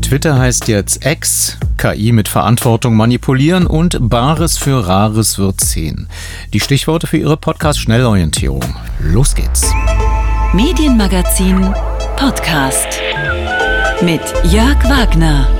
Twitter 0.00 0.38
heißt 0.38 0.68
jetzt 0.68 1.04
X, 1.04 1.58
KI 1.76 2.10
mit 2.10 2.26
Verantwortung 2.26 2.96
manipulieren 2.96 3.66
und 3.66 3.98
Bares 4.00 4.56
für 4.56 4.86
Rares 4.86 5.38
wird 5.38 5.60
10. 5.60 6.08
Die 6.54 6.60
Stichworte 6.60 7.06
für 7.06 7.18
Ihre 7.18 7.36
Podcast-Schnellorientierung. 7.36 8.64
Los 8.98 9.34
geht's. 9.34 9.70
Medienmagazin 10.54 11.74
Podcast 12.16 12.88
mit 14.00 14.22
Jörg 14.50 14.82
Wagner. 14.88 15.59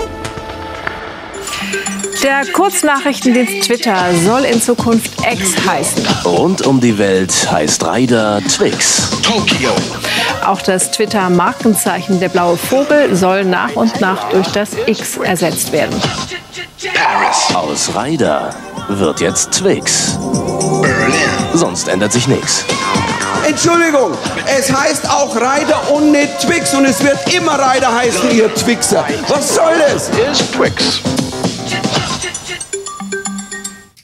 Der 2.23 2.45
Kurznachrichtendienst 2.53 3.67
Twitter 3.67 4.15
soll 4.25 4.45
in 4.45 4.61
Zukunft 4.61 5.11
X 5.21 5.55
heißen. 5.67 6.07
Rund 6.25 6.67
um 6.67 6.79
die 6.79 6.99
Welt 6.99 7.33
heißt 7.51 7.83
Ryder 7.87 8.43
Twix. 8.47 9.11
Tokio. 9.23 9.71
Auch 10.45 10.61
das 10.61 10.91
Twitter-Markenzeichen 10.91 12.21
der 12.21 12.29
blaue 12.29 12.59
Vogel 12.59 13.17
soll 13.17 13.45
nach 13.45 13.75
und 13.75 14.01
nach 14.01 14.29
durch 14.31 14.49
das 14.49 14.71
X 14.87 15.17
ersetzt 15.17 15.73
werden. 15.73 15.99
Paris. 16.95 17.55
Aus 17.55 17.91
Ryder 17.95 18.55
wird 18.89 19.21
jetzt 19.21 19.53
Twix. 19.53 20.19
Berlin. 20.83 21.15
Sonst 21.55 21.89
ändert 21.89 22.13
sich 22.13 22.29
nichts. 22.29 22.67
Entschuldigung, 23.47 24.13
es 24.47 24.71
heißt 24.71 25.09
auch 25.09 25.35
Ryder 25.35 25.91
und 25.93 26.13
nicht 26.13 26.39
Twix 26.41 26.75
und 26.75 26.85
es 26.85 27.03
wird 27.03 27.33
immer 27.35 27.55
Ryder 27.55 27.95
heißen, 27.95 28.31
ihr 28.31 28.55
Twixer. 28.55 29.07
Was 29.29 29.55
soll 29.55 29.73
das? 29.79 30.11
Is 30.11 30.51
Twix. 30.51 31.01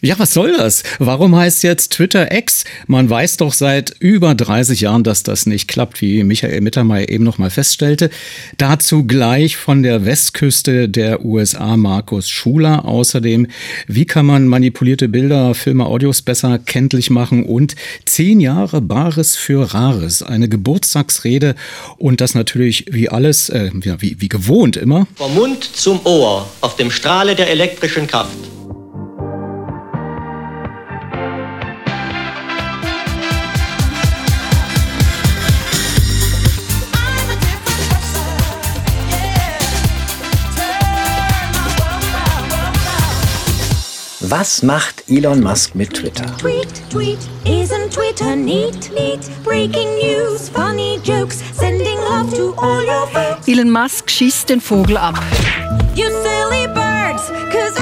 Ja, 0.02 0.18
was 0.18 0.34
soll 0.34 0.54
das? 0.54 0.82
Warum 0.98 1.34
heißt 1.34 1.62
jetzt 1.62 1.92
Twitter 1.92 2.30
X? 2.30 2.64
Man 2.86 3.08
weiß 3.08 3.38
doch 3.38 3.54
seit 3.54 3.94
über 3.98 4.34
30 4.34 4.82
Jahren, 4.82 5.04
dass 5.04 5.22
das 5.22 5.46
nicht 5.46 5.68
klappt, 5.68 6.02
wie 6.02 6.22
Michael 6.22 6.60
Mittermeier 6.60 7.08
eben 7.08 7.24
noch 7.24 7.38
mal 7.38 7.48
feststellte. 7.48 8.10
Dazu 8.58 9.04
gleich 9.04 9.56
von 9.56 9.82
der 9.82 10.04
Westküste 10.04 10.90
der 10.90 11.24
USA 11.24 11.78
Markus 11.78 12.28
Schuler. 12.28 12.84
Außerdem, 12.84 13.46
wie 13.86 14.04
kann 14.04 14.26
man 14.26 14.48
manipulierte 14.48 15.08
Bilder, 15.08 15.54
Filme, 15.54 15.86
Audios 15.86 16.20
besser 16.20 16.58
kenntlich 16.58 17.08
machen 17.08 17.44
und 17.44 17.74
zehn 18.04 18.40
Jahre 18.40 18.82
Bares 18.82 19.34
für 19.34 19.72
Rares, 19.72 20.22
eine 20.22 20.50
Geburtstagsrede 20.50 21.54
und 21.96 22.20
das 22.20 22.34
natürlich 22.34 22.84
wie 22.90 23.08
alles, 23.08 23.48
äh, 23.48 23.70
wie, 23.72 24.20
wie 24.20 24.28
gewohnt 24.28 24.76
immer. 24.76 25.06
Vom 25.14 25.34
Mund 25.34 25.64
zum 25.64 26.04
Ohr 26.04 26.46
auf 26.60 26.76
dem 26.76 26.90
Strahle 26.90 27.34
der 27.34 27.48
elektrischen 27.48 28.06
Kraft. 28.06 28.36
Was 44.28 44.60
macht 44.64 45.04
Elon 45.08 45.40
Musk 45.40 45.76
mit 45.76 45.94
Twitter? 45.94 46.26
Tweet, 46.38 46.66
tweet, 46.90 47.18
isn't 47.44 47.92
Twitter 47.92 48.34
neat, 48.34 48.90
neat? 48.92 49.20
Breaking 49.44 49.86
news, 50.02 50.48
funny 50.48 50.98
jokes, 51.04 51.44
sending 51.54 51.96
love 52.00 52.34
to 52.34 52.52
all 52.56 52.82
your 52.82 53.06
folks. 53.12 53.46
Elon 53.46 53.70
Musk 53.70 54.10
schießt 54.10 54.48
den 54.48 54.60
Vogel 54.60 54.96
ab. 54.96 55.14
You 55.94 56.06
silly 56.24 56.66
birds, 56.74 57.30
cause 57.52 57.78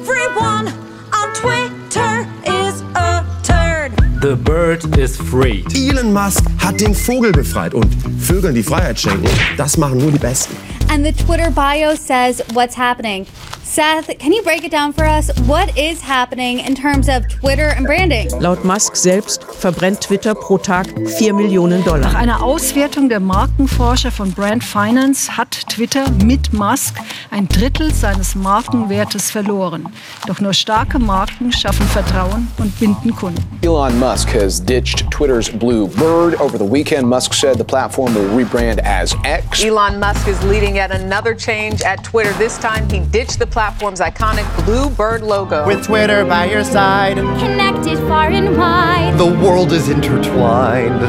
everyone 0.00 0.72
on 1.12 1.34
Twitter 1.34 2.26
is 2.46 2.82
a 2.94 3.22
turd. 3.42 3.92
The 4.22 4.36
bird 4.36 4.96
is 4.96 5.18
free. 5.18 5.64
Elon 5.74 6.14
Musk 6.14 6.46
hat 6.60 6.80
den 6.80 6.94
Vogel 6.94 7.32
befreit 7.32 7.74
und 7.74 7.94
Vögeln 8.20 8.54
die 8.54 8.62
Freiheit 8.62 8.98
schenken, 8.98 9.28
das 9.58 9.76
machen 9.76 9.98
nur 9.98 10.12
die 10.12 10.18
Besten. 10.18 10.56
And 10.90 11.04
the 11.04 11.12
Twitter 11.12 11.50
bio 11.50 11.94
says 11.94 12.42
what's 12.52 12.74
happening. 12.74 13.26
Seth, 13.64 14.18
can 14.18 14.32
you 14.32 14.42
break 14.42 14.62
it 14.62 14.70
down 14.70 14.92
for 14.92 15.04
us? 15.04 15.30
What 15.48 15.76
is 15.76 16.00
happening 16.00 16.60
in 16.60 16.74
terms 16.76 17.08
of 17.08 17.26
Twitter 17.28 17.70
and 17.70 17.86
branding? 17.86 18.28
Laut 18.38 18.62
Musk 18.64 18.94
selbst 18.94 19.42
verbrennt 19.42 20.00
Twitter 20.00 20.34
pro 20.34 20.58
Tag 20.58 20.86
4 21.18 21.32
Millionen 21.32 21.82
Dollar. 21.82 22.00
Nach 22.00 22.14
einer 22.14 22.42
Auswertung 22.42 23.08
der 23.08 23.18
Markenforscher 23.18 24.12
von 24.12 24.30
Brand 24.32 24.62
Finance 24.62 25.36
hat 25.36 25.50
Twitter 25.70 26.08
mit 26.24 26.52
Musk 26.52 26.94
ein 27.30 27.48
Drittel 27.48 27.92
seines 27.92 28.36
Markenwertes 28.36 29.30
verloren. 29.30 29.88
Doch 30.28 30.40
nur 30.40 30.52
starke 30.52 30.98
Marken 31.00 31.50
schaffen 31.50 31.86
Vertrauen 31.86 32.46
und 32.58 32.78
binden 32.78 33.16
Kunden. 33.16 33.42
Elon 33.62 33.98
Musk 33.98 34.28
has 34.34 34.62
ditched 34.64 35.10
Twitter's 35.10 35.50
Blue 35.50 35.88
Bird. 35.88 36.38
Over 36.38 36.58
the 36.58 36.70
weekend, 36.70 37.08
Musk 37.08 37.32
said 37.32 37.56
the 37.56 37.64
platform 37.64 38.14
will 38.14 38.28
rebrand 38.38 38.78
as 38.84 39.16
X. 39.24 39.64
Elon 39.64 39.98
Musk 39.98 40.28
is 40.28 40.40
leading 40.44 40.73
yet 40.74 40.90
another 40.90 41.34
change 41.34 41.82
at 41.82 42.02
Twitter. 42.04 42.32
This 42.34 42.58
time, 42.58 42.88
he 42.90 43.00
ditched 43.00 43.38
the 43.38 43.46
platform's 43.46 44.00
iconic 44.00 44.44
blue 44.64 44.90
bird 44.90 45.22
logo. 45.22 45.66
With 45.66 45.84
Twitter 45.84 46.24
by 46.24 46.46
your 46.46 46.64
side, 46.64 47.16
Connected 47.16 47.98
far 48.08 48.28
and 48.30 48.56
wide. 48.56 49.14
the 49.16 49.26
world 49.26 49.72
is 49.72 49.88
intertwined. 49.88 51.00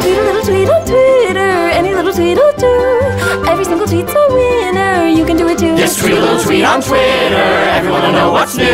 Tweet 0.00 0.18
a 0.18 0.22
little 0.22 0.42
tweet 0.44 0.68
on 0.68 0.84
Twitter, 0.86 1.50
any 1.78 1.94
little 1.94 2.12
tweet 2.12 2.36
will 2.36 2.56
do. 2.56 3.48
Every 3.48 3.64
single 3.64 3.86
tweet's 3.86 4.12
a 4.12 4.32
winner, 4.32 5.06
you 5.08 5.24
can 5.24 5.36
do 5.36 5.48
it 5.48 5.58
too. 5.58 5.76
Just 5.76 6.00
tweet 6.00 6.12
a 6.12 6.20
little 6.20 6.40
tweet 6.42 6.64
on 6.64 6.80
Twitter. 6.82 7.36
Everyone 7.76 8.02
will 8.02 8.12
know 8.12 8.32
what's 8.32 8.56
new. 8.56 8.64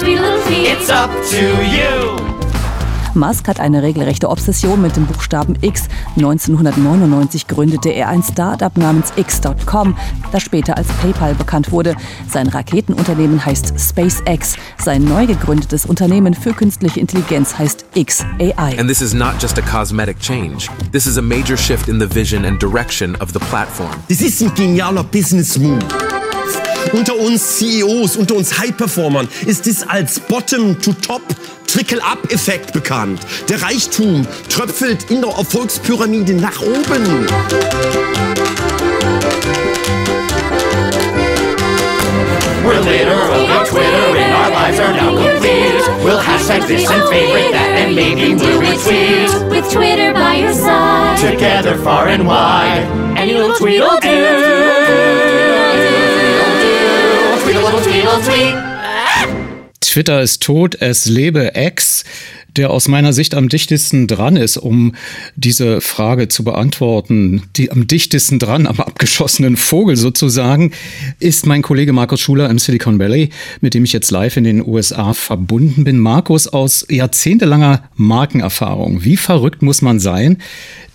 Tweet 0.00 0.18
a 0.18 0.22
little 0.22 0.42
tweet. 0.44 0.68
It's 0.68 0.88
up 0.88 1.10
to 1.30 1.64
you. 1.66 2.29
Musk 3.14 3.48
hat 3.48 3.60
eine 3.60 3.82
regelrechte 3.82 4.28
Obsession 4.28 4.80
mit 4.82 4.96
dem 4.96 5.06
Buchstaben 5.06 5.56
X. 5.60 5.88
1999 6.16 7.46
gründete 7.46 7.90
er 7.90 8.08
ein 8.08 8.22
Start-up 8.22 8.76
namens 8.76 9.12
X.com, 9.16 9.96
das 10.32 10.42
später 10.42 10.76
als 10.76 10.88
PayPal 11.00 11.34
bekannt 11.34 11.72
wurde. 11.72 11.94
Sein 12.28 12.48
Raketenunternehmen 12.48 13.44
heißt 13.44 13.74
SpaceX. 13.78 14.56
Sein 14.78 15.04
neu 15.04 15.26
gegründetes 15.26 15.86
Unternehmen 15.86 16.34
für 16.34 16.52
künstliche 16.52 17.00
Intelligenz 17.00 17.58
heißt 17.58 17.86
XAI. 17.94 18.78
And 18.78 18.88
this 18.88 19.00
is 19.00 19.14
not 19.14 19.34
just 19.40 19.58
a 19.58 19.62
cosmetic 19.62 20.18
change. 20.20 20.68
This 20.92 21.06
is 21.06 21.18
a 21.18 21.22
major 21.22 21.56
shift 21.56 21.88
in 21.88 22.00
the 22.00 22.06
vision 22.12 22.44
and 22.44 22.60
direction 22.60 23.16
of 23.16 23.32
the 23.32 23.40
platform. 23.50 23.90
Das 24.08 24.20
ist 24.20 24.40
ein 24.42 24.54
genialer 24.54 25.04
Business-Move. 25.04 26.19
Unter 26.92 27.16
uns 27.16 27.58
CEOs, 27.58 28.16
unter 28.16 28.34
uns 28.34 28.58
High-Performern 28.58 29.28
ist 29.46 29.66
es 29.66 29.88
als 29.88 30.18
Bottom-to-Top 30.20 31.22
Trickle-Up-Effekt 31.66 32.72
bekannt. 32.72 33.20
Der 33.48 33.62
Reichtum 33.62 34.26
tröpfelt 34.48 35.10
in 35.10 35.20
der 35.20 35.30
Erfolgspyramide 35.30 36.34
nach 36.34 36.60
oben. 36.62 37.26
We're 42.64 42.80
literally 42.80 43.46
Twittering. 43.66 44.32
Our 44.32 44.50
lives 44.50 44.78
are 44.80 44.92
now 44.92 45.10
complete. 45.10 46.04
We'll 46.04 46.20
hashtag 46.20 46.66
this 46.66 46.88
and 46.90 47.02
favorite 47.08 47.52
that, 47.52 47.86
and 47.86 47.94
maybe 47.94 48.34
we'll 48.34 48.60
retweet. 48.60 49.50
With 49.50 49.70
Twitter 49.72 50.12
by 50.12 50.36
your 50.36 50.52
side. 50.52 51.18
Together 51.18 51.76
far 51.78 52.08
and 52.08 52.26
wide. 52.26 52.86
Any 53.16 53.34
little 53.34 53.56
tweet 53.56 53.80
will 53.80 53.98
do. 54.00 54.39
Twitter 59.80 60.22
ist 60.22 60.42
tot, 60.42 60.80
es 60.80 61.06
lebe 61.06 61.52
X, 61.54 62.04
der 62.56 62.70
aus 62.70 62.88
meiner 62.88 63.12
Sicht 63.12 63.34
am 63.34 63.48
dichtesten 63.48 64.06
dran 64.06 64.36
ist, 64.36 64.56
um 64.56 64.94
diese 65.36 65.80
Frage 65.80 66.28
zu 66.28 66.44
beantworten. 66.44 67.42
Die 67.56 67.70
am 67.70 67.86
dichtesten 67.86 68.38
dran, 68.38 68.66
am 68.66 68.80
abgeschossenen 68.80 69.56
Vogel 69.56 69.96
sozusagen, 69.96 70.72
ist 71.18 71.46
mein 71.46 71.62
Kollege 71.62 71.92
Markus 71.92 72.20
Schuler 72.20 72.50
im 72.50 72.58
Silicon 72.58 72.98
Valley, 72.98 73.30
mit 73.60 73.74
dem 73.74 73.84
ich 73.84 73.92
jetzt 73.92 74.10
live 74.10 74.36
in 74.36 74.44
den 74.44 74.66
USA 74.66 75.14
verbunden 75.14 75.84
bin. 75.84 75.98
Markus, 75.98 76.48
aus 76.48 76.86
jahrzehntelanger 76.88 77.84
Markenerfahrung, 77.96 79.04
wie 79.04 79.16
verrückt 79.16 79.62
muss 79.62 79.82
man 79.82 80.00
sein, 80.00 80.38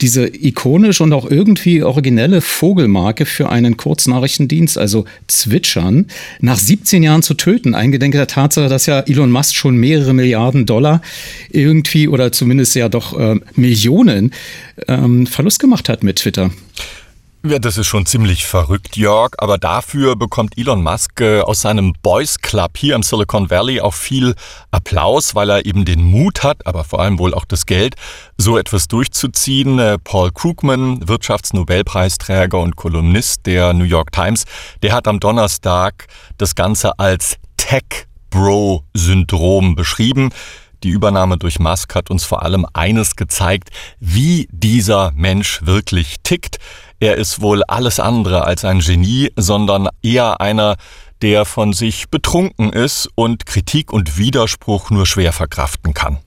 diese 0.01 0.27
ikonische 0.27 1.03
und 1.03 1.13
auch 1.13 1.29
irgendwie 1.29 1.83
originelle 1.83 2.41
Vogelmarke 2.41 3.25
für 3.25 3.49
einen 3.49 3.77
Kurznachrichtendienst, 3.77 4.77
also 4.77 5.05
Zwitschern, 5.27 6.07
nach 6.41 6.59
17 6.59 7.01
Jahren 7.03 7.23
zu 7.23 7.33
töten, 7.33 7.75
eingedenk 7.75 8.13
der 8.13 8.27
Tatsache, 8.27 8.67
dass 8.67 8.85
ja 8.85 8.99
Elon 8.99 9.31
Musk 9.31 9.55
schon 9.55 9.77
mehrere 9.77 10.13
Milliarden 10.13 10.65
Dollar 10.65 11.01
irgendwie 11.55 12.07
oder 12.07 12.31
zumindest 12.31 12.75
ja 12.75 12.89
doch 12.89 13.17
äh, 13.17 13.39
Millionen 13.55 14.33
ähm, 14.87 15.25
Verlust 15.25 15.59
gemacht 15.59 15.89
hat 15.89 16.03
mit 16.03 16.17
Twitter. 16.17 16.51
Ja, 17.47 17.59
das 17.59 17.77
ist 17.77 17.85
schon 17.85 18.07
ziemlich 18.07 18.43
verrückt, 18.47 18.97
Jörg, 18.97 19.33
aber 19.37 19.59
dafür 19.59 20.15
bekommt 20.15 20.57
Elon 20.57 20.81
Musk 20.81 21.21
äh, 21.21 21.41
aus 21.41 21.61
seinem 21.61 21.93
Boys 22.01 22.39
Club 22.39 22.75
hier 22.75 22.95
im 22.95 23.03
Silicon 23.03 23.51
Valley 23.51 23.81
auch 23.81 23.93
viel 23.93 24.33
Applaus, 24.71 25.35
weil 25.35 25.51
er 25.51 25.63
eben 25.63 25.85
den 25.85 26.03
Mut 26.03 26.41
hat, 26.41 26.65
aber 26.65 26.83
vor 26.83 27.01
allem 27.01 27.19
wohl 27.19 27.35
auch 27.35 27.45
das 27.45 27.67
Geld, 27.67 27.97
so 28.35 28.57
etwas 28.57 28.87
durchzuziehen. 28.87 29.77
Äh, 29.77 29.99
Paul 30.03 30.31
Krugman, 30.31 31.07
Wirtschaftsnobelpreisträger 31.07 32.59
und 32.59 32.77
Kolumnist 32.77 33.45
der 33.45 33.73
New 33.73 33.83
York 33.83 34.11
Times, 34.11 34.45
der 34.81 34.93
hat 34.93 35.07
am 35.07 35.19
Donnerstag 35.19 36.07
das 36.39 36.55
Ganze 36.55 36.97
als 36.97 37.37
Tech 37.57 38.07
Bro-Syndrom 38.31 39.75
beschrieben. 39.75 40.31
Die 40.85 40.91
Übernahme 40.91 41.39
durch 41.39 41.57
Musk 41.57 41.95
hat 41.95 42.11
uns 42.11 42.25
vor 42.25 42.43
allem 42.43 42.67
eines 42.73 43.15
gezeigt, 43.15 43.69
wie 43.99 44.47
dieser 44.51 45.11
Mensch 45.15 45.65
wirklich 45.65 46.17
tickt. 46.21 46.59
Er 46.99 47.15
ist 47.15 47.41
wohl 47.41 47.63
alles 47.63 47.99
andere 47.99 48.45
als 48.45 48.63
ein 48.65 48.81
Genie, 48.81 49.31
sondern 49.35 49.89
eher 50.03 50.41
einer, 50.41 50.75
der 51.23 51.45
von 51.45 51.73
sich 51.73 52.09
betrunken 52.11 52.71
ist 52.71 53.09
und 53.15 53.47
Kritik 53.47 53.91
und 53.91 54.19
Widerspruch 54.19 54.91
nur 54.91 55.07
schwer 55.07 55.33
verkraften 55.33 55.95
kann. 55.95 56.19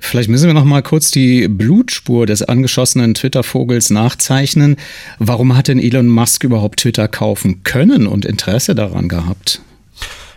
Vielleicht 0.00 0.30
müssen 0.30 0.46
wir 0.46 0.54
noch 0.54 0.64
mal 0.64 0.82
kurz 0.82 1.10
die 1.10 1.46
Blutspur 1.46 2.24
des 2.24 2.40
angeschossenen 2.40 3.12
Twitter-Vogels 3.12 3.90
nachzeichnen. 3.90 4.76
Warum 5.18 5.54
hat 5.54 5.68
denn 5.68 5.78
Elon 5.78 6.08
Musk 6.08 6.44
überhaupt 6.44 6.80
Twitter 6.80 7.08
kaufen 7.08 7.62
können 7.62 8.06
und 8.06 8.24
Interesse 8.24 8.74
daran 8.74 9.10
gehabt? 9.10 9.60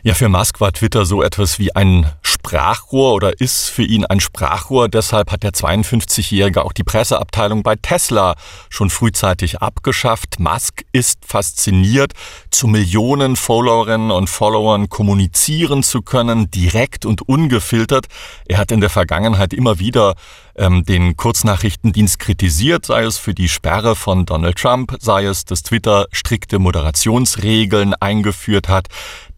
Ja, 0.03 0.15
für 0.15 0.29
Musk 0.29 0.59
war 0.59 0.71
Twitter 0.71 1.05
so 1.05 1.21
etwas 1.21 1.59
wie 1.59 1.75
ein 1.75 2.11
Sprachrohr 2.23 3.13
oder 3.13 3.39
ist 3.39 3.69
für 3.69 3.83
ihn 3.83 4.03
ein 4.03 4.19
Sprachrohr. 4.19 4.89
Deshalb 4.89 5.31
hat 5.31 5.43
der 5.43 5.51
52-Jährige 5.51 6.65
auch 6.65 6.73
die 6.73 6.83
Presseabteilung 6.83 7.61
bei 7.61 7.75
Tesla 7.75 8.33
schon 8.69 8.89
frühzeitig 8.89 9.61
abgeschafft. 9.61 10.39
Musk 10.39 10.83
ist 10.91 11.23
fasziniert, 11.23 12.13
zu 12.49 12.65
Millionen 12.65 13.35
Followerinnen 13.35 14.09
und 14.09 14.27
Followern 14.27 14.89
kommunizieren 14.89 15.83
zu 15.83 16.01
können, 16.01 16.49
direkt 16.49 17.05
und 17.05 17.21
ungefiltert. 17.21 18.07
Er 18.47 18.57
hat 18.57 18.71
in 18.71 18.81
der 18.81 18.89
Vergangenheit 18.89 19.53
immer 19.53 19.77
wieder 19.77 20.15
ähm, 20.55 20.83
den 20.83 21.15
Kurznachrichtendienst 21.15 22.19
kritisiert, 22.19 22.85
sei 22.85 23.03
es 23.03 23.17
für 23.17 23.33
die 23.33 23.49
Sperre 23.49 23.95
von 23.95 24.25
Donald 24.25 24.57
Trump, 24.57 24.95
sei 24.99 25.25
es, 25.25 25.45
dass 25.45 25.63
Twitter 25.63 26.07
strikte 26.11 26.59
Moderationsregeln 26.59 27.93
eingeführt 27.95 28.69
hat. 28.69 28.87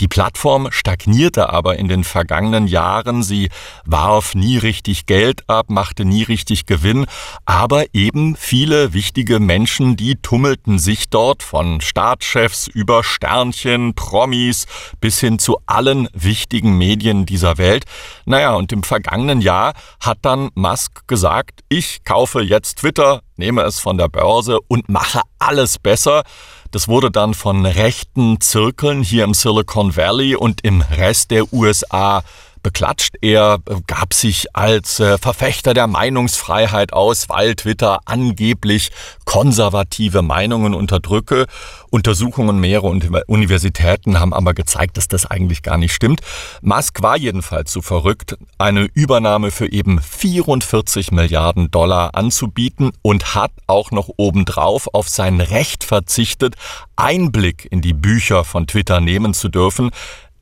Die 0.01 0.07
Plattform 0.07 0.67
stagnierte 0.71 1.49
aber 1.49 1.77
in 1.77 1.87
den 1.87 2.03
vergangenen 2.03 2.67
Jahren. 2.67 3.23
Sie 3.23 3.49
warf 3.85 4.35
nie 4.35 4.57
richtig 4.57 5.05
Geld 5.05 5.47
ab, 5.49 5.69
machte 5.69 6.03
nie 6.03 6.23
richtig 6.23 6.65
Gewinn. 6.65 7.05
Aber 7.45 7.85
eben 7.93 8.35
viele 8.35 8.93
wichtige 8.93 9.39
Menschen, 9.39 9.95
die 9.95 10.15
tummelten 10.15 10.79
sich 10.79 11.09
dort 11.09 11.43
von 11.43 11.79
Staatschefs 11.79 12.67
über 12.67 13.03
Sternchen, 13.03 13.93
Promis 13.93 14.65
bis 14.99 15.19
hin 15.19 15.39
zu 15.39 15.57
allen 15.65 16.09
wichtigen 16.13 16.77
Medien 16.77 17.25
dieser 17.25 17.57
Welt. 17.57 17.85
Naja, 18.25 18.55
und 18.55 18.71
im 18.71 18.83
vergangenen 18.83 19.41
Jahr 19.41 19.73
hat 19.99 20.19
dann 20.23 20.49
Musk 20.55 21.07
gesagt, 21.13 21.59
ich 21.69 22.03
kaufe 22.03 22.41
jetzt 22.41 22.79
Twitter, 22.79 23.21
nehme 23.37 23.61
es 23.61 23.79
von 23.79 23.99
der 23.99 24.09
Börse 24.09 24.57
und 24.67 24.89
mache 24.89 25.21
alles 25.37 25.77
besser. 25.77 26.23
Das 26.71 26.87
wurde 26.87 27.11
dann 27.11 27.35
von 27.35 27.67
rechten 27.67 28.41
Zirkeln 28.41 29.03
hier 29.03 29.25
im 29.25 29.35
Silicon 29.35 29.95
Valley 29.95 30.35
und 30.35 30.61
im 30.63 30.81
Rest 30.81 31.29
der 31.29 31.53
USA 31.53 32.23
beklatscht. 32.63 33.15
Er 33.21 33.59
gab 33.87 34.13
sich 34.13 34.55
als 34.55 34.99
äh, 34.99 35.17
Verfechter 35.17 35.73
der 35.73 35.87
Meinungsfreiheit 35.87 36.93
aus, 36.93 37.29
weil 37.29 37.55
Twitter 37.55 37.99
angeblich 38.05 38.91
konservative 39.25 40.21
Meinungen 40.21 40.73
unterdrücke. 40.73 41.45
Untersuchungen 41.91 42.59
mehrerer 42.59 42.95
Universitäten 43.27 44.19
haben 44.19 44.33
aber 44.33 44.53
gezeigt, 44.55 44.97
dass 44.97 45.07
das 45.07 45.25
eigentlich 45.25 45.61
gar 45.61 45.77
nicht 45.77 45.93
stimmt. 45.93 46.21
Musk 46.61 47.03
war 47.03 47.17
jedenfalls 47.17 47.71
so 47.71 47.81
verrückt, 47.81 48.37
eine 48.57 48.87
Übernahme 48.93 49.51
für 49.51 49.71
eben 49.71 50.01
44 50.01 51.11
Milliarden 51.11 51.69
Dollar 51.69 52.15
anzubieten 52.15 52.91
und 53.01 53.35
hat 53.35 53.51
auch 53.67 53.91
noch 53.91 54.09
obendrauf 54.17 54.87
auf 54.93 55.09
sein 55.09 55.39
Recht 55.39 55.83
verzichtet, 55.83 56.55
Einblick 56.95 57.67
in 57.69 57.81
die 57.81 57.93
Bücher 57.93 58.43
von 58.43 58.65
Twitter 58.65 58.99
nehmen 58.99 59.33
zu 59.33 59.49
dürfen. 59.49 59.91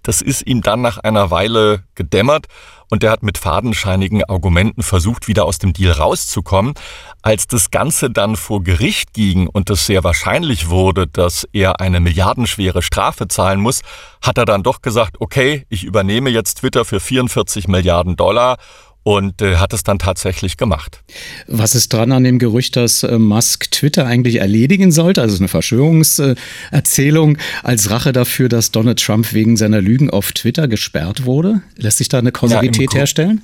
Das 0.03 0.21
ist 0.21 0.45
ihm 0.45 0.61
dann 0.61 0.81
nach 0.81 0.97
einer 0.97 1.31
Weile 1.31 1.83
gedämmert 1.95 2.47
und 2.89 3.03
er 3.03 3.11
hat 3.11 3.23
mit 3.23 3.37
fadenscheinigen 3.37 4.23
Argumenten 4.25 4.83
versucht, 4.83 5.27
wieder 5.27 5.45
aus 5.45 5.59
dem 5.59 5.71
Deal 5.71 5.93
rauszukommen. 5.93 6.73
Als 7.21 7.47
das 7.47 7.71
Ganze 7.71 8.09
dann 8.09 8.35
vor 8.35 8.63
Gericht 8.63 9.13
ging 9.13 9.47
und 9.47 9.69
es 9.69 9.85
sehr 9.85 10.03
wahrscheinlich 10.03 10.69
wurde, 10.69 11.07
dass 11.07 11.47
er 11.53 11.79
eine 11.79 11.99
milliardenschwere 12.01 12.81
Strafe 12.81 13.27
zahlen 13.29 13.61
muss, 13.61 13.81
hat 14.21 14.37
er 14.37 14.45
dann 14.45 14.63
doch 14.63 14.81
gesagt, 14.81 15.17
okay, 15.21 15.65
ich 15.69 15.83
übernehme 15.85 16.29
jetzt 16.29 16.55
Twitter 16.55 16.83
für 16.83 16.99
44 16.99 17.67
Milliarden 17.69 18.17
Dollar 18.17 18.57
und 19.03 19.41
äh, 19.41 19.57
hat 19.57 19.73
es 19.73 19.83
dann 19.83 19.99
tatsächlich 19.99 20.57
gemacht. 20.57 21.03
Was 21.47 21.75
ist 21.75 21.91
dran 21.93 22.11
an 22.11 22.23
dem 22.23 22.39
Gerücht, 22.39 22.75
dass 22.75 23.03
äh, 23.03 23.17
Musk 23.17 23.71
Twitter 23.71 24.05
eigentlich 24.05 24.35
erledigen 24.35 24.91
sollte? 24.91 25.21
Also 25.21 25.37
eine 25.37 25.47
Verschwörungserzählung 25.47 27.37
als 27.63 27.89
Rache 27.89 28.11
dafür, 28.11 28.49
dass 28.49 28.71
Donald 28.71 29.03
Trump 29.03 29.33
wegen 29.33 29.57
seiner 29.57 29.81
Lügen 29.81 30.09
auf 30.09 30.31
Twitter 30.33 30.67
gesperrt 30.67 31.25
wurde? 31.25 31.61
Lässt 31.77 31.97
sich 31.97 32.09
da 32.09 32.19
eine 32.19 32.31
Kausalität 32.31 32.93
ja, 32.93 32.99
herstellen? 32.99 33.41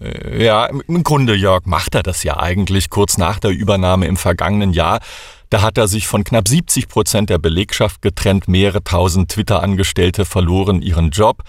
Äh, 0.00 0.44
ja, 0.44 0.66
im 0.66 1.02
Grunde, 1.04 1.34
Jörg, 1.34 1.66
macht 1.66 1.94
er 1.94 2.02
das 2.02 2.22
ja 2.24 2.38
eigentlich 2.38 2.90
kurz 2.90 3.18
nach 3.18 3.38
der 3.38 3.50
Übernahme 3.50 4.06
im 4.06 4.16
vergangenen 4.16 4.72
Jahr. 4.72 5.00
Da 5.50 5.62
hat 5.62 5.78
er 5.78 5.88
sich 5.88 6.06
von 6.06 6.24
knapp 6.24 6.46
70 6.46 6.88
Prozent 6.88 7.30
der 7.30 7.38
Belegschaft 7.38 8.02
getrennt. 8.02 8.48
Mehrere 8.48 8.84
tausend 8.84 9.30
Twitter-Angestellte 9.30 10.24
verloren 10.24 10.82
ihren 10.82 11.10
Job. 11.10 11.42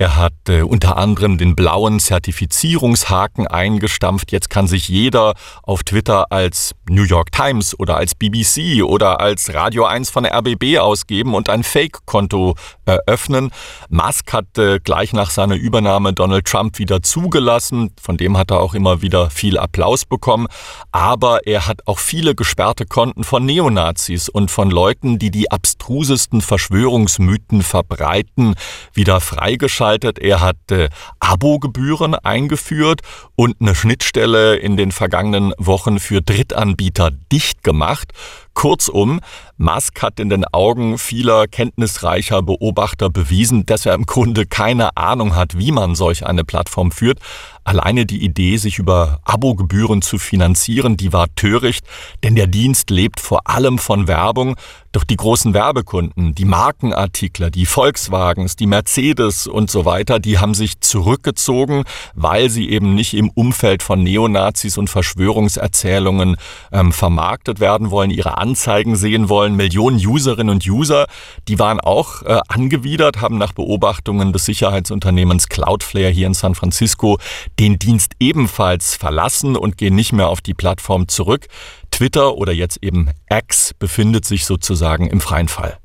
Er 0.00 0.16
hat 0.16 0.32
äh, 0.48 0.62
unter 0.62 0.96
anderem 0.96 1.36
den 1.36 1.54
blauen 1.54 2.00
Zertifizierungshaken 2.00 3.46
eingestampft. 3.46 4.32
Jetzt 4.32 4.48
kann 4.48 4.66
sich 4.66 4.88
jeder 4.88 5.34
auf 5.62 5.82
Twitter 5.82 6.32
als 6.32 6.74
New 6.88 7.02
York 7.02 7.32
Times 7.32 7.78
oder 7.78 7.98
als 7.98 8.14
BBC 8.14 8.82
oder 8.82 9.20
als 9.20 9.52
Radio 9.52 9.84
1 9.84 10.08
von 10.08 10.22
der 10.22 10.34
RBB 10.38 10.78
ausgeben 10.78 11.34
und 11.34 11.50
ein 11.50 11.62
Fake-Konto 11.62 12.54
eröffnen. 12.86 13.50
Musk 13.90 14.32
hat 14.32 14.56
äh, 14.56 14.78
gleich 14.82 15.12
nach 15.12 15.28
seiner 15.28 15.56
Übernahme 15.56 16.14
Donald 16.14 16.46
Trump 16.46 16.78
wieder 16.78 17.02
zugelassen. 17.02 17.92
Von 18.00 18.16
dem 18.16 18.38
hat 18.38 18.50
er 18.50 18.60
auch 18.60 18.72
immer 18.72 19.02
wieder 19.02 19.28
viel 19.28 19.58
Applaus 19.58 20.06
bekommen. 20.06 20.46
Aber 20.92 21.46
er 21.46 21.66
hat 21.66 21.86
auch 21.86 21.98
viele 21.98 22.34
gesperrte 22.34 22.86
Konten 22.86 23.22
von 23.22 23.44
Neonazis 23.44 24.30
und 24.30 24.50
von 24.50 24.70
Leuten, 24.70 25.18
die 25.18 25.30
die 25.30 25.50
abstrusesten 25.50 26.40
Verschwörungsmythen 26.40 27.62
verbreiten, 27.62 28.54
wieder 28.94 29.20
freigeschaltet 29.20 29.89
geschaltet. 29.90 30.18
Er 30.18 30.40
hat 30.40 30.56
äh, 30.70 30.88
Abogebühren 31.18 32.14
eingeführt 32.14 33.00
und 33.36 33.56
eine 33.60 33.74
Schnittstelle 33.74 34.56
in 34.56 34.76
den 34.76 34.92
vergangenen 34.92 35.52
Wochen 35.58 35.98
für 35.98 36.22
Drittanbieter 36.22 37.10
dicht 37.10 37.62
gemacht. 37.62 38.12
Kurzum, 38.54 39.20
Musk 39.56 40.02
hat 40.02 40.18
in 40.20 40.30
den 40.30 40.44
Augen 40.46 40.96
vieler 40.96 41.46
kenntnisreicher 41.46 42.42
Beobachter 42.42 43.10
bewiesen, 43.10 43.66
dass 43.66 43.84
er 43.84 43.94
im 43.94 44.06
Grunde 44.06 44.46
keine 44.46 44.96
Ahnung 44.96 45.36
hat, 45.36 45.58
wie 45.58 45.70
man 45.70 45.94
solch 45.94 46.26
eine 46.26 46.44
Plattform 46.44 46.90
führt. 46.90 47.18
Alleine 47.62 48.06
die 48.06 48.24
Idee, 48.24 48.56
sich 48.56 48.78
über 48.78 49.20
Abogebühren 49.24 50.00
zu 50.00 50.18
finanzieren, 50.18 50.96
die 50.96 51.12
war 51.12 51.26
töricht, 51.36 51.84
denn 52.24 52.34
der 52.34 52.46
Dienst 52.46 52.90
lebt 52.90 53.20
vor 53.20 53.48
allem 53.48 53.78
von 53.78 54.08
Werbung. 54.08 54.56
Doch 54.92 55.04
die 55.04 55.16
großen 55.16 55.54
Werbekunden, 55.54 56.34
die 56.34 56.46
Markenartikler, 56.46 57.50
die 57.50 57.66
Volkswagens, 57.66 58.56
die 58.56 58.66
Mercedes 58.66 59.46
und 59.46 59.70
so 59.70 59.84
weiter, 59.84 60.18
die 60.18 60.38
haben 60.38 60.54
sich 60.54 60.80
zurückgezogen, 60.80 61.84
weil 62.14 62.50
sie 62.50 62.70
eben 62.70 62.94
nicht 62.94 63.14
im 63.14 63.30
Umfeld 63.30 63.82
von 63.84 64.02
Neonazis 64.02 64.78
und 64.78 64.88
Verschwörungserzählungen 64.88 66.36
ähm, 66.72 66.92
vermarktet 66.92 67.60
werden 67.60 67.90
wollen, 67.90 68.10
ihre 68.10 68.38
Anzeigen 68.40 68.96
sehen 68.96 69.28
wollen. 69.28 69.54
Millionen 69.54 70.04
Userinnen 70.04 70.54
und 70.54 70.66
User, 70.66 71.06
die 71.48 71.58
waren 71.58 71.78
auch 71.78 72.22
äh, 72.22 72.40
angewidert, 72.48 73.20
haben 73.20 73.38
nach 73.38 73.52
Beobachtungen 73.52 74.32
des 74.32 74.46
Sicherheitsunternehmens 74.46 75.48
Cloudflare 75.48 76.10
hier 76.10 76.26
in 76.26 76.34
San 76.34 76.54
Francisco 76.54 77.18
den 77.58 77.78
Dienst 77.78 78.14
ebenfalls 78.18 78.96
verlassen 78.96 79.56
und 79.56 79.76
gehen 79.76 79.94
nicht 79.94 80.12
mehr 80.12 80.28
auf 80.28 80.40
die 80.40 80.54
Plattform 80.54 81.08
zurück. 81.08 81.46
Twitter 81.90 82.36
oder 82.36 82.52
jetzt 82.52 82.82
eben 82.82 83.10
X 83.30 83.74
befindet 83.78 84.24
sich 84.24 84.44
sozusagen 84.44 85.08
im 85.08 85.20
freien 85.20 85.48
Fall. 85.48 85.78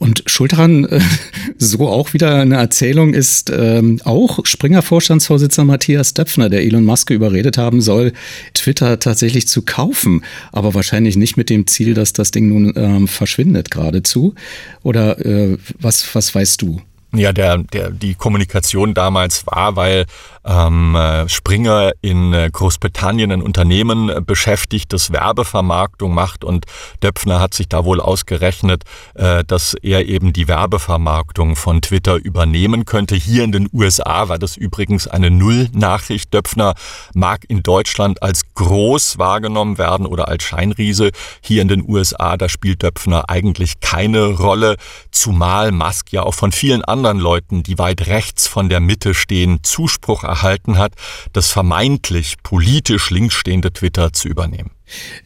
Und 0.00 0.22
schuld 0.24 0.52
daran, 0.52 0.86
äh, 0.86 0.98
so 1.58 1.86
auch 1.86 2.14
wieder 2.14 2.36
eine 2.36 2.56
Erzählung, 2.56 3.12
ist 3.12 3.52
ähm, 3.54 4.00
auch 4.04 4.40
Springer-Vorstandsvorsitzender 4.44 5.66
Matthias 5.66 6.14
Döpfner, 6.14 6.48
der 6.48 6.62
Elon 6.62 6.84
Musk 6.84 7.10
überredet 7.10 7.58
haben 7.58 7.82
soll, 7.82 8.14
Twitter 8.54 8.98
tatsächlich 8.98 9.46
zu 9.46 9.60
kaufen. 9.60 10.24
Aber 10.52 10.72
wahrscheinlich 10.72 11.16
nicht 11.16 11.36
mit 11.36 11.50
dem 11.50 11.66
Ziel, 11.66 11.92
dass 11.92 12.14
das 12.14 12.30
Ding 12.30 12.48
nun 12.48 12.72
ähm, 12.76 13.08
verschwindet 13.08 13.70
geradezu. 13.70 14.34
Oder 14.82 15.24
äh, 15.24 15.58
was, 15.78 16.14
was 16.14 16.34
weißt 16.34 16.62
du? 16.62 16.80
Ja, 17.12 17.32
der, 17.32 17.58
der, 17.58 17.90
die 17.90 18.14
Kommunikation 18.14 18.94
damals 18.94 19.44
war, 19.46 19.74
weil 19.74 20.06
ähm, 20.44 20.94
äh, 20.94 21.28
Springer 21.28 21.90
in 22.00 22.32
äh, 22.32 22.48
Großbritannien 22.52 23.32
ein 23.32 23.42
Unternehmen 23.42 24.08
äh, 24.08 24.20
beschäftigt, 24.24 24.92
das 24.92 25.12
Werbevermarktung 25.12 26.14
macht 26.14 26.44
und 26.44 26.66
Döpfner 27.02 27.40
hat 27.40 27.52
sich 27.52 27.68
da 27.68 27.84
wohl 27.84 28.00
ausgerechnet, 28.00 28.84
äh, 29.14 29.42
dass 29.44 29.74
er 29.74 30.06
eben 30.06 30.32
die 30.32 30.46
Werbevermarktung 30.46 31.56
von 31.56 31.82
Twitter 31.82 32.14
übernehmen 32.14 32.84
könnte. 32.84 33.16
Hier 33.16 33.42
in 33.42 33.50
den 33.50 33.68
USA 33.72 34.28
war 34.28 34.38
das 34.38 34.56
übrigens 34.56 35.08
eine 35.08 35.32
Null-Nachricht. 35.32 36.32
Döpfner 36.32 36.74
mag 37.12 37.44
in 37.48 37.64
Deutschland 37.64 38.22
als 38.22 38.54
groß 38.54 39.18
wahrgenommen 39.18 39.78
werden 39.78 40.06
oder 40.06 40.28
als 40.28 40.44
Scheinriese. 40.44 41.10
Hier 41.40 41.60
in 41.60 41.68
den 41.68 41.84
USA, 41.86 42.36
da 42.36 42.48
spielt 42.48 42.84
Döpfner 42.84 43.28
eigentlich 43.28 43.80
keine 43.80 44.26
Rolle, 44.26 44.76
zumal 45.10 45.72
Musk 45.72 46.12
ja 46.12 46.22
auch 46.22 46.34
von 46.34 46.52
vielen 46.52 46.84
anderen 46.84 46.99
anderen 47.00 47.18
Leuten, 47.18 47.62
die 47.62 47.78
weit 47.78 48.06
rechts 48.06 48.46
von 48.46 48.68
der 48.68 48.80
Mitte 48.80 49.14
stehen, 49.14 49.60
Zuspruch 49.62 50.22
erhalten 50.22 50.76
hat, 50.76 50.92
das 51.32 51.50
vermeintlich 51.50 52.36
politisch 52.42 53.10
links 53.10 53.34
stehende 53.34 53.72
Twitter 53.72 54.12
zu 54.12 54.28
übernehmen. 54.28 54.70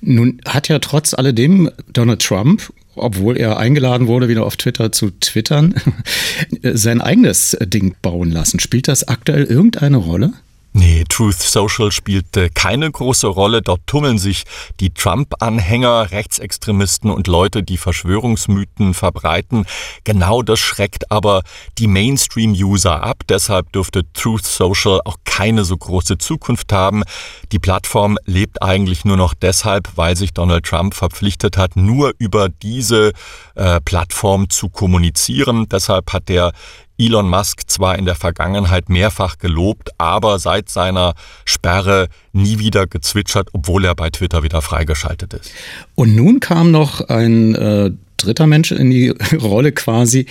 Nun 0.01 0.41
hat 0.47 0.69
ja 0.69 0.79
trotz 0.79 1.15
alledem 1.15 1.71
Donald 1.93 2.23
Trump 2.23 2.73
obwohl 2.97 3.37
er 3.37 3.59
eingeladen 3.59 4.07
wurde, 4.07 4.29
wieder 4.29 4.47
auf 4.47 4.57
Twitter 4.57 4.93
zu 4.93 5.11
twittern, 5.11 5.75
sein 6.63 7.01
eigenes 7.01 7.57
Ding 7.61 7.97
bauen 8.01 8.31
lassen. 8.31 8.61
Spielt 8.61 8.87
das 8.87 9.09
aktuell 9.09 9.43
irgendeine 9.43 9.97
Rolle? 9.97 10.33
Nee, 10.77 11.05
Truth 11.09 11.41
Social 11.41 11.93
spielt 11.93 12.37
äh, 12.37 12.49
keine 12.53 12.91
große 12.91 13.29
Rolle. 13.29 13.63
Dort 13.63 13.87
tummeln 13.87 14.19
sich 14.19 14.43
die 14.81 14.91
Trump-Anhänger, 14.93 16.11
Rechtsextremisten 16.11 17.13
und 17.13 17.29
Leute, 17.29 17.63
die 17.63 17.77
Verschwörungsmythen 17.77 18.93
verbreiten. 18.93 19.67
Genau 20.03 20.43
das 20.43 20.59
schreckt 20.59 21.13
aber 21.13 21.43
die 21.79 21.87
Mainstream-User 21.87 23.05
ab. 23.05 23.23
Deshalb 23.29 23.71
dürfte 23.71 24.03
Truth 24.15 24.47
Social 24.47 25.01
auch 25.05 25.19
keine 25.25 25.65
so 25.65 25.77
große 25.77 26.19
Zukunft 26.19 26.73
haben. 26.73 27.05
Die 27.53 27.61
Plattform 27.61 28.19
lebt 28.25 28.61
eigentlich 28.61 29.05
nur 29.05 29.17
noch 29.17 29.35
deshalb, 29.35 29.91
weil 29.95 30.17
sich 30.17 30.33
Donald 30.33 30.67
Trump 30.67 30.95
verpflichtet 30.95 31.57
hat, 31.57 31.77
nur 31.77 32.15
über 32.19 32.49
diese 32.49 33.13
äh, 33.55 33.81
Plattform 33.81 34.51
zu 34.51 34.71
kommunizieren. 34.71 35.69
Deshalb 35.69 36.13
hat 36.13 36.29
der 36.29 36.53
Elon 36.99 37.29
Musk 37.29 37.63
zwar 37.69 37.99
in 37.99 38.05
der 38.05 38.15
Vergangenheit 38.15 38.89
mehrfach 38.89 39.39
gelobt, 39.39 39.91
aber 39.99 40.39
seit 40.39 40.69
seiner 40.69 41.15
Sperre 41.45 42.09
nie 42.33 42.59
wieder 42.59 42.87
gezwitschert, 42.87 43.49
obwohl 43.53 43.85
er 43.85 43.95
bei 43.95 44.11
Twitter 44.11 44.43
wieder 44.43 44.63
freigeschaltet 44.63 45.35
ist. 45.35 45.53
Und 45.95 46.15
nun 46.15 46.41
kam 46.41 46.71
noch 46.71 47.01
ein 47.09 47.55
äh, 47.55 47.91
dritter 48.25 48.47
Mensch 48.47 48.73
in 48.73 48.91
die 48.91 49.09
Rolle 49.41 49.73
quasi, 49.73 50.27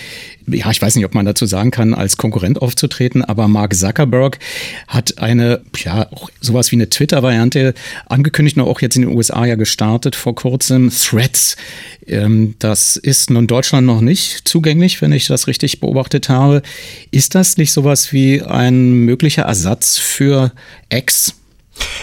ja, 0.48 0.70
ich 0.72 0.82
weiß 0.82 0.96
nicht, 0.96 1.06
ob 1.06 1.14
man 1.14 1.26
dazu 1.26 1.46
sagen 1.46 1.72
kann, 1.72 1.94
als 1.94 2.18
Konkurrent 2.18 2.62
aufzutreten, 2.62 3.24
aber 3.24 3.48
Mark 3.48 3.76
Zuckerberg 3.76 4.40
hat 4.88 5.20
eine, 5.20 5.62
ja, 5.78 6.12
auch 6.12 6.30
sowas 6.42 6.72
wie 6.72 6.76
eine 6.76 6.90
Twitter-Variante 6.90 7.74
angekündigt, 8.08 8.58
noch 8.58 8.68
auch 8.68 8.82
jetzt 8.82 8.96
in 8.96 9.04
den 9.04 9.16
USA 9.16 9.46
ja 9.46 9.56
gestartet 9.56 10.16
vor 10.16 10.36
kurzem, 10.36 10.90
Threads. 10.90 11.56
Ähm, 12.08 12.56
das 12.60 12.98
ist 12.98 13.30
nun 13.30 13.48
Deutschland 13.48 13.88
noch 13.88 14.02
nicht 14.02 14.48
zugänglich, 14.48 15.02
wenn 15.02 15.12
ich 15.12 15.28
das 15.28 15.48
richtig 15.48 15.80
beobachtet 15.80 16.30
habe. 16.30 16.62
Ist 17.12 17.36
das 17.36 17.58
nicht 17.58 17.72
sowas 17.72 18.12
wie 18.12 18.42
ein 18.42 18.94
möglicher 18.94 19.44
Ersatz 19.44 19.98
für 19.98 20.52
X? 20.90 21.36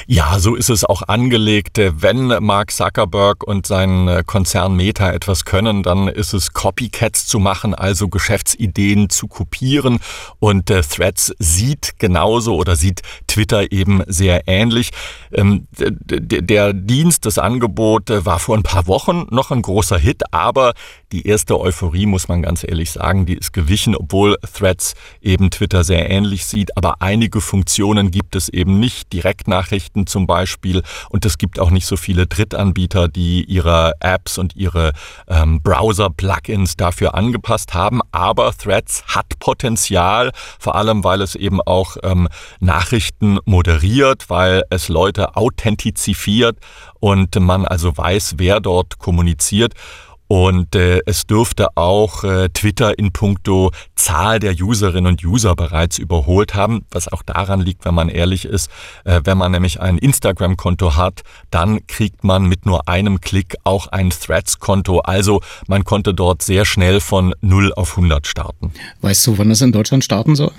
Ja, 0.06 0.38
so 0.38 0.54
ist 0.56 0.70
es 0.70 0.84
auch 0.84 1.02
angelegt. 1.02 1.78
Wenn 1.78 2.26
Mark 2.26 2.72
Zuckerberg 2.72 3.44
und 3.44 3.66
sein 3.66 4.08
äh, 4.08 4.22
Konzern 4.26 4.74
Meta 4.74 5.10
etwas 5.12 5.44
können, 5.44 5.82
dann 5.82 6.08
ist 6.08 6.32
es 6.32 6.52
Copycats 6.52 7.26
zu 7.26 7.38
machen, 7.38 7.74
also 7.74 8.08
Geschäftsideen 8.08 9.10
zu 9.10 9.28
kopieren. 9.28 10.00
Und 10.38 10.70
äh, 10.70 10.82
Threads 10.82 11.34
sieht 11.38 11.98
genauso 11.98 12.56
oder 12.56 12.76
sieht 12.76 13.02
Twitter 13.26 13.70
eben 13.72 14.02
sehr 14.06 14.48
ähnlich. 14.48 14.90
Ähm, 15.32 15.66
der 15.78 16.72
Dienst, 16.72 17.26
das 17.26 17.38
Angebot 17.38 18.10
äh, 18.10 18.26
war 18.26 18.38
vor 18.38 18.56
ein 18.56 18.62
paar 18.62 18.86
Wochen 18.86 19.26
noch 19.30 19.50
ein 19.50 19.62
großer 19.62 19.98
Hit, 19.98 20.22
aber 20.32 20.74
die 21.12 21.26
erste 21.26 21.58
Euphorie, 21.58 22.06
muss 22.06 22.28
man 22.28 22.42
ganz 22.42 22.64
ehrlich 22.64 22.92
sagen, 22.92 23.26
die 23.26 23.34
ist 23.34 23.52
gewichen, 23.52 23.96
obwohl 23.96 24.36
Threads 24.52 24.94
eben 25.20 25.50
Twitter 25.50 25.84
sehr 25.84 26.08
ähnlich 26.10 26.46
sieht. 26.46 26.76
Aber 26.76 27.02
einige 27.02 27.40
Funktionen 27.40 28.10
gibt 28.10 28.36
es 28.36 28.48
eben 28.48 28.78
nicht. 28.78 29.12
Direktnachrichten 29.12 30.06
zum 30.06 30.26
Beispiel. 30.26 30.82
Und 31.08 31.24
es 31.24 31.38
gibt 31.38 31.58
auch 31.58 31.70
nicht 31.70 31.86
so 31.86 31.96
viele 31.96 32.26
Drittanbieter, 32.26 33.08
die 33.08 33.44
ihre 33.44 33.94
Apps 34.00 34.38
und 34.38 34.54
ihre 34.56 34.92
ähm, 35.28 35.60
Browser-Plugins 35.62 36.76
dafür 36.76 37.14
angepasst 37.14 37.74
haben. 37.74 38.00
Aber 38.12 38.52
Threads 38.56 39.04
hat 39.06 39.38
Potenzial, 39.40 40.30
vor 40.58 40.76
allem 40.76 41.02
weil 41.02 41.22
es 41.22 41.34
eben 41.34 41.60
auch 41.60 41.96
ähm, 42.02 42.28
Nachrichten 42.60 43.38
moderiert, 43.44 44.30
weil 44.30 44.62
es 44.70 44.88
Leute 44.88 45.36
authentizifiert 45.36 46.58
und 47.00 47.34
man 47.40 47.64
also 47.64 47.96
weiß, 47.96 48.34
wer 48.36 48.60
dort 48.60 48.98
kommuniziert. 48.98 49.74
Und 50.32 50.76
äh, 50.76 51.00
es 51.06 51.26
dürfte 51.26 51.76
auch 51.76 52.22
äh, 52.22 52.50
Twitter 52.50 52.96
in 52.96 53.10
puncto 53.10 53.72
Zahl 53.96 54.38
der 54.38 54.54
Userinnen 54.54 55.08
und 55.10 55.24
User 55.24 55.56
bereits 55.56 55.98
überholt 55.98 56.54
haben, 56.54 56.86
was 56.92 57.08
auch 57.08 57.24
daran 57.24 57.60
liegt, 57.60 57.84
wenn 57.84 57.96
man 57.96 58.08
ehrlich 58.08 58.44
ist, 58.44 58.70
äh, 59.02 59.22
wenn 59.24 59.36
man 59.36 59.50
nämlich 59.50 59.80
ein 59.80 59.98
Instagram-Konto 59.98 60.94
hat, 60.94 61.22
dann 61.50 61.84
kriegt 61.88 62.22
man 62.22 62.44
mit 62.44 62.64
nur 62.64 62.86
einem 62.86 63.20
Klick 63.20 63.56
auch 63.64 63.88
ein 63.88 64.10
Threads-Konto. 64.10 65.00
Also 65.00 65.40
man 65.66 65.82
konnte 65.82 66.14
dort 66.14 66.42
sehr 66.42 66.64
schnell 66.64 67.00
von 67.00 67.34
0 67.40 67.72
auf 67.74 67.96
100 67.96 68.24
starten. 68.28 68.72
Weißt 69.00 69.26
du, 69.26 69.36
wann 69.36 69.48
das 69.48 69.62
in 69.62 69.72
Deutschland 69.72 70.04
starten 70.04 70.36
soll? 70.36 70.52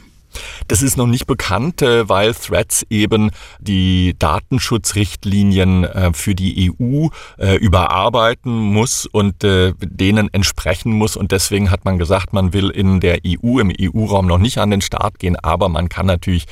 Das 0.67 0.81
ist 0.81 0.97
noch 0.97 1.07
nicht 1.07 1.27
bekannt, 1.27 1.81
äh, 1.81 2.07
weil 2.07 2.33
Threads 2.33 2.85
eben 2.89 3.31
die 3.59 4.15
Datenschutzrichtlinien 4.17 5.83
äh, 5.83 6.13
für 6.13 6.35
die 6.35 6.71
EU 6.71 7.07
äh, 7.37 7.55
überarbeiten 7.55 8.51
muss 8.51 9.05
und 9.05 9.35
denen 9.41 10.33
entsprechen 10.33 10.91
muss. 10.93 11.15
Und 11.15 11.31
deswegen 11.31 11.71
hat 11.71 11.85
man 11.85 11.97
gesagt, 11.97 12.33
man 12.33 12.53
will 12.53 12.69
in 12.69 12.99
der 12.99 13.19
EU, 13.25 13.59
im 13.59 13.71
EU-Raum 13.79 14.27
noch 14.27 14.37
nicht 14.37 14.57
an 14.59 14.69
den 14.69 14.81
Start 14.81 15.19
gehen, 15.19 15.35
aber 15.35 15.69
man 15.69 15.89
kann 15.89 16.05
natürlich 16.05 16.45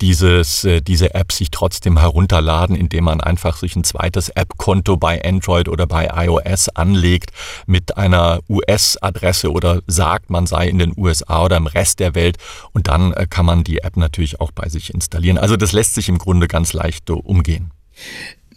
dieses, 0.00 0.66
diese 0.82 1.14
App 1.14 1.32
sich 1.32 1.50
trotzdem 1.50 1.98
herunterladen, 1.98 2.76
indem 2.76 3.04
man 3.04 3.20
einfach 3.20 3.56
sich 3.56 3.74
ein 3.76 3.84
zweites 3.84 4.28
App-Konto 4.28 4.96
bei 4.96 5.22
Android 5.24 5.68
oder 5.68 5.86
bei 5.86 6.08
iOS 6.14 6.68
anlegt 6.70 7.32
mit 7.66 7.96
einer 7.96 8.40
US-Adresse 8.48 9.50
oder 9.50 9.80
sagt, 9.86 10.30
man 10.30 10.46
sei 10.46 10.68
in 10.68 10.78
den 10.78 10.92
USA 10.96 11.44
oder 11.44 11.56
im 11.56 11.66
Rest 11.66 12.00
der 12.00 12.14
Welt 12.14 12.36
und 12.72 12.88
dann 12.88 13.12
kann 13.28 13.46
man 13.46 13.64
die 13.64 13.78
App 13.78 13.96
natürlich 13.96 14.40
auch 14.40 14.52
bei 14.52 14.68
sich 14.68 14.92
installieren. 14.92 15.38
Also 15.38 15.56
das 15.56 15.72
lässt 15.72 15.94
sich 15.94 16.08
im 16.08 16.18
Grunde 16.18 16.48
ganz 16.48 16.72
leicht 16.72 17.08
umgehen. 17.10 17.70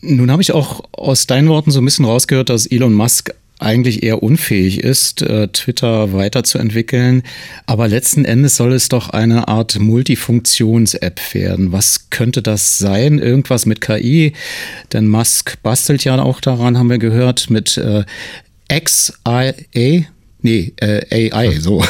Nun 0.01 0.31
habe 0.31 0.41
ich 0.41 0.53
auch 0.53 0.83
aus 0.93 1.27
deinen 1.27 1.49
Worten 1.49 1.71
so 1.71 1.81
ein 1.81 1.85
bisschen 1.85 2.05
rausgehört, 2.05 2.49
dass 2.49 2.65
Elon 2.65 2.93
Musk 2.93 3.31
eigentlich 3.59 4.03
eher 4.03 4.23
unfähig 4.23 4.79
ist, 4.79 5.21
äh, 5.21 5.49
Twitter 5.49 6.13
weiterzuentwickeln. 6.13 7.23
Aber 7.65 7.87
letzten 7.87 8.23
Endes 8.23 8.55
soll 8.55 8.73
es 8.73 8.87
doch 8.87 9.09
eine 9.09 9.49
Art 9.49 9.77
Multifunktions-App 9.77 11.33
werden. 11.33 11.71
Was 11.73 12.09
könnte 12.09 12.41
das 12.41 12.79
sein? 12.79 13.19
Irgendwas 13.19 13.65
mit 13.65 13.81
KI? 13.81 14.33
Denn 14.93 15.07
Musk 15.07 15.61
bastelt 15.61 16.05
ja 16.05 16.21
auch 16.21 16.39
daran, 16.39 16.77
haben 16.77 16.89
wir 16.89 16.99
gehört, 16.99 17.49
mit 17.49 17.77
äh, 17.77 18.05
XIA. 18.73 20.05
Nee, 20.41 20.73
äh, 20.77 21.31
AI, 21.33 21.51
so. 21.59 21.83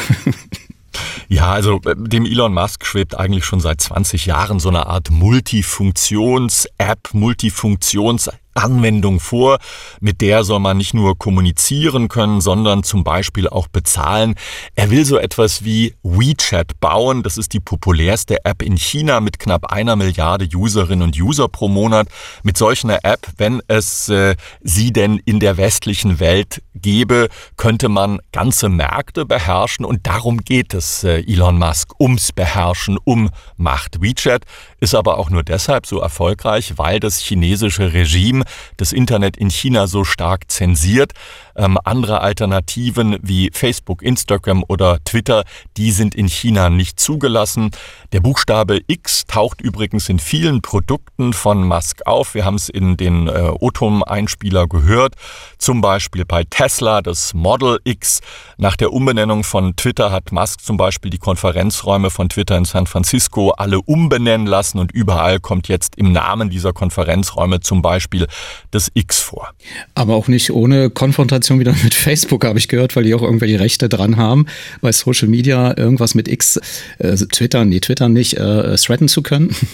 Ja, 1.28 1.52
also 1.52 1.80
äh, 1.84 1.94
dem 1.96 2.26
Elon 2.26 2.52
Musk 2.52 2.84
schwebt 2.84 3.16
eigentlich 3.16 3.44
schon 3.44 3.60
seit 3.60 3.80
20 3.80 4.26
Jahren 4.26 4.58
so 4.58 4.68
eine 4.68 4.86
Art 4.86 5.10
Multifunktions-App, 5.10 7.10
Multifunktions- 7.12 8.30
Anwendung 8.54 9.20
vor, 9.20 9.58
mit 10.00 10.20
der 10.20 10.44
soll 10.44 10.60
man 10.60 10.76
nicht 10.76 10.94
nur 10.94 11.18
kommunizieren 11.18 12.08
können, 12.08 12.40
sondern 12.40 12.82
zum 12.82 13.04
Beispiel 13.04 13.48
auch 13.48 13.68
bezahlen. 13.68 14.34
Er 14.74 14.90
will 14.90 15.04
so 15.04 15.18
etwas 15.18 15.64
wie 15.64 15.94
WeChat 16.02 16.80
bauen. 16.80 17.22
Das 17.22 17.38
ist 17.38 17.52
die 17.52 17.60
populärste 17.60 18.44
App 18.44 18.62
in 18.62 18.76
China 18.76 19.20
mit 19.20 19.38
knapp 19.38 19.72
einer 19.72 19.96
Milliarde 19.96 20.48
Userinnen 20.54 21.02
und 21.02 21.20
User 21.20 21.48
pro 21.48 21.68
Monat. 21.68 22.08
Mit 22.42 22.56
solch 22.56 22.84
einer 22.84 23.04
App, 23.04 23.26
wenn 23.36 23.62
es 23.68 24.08
äh, 24.08 24.36
sie 24.60 24.92
denn 24.92 25.20
in 25.24 25.40
der 25.40 25.56
westlichen 25.56 26.20
Welt 26.20 26.62
gäbe, 26.74 27.28
könnte 27.56 27.88
man 27.88 28.20
ganze 28.32 28.68
Märkte 28.68 29.26
beherrschen 29.26 29.84
und 29.84 30.06
darum 30.06 30.38
geht 30.38 30.74
es 30.74 31.04
äh, 31.04 31.20
Elon 31.20 31.58
Musk, 31.58 31.98
ums 32.00 32.32
Beherrschen, 32.32 32.98
um 33.04 33.30
Macht. 33.56 34.00
WeChat 34.00 34.44
ist 34.80 34.94
aber 34.94 35.18
auch 35.18 35.30
nur 35.30 35.42
deshalb 35.42 35.86
so 35.86 36.00
erfolgreich, 36.00 36.74
weil 36.76 37.00
das 37.00 37.18
chinesische 37.18 37.92
Regime 37.92 38.44
das 38.76 38.92
Internet 38.92 39.36
in 39.36 39.50
China 39.50 39.86
so 39.86 40.04
stark 40.04 40.50
zensiert. 40.50 41.12
Ähm, 41.60 41.76
andere 41.84 42.22
Alternativen 42.22 43.18
wie 43.20 43.50
Facebook, 43.52 44.00
Instagram 44.00 44.64
oder 44.66 44.98
Twitter, 45.04 45.44
die 45.76 45.90
sind 45.90 46.14
in 46.14 46.26
China 46.26 46.70
nicht 46.70 46.98
zugelassen. 46.98 47.70
Der 48.12 48.20
Buchstabe 48.20 48.80
X 48.86 49.26
taucht 49.26 49.60
übrigens 49.60 50.08
in 50.08 50.18
vielen 50.18 50.62
Produkten 50.62 51.34
von 51.34 51.62
Musk 51.62 52.06
auf. 52.06 52.32
Wir 52.32 52.46
haben 52.46 52.54
es 52.54 52.70
in 52.70 52.96
den 52.96 53.28
äh, 53.28 53.52
Otom-Einspieler 53.60 54.68
gehört. 54.68 55.16
Zum 55.58 55.82
Beispiel 55.82 56.24
bei 56.24 56.44
Tesla, 56.44 57.02
das 57.02 57.34
Model 57.34 57.78
X. 57.84 58.20
Nach 58.56 58.76
der 58.76 58.94
Umbenennung 58.94 59.44
von 59.44 59.76
Twitter 59.76 60.10
hat 60.10 60.32
Musk 60.32 60.62
zum 60.62 60.78
Beispiel 60.78 61.10
die 61.10 61.18
Konferenzräume 61.18 62.08
von 62.08 62.30
Twitter 62.30 62.56
in 62.56 62.64
San 62.64 62.86
Francisco 62.86 63.50
alle 63.50 63.82
umbenennen 63.82 64.46
lassen 64.46 64.78
und 64.78 64.92
überall 64.92 65.40
kommt 65.40 65.68
jetzt 65.68 65.96
im 65.96 66.12
Namen 66.12 66.48
dieser 66.48 66.72
Konferenzräume 66.72 67.60
zum 67.60 67.82
Beispiel 67.82 68.28
das 68.70 68.90
X 68.94 69.20
vor. 69.20 69.50
Aber 69.94 70.14
auch 70.14 70.28
nicht 70.28 70.52
ohne 70.52 70.88
Konfrontation 70.88 71.49
wieder 71.58 71.74
mit 71.82 71.94
Facebook, 71.94 72.44
habe 72.44 72.58
ich 72.58 72.68
gehört, 72.68 72.96
weil 72.96 73.04
die 73.04 73.14
auch 73.14 73.22
irgendwelche 73.22 73.58
Rechte 73.60 73.88
dran 73.88 74.16
haben, 74.16 74.46
bei 74.80 74.92
Social 74.92 75.28
Media 75.28 75.76
irgendwas 75.76 76.14
mit 76.14 76.28
X, 76.28 76.60
äh, 76.98 77.16
Twitter, 77.16 77.64
nee, 77.64 77.80
Twitter 77.80 78.08
nicht, 78.08 78.34
äh, 78.34 78.76
threaten 78.76 79.08
zu 79.08 79.22
können. 79.22 79.54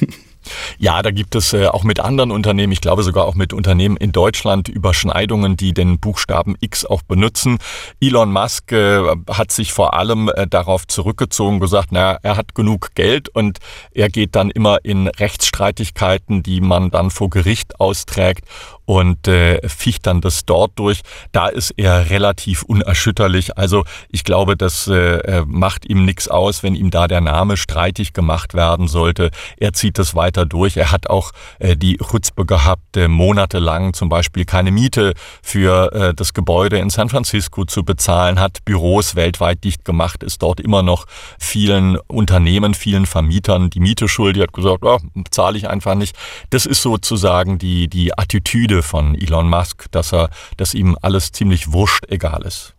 Ja, 0.78 1.02
da 1.02 1.10
gibt 1.10 1.34
es 1.34 1.52
äh, 1.52 1.66
auch 1.66 1.84
mit 1.84 2.00
anderen 2.00 2.30
Unternehmen, 2.30 2.72
ich 2.72 2.80
glaube 2.80 3.02
sogar 3.02 3.24
auch 3.24 3.34
mit 3.34 3.52
Unternehmen 3.52 3.96
in 3.96 4.12
Deutschland 4.12 4.68
Überschneidungen, 4.68 5.56
die 5.56 5.74
den 5.74 5.98
Buchstaben 5.98 6.56
X 6.60 6.84
auch 6.84 7.02
benutzen. 7.02 7.58
Elon 8.00 8.32
Musk 8.32 8.72
äh, 8.72 9.02
hat 9.28 9.52
sich 9.52 9.72
vor 9.72 9.94
allem 9.94 10.30
äh, 10.34 10.46
darauf 10.46 10.86
zurückgezogen, 10.86 11.60
gesagt, 11.60 11.92
naja, 11.92 12.18
er 12.22 12.36
hat 12.36 12.54
genug 12.54 12.94
Geld 12.94 13.28
und 13.28 13.58
er 13.92 14.08
geht 14.08 14.36
dann 14.36 14.50
immer 14.50 14.84
in 14.84 15.08
Rechtsstreitigkeiten, 15.08 16.42
die 16.42 16.60
man 16.60 16.90
dann 16.90 17.10
vor 17.10 17.30
Gericht 17.30 17.80
austrägt 17.80 18.44
und 18.86 19.28
äh, 19.28 19.68
ficht 19.68 20.06
dann 20.06 20.20
das 20.20 20.46
dort 20.46 20.72
durch. 20.76 21.02
Da 21.32 21.48
ist 21.48 21.74
er 21.76 22.08
relativ 22.08 22.62
unerschütterlich. 22.62 23.58
Also 23.58 23.84
ich 24.10 24.24
glaube, 24.24 24.56
das 24.56 24.86
äh, 24.86 25.42
macht 25.46 25.84
ihm 25.84 26.04
nichts 26.04 26.28
aus, 26.28 26.62
wenn 26.62 26.74
ihm 26.74 26.90
da 26.90 27.08
der 27.08 27.20
Name 27.20 27.56
streitig 27.56 28.12
gemacht 28.12 28.54
werden 28.54 28.88
sollte. 28.88 29.30
Er 29.58 29.72
zieht 29.72 29.98
das 29.98 30.14
weiter 30.14 30.46
durch. 30.46 30.76
Er 30.76 30.92
hat 30.92 31.10
auch 31.10 31.32
äh, 31.58 31.76
die 31.76 31.98
Chutzpe 31.98 32.46
gehabt, 32.46 32.96
äh, 32.96 33.08
monatelang 33.08 33.92
zum 33.92 34.08
Beispiel 34.08 34.44
keine 34.44 34.70
Miete 34.70 35.14
für 35.42 35.92
äh, 35.92 36.14
das 36.14 36.32
Gebäude 36.32 36.78
in 36.78 36.88
San 36.88 37.08
Francisco 37.08 37.64
zu 37.64 37.84
bezahlen, 37.84 38.38
hat 38.38 38.64
Büros 38.64 39.16
weltweit 39.16 39.64
dicht 39.64 39.84
gemacht, 39.84 40.22
ist 40.22 40.42
dort 40.42 40.60
immer 40.60 40.82
noch 40.82 41.06
vielen 41.40 41.98
Unternehmen, 42.06 42.74
vielen 42.74 43.06
Vermietern 43.06 43.68
die 43.70 43.80
Miete 43.80 44.06
schuldig, 44.06 44.44
hat 44.44 44.52
gesagt, 44.52 44.84
oh, 44.84 44.98
zahle 45.30 45.58
ich 45.58 45.68
einfach 45.68 45.96
nicht. 45.96 46.16
Das 46.50 46.66
ist 46.66 46.82
sozusagen 46.82 47.58
die, 47.58 47.88
die 47.88 48.16
Attitüde 48.16 48.75
von 48.82 49.14
Elon 49.14 49.48
Musk, 49.48 49.86
dass 49.90 50.12
er, 50.12 50.30
dass 50.56 50.74
ihm 50.74 50.96
alles 51.02 51.32
ziemlich 51.32 51.72
wurscht 51.72 52.04
egal 52.08 52.42
ist. 52.46 52.74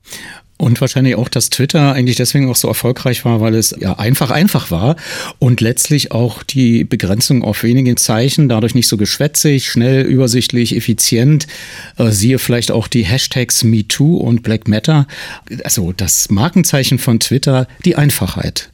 Und 0.59 0.81
wahrscheinlich 0.81 1.15
auch, 1.15 1.29
dass 1.29 1.51
Twitter 1.51 1.93
eigentlich 1.93 2.15
deswegen 2.15 2.49
auch 2.49 2.55
so 2.55 2.67
erfolgreich 2.67 3.23
war, 3.25 3.41
weil 3.41 3.53
es 3.53 3.75
ja 3.79 3.93
einfach 3.99 4.31
einfach 4.31 4.71
war 4.71 4.95
und 5.37 5.61
letztlich 5.61 6.11
auch 6.11 6.41
die 6.41 6.83
Begrenzung 6.83 7.43
auf 7.43 7.61
wenige 7.61 7.93
Zeichen, 7.95 8.49
dadurch 8.49 8.73
nicht 8.73 8.87
so 8.87 8.97
geschwätzig, 8.97 9.69
schnell, 9.69 10.01
übersichtlich, 10.01 10.75
effizient. 10.75 11.45
Äh, 11.97 12.09
siehe 12.09 12.39
vielleicht 12.39 12.71
auch 12.71 12.87
die 12.87 13.05
Hashtags 13.05 13.63
MeToo 13.63 14.17
und 14.17 14.41
Black 14.41 14.67
Matter. 14.67 15.05
Also 15.63 15.93
das 15.95 16.31
Markenzeichen 16.31 16.97
von 16.97 17.19
Twitter, 17.19 17.67
die 17.85 17.95
Einfachheit. 17.95 18.71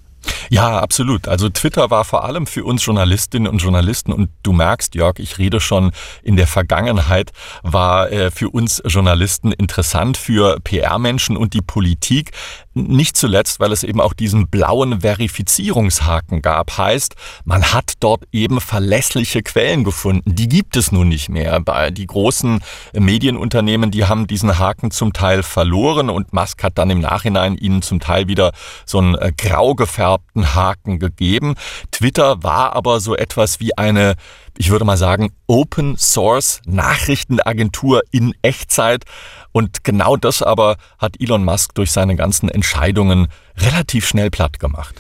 Ja, 0.50 0.80
absolut. 0.80 1.27
Also 1.27 1.50
Twitter 1.50 1.89
war 1.89 2.06
vor 2.06 2.24
allem 2.24 2.48
für 2.48 2.63
uns 2.63 2.86
Journalistinnen 2.86 3.48
und 3.48 3.60
Journalisten 3.60 4.12
und 4.12 4.30
du 4.44 4.53
merkst, 4.53 4.96
Jörg, 4.96 5.20
ich 5.20 5.38
rede 5.38 5.60
schon 5.60 5.92
in 6.22 6.36
der 6.36 6.48
Vergangenheit, 6.48 7.32
war 7.63 8.12
äh, 8.12 8.32
für 8.32 8.50
uns 8.50 8.82
Journalisten 8.86 9.51
interessant, 9.51 10.18
für 10.18 10.60
PR-Menschen 10.60 11.38
und 11.38 11.53
die 11.53 11.62
Politik. 11.62 12.32
Nicht 12.74 13.18
zuletzt, 13.18 13.60
weil 13.60 13.72
es 13.72 13.84
eben 13.84 14.01
auch 14.01 14.13
diesen 14.13 14.48
blauen 14.48 15.01
Verifizierungshaken 15.01 16.42
gab. 16.42 16.77
Heißt, 16.77 17.15
man 17.46 17.74
hat 17.74 17.94
dort 18.00 18.24
eben 18.32 18.60
verlässliche 18.60 19.44
Quellen 19.44 19.84
gefunden. 19.84 20.36
Die 20.36 20.50
gibt 20.50 20.75
es 20.75 20.92
nun 20.92 21.10
nicht 21.10 21.30
mehr. 21.30 21.62
Die 21.92 22.08
großen 22.08 22.62
Medienunternehmen, 22.94 23.92
die 23.92 24.06
haben 24.06 24.27
diesen 24.27 24.58
Haken 24.58 24.92
zum 24.92 25.13
Teil 25.13 25.44
verloren 25.44 26.10
und 26.10 26.34
Musk 26.34 26.63
hat 26.63 26.77
dann 26.77 26.89
im 26.89 27.00
Nachhinein 27.00 27.58
ihnen 27.58 27.82
zum 27.82 28.00
Teil 28.00 28.27
wieder 28.27 28.51
so 28.86 29.00
ein 29.00 29.15
äh, 29.15 29.32
grau 29.38 29.75
gefärbten 29.75 30.56
Haken 30.56 31.00
gegeben. 31.00 31.56
Twitter 31.92 32.44
war 32.44 32.75
aber 32.75 33.00
so 33.00 33.15
etwas 33.15 33.60
wie 33.60 33.77
eine 33.77 34.15
ich 34.57 34.69
würde 34.69 34.86
mal 34.86 34.98
sagen, 34.98 35.31
Open 35.48 35.98
Source 35.98 36.62
Nachrichtenagentur 36.65 38.01
in 38.12 38.33
Echtzeit. 38.41 39.03
Und 39.51 39.83
genau 39.83 40.15
das 40.15 40.41
aber 40.41 40.77
hat 40.98 41.19
Elon 41.19 41.43
Musk 41.43 41.75
durch 41.75 41.91
seine 41.91 42.15
ganzen 42.15 42.50
Entscheidungen 42.50 43.27
relativ 43.57 44.07
schnell 44.07 44.29
platt 44.29 44.60
gemacht. 44.60 44.95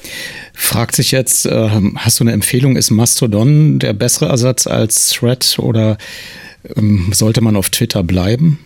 Fragt 0.53 0.95
sich 0.95 1.11
jetzt, 1.11 1.45
äh, 1.45 1.69
hast 1.95 2.19
du 2.19 2.23
eine 2.23 2.33
Empfehlung, 2.33 2.75
ist 2.75 2.91
Mastodon 2.91 3.79
der 3.79 3.93
bessere 3.93 4.27
Ersatz 4.27 4.67
als 4.67 5.09
Thread 5.09 5.57
oder 5.59 5.97
ähm, 6.75 7.11
sollte 7.13 7.41
man 7.41 7.55
auf 7.55 7.69
Twitter 7.69 8.03
bleiben? 8.03 8.59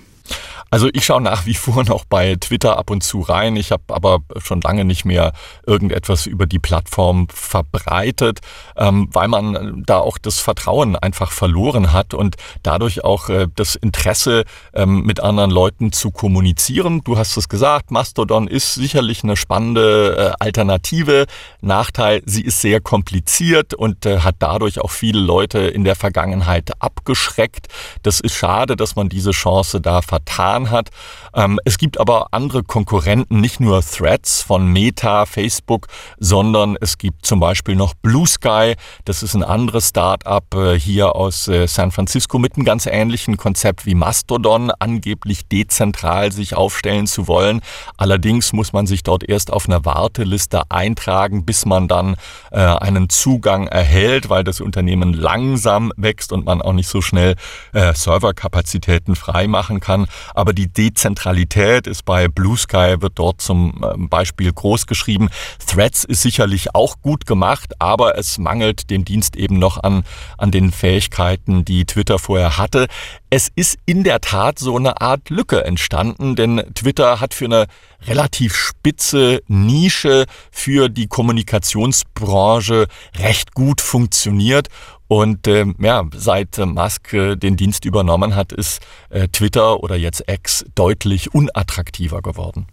Also 0.70 0.90
ich 0.92 1.06
schaue 1.06 1.22
nach 1.22 1.46
wie 1.46 1.54
vor 1.54 1.84
noch 1.86 2.04
bei 2.06 2.36
Twitter 2.36 2.78
ab 2.78 2.90
und 2.90 3.02
zu 3.02 3.22
rein. 3.22 3.56
Ich 3.56 3.72
habe 3.72 3.84
aber 3.90 4.20
schon 4.38 4.60
lange 4.62 4.84
nicht 4.84 5.06
mehr 5.06 5.32
irgendetwas 5.66 6.26
über 6.26 6.46
die 6.46 6.60
Plattform 6.60 7.28
verbreitet, 7.30 8.40
ähm, 8.76 9.08
weil 9.12 9.30
man 9.30 9.84
da 9.86 10.00
auch 10.00 10.18
das 10.18 10.40
Vertrauen 10.40 10.96
einfach 10.96 11.32
verloren 11.32 11.94
hat 11.94 12.14
und 12.14 12.36
dadurch 12.64 13.04
auch 13.04 13.30
äh, 13.30 13.48
das 13.56 13.76
Interesse 13.76 14.44
ähm, 14.74 15.04
mit 15.04 15.22
anderen 15.22 15.52
Leuten 15.52 15.94
zu 15.94 16.12
kommunizieren. 16.12 17.02
Du 17.04 17.18
hast 17.18 17.38
es 17.38 17.48
gesagt, 17.48 17.92
Mastodon 17.92 18.48
ist 18.48 18.74
sicherlich 18.74 19.24
eine 19.24 19.38
spannende 19.38 20.34
äh, 20.40 20.44
Alternative. 20.44 21.28
Nachteil, 21.62 22.22
sie 22.26 22.42
ist 22.42 22.60
sehr 22.60 22.82
kompliziert 22.82 23.74
und 23.74 24.06
äh, 24.06 24.20
hat 24.20 24.36
dadurch 24.40 24.82
auch 24.82 24.92
viele 24.92 25.20
Leute 25.20 25.60
in 25.60 25.86
der 25.86 25.96
Vergangenheit 25.96 26.72
abgeschreckt. 26.80 27.68
Das 28.04 28.20
ist 28.20 28.36
schade, 28.36 28.76
dass 28.76 28.96
man 28.96 29.08
diese 29.08 29.32
Chance 29.32 29.80
da 29.80 30.02
vertan 30.02 30.57
getan 30.58 30.72
hat. 30.72 30.90
Ähm, 31.34 31.60
es 31.66 31.78
gibt 31.78 32.00
aber 32.00 32.28
andere 32.32 32.64
Konkurrenten, 32.64 33.42
nicht 33.42 33.60
nur 33.60 33.82
Threads 33.82 34.42
von 34.42 34.72
Meta, 34.72 35.26
Facebook, 35.26 35.88
sondern 36.20 36.78
es 36.80 36.98
gibt 36.98 37.26
zum 37.26 37.40
Beispiel 37.40 37.76
noch 37.76 37.94
Blue 37.94 38.28
Sky. 38.28 38.76
Das 39.06 39.24
ist 39.24 39.36
ein 39.36 39.44
anderes 39.44 39.90
Start-up 39.90 40.56
äh, 40.56 40.80
hier 40.80 41.16
aus 41.16 41.48
äh, 41.48 41.68
San 41.68 41.92
Francisco 41.92 42.40
mit 42.40 42.56
einem 42.56 42.66
ganz 42.66 42.86
ähnlichen 42.86 43.38
Konzept 43.38 43.86
wie 43.86 43.96
Mastodon, 43.96 44.72
angeblich 44.80 45.48
dezentral 45.48 46.32
sich 46.32 46.56
aufstellen 46.56 47.08
zu 47.08 47.28
wollen. 47.28 47.62
Allerdings 47.98 48.54
muss 48.54 48.74
man 48.74 48.88
sich 48.88 49.04
dort 49.04 49.28
erst 49.28 49.52
auf 49.52 49.68
einer 49.68 49.86
Warteliste 49.86 50.64
eintragen, 50.70 51.46
bis 51.46 51.66
man 51.66 51.88
dann 51.88 52.16
äh, 52.52 52.60
einen 52.60 53.10
Zugang 53.10 53.68
erhält, 53.68 54.30
weil 54.30 54.44
das 54.44 54.62
Unternehmen 54.62 55.14
langsam 55.14 55.92
wächst 55.98 56.32
und 56.32 56.46
man 56.46 56.62
auch 56.62 56.74
nicht 56.74 56.90
so 56.90 57.02
schnell 57.02 57.36
äh, 57.74 57.94
Serverkapazitäten 57.94 59.16
freimachen 59.16 59.80
kann. 59.80 60.08
Aber 60.34 60.47
aber 60.48 60.54
die 60.54 60.72
Dezentralität 60.72 61.88
ist 61.88 62.06
bei 62.06 62.30
Blue 62.30 62.56
Sky, 62.56 62.96
wird 63.02 63.20
dort 63.20 63.42
zum 63.42 63.84
ähm, 63.84 64.08
Beispiel 64.08 64.54
groß 64.54 64.88
geschrieben. 64.88 65.28
Threads 65.68 66.06
ist 66.06 66.22
sicherlich 66.22 66.74
auch 66.74 67.02
gut 67.02 67.26
gemacht, 67.26 67.74
aber 67.80 68.18
es 68.18 68.38
mangelt 68.38 68.90
dem 68.90 69.04
Dienst 69.04 69.36
eben 69.36 69.60
noch 69.60 69.84
an, 69.84 70.06
an 70.38 70.52
den 70.52 70.72
Fähigkeiten, 70.72 71.66
die 71.66 71.84
Twitter 71.84 72.18
vorher 72.18 72.58
hatte. 72.58 72.88
Es 73.30 73.50
ist 73.58 73.78
in 73.86 74.06
der 74.06 74.22
Tat 74.22 74.58
so 74.58 74.78
eine 74.78 75.02
Art 75.02 75.30
Lücke 75.30 75.66
entstanden, 75.66 76.38
denn 76.38 76.64
Twitter 76.76 77.20
hat 77.20 77.34
für 77.34 77.44
eine 77.44 77.68
relativ 78.06 78.56
spitze 78.56 79.42
Nische 79.48 80.26
für 80.52 80.90
die 80.90 81.08
Kommunikationsbranche 81.08 82.88
recht 83.18 83.54
gut 83.54 83.82
funktioniert 83.82 84.70
und 85.08 85.48
äh, 85.48 85.66
ja, 85.80 86.06
seit 86.14 86.58
Musk 86.58 87.14
äh, 87.14 87.36
den 87.36 87.56
Dienst 87.56 87.86
übernommen 87.86 88.36
hat, 88.36 88.52
ist 88.52 88.82
äh, 89.10 89.28
Twitter 89.30 89.82
oder 89.82 89.96
jetzt 89.96 90.24
X 90.28 90.66
deutlich 90.76 91.34
unattraktiver 91.34 92.22
geworden. 92.22 92.68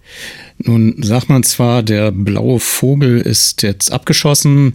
Nun 0.59 1.01
sagt 1.03 1.29
man 1.29 1.45
zwar, 1.45 1.83
der 1.83 2.11
blaue 2.11 2.59
Vogel 2.59 3.21
ist 3.21 3.63
jetzt 3.63 3.93
abgeschossen, 3.93 4.75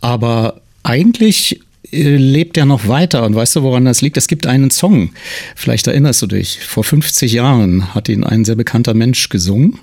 aber 0.00 0.60
eigentlich 0.82 1.60
lebt 1.90 2.56
er 2.56 2.64
noch 2.64 2.88
weiter. 2.88 3.24
Und 3.24 3.34
weißt 3.34 3.56
du, 3.56 3.62
woran 3.62 3.84
das 3.84 4.00
liegt? 4.00 4.16
Es 4.16 4.28
gibt 4.28 4.46
einen 4.46 4.70
Song, 4.70 5.10
vielleicht 5.54 5.86
erinnerst 5.86 6.22
du 6.22 6.26
dich, 6.26 6.60
vor 6.60 6.84
50 6.84 7.32
Jahren 7.32 7.94
hat 7.94 8.08
ihn 8.08 8.24
ein 8.24 8.44
sehr 8.44 8.56
bekannter 8.56 8.94
Mensch 8.94 9.28
gesungen. 9.28 9.78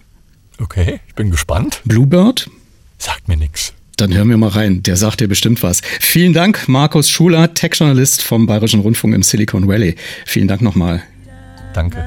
Okay, 0.59 0.99
ich 1.07 1.15
bin 1.15 1.31
gespannt. 1.31 1.81
Bluebird? 1.85 2.49
Sagt 2.97 3.27
mir 3.27 3.37
nichts. 3.37 3.73
Dann 3.97 4.13
hören 4.13 4.29
wir 4.29 4.37
mal 4.37 4.49
rein, 4.49 4.81
der 4.81 4.95
sagt 4.95 5.19
dir 5.21 5.27
bestimmt 5.27 5.61
was. 5.61 5.81
Vielen 5.99 6.33
Dank, 6.33 6.67
Markus 6.67 7.09
Schuler, 7.09 7.53
Tech-Journalist 7.53 8.23
vom 8.23 8.47
Bayerischen 8.47 8.79
Rundfunk 8.79 9.13
im 9.13 9.23
Silicon 9.23 9.67
Valley. 9.67 9.95
Vielen 10.25 10.47
Dank 10.47 10.61
nochmal. 10.61 11.03
Danke. 11.73 12.03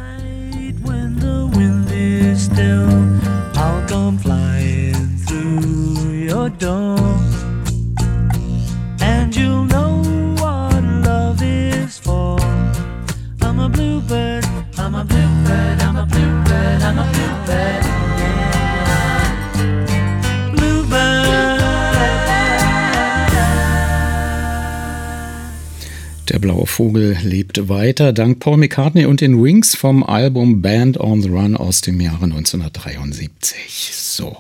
Vogel 26.77 27.17
lebt 27.23 27.71
weiter, 27.71 28.13
dank 28.13 28.39
Paul 28.39 28.59
McCartney 28.59 29.07
und 29.07 29.23
den 29.23 29.43
Wings 29.43 29.75
vom 29.75 30.03
Album 30.03 30.61
Band 30.61 31.01
on 31.01 31.23
the 31.23 31.31
Run 31.31 31.57
aus 31.57 31.81
dem 31.81 31.99
Jahre 32.03 32.25
1973. 32.25 33.93
So. 33.95 34.37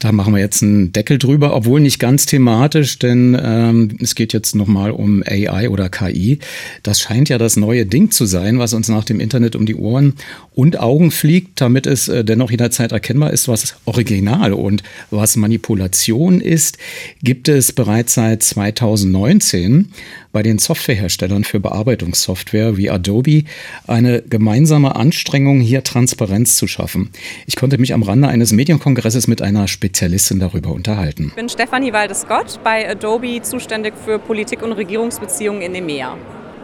Da 0.00 0.12
machen 0.12 0.32
wir 0.32 0.40
jetzt 0.40 0.62
einen 0.62 0.92
Deckel 0.92 1.18
drüber, 1.18 1.54
obwohl 1.54 1.78
nicht 1.78 1.98
ganz 1.98 2.24
thematisch, 2.24 2.98
denn 2.98 3.38
ähm, 3.38 3.98
es 4.00 4.14
geht 4.14 4.32
jetzt 4.32 4.54
nochmal 4.54 4.92
um 4.92 5.22
AI 5.26 5.68
oder 5.68 5.90
KI. 5.90 6.38
Das 6.82 7.00
scheint 7.00 7.28
ja 7.28 7.36
das 7.36 7.58
neue 7.58 7.84
Ding 7.84 8.10
zu 8.10 8.24
sein, 8.24 8.58
was 8.58 8.72
uns 8.72 8.88
nach 8.88 9.04
dem 9.04 9.20
Internet 9.20 9.56
um 9.56 9.66
die 9.66 9.74
Ohren 9.74 10.14
und 10.54 10.80
Augen 10.80 11.10
fliegt, 11.10 11.60
damit 11.60 11.86
es 11.86 12.08
äh, 12.08 12.24
dennoch 12.24 12.50
jederzeit 12.50 12.92
erkennbar 12.92 13.34
ist, 13.34 13.46
was 13.46 13.76
Original 13.84 14.54
und 14.54 14.82
was 15.10 15.36
Manipulation 15.36 16.40
ist, 16.40 16.78
gibt 17.22 17.48
es 17.48 17.72
bereits 17.72 18.14
seit 18.14 18.42
2019 18.42 19.90
bei 20.32 20.42
den 20.42 20.58
Softwareherstellern 20.58 21.44
für 21.44 21.60
Bearbeitungssoftware 21.60 22.76
wie 22.76 22.90
Adobe 22.90 23.44
eine 23.86 24.22
gemeinsame 24.22 24.94
Anstrengung, 24.96 25.60
hier 25.60 25.82
Transparenz 25.82 26.56
zu 26.56 26.66
schaffen. 26.68 27.10
Ich 27.46 27.56
konnte 27.56 27.78
mich 27.78 27.92
am 27.94 28.02
Rande 28.02 28.28
eines 28.28 28.52
Medienkongresses 28.52 29.26
mit 29.26 29.42
einer 29.42 29.66
Spezialistin 29.90 30.38
darüber 30.38 30.70
unterhalten. 30.70 31.26
Ich 31.28 31.34
bin 31.34 31.48
Stefanie 31.48 31.92
Waldes-Gott 31.92 32.60
bei 32.62 32.88
Adobe 32.88 33.42
zuständig 33.42 33.94
für 34.04 34.20
Politik- 34.20 34.62
und 34.62 34.72
Regierungsbeziehungen 34.72 35.62
in 35.62 35.74
EMEA. 35.74 36.16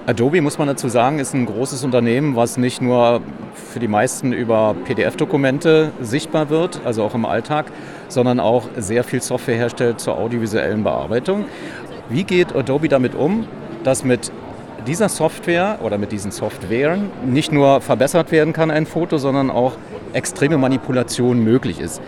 Adobe, 0.06 0.40
muss 0.40 0.58
man 0.58 0.68
dazu 0.68 0.88
sagen, 0.88 1.18
ist 1.18 1.34
ein 1.34 1.44
großes 1.44 1.82
Unternehmen, 1.82 2.36
was 2.36 2.56
nicht 2.56 2.80
nur 2.80 3.20
für 3.72 3.80
die 3.80 3.88
meisten 3.88 4.32
über 4.32 4.76
PDF-Dokumente 4.84 5.90
sichtbar 6.00 6.50
wird, 6.50 6.80
also 6.84 7.02
auch 7.02 7.16
im 7.16 7.24
Alltag, 7.24 7.66
sondern 8.06 8.38
auch 8.38 8.68
sehr 8.76 9.02
viel 9.02 9.20
Software 9.20 9.56
herstellt 9.56 10.00
zur 10.00 10.16
audiovisuellen 10.16 10.84
Bearbeitung. 10.84 11.46
Wie 12.08 12.22
geht 12.22 12.54
Adobe 12.54 12.88
damit 12.88 13.16
um, 13.16 13.48
dass 13.82 14.04
mit 14.04 14.30
dieser 14.86 15.08
Software 15.08 15.80
oder 15.82 15.98
mit 15.98 16.12
diesen 16.12 16.30
Softwaren 16.30 17.10
nicht 17.26 17.50
nur 17.50 17.80
verbessert 17.80 18.30
werden 18.30 18.52
kann 18.52 18.70
ein 18.70 18.86
Foto, 18.86 19.18
sondern 19.18 19.50
auch 19.50 19.72
extreme 20.12 20.58
Manipulation 20.58 21.42
möglich 21.42 21.80
ist? 21.80 22.00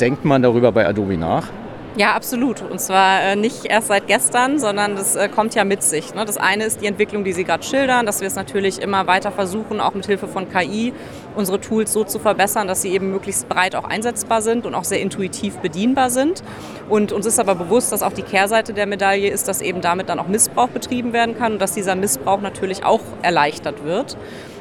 Denkt 0.00 0.24
man 0.24 0.42
darüber 0.42 0.72
bei 0.72 0.86
Adobe 0.86 1.16
nach? 1.16 1.48
Ja, 1.96 2.12
absolut. 2.12 2.60
Und 2.60 2.78
zwar 2.78 3.22
äh, 3.22 3.36
nicht 3.36 3.64
erst 3.64 3.88
seit 3.88 4.06
gestern, 4.06 4.58
sondern 4.58 4.96
das 4.96 5.16
äh, 5.16 5.30
kommt 5.30 5.54
ja 5.54 5.64
mit 5.64 5.82
sich. 5.82 6.14
Ne? 6.14 6.26
Das 6.26 6.36
eine 6.36 6.64
ist 6.64 6.82
die 6.82 6.86
Entwicklung, 6.86 7.24
die 7.24 7.32
Sie 7.32 7.44
gerade 7.44 7.62
schildern, 7.62 8.04
dass 8.04 8.20
wir 8.20 8.26
es 8.26 8.34
natürlich 8.34 8.82
immer 8.82 9.06
weiter 9.06 9.32
versuchen, 9.32 9.80
auch 9.80 9.94
mit 9.94 10.04
Hilfe 10.04 10.28
von 10.28 10.50
KI 10.50 10.92
unsere 11.34 11.58
Tools 11.58 11.94
so 11.94 12.04
zu 12.04 12.18
verbessern, 12.18 12.68
dass 12.68 12.82
sie 12.82 12.90
eben 12.90 13.10
möglichst 13.10 13.48
breit 13.48 13.74
auch 13.74 13.84
einsetzbar 13.84 14.42
sind 14.42 14.66
und 14.66 14.74
auch 14.74 14.84
sehr 14.84 15.00
intuitiv 15.00 15.56
bedienbar 15.58 16.10
sind. 16.10 16.42
Und 16.90 17.12
uns 17.12 17.24
ist 17.24 17.40
aber 17.40 17.54
bewusst, 17.54 17.92
dass 17.92 18.02
auch 18.02 18.12
die 18.12 18.22
Kehrseite 18.22 18.74
der 18.74 18.86
Medaille 18.86 19.30
ist, 19.30 19.48
dass 19.48 19.62
eben 19.62 19.80
damit 19.80 20.10
dann 20.10 20.18
auch 20.18 20.28
Missbrauch 20.28 20.68
betrieben 20.68 21.14
werden 21.14 21.34
kann 21.38 21.54
und 21.54 21.62
dass 21.62 21.72
dieser 21.72 21.94
Missbrauch 21.94 22.42
natürlich 22.42 22.84
auch 22.84 23.00
erleichtert 23.22 23.84
wird 23.84 24.18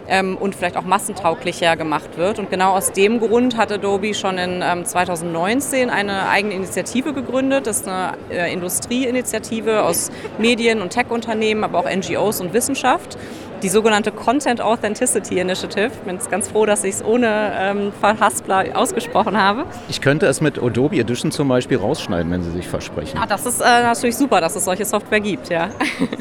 ähm, 0.08 0.38
und 0.38 0.56
vielleicht 0.56 0.78
auch 0.78 0.84
massentauglicher 0.84 1.76
gemacht 1.78 2.18
wird. 2.18 2.40
Und 2.40 2.50
genau 2.50 2.74
aus 2.74 2.92
dem 2.92 3.20
Grund 3.20 3.58
hat 3.58 3.72
Adobe 3.72 4.14
schon 4.14 4.38
in 4.38 4.62
ähm, 4.64 4.86
2019 4.86 5.90
eine 5.90 6.30
eigene 6.30 6.54
Initiative 6.56 7.14
gegründet. 7.14 7.68
Das 7.68 7.82
ist 7.82 7.88
eine 7.88 8.18
äh, 8.30 8.52
Industrieinitiative 8.52 9.84
aus 9.84 10.12
Medien- 10.38 10.82
und 10.82 10.92
Tech-Unternehmen, 10.92 11.64
aber 11.64 11.80
auch 11.80 11.90
NGOs 11.90 12.42
und 12.42 12.54
Wissenschaft 12.54 13.18
die 13.66 13.70
sogenannte 13.70 14.12
Content 14.12 14.62
Authenticity 14.62 15.40
Initiative. 15.40 15.88
Ich 15.88 16.00
bin 16.02 16.20
ganz 16.30 16.50
froh, 16.50 16.68
dass 16.68 16.84
ich 16.84 16.94
es 16.94 17.04
ohne 17.04 17.52
ähm, 17.58 17.92
Verhaspler 18.00 18.66
ausgesprochen 18.76 19.42
habe. 19.42 19.66
Ich 19.90 20.02
könnte 20.02 20.28
es 20.28 20.40
mit 20.40 20.62
Adobe 20.62 20.98
Edition 20.98 21.32
zum 21.32 21.48
Beispiel 21.48 21.78
rausschneiden, 21.78 22.32
wenn 22.32 22.44
Sie 22.44 22.52
sich 22.52 22.68
versprechen. 22.68 23.18
Ah, 23.20 23.26
das 23.26 23.48
ist 23.48 23.62
äh, 23.62 23.82
natürlich 23.82 24.18
super, 24.18 24.40
dass 24.40 24.56
es 24.56 24.66
solche 24.66 24.86
Software 24.86 25.20
gibt, 25.20 25.50
ja. 25.50 25.70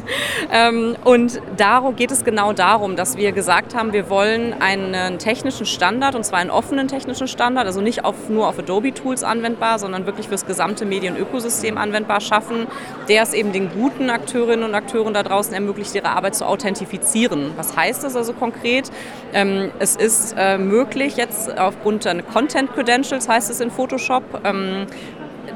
ähm, 0.51 0.95
und 1.03 1.39
darum 1.55 1.95
geht 1.95 2.09
es 2.09 2.23
genau 2.23 2.51
darum, 2.51 2.95
dass 2.95 3.15
wir 3.15 3.31
gesagt 3.31 3.75
haben, 3.75 3.93
wir 3.93 4.09
wollen 4.09 4.59
einen 4.59 5.19
technischen 5.19 5.67
Standard, 5.67 6.15
und 6.15 6.25
zwar 6.25 6.39
einen 6.39 6.49
offenen 6.49 6.87
technischen 6.87 7.27
Standard, 7.27 7.67
also 7.67 7.79
nicht 7.79 8.05
auf, 8.05 8.27
nur 8.27 8.47
auf 8.47 8.57
Adobe-Tools 8.57 9.23
anwendbar, 9.23 9.77
sondern 9.77 10.07
wirklich 10.07 10.29
fürs 10.29 10.47
gesamte 10.47 10.87
Medienökosystem 10.87 11.77
anwendbar 11.77 12.21
schaffen, 12.21 12.65
der 13.07 13.21
es 13.21 13.33
eben 13.33 13.51
den 13.51 13.69
guten 13.69 14.09
Akteurinnen 14.09 14.65
und 14.65 14.73
Akteuren 14.73 15.13
da 15.13 15.21
draußen 15.21 15.53
ermöglicht, 15.53 15.93
ihre 15.93 16.09
Arbeit 16.09 16.33
zu 16.33 16.47
authentifizieren 16.47 17.34
produzieren. 17.35 17.53
Was 17.57 17.75
heißt 17.75 18.03
das 18.03 18.15
also 18.15 18.33
konkret? 18.33 18.91
Ähm, 19.33 19.71
es 19.79 19.95
ist 19.95 20.35
äh, 20.37 20.57
möglich 20.57 21.17
jetzt 21.17 21.57
aufgrund 21.57 22.05
der 22.05 22.21
Content 22.23 22.73
Credentials, 22.73 23.27
heißt 23.27 23.49
es 23.49 23.59
in 23.59 23.71
Photoshop, 23.71 24.23
ähm, 24.43 24.85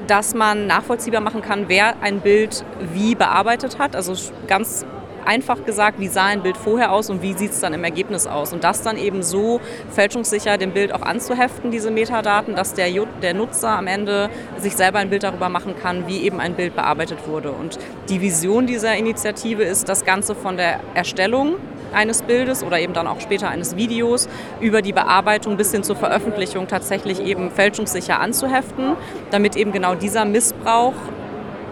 dass 0.07 0.33
man 0.33 0.67
nachvollziehbar 0.67 1.21
machen 1.21 1.41
kann, 1.41 1.65
wer 1.67 2.01
ein 2.01 2.19
Bild 2.19 2.63
wie 2.93 3.15
bearbeitet 3.15 3.79
hat. 3.79 3.95
Also 3.95 4.13
ganz 4.47 4.85
einfach 5.29 5.63
gesagt, 5.63 5.99
wie 5.99 6.07
sah 6.07 6.25
ein 6.25 6.41
Bild 6.41 6.57
vorher 6.57 6.91
aus 6.91 7.11
und 7.11 7.21
wie 7.21 7.33
sieht 7.33 7.51
es 7.51 7.59
dann 7.59 7.73
im 7.75 7.83
Ergebnis 7.83 8.25
aus. 8.25 8.51
Und 8.51 8.63
das 8.63 8.81
dann 8.81 8.97
eben 8.97 9.21
so 9.21 9.61
fälschungssicher 9.91 10.57
dem 10.57 10.71
Bild 10.71 10.91
auch 10.91 11.03
anzuheften, 11.03 11.69
diese 11.69 11.91
Metadaten, 11.91 12.55
dass 12.55 12.73
der, 12.73 12.87
der 13.21 13.35
Nutzer 13.35 13.69
am 13.69 13.85
Ende 13.85 14.31
sich 14.57 14.75
selber 14.75 14.97
ein 14.97 15.11
Bild 15.11 15.21
darüber 15.21 15.47
machen 15.47 15.75
kann, 15.79 16.07
wie 16.07 16.23
eben 16.23 16.39
ein 16.39 16.55
Bild 16.55 16.75
bearbeitet 16.75 17.27
wurde. 17.27 17.51
Und 17.51 17.77
die 18.09 18.21
Vision 18.21 18.65
dieser 18.65 18.95
Initiative 18.95 19.61
ist, 19.61 19.87
das 19.87 20.03
Ganze 20.03 20.33
von 20.33 20.57
der 20.57 20.79
Erstellung 20.95 21.57
eines 21.93 22.23
Bildes 22.23 22.63
oder 22.63 22.79
eben 22.79 22.93
dann 22.93 23.07
auch 23.07 23.21
später 23.21 23.49
eines 23.49 23.75
Videos 23.75 24.27
über 24.59 24.81
die 24.81 24.93
Bearbeitung 24.93 25.57
bis 25.57 25.71
hin 25.71 25.83
zur 25.83 25.95
Veröffentlichung 25.95 26.67
tatsächlich 26.67 27.19
eben 27.19 27.51
fälschungssicher 27.51 28.19
anzuheften, 28.19 28.95
damit 29.29 29.55
eben 29.55 29.71
genau 29.71 29.93
dieser 29.93 30.25
Missbrauch 30.25 30.93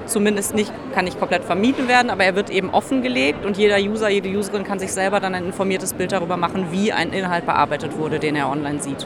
zumindest 0.08 0.56
nicht, 0.56 0.72
kann 0.94 1.06
nicht 1.06 1.20
komplett 1.20 1.44
vermieden 1.44 1.88
werden, 1.88 2.10
aber 2.10 2.24
er 2.24 2.36
wird 2.36 2.50
eben 2.50 2.70
offengelegt 2.70 3.46
und 3.46 3.58
jeder 3.58 3.78
User, 3.78 4.10
jede 4.10 4.30
Userin 4.30 4.64
kann 4.64 4.80
sich 4.80 4.92
selber 4.92 5.20
dann 5.20 5.36
ein 5.36 5.46
informiertes 5.46 5.94
Bild 5.94 6.12
darüber 6.12 6.38
machen, 6.38 6.68
wie 6.72 6.92
ein 6.92 7.12
Inhalt 7.14 7.46
bearbeitet 7.46 7.98
wurde, 7.98 8.20
den 8.20 8.36
er 8.36 8.50
online 8.50 8.82
sieht. 8.82 9.06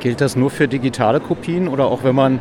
Gilt 0.00 0.20
das 0.20 0.36
nur 0.36 0.50
für 0.50 0.68
digitale 0.68 1.20
Kopien 1.20 1.68
oder 1.68 1.86
auch 1.86 2.04
wenn 2.04 2.14
man 2.14 2.40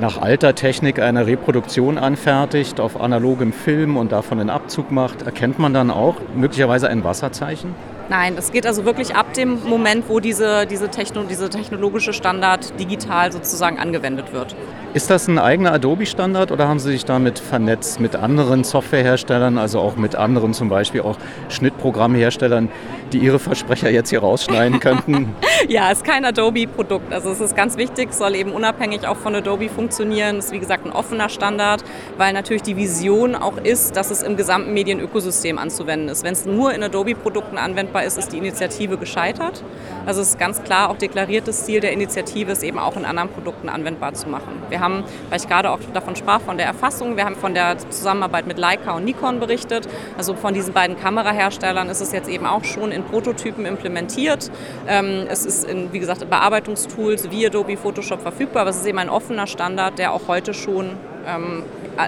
nach 0.00 0.20
alter 0.20 0.54
Technik 0.54 1.00
eine 1.00 1.26
Reproduktion 1.26 1.98
anfertigt 1.98 2.78
auf 2.78 3.00
analogem 3.00 3.52
Film 3.52 3.96
und 3.96 4.12
davon 4.12 4.38
einen 4.38 4.50
Abzug 4.50 4.92
macht, 4.92 5.22
erkennt 5.22 5.58
man 5.58 5.74
dann 5.74 5.90
auch 5.90 6.16
möglicherweise 6.36 6.88
ein 6.88 7.02
Wasserzeichen? 7.02 7.74
Nein, 8.10 8.36
das 8.36 8.52
geht 8.52 8.66
also 8.66 8.86
wirklich 8.86 9.14
ab 9.14 9.34
dem 9.34 9.62
Moment, 9.64 10.08
wo 10.08 10.18
diese, 10.18 10.66
diese, 10.66 10.88
Techno, 10.88 11.24
diese 11.24 11.50
technologische 11.50 12.14
Standard 12.14 12.78
digital 12.80 13.30
sozusagen 13.32 13.78
angewendet 13.78 14.32
wird. 14.32 14.56
Ist 14.94 15.10
das 15.10 15.28
ein 15.28 15.38
eigener 15.38 15.72
Adobe-Standard 15.74 16.50
oder 16.50 16.66
haben 16.66 16.78
Sie 16.78 16.92
sich 16.92 17.04
damit 17.04 17.38
vernetzt 17.38 18.00
mit 18.00 18.16
anderen 18.16 18.64
Softwareherstellern, 18.64 19.58
also 19.58 19.80
auch 19.80 19.96
mit 19.96 20.16
anderen 20.16 20.54
zum 20.54 20.70
Beispiel 20.70 21.02
auch 21.02 21.18
Schnittprogrammherstellern, 21.50 22.70
die 23.12 23.18
ihre 23.18 23.38
Versprecher 23.38 23.90
jetzt 23.90 24.08
hier 24.08 24.20
rausschneiden 24.20 24.80
könnten? 24.80 25.34
ja, 25.68 25.90
es 25.90 25.98
ist 25.98 26.04
kein 26.04 26.24
Adobe-Produkt. 26.24 27.12
Also 27.12 27.30
es 27.30 27.40
ist 27.40 27.54
ganz 27.54 27.76
wichtig, 27.76 28.08
es 28.10 28.18
soll 28.18 28.34
eben 28.34 28.52
unabhängig 28.52 29.06
auch 29.06 29.18
von 29.18 29.34
Adobe 29.34 29.68
funktionieren. 29.68 30.36
Es 30.36 30.46
ist 30.46 30.52
wie 30.52 30.58
gesagt 30.58 30.86
ein 30.86 30.92
offener 30.92 31.28
Standard, 31.28 31.84
weil 32.16 32.32
natürlich 32.32 32.62
die 32.62 32.78
Vision 32.78 33.34
auch 33.34 33.58
ist, 33.58 33.94
dass 33.94 34.10
es 34.10 34.22
im 34.22 34.38
gesamten 34.38 34.72
Medienökosystem 34.72 35.58
anzuwenden 35.58 36.08
ist. 36.08 36.24
Wenn 36.24 36.32
es 36.32 36.46
nur 36.46 36.72
in 36.72 36.82
Adobe-Produkten 36.82 37.58
anwendbar 37.58 37.97
ist, 38.04 38.18
ist 38.18 38.32
die 38.32 38.38
Initiative 38.38 38.96
gescheitert. 38.98 39.62
Also 40.06 40.20
es 40.20 40.30
ist 40.30 40.38
ganz 40.38 40.62
klar 40.62 40.90
auch 40.90 40.96
deklariertes 40.96 41.64
Ziel 41.64 41.80
der 41.80 41.92
Initiative, 41.92 42.52
es 42.52 42.62
eben 42.62 42.78
auch 42.78 42.96
in 42.96 43.04
anderen 43.04 43.28
Produkten 43.28 43.68
anwendbar 43.68 44.14
zu 44.14 44.28
machen. 44.28 44.62
Wir 44.68 44.80
haben, 44.80 45.04
weil 45.28 45.38
ich 45.38 45.48
gerade 45.48 45.70
auch 45.70 45.78
davon 45.92 46.16
sprach, 46.16 46.40
von 46.40 46.56
der 46.56 46.66
Erfassung, 46.66 47.16
wir 47.16 47.24
haben 47.24 47.36
von 47.36 47.54
der 47.54 47.78
Zusammenarbeit 47.78 48.46
mit 48.46 48.58
Leica 48.58 48.92
und 48.92 49.04
Nikon 49.04 49.40
berichtet. 49.40 49.88
Also 50.16 50.34
von 50.34 50.54
diesen 50.54 50.72
beiden 50.72 50.98
Kameraherstellern 50.98 51.88
ist 51.88 52.00
es 52.00 52.12
jetzt 52.12 52.28
eben 52.28 52.46
auch 52.46 52.64
schon 52.64 52.92
in 52.92 53.04
Prototypen 53.04 53.66
implementiert. 53.66 54.50
Ähm, 54.86 55.26
es 55.28 55.44
ist 55.44 55.64
in, 55.64 55.92
wie 55.92 55.98
gesagt, 55.98 56.22
in 56.22 56.28
Bearbeitungstools 56.28 57.30
wie 57.30 57.46
Adobe 57.46 57.76
Photoshop 57.76 58.22
verfügbar, 58.22 58.62
aber 58.62 58.70
es 58.70 58.76
ist 58.76 58.86
eben 58.86 58.98
ein 58.98 59.10
offener 59.10 59.46
Standard, 59.46 59.98
der 59.98 60.12
auch 60.12 60.28
heute 60.28 60.54
schon 60.54 60.92
ähm, 61.26 61.62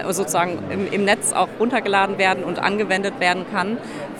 sozusagen 0.09 0.57
im, 0.69 0.91
im 0.91 1.05
Netz 1.05 1.33
auch 1.33 1.49
runtergeladen 1.59 2.17
werden 2.17 2.43
und 2.43 2.59
angewendet 2.59 3.19
werden 3.19 3.45
kann 3.51 3.77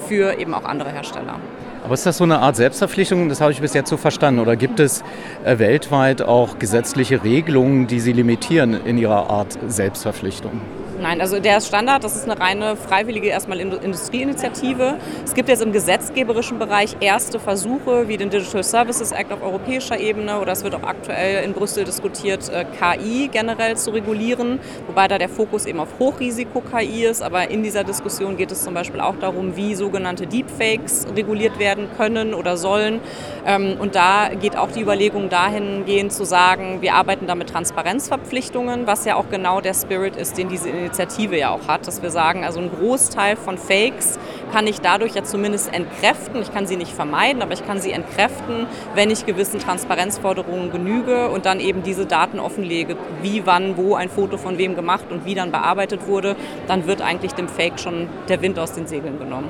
für 0.08 0.38
eben 0.38 0.54
auch 0.54 0.66
andere 0.66 0.92
Hersteller. 0.92 1.40
Aber 1.84 1.94
ist 1.96 2.06
das 2.06 2.18
so 2.18 2.24
eine 2.24 2.40
Art 2.40 2.56
Selbstverpflichtung? 2.56 3.28
Das 3.30 3.42
habe 3.42 3.52
ich 3.52 3.62
bis 3.62 3.74
jetzt 3.74 3.90
so 3.90 3.98
verstanden. 3.98 4.40
Oder 4.40 4.56
gibt 4.56 4.80
es 4.80 5.04
äh, 5.44 5.58
weltweit 5.58 6.22
auch 6.22 6.60
gesetzliche 6.60 7.24
Regelungen, 7.24 7.88
die 7.88 8.00
Sie 8.00 8.14
limitieren 8.14 8.74
in 8.86 8.98
Ihrer 8.98 9.30
Art 9.30 9.58
Selbstverpflichtung? 9.68 10.62
Nein, 11.02 11.20
also 11.20 11.40
der 11.40 11.58
ist 11.58 11.68
Standard, 11.68 12.04
das 12.04 12.16
ist 12.16 12.30
eine 12.30 12.40
reine 12.40 12.76
freiwillige 12.76 13.28
erstmal 13.28 13.60
Industrieinitiative. 13.60 14.98
Es 15.26 15.34
gibt 15.34 15.50
jetzt 15.50 15.64
im 15.64 15.72
gesetzgeberischen 15.72 16.60
Bereich 16.60 16.96
erste 17.00 17.40
Versuche, 17.40 18.08
wie 18.08 18.18
den 18.18 18.30
Digital 18.30 18.64
Services 18.64 19.12
Act 19.12 19.34
auf 19.34 19.42
europäischer 19.42 20.00
Ebene 20.00 20.40
oder 20.40 20.52
es 20.52 20.64
wird 20.64 20.76
auch 20.76 20.84
aktuell 20.84 21.44
in 21.44 21.54
Brüssel 21.54 21.86
diskutiert, 21.86 22.50
äh, 22.50 22.66
KI 22.66 23.30
generell 23.32 23.78
zu 23.78 23.90
regulieren, 23.90 24.60
wobei 24.86 25.08
da 25.08 25.18
der 25.18 25.28
Fokus 25.28 25.66
eben 25.66 25.80
auf 25.80 25.88
Hochrisiko-KI 25.98 27.06
ist. 27.06 27.24
Aber 27.24 27.50
in 27.50 27.64
dieser 27.64 27.84
Diskussion 27.84 28.38
geht 28.38 28.52
es 28.52 28.64
zum 28.64 28.76
Beispiel 28.76 29.02
auch 29.02 29.16
darum, 29.16 29.56
wie 29.56 29.74
sogenannte 29.74 30.28
Deepfakes 30.28 31.08
reguliert 31.16 31.58
werden 31.58 31.88
können 31.98 32.36
oder 32.36 32.58
sollen. 32.58 33.00
Ähm, 33.48 33.78
und 33.80 33.96
da 33.96 34.30
geht 34.40 34.56
auch 34.56 34.70
die 34.70 34.82
Überlegung 34.82 35.30
dahingehend 35.30 36.14
zu 36.14 36.26
sagen, 36.26 36.84
wir 36.84 36.94
arbeiten 36.94 37.26
da 37.26 37.34
mit 37.34 37.50
Transparenzverpflichtungen, 37.50 38.86
was 38.86 39.06
ja 39.06 39.16
auch 39.16 39.30
genau 39.32 39.62
der 39.62 39.74
Spirit 39.74 40.16
ist, 40.16 40.38
den 40.38 40.48
diese 40.48 40.70
Initiative 40.92 41.38
ja 41.38 41.52
auch 41.52 41.70
hat, 41.70 41.88
dass 41.88 42.02
wir 42.02 42.12
sagen, 42.12 42.44
also 42.44 42.60
ein 42.60 42.70
Großteil 42.70 43.38
von 43.38 43.58
Fakes 43.58 44.20
kann 44.52 44.68
ich 44.68 44.82
dadurch 44.82 45.16
ja 45.16 45.24
zumindest 45.24 45.74
entkräften. 45.74 46.42
Ich 46.42 46.52
kann 46.52 46.68
sie 46.68 46.76
nicht 46.76 46.92
vermeiden, 46.92 47.42
aber 47.42 47.54
ich 47.54 47.66
kann 47.66 47.80
sie 47.80 47.92
entkräften, 47.92 48.68
wenn 48.94 49.10
ich 49.10 49.26
gewissen 49.26 49.60
Transparenzforderungen 49.60 50.70
genüge 50.70 51.30
und 51.30 51.46
dann 51.46 51.62
eben 51.62 51.82
diese 51.84 52.06
Daten 52.06 52.40
offenlege, 52.40 52.98
wie, 53.22 53.46
wann, 53.46 53.78
wo 53.78 53.96
ein 53.96 54.10
Foto 54.10 54.38
von 54.38 54.58
wem 54.58 54.76
gemacht 54.76 55.06
und 55.12 55.26
wie 55.26 55.34
dann 55.34 55.52
bearbeitet 55.52 56.08
wurde, 56.08 56.36
dann 56.68 56.86
wird 56.88 57.02
eigentlich 57.02 57.34
dem 57.34 57.48
Fake 57.48 57.80
schon 57.80 58.10
der 58.28 58.42
Wind 58.42 58.60
aus 58.60 58.74
den 58.74 58.86
Segeln 58.86 59.18
genommen. 59.18 59.50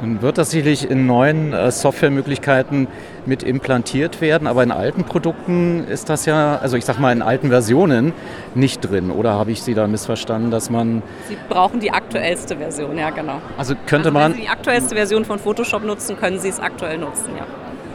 Dann 0.00 0.22
wird 0.22 0.38
das 0.38 0.52
sicherlich 0.52 0.88
in 0.88 1.06
neuen 1.06 1.52
äh, 1.52 1.70
Softwaremöglichkeiten 1.70 2.86
mit 3.26 3.42
implantiert 3.42 4.20
werden, 4.20 4.46
aber 4.46 4.62
in 4.62 4.70
alten 4.70 5.04
Produkten 5.04 5.86
ist 5.88 6.08
das 6.08 6.24
ja, 6.24 6.56
also 6.56 6.76
ich 6.76 6.84
sag 6.84 7.00
mal 7.00 7.12
in 7.12 7.20
alten 7.20 7.48
Versionen 7.48 8.12
nicht 8.54 8.80
drin. 8.80 9.10
Oder 9.10 9.32
habe 9.32 9.50
ich 9.50 9.62
Sie 9.62 9.74
da 9.74 9.86
missverstanden, 9.86 10.50
dass 10.50 10.70
man. 10.70 11.02
Sie 11.28 11.36
brauchen 11.48 11.80
die 11.80 11.90
aktuellste 11.90 12.56
Version, 12.56 12.96
ja 12.96 13.10
genau. 13.10 13.40
Also 13.56 13.74
könnte 13.86 14.08
also 14.08 14.10
man. 14.12 14.32
Wenn 14.32 14.38
Sie 14.38 14.42
die 14.42 14.48
aktuellste 14.48 14.94
Version 14.94 15.24
von 15.24 15.38
Photoshop 15.38 15.84
nutzen, 15.84 16.16
können 16.16 16.38
Sie 16.38 16.48
es 16.48 16.60
aktuell 16.60 16.98
nutzen, 16.98 17.30
ja. 17.36 17.44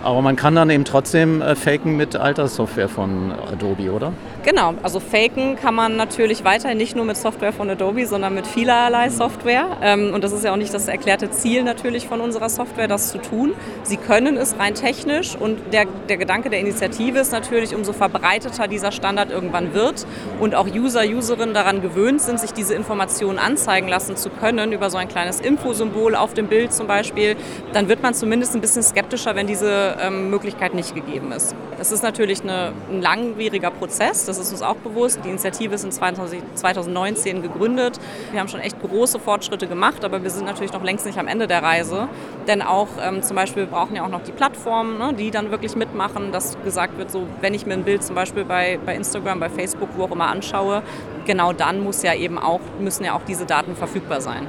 Aber 0.03 0.21
man 0.21 0.35
kann 0.35 0.53
dann 0.53 0.69
eben 0.69 0.83
trotzdem 0.83 1.41
äh, 1.41 1.55
faken 1.55 1.95
mit 1.95 2.17
alter 2.17 2.49
Software 2.49 2.89
von 2.89 3.31
Adobe, 3.51 3.89
oder? 3.89 4.11
Genau, 4.45 4.73
also 4.83 4.99
faken 4.99 5.55
kann 5.55 5.73
man 5.73 5.95
natürlich 5.95 6.43
weiterhin 6.43 6.77
nicht 6.77 6.97
nur 6.97 7.05
mit 7.05 7.15
Software 7.15 7.53
von 7.53 7.69
Adobe, 7.69 8.05
sondern 8.05 8.35
mit 8.35 8.45
vielerlei 8.45 9.09
Software. 9.09 9.77
Ähm, 9.81 10.13
und 10.13 10.21
das 10.21 10.33
ist 10.33 10.43
ja 10.43 10.51
auch 10.51 10.57
nicht 10.57 10.73
das 10.73 10.89
erklärte 10.89 11.31
Ziel 11.31 11.63
natürlich 11.63 12.09
von 12.09 12.19
unserer 12.19 12.49
Software, 12.49 12.89
das 12.89 13.09
zu 13.09 13.19
tun. 13.19 13.53
Sie 13.83 13.95
können 13.95 14.35
es 14.35 14.59
rein 14.59 14.75
technisch 14.75 15.37
und 15.37 15.59
der, 15.71 15.85
der 16.09 16.17
Gedanke 16.17 16.49
der 16.49 16.59
Initiative 16.59 17.19
ist 17.19 17.31
natürlich, 17.31 17.73
umso 17.73 17.93
verbreiteter 17.93 18.67
dieser 18.67 18.91
Standard 18.91 19.31
irgendwann 19.31 19.73
wird 19.73 20.05
und 20.41 20.55
auch 20.55 20.67
User, 20.67 21.03
Userinnen 21.05 21.53
daran 21.53 21.81
gewöhnt 21.81 22.19
sind, 22.19 22.37
sich 22.37 22.51
diese 22.51 22.73
Informationen 22.73 23.39
anzeigen 23.39 23.87
lassen 23.87 24.17
zu 24.17 24.29
können 24.29 24.73
über 24.73 24.89
so 24.89 24.97
ein 24.97 25.07
kleines 25.07 25.39
Infosymbol 25.39 26.15
auf 26.15 26.33
dem 26.33 26.47
Bild 26.47 26.73
zum 26.73 26.87
Beispiel, 26.87 27.37
dann 27.71 27.87
wird 27.87 28.03
man 28.03 28.13
zumindest 28.13 28.55
ein 28.55 28.61
bisschen 28.61 28.83
skeptischer, 28.83 29.37
wenn 29.37 29.47
diese 29.47 29.95
ähm, 30.01 30.29
Möglichkeit 30.29 30.73
nicht 30.73 30.93
gegeben 30.95 31.31
ist. 31.31 31.55
Das 31.77 31.93
ist 31.93 32.03
natürlich 32.03 32.41
eine, 32.41 32.73
ein 32.89 33.01
langwieriger 33.01 33.71
Prozess 33.71 34.25
das 34.39 34.47
ist 34.47 34.53
uns 34.53 34.61
auch 34.61 34.75
bewusst. 34.75 35.19
Die 35.23 35.29
Initiative 35.29 35.75
ist 35.75 35.83
in 35.83 35.91
2019 35.91 37.41
gegründet. 37.41 37.99
Wir 38.31 38.39
haben 38.39 38.47
schon 38.47 38.59
echt 38.59 38.81
große 38.81 39.19
Fortschritte 39.19 39.67
gemacht, 39.67 40.03
aber 40.03 40.23
wir 40.23 40.29
sind 40.29 40.45
natürlich 40.45 40.73
noch 40.73 40.83
längst 40.83 41.05
nicht 41.05 41.17
am 41.17 41.27
Ende 41.27 41.47
der 41.47 41.63
Reise. 41.63 42.07
Denn 42.47 42.61
auch 42.61 42.87
ähm, 43.01 43.21
zum 43.21 43.35
Beispiel, 43.35 43.63
wir 43.63 43.71
brauchen 43.71 43.95
ja 43.95 44.03
auch 44.03 44.09
noch 44.09 44.23
die 44.23 44.31
Plattformen, 44.31 44.97
ne, 44.97 45.13
die 45.13 45.31
dann 45.31 45.51
wirklich 45.51 45.75
mitmachen, 45.75 46.31
dass 46.31 46.57
gesagt 46.63 46.97
wird, 46.97 47.11
so 47.11 47.27
wenn 47.41 47.53
ich 47.53 47.65
mir 47.65 47.73
ein 47.73 47.83
Bild 47.83 48.03
zum 48.03 48.15
Beispiel 48.15 48.45
bei, 48.45 48.79
bei 48.85 48.95
Instagram, 48.95 49.39
bei 49.39 49.49
Facebook, 49.49 49.89
wo 49.95 50.03
auch 50.03 50.11
immer 50.11 50.27
anschaue, 50.27 50.83
genau 51.25 51.53
dann 51.53 51.83
muss 51.83 52.03
ja 52.03 52.13
eben 52.13 52.37
auch, 52.37 52.61
müssen 52.79 53.05
ja 53.05 53.13
auch 53.13 53.23
diese 53.27 53.45
Daten 53.45 53.75
verfügbar 53.75 54.21
sein. 54.21 54.47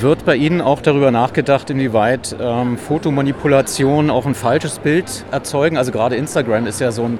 Wird 0.00 0.26
bei 0.26 0.36
Ihnen 0.36 0.60
auch 0.60 0.82
darüber 0.82 1.10
nachgedacht, 1.10 1.70
inwieweit 1.70 2.36
ähm, 2.38 2.76
Fotomanipulation 2.76 4.10
auch 4.10 4.26
ein 4.26 4.34
falsches 4.34 4.80
Bild 4.80 5.24
erzeugen? 5.30 5.78
Also 5.78 5.92
gerade 5.92 6.14
Instagram 6.14 6.66
ist 6.66 6.80
ja 6.80 6.92
so 6.92 7.04
ein 7.04 7.18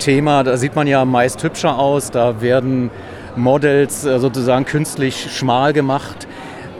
Thema. 0.00 0.42
Da 0.42 0.56
sieht 0.56 0.74
man 0.74 0.88
ja 0.88 1.04
meist 1.04 1.42
hübscher 1.44 1.78
aus. 1.78 2.10
Da 2.10 2.40
werden 2.40 2.90
Models 3.36 4.04
äh, 4.04 4.18
sozusagen 4.18 4.64
künstlich 4.64 5.30
schmal 5.30 5.72
gemacht. 5.72 6.26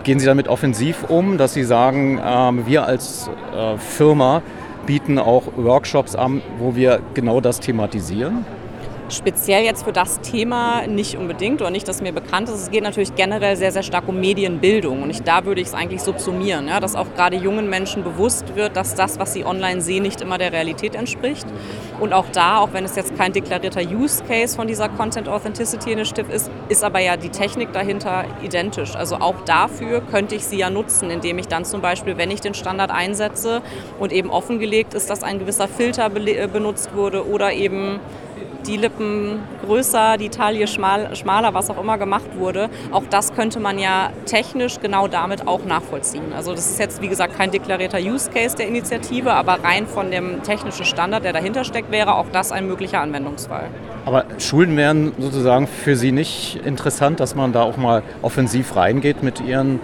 Gehen 0.03 0.19
Sie 0.19 0.27
damit 0.27 0.49
offensiv 0.49 1.05
um, 1.09 1.39
dass 1.39 1.55
Sie 1.55 1.63
sagen, 1.63 2.21
ähm, 2.25 2.67
wir 2.67 2.85
als 2.85 3.31
äh, 3.55 3.79
Firma 3.79 4.43
bieten 4.87 5.19
auch 5.19 5.45
Workshops 5.57 6.17
an, 6.17 6.43
wo 6.59 6.75
wir 6.75 7.01
genau 7.15 7.41
das 7.41 7.61
thematisieren? 7.61 8.45
Speziell 9.11 9.65
jetzt 9.65 9.83
für 9.83 9.93
das 9.93 10.21
Thema 10.21 10.87
nicht 10.87 11.17
unbedingt 11.17 11.61
oder 11.61 11.71
nicht, 11.71 11.89
dass 11.89 12.01
mir 12.01 12.13
bekannt 12.13 12.49
ist. 12.49 12.55
Es 12.55 12.71
geht 12.71 12.85
natürlich 12.85 13.17
generell 13.17 13.57
sehr, 13.57 13.73
sehr 13.73 13.83
stark 13.83 14.07
um 14.07 14.21
Medienbildung 14.21 15.03
und 15.03 15.11
ich, 15.11 15.23
da 15.23 15.45
würde 15.45 15.61
ich 15.61 15.67
es 15.67 15.75
eigentlich 15.75 16.01
subsumieren, 16.01 16.69
ja, 16.69 16.79
dass 16.79 16.95
auch 16.95 17.13
gerade 17.17 17.37
jungen 17.37 17.69
Menschen 17.69 18.05
bewusst 18.05 18.55
wird, 18.55 18.77
dass 18.77 18.95
das, 18.95 19.19
was 19.19 19.33
sie 19.33 19.45
online 19.45 19.81
sehen, 19.81 20.05
nicht 20.05 20.21
immer 20.21 20.39
der 20.39 20.53
Realität 20.53 20.95
entspricht. 20.95 21.47
Und 21.99 22.13
auch 22.13 22.27
da, 22.33 22.59
auch 22.59 22.73
wenn 22.73 22.85
es 22.85 22.95
jetzt 22.95 23.17
kein 23.17 23.33
deklarierter 23.33 23.83
Use 23.83 24.23
Case 24.29 24.55
von 24.55 24.69
dieser 24.69 24.89
Content 24.89 25.29
Authenticity 25.29 25.91
Initiative 25.91 26.33
ist, 26.33 26.49
ist 26.69 26.85
aber 26.85 27.01
ja 27.01 27.17
die 27.17 27.31
Technik 27.31 27.73
dahinter 27.73 28.25
identisch. 28.45 28.95
Also 28.95 29.17
auch 29.17 29.41
dafür 29.45 30.03
könnte 30.03 30.37
ich 30.37 30.45
sie 30.45 30.59
ja 30.59 30.71
nutzen, 30.71 31.11
indem 31.11 31.39
ich 31.39 31.49
dann 31.49 31.65
zum 31.65 31.81
Beispiel, 31.81 32.17
wenn 32.17 32.31
ich 32.31 32.41
den 32.41 32.55
Standard 32.55 32.93
einsetze 32.93 33.61
und 33.99 34.13
eben 34.13 34.31
offengelegt 34.31 34.95
ist, 34.95 35.11
dass 35.11 35.25
ein 35.25 35.41
gewisser 35.41 35.67
Filter 35.67 36.09
benutzt 36.11 36.95
wurde 36.95 37.29
oder 37.29 37.53
eben 37.53 37.99
die 38.67 38.77
Lippen 38.77 39.41
größer, 39.65 40.17
die 40.17 40.29
Taille 40.29 40.67
schmal, 40.67 41.15
schmaler, 41.17 41.55
was 41.55 41.71
auch 41.71 41.81
immer 41.81 41.99
gemacht 41.99 42.39
wurde. 42.39 42.69
Auch 42.93 43.05
das 43.09 43.35
könnte 43.35 43.61
man 43.61 43.79
ja 43.79 44.11
technisch 44.27 44.81
genau 44.81 45.09
damit 45.09 45.47
auch 45.47 45.65
nachvollziehen. 45.65 46.33
Also 46.35 46.53
das 46.53 46.71
ist 46.71 46.79
jetzt, 46.79 47.01
wie 47.03 47.09
gesagt, 47.09 47.37
kein 47.37 47.51
deklarierter 47.51 47.99
Use 47.99 48.31
Case 48.31 48.57
der 48.57 48.69
Initiative, 48.69 49.33
aber 49.33 49.63
rein 49.63 49.87
von 49.87 50.11
dem 50.11 50.43
technischen 50.43 50.85
Standard, 50.85 51.25
der 51.25 51.33
dahinter 51.33 51.65
steckt, 51.65 51.91
wäre 51.91 52.15
auch 52.15 52.27
das 52.33 52.53
ein 52.53 52.67
möglicher 52.67 53.01
Anwendungsfall. 53.01 53.69
Aber 54.07 54.25
Schulen 54.39 54.77
wären 54.77 55.13
sozusagen 55.19 55.67
für 55.67 55.97
Sie 55.97 56.13
nicht 56.13 56.61
interessant, 56.65 57.21
dass 57.21 57.35
man 57.35 57.53
da 57.53 57.63
auch 57.63 57.77
mal 57.77 58.03
offensiv 58.23 58.77
reingeht 58.77 59.23
mit 59.23 59.41
Ihren 59.41 59.81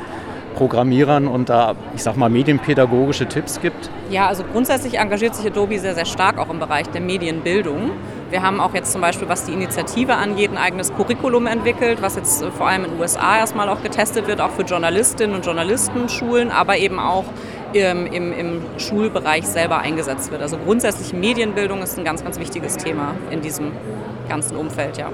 Programmierern 0.56 1.28
und 1.28 1.48
da, 1.48 1.76
ich 1.94 2.02
sag 2.02 2.16
mal, 2.16 2.28
medienpädagogische 2.28 3.26
Tipps 3.26 3.60
gibt? 3.60 3.90
Ja, 4.10 4.26
also 4.26 4.42
grundsätzlich 4.42 4.98
engagiert 4.98 5.36
sich 5.36 5.46
Adobe 5.46 5.78
sehr, 5.78 5.94
sehr 5.94 6.06
stark 6.06 6.38
auch 6.38 6.50
im 6.50 6.58
Bereich 6.58 6.88
der 6.88 7.00
Medienbildung. 7.00 7.92
Wir 8.30 8.42
haben 8.42 8.60
auch 8.60 8.74
jetzt 8.74 8.90
zum 8.90 9.00
Beispiel, 9.00 9.28
was 9.28 9.44
die 9.44 9.52
Initiative 9.52 10.14
angeht, 10.14 10.50
ein 10.50 10.58
eigenes 10.58 10.92
Curriculum 10.92 11.46
entwickelt, 11.46 12.02
was 12.02 12.16
jetzt 12.16 12.42
äh, 12.42 12.50
vor 12.50 12.66
allem 12.66 12.84
in 12.84 12.90
den 12.92 13.00
USA 13.00 13.38
erstmal 13.38 13.68
auch 13.68 13.82
getestet 13.82 14.26
wird, 14.26 14.40
auch 14.40 14.50
für 14.50 14.62
Journalistinnen 14.62 15.36
und 15.36 15.44
Journalisten, 15.44 16.08
Schulen, 16.08 16.50
aber 16.50 16.76
eben 16.78 16.98
auch 16.98 17.24
im, 17.72 18.06
im, 18.06 18.32
im 18.32 18.62
Schulbereich 18.78 19.46
selber 19.46 19.78
eingesetzt 19.78 20.30
wird. 20.30 20.42
Also 20.42 20.56
grundsätzlich 20.58 21.12
Medienbildung 21.12 21.82
ist 21.82 21.98
ein 21.98 22.04
ganz, 22.04 22.24
ganz 22.24 22.40
wichtiges 22.40 22.76
Thema 22.76 23.14
in 23.30 23.42
diesem 23.42 23.72
ganzen 24.28 24.56
Umfeld, 24.56 24.96
ja. 24.96 25.10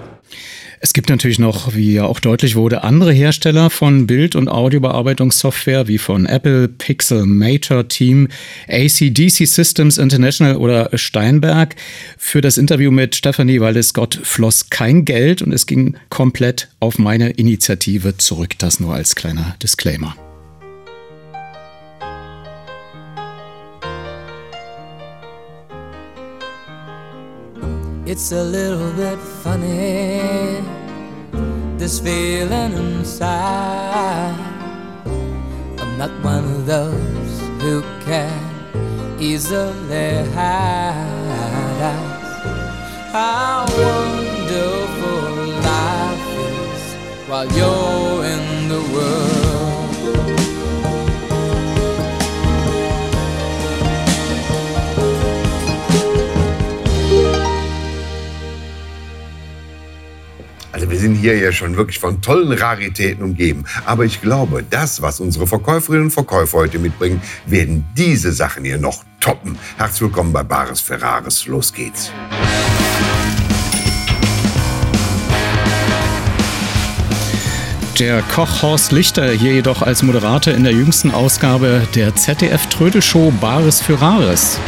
Es 0.84 0.92
gibt 0.92 1.10
natürlich 1.10 1.38
noch, 1.38 1.76
wie 1.76 1.94
ja 1.94 2.06
auch 2.06 2.18
deutlich 2.18 2.56
wurde, 2.56 2.82
andere 2.82 3.12
Hersteller 3.12 3.70
von 3.70 4.08
Bild- 4.08 4.34
und 4.34 4.48
Audiobearbeitungssoftware, 4.48 5.86
wie 5.86 5.96
von 5.96 6.26
Apple, 6.26 6.66
Pixel, 6.66 7.24
Mator, 7.24 7.86
Team, 7.86 8.26
ACDC 8.68 9.46
Systems 9.46 9.96
International 9.96 10.56
oder 10.56 10.90
Steinberg. 10.98 11.76
Für 12.18 12.40
das 12.40 12.58
Interview 12.58 12.90
mit 12.90 13.14
Stephanie 13.14 13.60
Wallis-Scott 13.60 14.18
floss 14.24 14.70
kein 14.70 15.04
Geld 15.04 15.40
und 15.40 15.52
es 15.52 15.66
ging 15.66 15.94
komplett 16.08 16.68
auf 16.80 16.98
meine 16.98 17.30
Initiative 17.30 18.16
zurück. 18.16 18.58
Das 18.58 18.80
nur 18.80 18.92
als 18.92 19.14
kleiner 19.14 19.54
Disclaimer. 19.62 20.16
It's 28.04 28.32
a 28.32 28.42
little 28.42 28.90
bit 28.96 29.16
funny, 29.42 30.62
this 31.76 31.98
feeling 31.98 32.72
inside. 32.74 34.38
I'm 35.80 35.98
not 35.98 36.12
one 36.22 36.44
of 36.44 36.64
those 36.64 37.40
who 37.60 37.82
can 38.06 38.38
easily 39.18 40.24
hide. 40.30 41.98
How 43.10 43.66
wonderful 43.82 45.22
life 45.70 46.28
is 46.38 46.82
while 47.28 47.48
you're 47.58 48.21
Also 60.82 60.90
wir 60.90 60.98
sind 60.98 61.14
hier 61.14 61.38
ja 61.38 61.52
schon 61.52 61.76
wirklich 61.76 62.00
von 62.00 62.20
tollen 62.20 62.50
Raritäten 62.50 63.22
umgeben. 63.22 63.66
Aber 63.86 64.04
ich 64.04 64.20
glaube, 64.20 64.64
das, 64.68 65.00
was 65.00 65.20
unsere 65.20 65.46
Verkäuferinnen 65.46 66.06
und 66.06 66.10
Verkäufer 66.10 66.58
heute 66.58 66.80
mitbringen, 66.80 67.22
werden 67.46 67.86
diese 67.96 68.32
Sachen 68.32 68.64
hier 68.64 68.78
noch 68.78 69.04
toppen. 69.20 69.56
Herzlich 69.76 70.00
willkommen 70.00 70.32
bei 70.32 70.42
Bares 70.42 70.80
Ferraris. 70.80 71.46
Los 71.46 71.72
geht's. 71.72 72.10
Der 78.00 78.20
Koch 78.34 78.62
Horst 78.62 78.90
Lichter 78.90 79.30
hier 79.30 79.52
jedoch 79.52 79.82
als 79.82 80.02
Moderator 80.02 80.52
in 80.52 80.64
der 80.64 80.72
jüngsten 80.72 81.12
Ausgabe 81.12 81.86
der 81.94 82.16
ZDF 82.16 82.66
Trödelshow 82.66 83.32
Bares 83.40 83.80
für 83.80 84.00
Rares. 84.00 84.58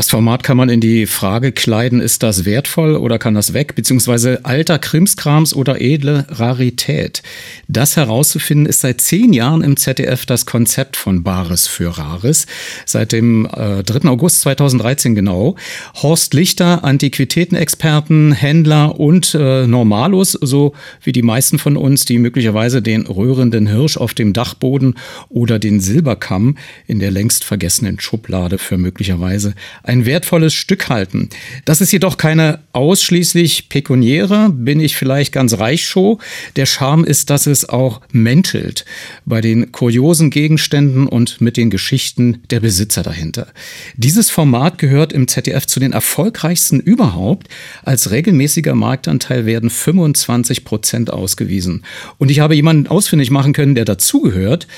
Das 0.00 0.08
Format 0.08 0.42
kann 0.42 0.56
man 0.56 0.70
in 0.70 0.80
die 0.80 1.04
Frage 1.04 1.52
kleiden, 1.52 2.00
ist 2.00 2.22
das 2.22 2.46
wertvoll 2.46 2.96
oder 2.96 3.18
kann 3.18 3.34
das 3.34 3.52
weg, 3.52 3.74
beziehungsweise 3.74 4.46
alter 4.46 4.78
Krimskrams 4.78 5.52
oder 5.52 5.82
edle 5.82 6.24
Rarität. 6.30 7.22
Das 7.68 7.98
herauszufinden 7.98 8.64
ist 8.64 8.80
seit 8.80 9.02
zehn 9.02 9.34
Jahren 9.34 9.60
im 9.60 9.76
ZDF 9.76 10.24
das 10.24 10.46
Konzept 10.46 10.96
von 10.96 11.22
Bares 11.22 11.66
für 11.66 11.98
Rares. 11.98 12.46
Seit 12.86 13.12
dem 13.12 13.44
äh, 13.44 13.82
3. 13.82 14.08
August 14.08 14.40
2013 14.40 15.14
genau. 15.14 15.56
Horst 15.96 16.32
Lichter, 16.32 16.82
Antiquitätenexperten, 16.82 18.32
Händler 18.32 18.98
und 18.98 19.34
äh, 19.34 19.66
Normalos, 19.66 20.32
so 20.32 20.72
wie 21.02 21.12
die 21.12 21.20
meisten 21.20 21.58
von 21.58 21.76
uns, 21.76 22.06
die 22.06 22.16
möglicherweise 22.16 22.80
den 22.80 23.06
rührenden 23.06 23.66
Hirsch 23.66 23.98
auf 23.98 24.14
dem 24.14 24.32
Dachboden 24.32 24.94
oder 25.28 25.58
den 25.58 25.78
Silberkamm 25.78 26.56
in 26.86 27.00
der 27.00 27.10
längst 27.10 27.44
vergessenen 27.44 28.00
Schublade 28.00 28.56
für 28.56 28.78
möglicherweise 28.78 29.52
ein 29.90 30.06
wertvolles 30.06 30.54
Stück 30.54 30.88
halten. 30.88 31.30
Das 31.64 31.80
ist 31.80 31.90
jedoch 31.90 32.16
keine 32.16 32.60
ausschließlich 32.72 33.68
pekuniäre, 33.68 34.48
bin 34.48 34.78
ich 34.78 34.94
vielleicht 34.94 35.32
ganz 35.32 35.58
reich 35.58 35.84
Show. 35.84 36.20
Der 36.54 36.66
Charme 36.66 37.04
ist, 37.04 37.28
dass 37.28 37.48
es 37.48 37.68
auch 37.68 38.00
menschelt 38.12 38.84
bei 39.24 39.40
den 39.40 39.72
kuriosen 39.72 40.30
Gegenständen 40.30 41.08
und 41.08 41.40
mit 41.40 41.56
den 41.56 41.70
Geschichten 41.70 42.40
der 42.50 42.60
Besitzer 42.60 43.02
dahinter. 43.02 43.48
Dieses 43.96 44.30
Format 44.30 44.78
gehört 44.78 45.12
im 45.12 45.26
ZDF 45.26 45.66
zu 45.66 45.80
den 45.80 45.92
erfolgreichsten 45.92 46.78
überhaupt. 46.78 47.48
Als 47.82 48.12
regelmäßiger 48.12 48.76
Marktanteil 48.76 49.44
werden 49.44 49.70
25 49.70 50.64
Prozent 50.64 51.12
ausgewiesen. 51.12 51.84
Und 52.16 52.30
ich 52.30 52.38
habe 52.38 52.54
jemanden 52.54 52.86
ausfindig 52.86 53.32
machen 53.32 53.52
können, 53.52 53.74
der 53.74 53.86
dazugehört 53.86 54.68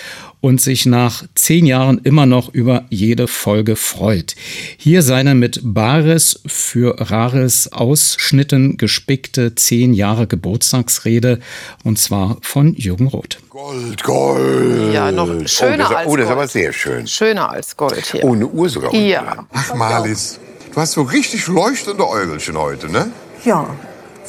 und 0.43 0.61
sich 0.61 0.85
nach 0.85 1.25
zehn 1.35 1.65
Jahren 1.65 2.01
immer 2.03 2.27
noch 2.27 2.53
über 2.53 2.85
jede 2.91 3.29
Folge 3.29 3.77
freut. 3.77 4.35
Hier 4.77 5.03
seine 5.03 5.35
mit 5.35 5.61
Bares 5.63 6.41
für 6.47 6.97
Rares 7.01 7.73
Ausschnitten 7.73 8.77
gespickte 8.77 9.55
zehn 9.55 9.95
Jahre 9.95 10.27
Geburtstagsrede 10.27 11.39
und 11.85 11.99
zwar 11.99 12.39
von 12.43 12.75
Jürgen 12.75 13.07
Roth. 13.07 13.39
Gold, 13.49 14.03
Gold. 14.03 14.93
Ja, 14.93 15.13
noch 15.13 15.29
schöner 15.47 15.87
oh, 15.87 15.89
das, 15.89 15.93
als 15.93 16.09
Oh, 16.09 16.17
das 16.17 16.25
ist 16.25 16.29
Gold. 16.29 16.31
aber 16.31 16.49
sehr 16.49 16.73
schön. 16.73 17.07
Schöner 17.07 17.49
als 17.49 17.77
Gold 17.77 18.05
hier. 18.05 18.25
Ohne 18.25 18.47
Uhr 18.47 18.69
sogar. 18.69 18.93
Ja. 18.93 19.47
Ach, 19.53 19.75
Marlies, 19.77 20.41
du 20.75 20.81
hast 20.81 20.93
so 20.93 21.03
richtig 21.03 21.47
leuchtende 21.47 22.07
Äugelchen 22.07 22.59
heute, 22.59 22.91
ne? 22.91 23.13
Ja. 23.45 23.77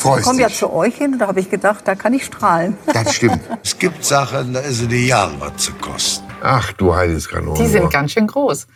Freust 0.03 0.19
ich 0.19 0.25
komme 0.25 0.41
ja 0.41 0.49
zu 0.49 0.73
euch 0.73 0.95
hin 0.95 1.13
und 1.13 1.19
da 1.19 1.27
habe 1.27 1.39
ich 1.39 1.49
gedacht, 1.49 1.87
da 1.87 1.95
kann 1.95 2.13
ich 2.13 2.25
strahlen. 2.25 2.77
Das 2.93 3.15
stimmt. 3.15 3.39
Es 3.63 3.77
gibt 3.77 4.03
Sachen, 4.03 4.53
da 4.53 4.59
ist 4.59 4.79
es 4.79 4.81
ideal, 4.83 5.31
was 5.39 5.57
zu 5.57 5.73
kosten. 5.75 6.25
Ach, 6.41 6.73
du 6.73 6.93
heiles 6.93 7.29
Kanon. 7.29 7.55
Die 7.55 7.67
sind 7.67 7.89
ganz 7.89 8.11
schön 8.11 8.27
groß. 8.27 8.67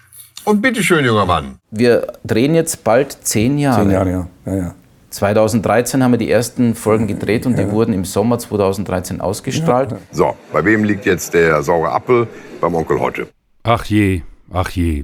Und 0.46 0.62
bitteschön, 0.62 1.04
junger 1.04 1.26
Mann. 1.26 1.60
Wir 1.72 2.08
drehen 2.24 2.56
jetzt 2.56 2.86
bald 2.86 3.18
zehn 3.24 3.58
Jahre. 3.58 3.82
Zehn 3.82 3.92
Jahre, 3.92 4.10
ja. 4.10 4.28
ja, 4.46 4.56
ja. 4.56 4.76
2013 5.10 6.02
haben 6.04 6.12
wir 6.12 6.18
die 6.18 6.32
ersten 6.32 6.76
Folgen 6.76 7.08
gedreht 7.08 7.46
und 7.46 7.58
die 7.58 7.70
wurden 7.72 7.94
im 7.94 8.06
Sommer 8.06 8.40
2013 8.40 9.20
ausgestrahlt. 9.20 9.96
So, 10.12 10.36
bei 10.54 10.64
wem 10.64 10.84
liegt 10.84 11.06
jetzt 11.06 11.34
der 11.34 11.64
saure 11.64 11.92
Apfel? 11.92 12.28
Beim 12.62 12.76
Onkel 12.76 13.00
Hotte. 13.00 13.28
Ach 13.64 13.84
je, 13.86 14.22
ach 14.52 14.70
je. 14.70 15.04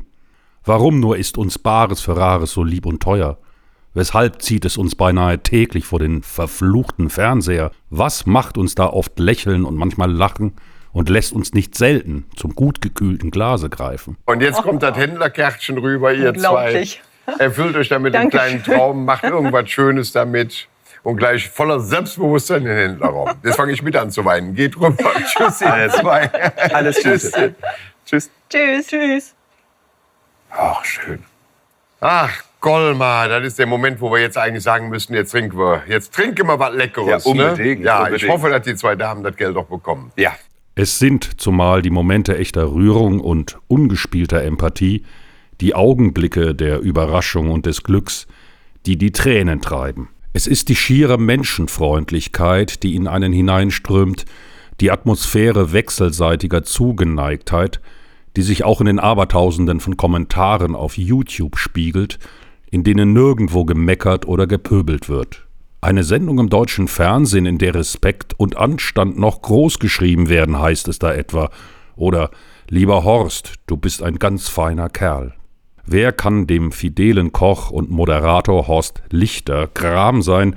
Warum 0.65 0.99
nur 0.99 1.17
ist 1.17 1.37
uns 1.37 1.59
Bares 1.59 1.99
für 1.99 2.15
Rares 2.15 2.51
so 2.51 2.63
lieb 2.63 2.85
und 2.85 3.01
teuer? 3.01 3.37
Weshalb 3.95 4.41
zieht 4.41 4.65
es 4.65 4.75
uns 4.77 4.95
beinahe 4.95 5.39
täglich 5.43 5.85
vor 5.85 5.99
den 5.99 6.23
verfluchten 6.23 7.11
Fernseher? 7.11 7.71
Was 7.91 8.25
macht 8.25 8.57
uns 8.57 8.73
da 8.73 8.87
oft 8.87 9.19
lächeln 9.19 9.65
und 9.65 9.75
manchmal 9.75 10.11
lachen 10.11 10.53
und 10.91 11.09
lässt 11.09 11.33
uns 11.33 11.53
nicht 11.53 11.75
selten 11.75 12.25
zum 12.35 12.55
gut 12.55 12.81
gekühlten 12.81 13.29
Glase 13.29 13.69
greifen? 13.69 14.17
Und 14.25 14.41
jetzt 14.41 14.63
kommt 14.63 14.81
das 14.81 14.97
Händlerkärtchen 14.97 15.77
rüber, 15.77 16.11
ihr 16.11 16.33
zwei. 16.33 16.87
Erfüllt 17.37 17.75
euch 17.75 17.87
damit 17.87 18.15
einen 18.15 18.31
kleinen 18.31 18.63
Traum, 18.63 19.05
macht 19.05 19.23
irgendwas 19.23 19.69
Schönes 19.69 20.11
damit. 20.11 20.67
Und 21.03 21.17
gleich 21.17 21.49
voller 21.49 21.81
Selbstbewusstsein 21.81 22.61
in 22.61 22.67
den 22.69 22.77
Händlerraum. 22.77 23.29
Jetzt 23.43 23.57
fange 23.57 23.73
ich 23.73 23.83
mit 23.83 23.95
an 23.95 24.09
zu 24.09 24.23
weinen. 24.23 24.55
Geht 24.55 24.77
rüber. 24.77 25.11
Tschüss, 25.27 25.61
ihr 25.61 25.89
zwei. 25.89 26.31
Alles 26.73 26.95
Tschüss. 26.95 27.31
Tschüss. 28.05 28.31
Tschüss. 28.49 28.87
Tschüss. 28.87 29.35
Ach, 30.49 30.83
schön. 30.85 31.23
Ach, 31.99 32.31
Golmar, 32.63 33.27
das 33.27 33.45
ist 33.45 33.59
der 33.59 33.67
Moment, 33.67 33.99
wo 33.99 34.09
wir 34.09 34.21
jetzt 34.21 34.37
eigentlich 34.37 34.63
sagen 34.63 34.87
müssen, 34.87 35.13
jetzt 35.13 35.31
trinken 35.31 35.57
wir, 35.57 35.83
jetzt 35.85 36.13
trinken 36.13 36.47
wir 36.47 36.57
was 36.57 36.73
Leckeres. 36.73 37.25
Ja, 37.25 37.29
unbedingt, 37.29 37.81
Ne? 37.81 37.85
Ja, 37.85 37.99
unbedingt. 37.99 38.23
ich 38.23 38.29
hoffe, 38.29 38.49
dass 38.49 38.61
die 38.61 38.75
zwei 38.75 38.95
Damen 38.95 39.21
das 39.21 39.35
Geld 39.35 39.57
auch 39.57 39.65
bekommen. 39.65 40.13
Ja. 40.15 40.31
Es 40.73 40.97
sind 40.97 41.41
zumal 41.41 41.81
die 41.81 41.89
Momente 41.89 42.37
echter 42.37 42.71
Rührung 42.71 43.19
und 43.19 43.59
ungespielter 43.67 44.41
Empathie, 44.43 45.03
die 45.59 45.75
Augenblicke 45.75 46.55
der 46.55 46.79
Überraschung 46.79 47.51
und 47.51 47.65
des 47.65 47.83
Glücks, 47.83 48.27
die 48.85 48.97
die 48.97 49.11
Tränen 49.11 49.59
treiben. 49.59 50.07
Es 50.31 50.47
ist 50.47 50.69
die 50.69 50.77
schiere 50.77 51.17
Menschenfreundlichkeit, 51.17 52.81
die 52.81 52.95
in 52.95 53.09
einen 53.09 53.33
hineinströmt, 53.33 54.23
die 54.79 54.89
Atmosphäre 54.89 55.73
wechselseitiger 55.73 56.63
Zugeneigtheit, 56.63 57.81
die 58.37 58.41
sich 58.41 58.63
auch 58.63 58.79
in 58.79 58.87
den 58.87 58.99
Abertausenden 58.99 59.81
von 59.81 59.97
Kommentaren 59.97 60.75
auf 60.75 60.97
YouTube 60.97 61.57
spiegelt, 61.57 62.19
in 62.73 62.83
denen 62.83 63.13
nirgendwo 63.13 63.65
gemeckert 63.65 64.27
oder 64.27 64.47
gepöbelt 64.47 65.07
wird. 65.07 65.45
Eine 65.81 66.03
Sendung 66.03 66.39
im 66.39 66.49
deutschen 66.49 66.87
Fernsehen, 66.87 67.45
in 67.45 67.59
der 67.59 67.75
Respekt 67.75 68.33
und 68.35 68.57
Anstand 68.57 69.19
noch 69.19 69.43
groß 69.43 69.77
geschrieben 69.77 70.27
werden, 70.27 70.57
heißt 70.59 70.87
es 70.87 70.97
da 70.97 71.13
etwa. 71.13 71.51
Oder 71.95 72.31
Lieber 72.69 73.03
Horst, 73.03 73.53
du 73.67 73.77
bist 73.77 74.01
ein 74.01 74.17
ganz 74.17 74.47
feiner 74.49 74.89
Kerl. 74.89 75.35
Wer 75.85 76.11
kann 76.13 76.47
dem 76.47 76.71
fidelen 76.71 77.31
Koch 77.31 77.69
und 77.69 77.91
Moderator 77.91 78.67
Horst 78.67 79.03
Lichter 79.11 79.67
Gram 79.71 80.23
sein, 80.23 80.55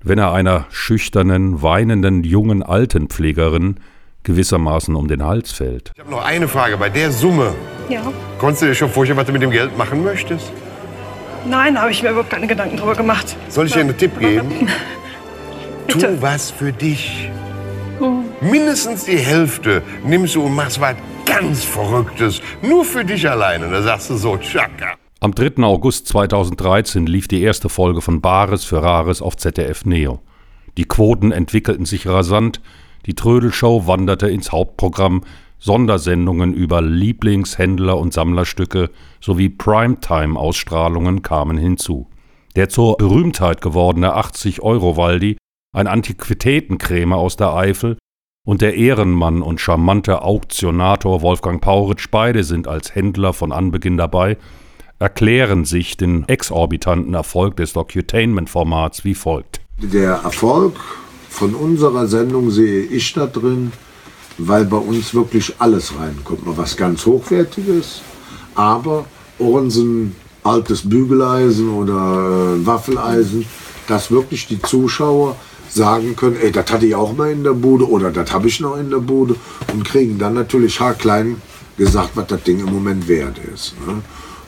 wenn 0.00 0.18
er 0.20 0.32
einer 0.32 0.66
schüchternen, 0.70 1.60
weinenden 1.60 2.22
jungen 2.22 2.62
Altenpflegerin 2.62 3.80
gewissermaßen 4.22 4.94
um 4.94 5.08
den 5.08 5.24
Hals 5.24 5.50
fällt? 5.50 5.90
Ich 5.96 6.00
habe 6.00 6.12
noch 6.12 6.24
eine 6.24 6.46
Frage. 6.46 6.76
Bei 6.76 6.88
der 6.88 7.10
Summe, 7.10 7.52
Ja. 7.88 8.12
konntest 8.38 8.62
du 8.62 8.66
dir 8.66 8.74
schon 8.76 8.90
vorstellen, 8.90 9.18
was 9.18 9.26
du 9.26 9.32
mit 9.32 9.42
dem 9.42 9.50
Geld 9.50 9.76
machen 9.76 10.04
möchtest? 10.04 10.52
Nein, 11.46 11.80
habe 11.80 11.90
ich 11.90 12.02
mir 12.02 12.10
überhaupt 12.10 12.30
keine 12.30 12.46
Gedanken 12.46 12.76
drüber 12.76 12.94
gemacht. 12.94 13.36
Soll 13.48 13.66
ich 13.66 13.72
dir 13.72 13.80
einen 13.80 13.96
Tipp 13.96 14.18
geben? 14.18 14.68
Tu 15.88 16.20
was 16.20 16.50
für 16.50 16.72
dich. 16.72 17.30
Mindestens 18.40 19.04
die 19.04 19.18
Hälfte 19.18 19.82
nimmst 20.04 20.34
du 20.34 20.44
und 20.44 20.54
machst 20.54 20.80
was 20.80 20.96
ganz 21.24 21.64
Verrücktes. 21.64 22.40
Nur 22.62 22.84
für 22.84 23.04
dich 23.04 23.28
alleine. 23.28 23.68
Da 23.70 23.82
sagst 23.82 24.10
du 24.10 24.16
so, 24.16 24.36
tschakka. 24.36 24.94
Am 25.20 25.34
3. 25.34 25.64
August 25.64 26.06
2013 26.08 27.06
lief 27.06 27.26
die 27.26 27.42
erste 27.42 27.68
Folge 27.68 28.02
von 28.02 28.20
Bares 28.20 28.64
für 28.64 28.82
Rares 28.82 29.20
auf 29.20 29.36
ZDF 29.36 29.84
Neo. 29.84 30.20
Die 30.76 30.84
Quoten 30.84 31.32
entwickelten 31.32 31.86
sich 31.86 32.06
rasant, 32.06 32.60
die 33.06 33.14
Trödelshow 33.14 33.86
wanderte 33.86 34.28
ins 34.28 34.52
Hauptprogramm, 34.52 35.24
Sondersendungen 35.58 36.54
über 36.54 36.80
Lieblingshändler 36.80 37.98
und 37.98 38.12
Sammlerstücke 38.12 38.90
sowie 39.20 39.48
Primetime-Ausstrahlungen 39.48 41.22
kamen 41.22 41.58
hinzu. 41.58 42.08
Der 42.56 42.68
zur 42.68 42.96
Berühmtheit 42.96 43.60
gewordene 43.60 44.16
80-Euro-Waldi, 44.16 45.36
ein 45.74 45.86
Antiquitätenkrämer 45.86 47.16
aus 47.16 47.36
der 47.36 47.54
Eifel, 47.54 47.98
und 48.46 48.62
der 48.62 48.76
Ehrenmann 48.76 49.42
und 49.42 49.60
charmante 49.60 50.22
Auktionator 50.22 51.20
Wolfgang 51.20 51.60
Pauritsch, 51.60 52.06
beide 52.10 52.44
sind 52.44 52.66
als 52.66 52.94
Händler 52.94 53.34
von 53.34 53.52
Anbeginn 53.52 53.98
dabei, 53.98 54.38
erklären 54.98 55.64
sich 55.66 55.96
den 55.96 56.26
exorbitanten 56.28 57.12
Erfolg 57.12 57.56
des 57.56 57.74
Docutainment-Formats 57.74 59.04
wie 59.04 59.14
folgt. 59.14 59.60
Der 59.78 60.12
Erfolg 60.24 60.76
von 61.28 61.54
unserer 61.54 62.06
Sendung 62.06 62.50
sehe 62.50 62.84
ich 62.84 63.12
da 63.12 63.26
drin, 63.26 63.72
weil 64.38 64.64
bei 64.64 64.76
uns 64.76 65.14
wirklich 65.14 65.54
alles 65.58 65.92
reinkommt. 65.98 66.46
Mal 66.46 66.56
was 66.56 66.76
ganz 66.76 67.04
Hochwertiges, 67.04 68.00
aber 68.54 69.04
Ohren 69.38 69.70
altes 70.42 70.88
Bügeleisen 70.88 71.68
oder 71.70 72.56
äh, 72.56 72.66
Waffeleisen, 72.66 73.44
dass 73.86 74.10
wirklich 74.10 74.46
die 74.46 74.60
Zuschauer 74.60 75.36
sagen 75.68 76.16
können, 76.16 76.36
ey, 76.40 76.50
das 76.50 76.70
hatte 76.70 76.86
ich 76.86 76.94
auch 76.94 77.14
mal 77.14 77.30
in 77.30 77.44
der 77.44 77.52
Bude 77.52 77.88
oder 77.88 78.10
das 78.10 78.32
habe 78.32 78.48
ich 78.48 78.60
noch 78.60 78.76
in 78.76 78.90
der 78.90 78.98
Bude 78.98 79.36
und 79.72 79.84
kriegen 79.84 80.18
dann 80.18 80.34
natürlich 80.34 80.80
haarklein 80.80 81.40
gesagt, 81.76 82.10
was 82.14 82.26
das 82.26 82.42
Ding 82.42 82.60
im 82.60 82.72
Moment 82.72 83.06
wert 83.06 83.36
ist. 83.54 83.74
Ne? 83.86 84.02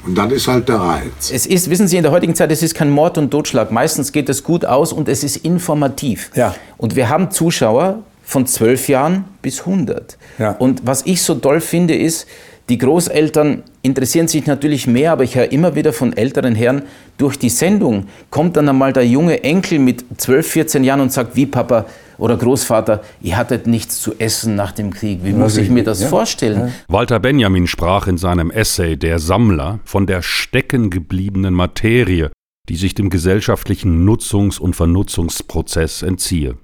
Und 0.07 0.17
das 0.17 0.33
ist 0.33 0.49
halt 0.49 0.69
der 0.69 0.81
Reiz. 0.81 1.31
Es 1.31 1.47
ist, 1.47 1.69
wissen 1.69 1.87
Sie, 1.87 1.99
in 1.99 2.03
der 2.03 2.11
heutigen 2.11 2.35
Zeit, 2.35 2.51
es 2.51 2.63
ist 2.63 2.75
kein 2.75 2.91
Mord 2.91 3.19
und 3.19 3.31
Totschlag. 3.31 3.71
Meistens 3.71 4.13
geht 4.13 4.31
es 4.31 4.43
gut 4.43 4.65
aus 4.65 4.95
und 4.95 5.09
es 5.09 5.23
ist 5.23 5.37
informativ. 5.37 6.31
Ja. 6.35 6.55
Und 6.79 6.97
wir 6.97 7.11
haben 7.11 7.31
Zuschauer, 7.31 8.03
von 8.31 8.47
12 8.47 8.89
Jahren 8.89 9.25
bis 9.43 9.67
100. 9.67 10.17
Und 10.61 10.83
was 10.85 11.05
ich 11.05 11.21
so 11.21 11.35
toll 11.35 11.61
finde, 11.61 11.97
ist, 11.97 12.29
die 12.69 12.79
Großeltern 12.79 13.65
interessieren 13.83 14.29
sich 14.29 14.47
natürlich 14.47 14.87
mehr, 14.87 15.11
aber 15.11 15.25
ich 15.25 15.35
höre 15.35 15.51
immer 15.51 15.75
wieder 15.75 15.93
von 15.93 16.17
älteren 16.17 16.55
Herren, 16.55 16.83
durch 17.19 17.37
die 17.37 17.49
Sendung 17.49 18.07
kommt 18.31 18.57
dann 18.57 18.69
einmal 18.69 18.93
der 18.93 19.05
junge 19.05 19.43
Enkel 19.43 19.81
mit 19.81 20.05
12, 20.17 20.47
14 20.47 20.85
Jahren 20.85 21.01
und 21.01 21.11
sagt, 21.11 21.35
wie 21.35 21.47
Papa 21.47 21.87
oder 22.19 22.37
Großvater, 22.37 23.03
ihr 23.21 23.37
hattet 23.37 23.67
nichts 23.67 24.01
zu 24.01 24.15
essen 24.21 24.55
nach 24.55 24.71
dem 24.71 24.93
Krieg. 24.93 25.25
Wie 25.25 25.33
muss 25.33 25.57
ich 25.57 25.69
mir 25.69 25.83
das 25.83 26.05
vorstellen? 26.05 26.73
Walter 26.87 27.19
Benjamin 27.19 27.67
sprach 27.67 28.07
in 28.07 28.17
seinem 28.17 28.53
Essay 28.53 28.97
Der 28.97 29.19
Sammler 29.19 29.81
von 29.85 30.07
der 30.07 30.23
steckengebliebenen 30.23 31.53
Materie, 31.53 32.31
die 32.69 32.77
sich 32.77 32.95
dem 32.95 33.11
gesellschaftlichen 33.11 34.09
Nutzungs- 34.09 34.61
und 34.61 34.77
Vernutzungsprozess 34.77 36.03
entziehe. 36.03 36.55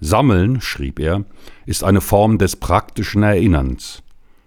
Sammeln, 0.00 0.60
schrieb 0.60 0.98
er, 0.98 1.24
ist 1.64 1.84
eine 1.84 2.00
Form 2.00 2.38
des 2.38 2.56
praktischen 2.56 3.22
Erinnerns. 3.22 4.02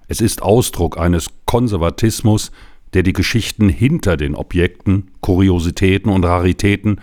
Es 0.07 0.21
ist 0.21 0.41
Ausdruck 0.41 0.97
eines 0.97 1.29
Konservatismus, 1.45 2.51
der 2.93 3.03
die 3.03 3.13
Geschichten 3.13 3.69
hinter 3.69 4.17
den 4.17 4.35
Objekten, 4.35 5.11
Kuriositäten 5.21 6.11
und 6.11 6.23
Raritäten, 6.23 7.01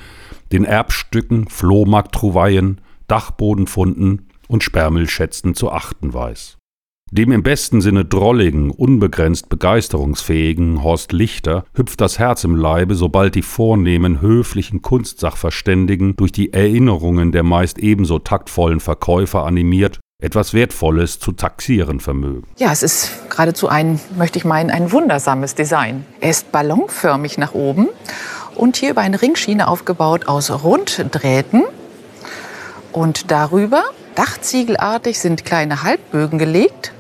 den 0.53 0.65
Erbstücken, 0.65 1.49
Flohmarkt-Trouvaillen, 1.49 2.81
Dachbodenfunden 3.09 4.29
und 4.49 4.65
Sperrmüllschätzen 4.65 5.55
zu 5.55 5.71
achten 5.71 6.13
weiß. 6.13 6.59
Dem 7.13 7.31
im 7.31 7.45
besten 7.45 7.81
Sinne 7.81 8.05
drolligen, 8.05 8.69
unbegrenzt 8.71 9.49
begeisterungsfähigen 9.49 10.83
Horst 10.83 11.13
Lichter 11.13 11.65
hüpft 11.73 12.01
das 12.01 12.19
Herz 12.19 12.43
im 12.43 12.57
Leibe, 12.57 12.97
sobald 12.97 13.37
die 13.37 13.43
vornehmen, 13.43 14.21
höflichen 14.21 14.83
Kunstsachverständigen 14.83 16.17
durch 16.17 16.33
die 16.33 16.53
Erinnerungen 16.53 17.31
der 17.31 17.45
meist 17.45 17.79
ebenso 17.79 18.19
taktvollen 18.19 18.81
Verkäufer 18.81 19.45
animiert, 19.45 20.01
etwas 20.21 20.53
Wertvolles 20.53 21.21
zu 21.21 21.31
taxieren 21.31 22.01
vermögen. 22.01 22.49
Ja, 22.59 22.73
es 22.73 22.83
ist 22.83 23.31
geradezu 23.31 23.69
ein, 23.69 24.01
möchte 24.19 24.41
ich 24.41 24.45
meinen, 24.45 24.71
ein 24.71 24.91
wundersames 24.91 25.55
Design. 25.55 26.05
Er 26.21 26.31
ist 26.31 26.51
ballonförmig 26.51 27.39
nach 27.39 27.55
oben 27.55 27.87
und 28.57 28.79
hier 28.79 28.91
über 28.91 29.03
eine 29.03 29.23
Ringschiene 29.23 29.69
aufgebaut 29.69 30.27
aus 30.27 30.51
Runddrähten. 30.51 31.63
Und 32.91 33.31
darüber, 33.31 33.85
dachziegelartig, 34.17 35.21
sind 35.21 35.45
kleine 35.45 35.85
Halbbögen 35.85 36.41
gelegt. 36.41 36.95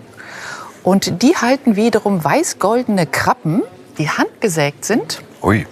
Und 0.87 1.20
die 1.22 1.34
halten 1.37 1.74
wiederum 1.74 2.22
weiß-goldene 2.22 3.07
Krabben, 3.09 3.64
die 3.99 4.09
handgesägt 4.09 4.84
sind. 4.84 5.20
Ui. 5.43 5.66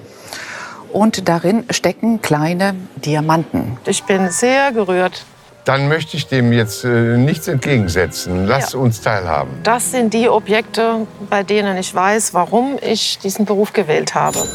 Und 0.92 1.28
darin 1.28 1.62
stecken 1.70 2.20
kleine 2.20 2.74
Diamanten. 2.96 3.78
Ich 3.86 4.02
bin 4.02 4.28
sehr 4.32 4.72
gerührt. 4.72 5.24
Dann 5.66 5.86
möchte 5.86 6.16
ich 6.16 6.26
dem 6.26 6.52
jetzt 6.52 6.82
äh, 6.84 7.16
nichts 7.16 7.46
entgegensetzen. 7.46 8.46
Lass 8.48 8.72
Ja. 8.72 8.80
uns 8.80 9.02
teilhaben. 9.02 9.52
Das 9.62 9.92
sind 9.92 10.12
die 10.14 10.28
Objekte, 10.28 11.06
bei 11.30 11.44
denen 11.44 11.76
ich 11.78 11.94
weiß, 11.94 12.34
warum 12.34 12.76
ich 12.82 13.18
diesen 13.20 13.44
Beruf 13.44 13.72
gewählt 13.72 14.16
habe. 14.16 14.40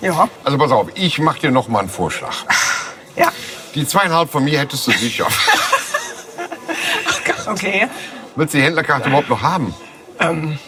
ja. 0.00 0.28
Also 0.44 0.56
pass 0.56 0.70
auf, 0.72 0.86
ich 0.94 1.18
mache 1.18 1.40
dir 1.40 1.50
noch 1.50 1.68
mal 1.68 1.80
einen 1.80 1.90
Vorschlag. 1.90 2.32
Ja. 3.16 3.28
Die 3.74 3.86
zweieinhalb 3.86 4.30
von 4.30 4.44
mir 4.44 4.60
hättest 4.60 4.86
du 4.86 4.92
sicher. 4.92 5.26
Okay. 7.46 7.88
Willst 8.34 8.54
du 8.54 8.58
die 8.58 8.64
Händlerkarte 8.64 9.08
überhaupt 9.08 9.28
noch 9.30 9.42
haben? 9.42 9.74
Ähm, 10.20 10.58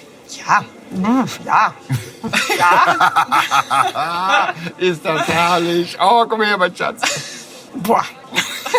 ja. 0.47 0.65
Hm, 0.91 1.25
Ja. 1.45 1.75
Ja. 2.59 4.53
Ist 4.79 5.05
das 5.05 5.29
herrlich. 5.29 5.97
Oh, 6.01 6.25
komm 6.29 6.43
her, 6.43 6.57
mein 6.59 6.75
Schatz. 6.75 7.03
Boah. 7.75 8.03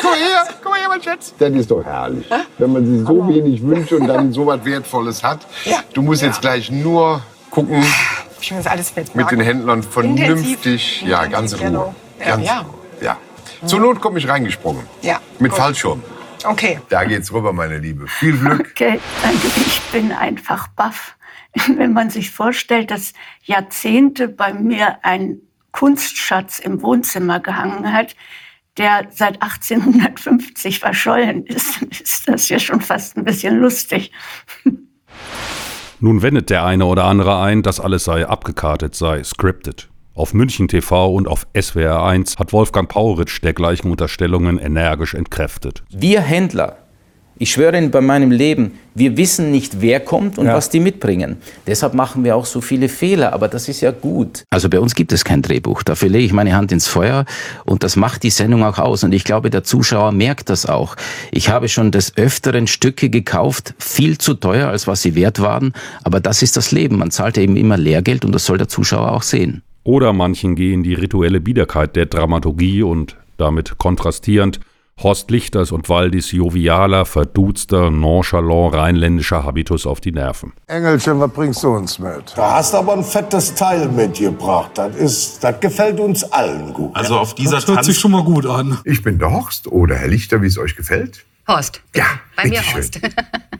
Komm 0.01 0.13
her, 0.13 0.43
komm 0.63 0.73
her, 0.75 0.87
mein 0.89 1.01
Schatz. 1.01 1.33
Das 1.39 1.51
ist 1.51 1.71
doch 1.71 1.83
herrlich. 1.83 2.25
Wenn 2.57 2.73
man 2.73 2.85
sich 2.85 3.07
so 3.07 3.27
wenig 3.27 3.61
wünscht 3.63 3.91
und 3.93 4.07
dann 4.07 4.31
so 4.33 4.45
was 4.47 4.63
Wertvolles 4.65 5.23
hat. 5.23 5.39
Ja. 5.65 5.77
Du 5.93 6.01
musst 6.01 6.21
jetzt 6.21 6.41
gleich 6.41 6.69
nur 6.71 7.21
gucken 7.49 7.83
Ich 8.41 8.51
muss 8.51 8.67
alles 8.67 8.95
mitmachen. 8.95 9.17
mit 9.21 9.31
den 9.31 9.41
Händlern 9.41 9.83
vernünftig. 9.83 11.01
Ja, 11.03 11.25
ganz 11.25 11.53
in 11.53 11.75
Ruhe. 11.75 11.95
Ganz 12.23 12.45
Ja. 12.45 12.65
Ja. 13.01 13.17
Zur 13.65 13.79
Not 13.79 13.99
komme 14.01 14.19
ich 14.19 14.27
reingesprungen. 14.27 14.83
Ja. 15.01 15.19
Mit 15.39 15.51
gut. 15.51 15.59
Fallschirm. 15.59 16.03
Okay. 16.45 16.79
Da 16.89 17.03
geht's 17.03 17.31
rüber, 17.33 17.53
meine 17.53 17.77
Liebe. 17.77 18.07
Viel 18.07 18.37
Glück. 18.37 18.71
Okay, 18.71 18.99
danke. 19.21 19.47
Ich 19.57 19.81
bin 19.91 20.11
einfach 20.11 20.67
baff. 20.69 21.15
Wenn 21.75 21.93
man 21.93 22.09
sich 22.09 22.31
vorstellt, 22.31 22.91
dass 22.91 23.13
Jahrzehnte 23.43 24.27
bei 24.27 24.53
mir 24.53 25.03
ein 25.03 25.39
Kunstschatz 25.71 26.59
im 26.59 26.81
Wohnzimmer 26.81 27.39
gehangen 27.39 27.91
hat, 27.91 28.15
der 28.77 29.07
seit 29.11 29.41
1850 29.41 30.79
verschollen 30.79 31.45
ist, 31.45 31.81
dann 31.81 31.89
ist 32.03 32.27
das 32.27 32.49
ja 32.49 32.59
schon 32.59 32.81
fast 32.81 33.17
ein 33.17 33.25
bisschen 33.25 33.59
lustig. 33.59 34.11
Nun 35.99 36.21
wendet 36.21 36.49
der 36.49 36.63
eine 36.63 36.85
oder 36.85 37.03
andere 37.03 37.41
ein, 37.41 37.61
das 37.61 37.79
alles 37.79 38.05
sei 38.05 38.25
abgekartet, 38.25 38.95
sei 38.95 39.21
scripted. 39.23 39.88
Auf 40.19 40.33
München 40.33 40.67
TV 40.67 41.13
und 41.13 41.29
auf 41.29 41.47
SWR 41.57 42.03
1 42.03 42.35
hat 42.39 42.51
Wolfgang 42.51 42.89
Pauritsch 42.89 43.41
dergleichen 43.41 43.89
Unterstellungen 43.89 44.59
energisch 44.59 45.13
entkräftet. 45.13 45.81
Wir 45.91 46.19
Händler, 46.19 46.75
ich 47.37 47.51
schwöre 47.51 47.77
Ihnen 47.77 47.89
bei 47.89 48.01
meinem 48.01 48.29
Leben, 48.29 48.73
wir 48.95 49.15
wissen 49.15 49.49
nicht, 49.49 49.79
wer 49.79 50.01
kommt 50.01 50.37
und 50.37 50.47
was 50.47 50.69
die 50.69 50.81
mitbringen. 50.81 51.37
Deshalb 51.65 51.93
machen 51.93 52.25
wir 52.25 52.35
auch 52.35 52.45
so 52.45 52.59
viele 52.59 52.89
Fehler, 52.89 53.31
aber 53.31 53.47
das 53.47 53.69
ist 53.69 53.79
ja 53.79 53.91
gut. 53.91 54.43
Also 54.49 54.67
bei 54.67 54.81
uns 54.81 54.93
gibt 54.93 55.13
es 55.13 55.23
kein 55.23 55.41
Drehbuch. 55.41 55.83
Dafür 55.83 56.09
lege 56.09 56.25
ich 56.25 56.33
meine 56.33 56.53
Hand 56.53 56.73
ins 56.73 56.89
Feuer 56.89 57.23
und 57.63 57.83
das 57.83 57.95
macht 57.95 58.23
die 58.23 58.29
Sendung 58.29 58.65
auch 58.65 58.77
aus. 58.77 59.05
Und 59.05 59.13
ich 59.13 59.23
glaube, 59.23 59.49
der 59.49 59.63
Zuschauer 59.63 60.11
merkt 60.11 60.49
das 60.49 60.65
auch. 60.65 60.97
Ich 61.31 61.47
habe 61.47 61.69
schon 61.69 61.91
des 61.91 62.17
Öfteren 62.17 62.67
Stücke 62.67 63.09
gekauft, 63.09 63.73
viel 63.77 64.17
zu 64.17 64.33
teuer, 64.33 64.67
als 64.67 64.85
was 64.85 65.01
sie 65.01 65.15
wert 65.15 65.39
waren. 65.39 65.71
Aber 66.03 66.19
das 66.19 66.41
ist 66.41 66.57
das 66.57 66.71
Leben. 66.71 66.97
Man 66.97 67.09
zahlt 67.09 67.37
ja 67.37 67.43
eben 67.43 67.55
immer 67.55 67.77
Lehrgeld 67.77 68.25
und 68.25 68.33
das 68.33 68.43
soll 68.43 68.57
der 68.57 68.67
Zuschauer 68.67 69.13
auch 69.13 69.23
sehen. 69.23 69.63
Oder 69.83 70.13
manchen 70.13 70.55
gehen 70.55 70.83
die 70.83 70.93
rituelle 70.93 71.39
Biederkeit 71.39 71.95
der 71.95 72.05
Dramaturgie 72.05 72.83
und 72.83 73.17
damit 73.37 73.77
kontrastierend 73.77 74.59
Horst 75.01 75.31
Lichters 75.31 75.71
und 75.71 75.87
Waldis 75.87 76.33
jovialer, 76.33 77.05
verduzter, 77.05 77.89
nonchalant 77.89 78.75
rheinländischer 78.75 79.43
Habitus 79.45 79.85
auf 79.85 80.01
die 80.01 80.11
Nerven. 80.11 80.51
Engelchen, 80.67 81.21
was 81.21 81.31
bringst 81.31 81.63
du 81.63 81.69
uns 81.69 81.99
mit? 81.99 82.33
Da 82.35 82.55
hast 82.55 82.73
du 82.73 82.77
aber 82.79 82.93
ein 82.93 83.03
fettes 83.05 83.55
Teil 83.55 83.87
mitgebracht. 83.87 84.71
Das, 84.75 84.93
ist, 84.97 85.41
das 85.41 85.57
gefällt 85.61 86.01
uns 86.01 86.25
allen 86.25 86.73
gut. 86.73 86.93
Also 86.95 87.17
auf 87.17 87.33
dieser 87.33 87.55
Das 87.55 87.67
hört 87.67 87.85
sich 87.85 87.97
schon 87.97 88.11
mal 88.11 88.25
gut 88.25 88.45
an. 88.45 88.79
Ich 88.83 89.01
bin 89.01 89.17
der 89.19 89.31
Horst 89.31 89.67
oder 89.67 89.95
Herr 89.95 90.09
Lichter, 90.09 90.41
wie 90.41 90.47
es 90.47 90.57
euch 90.57 90.75
gefällt. 90.75 91.25
Horst. 91.47 91.81
Ja, 91.95 92.05
Bei 92.35 92.43
mir 92.43 92.59
bitteschön. 92.59 92.73
Horst. 92.75 92.99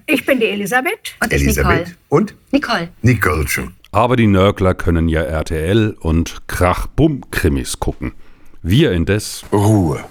Ich 0.08 0.26
bin 0.26 0.40
die 0.40 0.48
Elisabeth. 0.48 1.16
Und 1.22 1.32
Elisabeth. 1.32 1.96
Und? 2.10 2.36
Nicole. 2.52 2.90
Nicolchen. 3.02 3.76
Aber 3.92 4.16
die 4.16 4.28
Nörgler 4.28 4.76
können 4.76 5.10
ja 5.10 5.22
RTL 5.22 5.98
und 6.00 6.48
Krach-Bumm-Krimis 6.48 7.80
gucken. 7.80 8.14
Wir 8.62 8.92
indes. 8.92 9.44
Ruhe. 9.52 10.04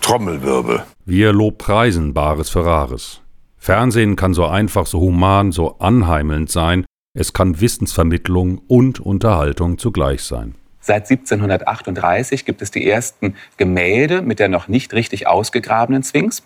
Trommelwirbel. 0.00 0.84
Wir 1.04 1.34
lobpreisen 1.34 2.14
Bares 2.14 2.48
für 2.48 2.64
Rares. 2.64 3.20
Fernsehen 3.58 4.16
kann 4.16 4.32
so 4.32 4.46
einfach, 4.46 4.86
so 4.86 5.00
human, 5.00 5.52
so 5.52 5.78
anheimelnd 5.80 6.50
sein. 6.50 6.86
Es 7.12 7.34
kann 7.34 7.60
Wissensvermittlung 7.60 8.62
und 8.68 9.00
Unterhaltung 9.00 9.76
zugleich 9.76 10.22
sein. 10.22 10.54
Seit 10.80 11.10
1738 11.10 12.46
gibt 12.46 12.62
es 12.62 12.70
die 12.70 12.88
ersten 12.88 13.34
Gemälde 13.58 14.22
mit 14.22 14.38
der 14.38 14.48
noch 14.48 14.66
nicht 14.66 14.94
richtig 14.94 15.26
ausgegrabenen 15.26 16.02
Sphinx. 16.02 16.42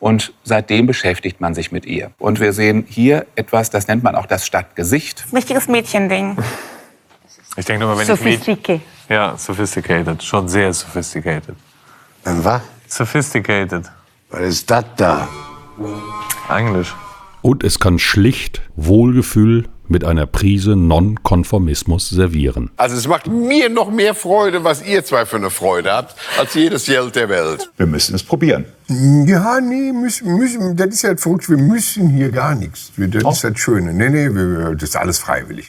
Und 0.00 0.32
seitdem 0.44 0.86
beschäftigt 0.86 1.40
man 1.40 1.54
sich 1.54 1.72
mit 1.72 1.84
ihr. 1.84 2.12
Und 2.18 2.40
wir 2.40 2.52
sehen 2.52 2.86
hier 2.88 3.26
etwas, 3.34 3.70
das 3.70 3.88
nennt 3.88 4.02
man 4.04 4.14
auch 4.14 4.26
das 4.26 4.46
Stadtgesicht. 4.46 5.26
Richtiges 5.32 5.66
Mädchending. 5.68 6.36
Ich 7.56 7.64
denke 7.64 7.84
nur, 7.84 7.96
wenn 7.96 8.02
ich 8.02 8.08
Mädchen... 8.08 8.56
Sophisticated. 8.56 8.82
Ja, 9.08 9.36
sophisticated. 9.36 10.22
Schon 10.22 10.48
sehr 10.48 10.72
sophisticated. 10.72 11.56
Dann 12.22 12.44
was? 12.44 12.62
Sophisticated. 12.86 13.90
Was 14.30 14.40
ist 14.40 14.70
das 14.70 14.84
da? 14.96 15.28
Englisch. 16.48 16.94
Und 17.42 17.64
es 17.64 17.80
kann 17.80 17.98
schlicht 17.98 18.62
Wohlgefühl 18.76 19.68
mit 19.90 20.04
einer 20.04 20.26
Prise 20.26 20.76
Nonkonformismus 20.76 22.10
servieren. 22.10 22.70
Also 22.76 22.96
es 22.96 23.08
macht 23.08 23.26
mir 23.26 23.68
noch 23.68 23.90
mehr 23.90 24.14
Freude, 24.14 24.64
was 24.64 24.84
ihr 24.84 25.04
zwei 25.04 25.26
für 25.26 25.36
eine 25.36 25.50
Freude 25.50 25.92
habt, 25.92 26.14
als 26.38 26.54
jedes 26.54 26.86
Geld 26.86 27.16
der 27.16 27.28
Welt. 27.28 27.70
Wir 27.76 27.86
müssen 27.86 28.14
es 28.14 28.22
probieren. 28.22 28.64
Ja, 29.26 29.60
nee, 29.60 29.92
müssen, 29.92 30.36
müssen, 30.36 30.76
das 30.76 30.88
ist 30.88 31.02
ja 31.02 31.16
verrückt. 31.16 31.48
Wir 31.48 31.58
müssen 31.58 32.08
hier 32.08 32.30
gar 32.30 32.54
nichts. 32.54 32.92
Das 32.96 33.34
ist 33.34 33.44
das 33.44 33.58
Schöne. 33.58 33.92
Nee, 33.92 34.08
nee, 34.08 34.34
wir, 34.34 34.74
das 34.74 34.90
ist 34.90 34.96
alles 34.96 35.18
freiwillig. 35.18 35.68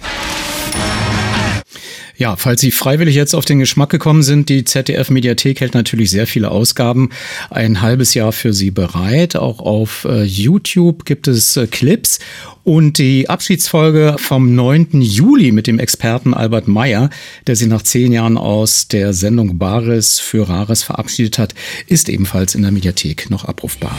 Ja, 2.19 2.35
falls 2.35 2.59
Sie 2.59 2.71
freiwillig 2.71 3.15
jetzt 3.15 3.33
auf 3.33 3.45
den 3.45 3.59
Geschmack 3.59 3.89
gekommen 3.89 4.23
sind, 4.23 4.49
die 4.49 4.65
ZDF-Mediathek 4.65 5.61
hält 5.61 5.73
natürlich 5.73 6.11
sehr 6.11 6.27
viele 6.27 6.51
Ausgaben 6.51 7.11
ein 7.49 7.81
halbes 7.81 8.13
Jahr 8.13 8.33
für 8.33 8.51
Sie 8.51 8.71
bereit. 8.71 9.37
Auch 9.37 9.59
auf 9.59 10.03
äh, 10.03 10.23
YouTube 10.23 11.05
gibt 11.05 11.29
es 11.29 11.55
äh, 11.55 11.65
Clips. 11.65 12.19
Und 12.65 12.97
die 12.97 13.29
Abschiedsfolge 13.29 14.17
vom 14.19 14.53
9. 14.53 15.01
Juli 15.01 15.53
mit 15.53 15.65
dem 15.65 15.79
Experten 15.79 16.33
Albert 16.33 16.67
Meyer, 16.67 17.09
der 17.47 17.55
sie 17.55 17.67
nach 17.67 17.83
zehn 17.83 18.11
Jahren 18.11 18.37
aus 18.37 18.89
der 18.89 19.13
Sendung 19.13 19.57
Bares 19.57 20.19
für 20.19 20.49
Rares 20.49 20.83
verabschiedet 20.83 21.39
hat, 21.39 21.55
ist 21.87 22.09
ebenfalls 22.09 22.53
in 22.53 22.63
der 22.63 22.71
Mediathek 22.71 23.29
noch 23.29 23.45
abrufbar. 23.45 23.97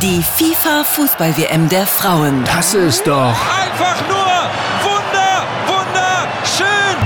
Die 0.00 0.22
FIFA 0.22 0.84
Fußball-WM 0.84 1.68
der 1.68 1.86
Frauen. 1.86 2.44
Das 2.46 2.72
ist 2.72 3.06
doch 3.06 3.36
Einfach 3.46 4.08
nur. 4.08 4.21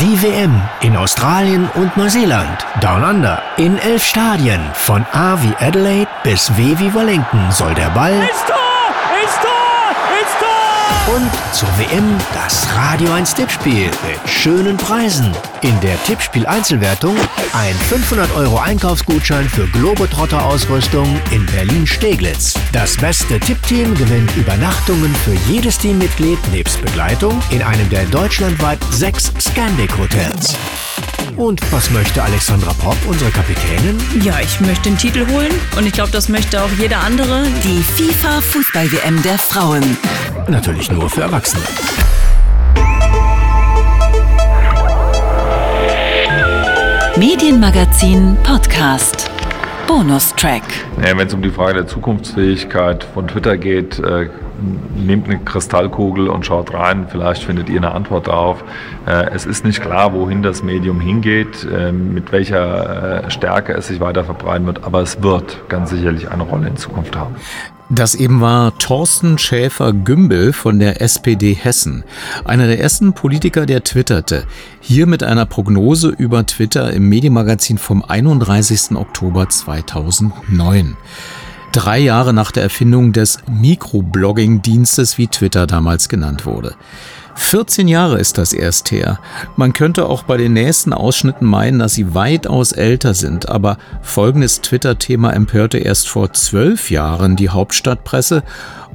Die 0.01 0.23
WM 0.23 0.61
in 0.81 0.97
Australien 0.97 1.69
und 1.75 1.97
Neuseeland. 1.97 2.67
Down 2.81 3.03
Under. 3.03 3.43
In 3.57 3.79
elf 3.79 4.05
Stadien. 4.05 4.61
Von 4.75 5.07
A 5.13 5.41
wie 5.43 5.55
Adelaide 5.65 6.11
bis 6.23 6.55
W 6.57 6.79
wie 6.79 6.95
Wellington 6.95 7.51
soll 7.51 7.75
der 7.75 7.91
Ball 7.91 8.13
Ins 8.13 8.45
Tor, 8.47 8.57
ins 9.23 9.35
Tor, 9.41 10.19
ins 10.21 10.39
Tor. 10.39 10.76
Und 11.07 11.30
zur 11.55 11.68
WM 11.78 12.18
das 12.34 12.66
Radio 12.74 13.12
1 13.12 13.34
Tippspiel 13.34 13.91
mit 14.07 14.28
schönen 14.28 14.76
Preisen. 14.76 15.32
In 15.62 15.78
der 15.80 16.03
Tippspiel-Einzelwertung 16.05 17.16
ein 17.53 17.74
500 17.74 18.34
Euro 18.34 18.59
Einkaufsgutschein 18.59 19.49
für 19.49 19.66
Globetrotter-Ausrüstung 19.68 21.20
in 21.30 21.47
Berlin-Steglitz. 21.47 22.55
Das 22.72 22.97
beste 22.97 23.39
Tippteam 23.39 23.95
gewinnt 23.95 24.34
Übernachtungen 24.37 25.14
für 25.14 25.34
jedes 25.51 25.78
Teammitglied 25.78 26.39
nebst 26.51 26.82
Begleitung 26.82 27.41
in 27.51 27.62
einem 27.62 27.89
der 27.89 28.05
deutschlandweit 28.07 28.78
sechs 28.91 29.32
Scandic-Hotels. 29.39 30.57
Und 31.37 31.61
was 31.70 31.91
möchte 31.91 32.22
Alexandra 32.22 32.72
Popp, 32.72 32.97
unsere 33.07 33.30
Kapitänin? 33.30 33.99
Ja, 34.22 34.41
ich 34.41 34.59
möchte 34.61 34.89
den 34.89 34.97
Titel 34.97 35.26
holen 35.30 35.53
und 35.76 35.87
ich 35.87 35.93
glaube, 35.93 36.11
das 36.11 36.30
möchte 36.30 36.62
auch 36.62 36.70
jeder 36.78 37.01
andere. 37.01 37.45
Die 37.62 37.82
FIFA 37.82 38.41
Fußball-WM 38.41 39.22
der 39.22 39.37
Frauen. 39.39 39.99
Natürlich 40.49 40.91
nur 40.91 41.11
für 41.11 41.22
Erwachsene. 41.22 41.62
Medienmagazin 47.18 48.37
Podcast. 48.43 49.30
Bonustrack. 49.87 50.62
Ja, 51.03 51.16
Wenn 51.16 51.26
es 51.28 51.34
um 51.34 51.43
die 51.43 51.51
Frage 51.51 51.74
der 51.74 51.87
Zukunftsfähigkeit 51.87 53.05
von 53.14 53.28
Twitter 53.28 53.57
geht, 53.57 53.99
äh, 53.99 54.28
nehmt 54.97 55.29
eine 55.29 55.39
Kristallkugel 55.39 56.29
und 56.29 56.47
schaut 56.47 56.73
rein. 56.75 57.07
Vielleicht 57.09 57.45
findet 57.45 57.69
ihr 57.69 57.79
eine 57.79 57.93
Antwort 57.93 58.29
darauf. 58.29 58.65
Äh, 59.07 59.31
es 59.35 59.47
ist 59.47 59.65
nicht 59.65 59.81
klar, 59.81 60.13
wohin 60.13 60.43
das 60.43 60.63
Medium 60.63 61.01
hingeht, 61.01 61.65
äh, 61.65 61.93
mit 61.93 62.33
welcher 62.33 63.25
äh, 63.25 63.31
Stärke 63.31 63.75
es 63.75 63.89
sich 63.89 64.01
weiter 64.01 64.25
verbreiten 64.25 64.67
wird, 64.67 64.85
aber 64.85 65.03
es 65.03 65.23
wird 65.23 65.69
ganz 65.69 65.91
sicherlich 65.91 66.31
eine 66.31 66.43
Rolle 66.43 66.69
in 66.69 66.77
Zukunft 66.77 67.17
haben. 67.17 67.37
Das 67.89 68.17
eben 68.17 68.41
war 68.41 68.77
Thorsten 68.79 69.39
Schäfer-Gümbel 69.39 70.53
von 70.53 70.81
der 70.81 71.01
SPD 71.01 71.53
Hessen. 71.53 72.03
Einer 72.45 72.67
der 72.67 72.81
ersten 72.81 73.13
Politiker, 73.13 73.65
der 73.65 73.85
twitterte. 73.85 74.45
Hier 74.81 75.07
mit 75.07 75.23
einer 75.23 75.47
Prognose 75.47 76.09
über 76.09 76.45
Twitter 76.47 76.93
im 76.93 77.09
Medienmagazin 77.09 77.79
vom 77.79 78.03
31. 78.03 78.97
Oktober 78.97 79.49
2009. 79.49 80.97
Drei 81.77 81.99
Jahre 81.99 82.33
nach 82.33 82.53
der 82.53 82.62
Erfindung 82.62 83.12
des 83.12 83.39
Mikroblogging-Dienstes, 83.51 85.18
wie 85.18 85.27
Twitter 85.27 85.66
damals 85.66 86.09
genannt 86.09 86.47
wurde. 86.47 86.74
14 87.37 87.87
Jahre 87.87 88.18
ist 88.18 88.39
das 88.39 88.53
erst 88.53 88.91
her. 88.91 89.20
Man 89.57 89.72
könnte 89.72 90.07
auch 90.07 90.22
bei 90.22 90.37
den 90.37 90.55
nächsten 90.55 90.93
Ausschnitten 90.93 91.47
meinen, 91.47 91.78
dass 91.78 91.95
sie 91.95 92.14
weitaus 92.14 92.72
älter 92.72 93.14
sind, 93.14 93.49
aber 93.49 93.78
folgendes 94.03 94.62
Twitter-Thema 94.62 95.32
empörte 95.32 95.78
erst 95.78 96.09
vor 96.09 96.32
zwölf 96.32 96.91
Jahren 96.91 97.37
die 97.37 97.51
Hauptstadtpresse 97.51 98.43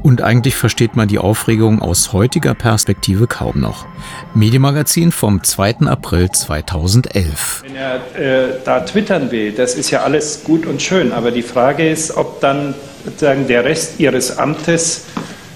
und 0.03 0.21
eigentlich 0.21 0.55
versteht 0.55 0.95
man 0.95 1.07
die 1.07 1.19
Aufregung 1.19 1.81
aus 1.81 2.13
heutiger 2.13 2.55
Perspektive 2.55 3.27
kaum 3.27 3.59
noch. 3.59 3.85
Medienmagazin 4.33 5.11
vom 5.11 5.43
2. 5.43 5.87
April 5.87 6.29
2011. 6.31 7.63
Wenn 7.63 7.75
er 7.75 7.95
äh, 8.15 8.53
da 8.65 8.79
twittern 8.81 9.31
will, 9.31 9.51
das 9.51 9.75
ist 9.75 9.91
ja 9.91 10.01
alles 10.01 10.43
gut 10.43 10.65
und 10.65 10.81
schön, 10.81 11.11
aber 11.11 11.31
die 11.31 11.43
Frage 11.43 11.87
ist, 11.87 12.17
ob 12.17 12.41
dann 12.41 12.73
sozusagen 13.05 13.47
der 13.47 13.63
Rest 13.65 13.99
ihres 13.99 14.37
Amtes, 14.37 15.05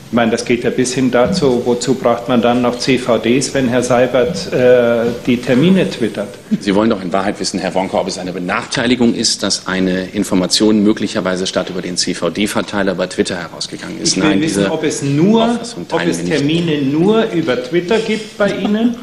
ich 0.07 0.13
meine, 0.13 0.31
das 0.31 0.45
geht 0.45 0.63
ja 0.63 0.69
bis 0.69 0.93
hin 0.93 1.09
dazu, 1.09 1.63
wozu 1.65 1.95
braucht 1.95 2.29
man 2.29 2.41
dann 2.41 2.61
noch 2.61 2.77
CVDs, 2.77 3.53
wenn 3.53 3.67
Herr 3.67 3.81
Seibert 3.81 4.51
äh, 4.53 5.05
die 5.25 5.37
Termine 5.37 5.89
twittert? 5.89 6.29
Sie 6.59 6.75
wollen 6.75 6.89
doch 6.89 7.01
in 7.01 7.11
Wahrheit 7.11 7.39
wissen, 7.39 7.59
Herr 7.59 7.73
Wonka, 7.73 7.99
ob 7.99 8.07
es 8.07 8.17
eine 8.17 8.31
Benachteiligung 8.31 9.15
ist, 9.15 9.41
dass 9.41 9.67
eine 9.67 10.05
Information 10.09 10.83
möglicherweise 10.83 11.47
statt 11.47 11.69
über 11.69 11.81
den 11.81 11.97
CVD-Verteiler 11.97 12.95
bei 12.95 13.07
Twitter 13.07 13.35
herausgegangen 13.35 13.99
ist. 13.99 14.15
Ich 14.15 14.23
will 14.23 14.29
wissen, 14.41 14.41
diese 14.41 14.71
ob 14.71 14.83
es 14.83 15.01
nur, 15.01 15.59
ob 15.91 16.01
es. 16.01 16.23
Termine 16.23 16.81
nur 16.81 17.25
über 17.31 17.61
Twitter 17.61 17.97
gibt 17.99 18.37
bei 18.37 18.51
Ihnen 18.51 18.95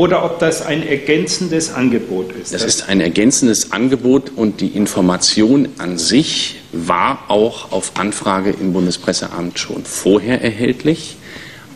oder 0.00 0.24
ob 0.24 0.38
das 0.38 0.62
ein 0.62 0.82
ergänzendes 0.82 1.74
Angebot 1.74 2.32
ist. 2.32 2.54
Das 2.54 2.62
ist 2.62 2.88
ein 2.88 3.02
ergänzendes 3.02 3.70
Angebot 3.70 4.32
und 4.34 4.62
die 4.62 4.68
Information 4.68 5.68
an 5.76 5.98
sich 5.98 6.56
war 6.72 7.24
auch 7.28 7.70
auf 7.70 7.92
Anfrage 7.98 8.48
im 8.48 8.72
Bundespresseamt 8.72 9.58
schon 9.58 9.84
vorher 9.84 10.40
erhältlich. 10.40 11.18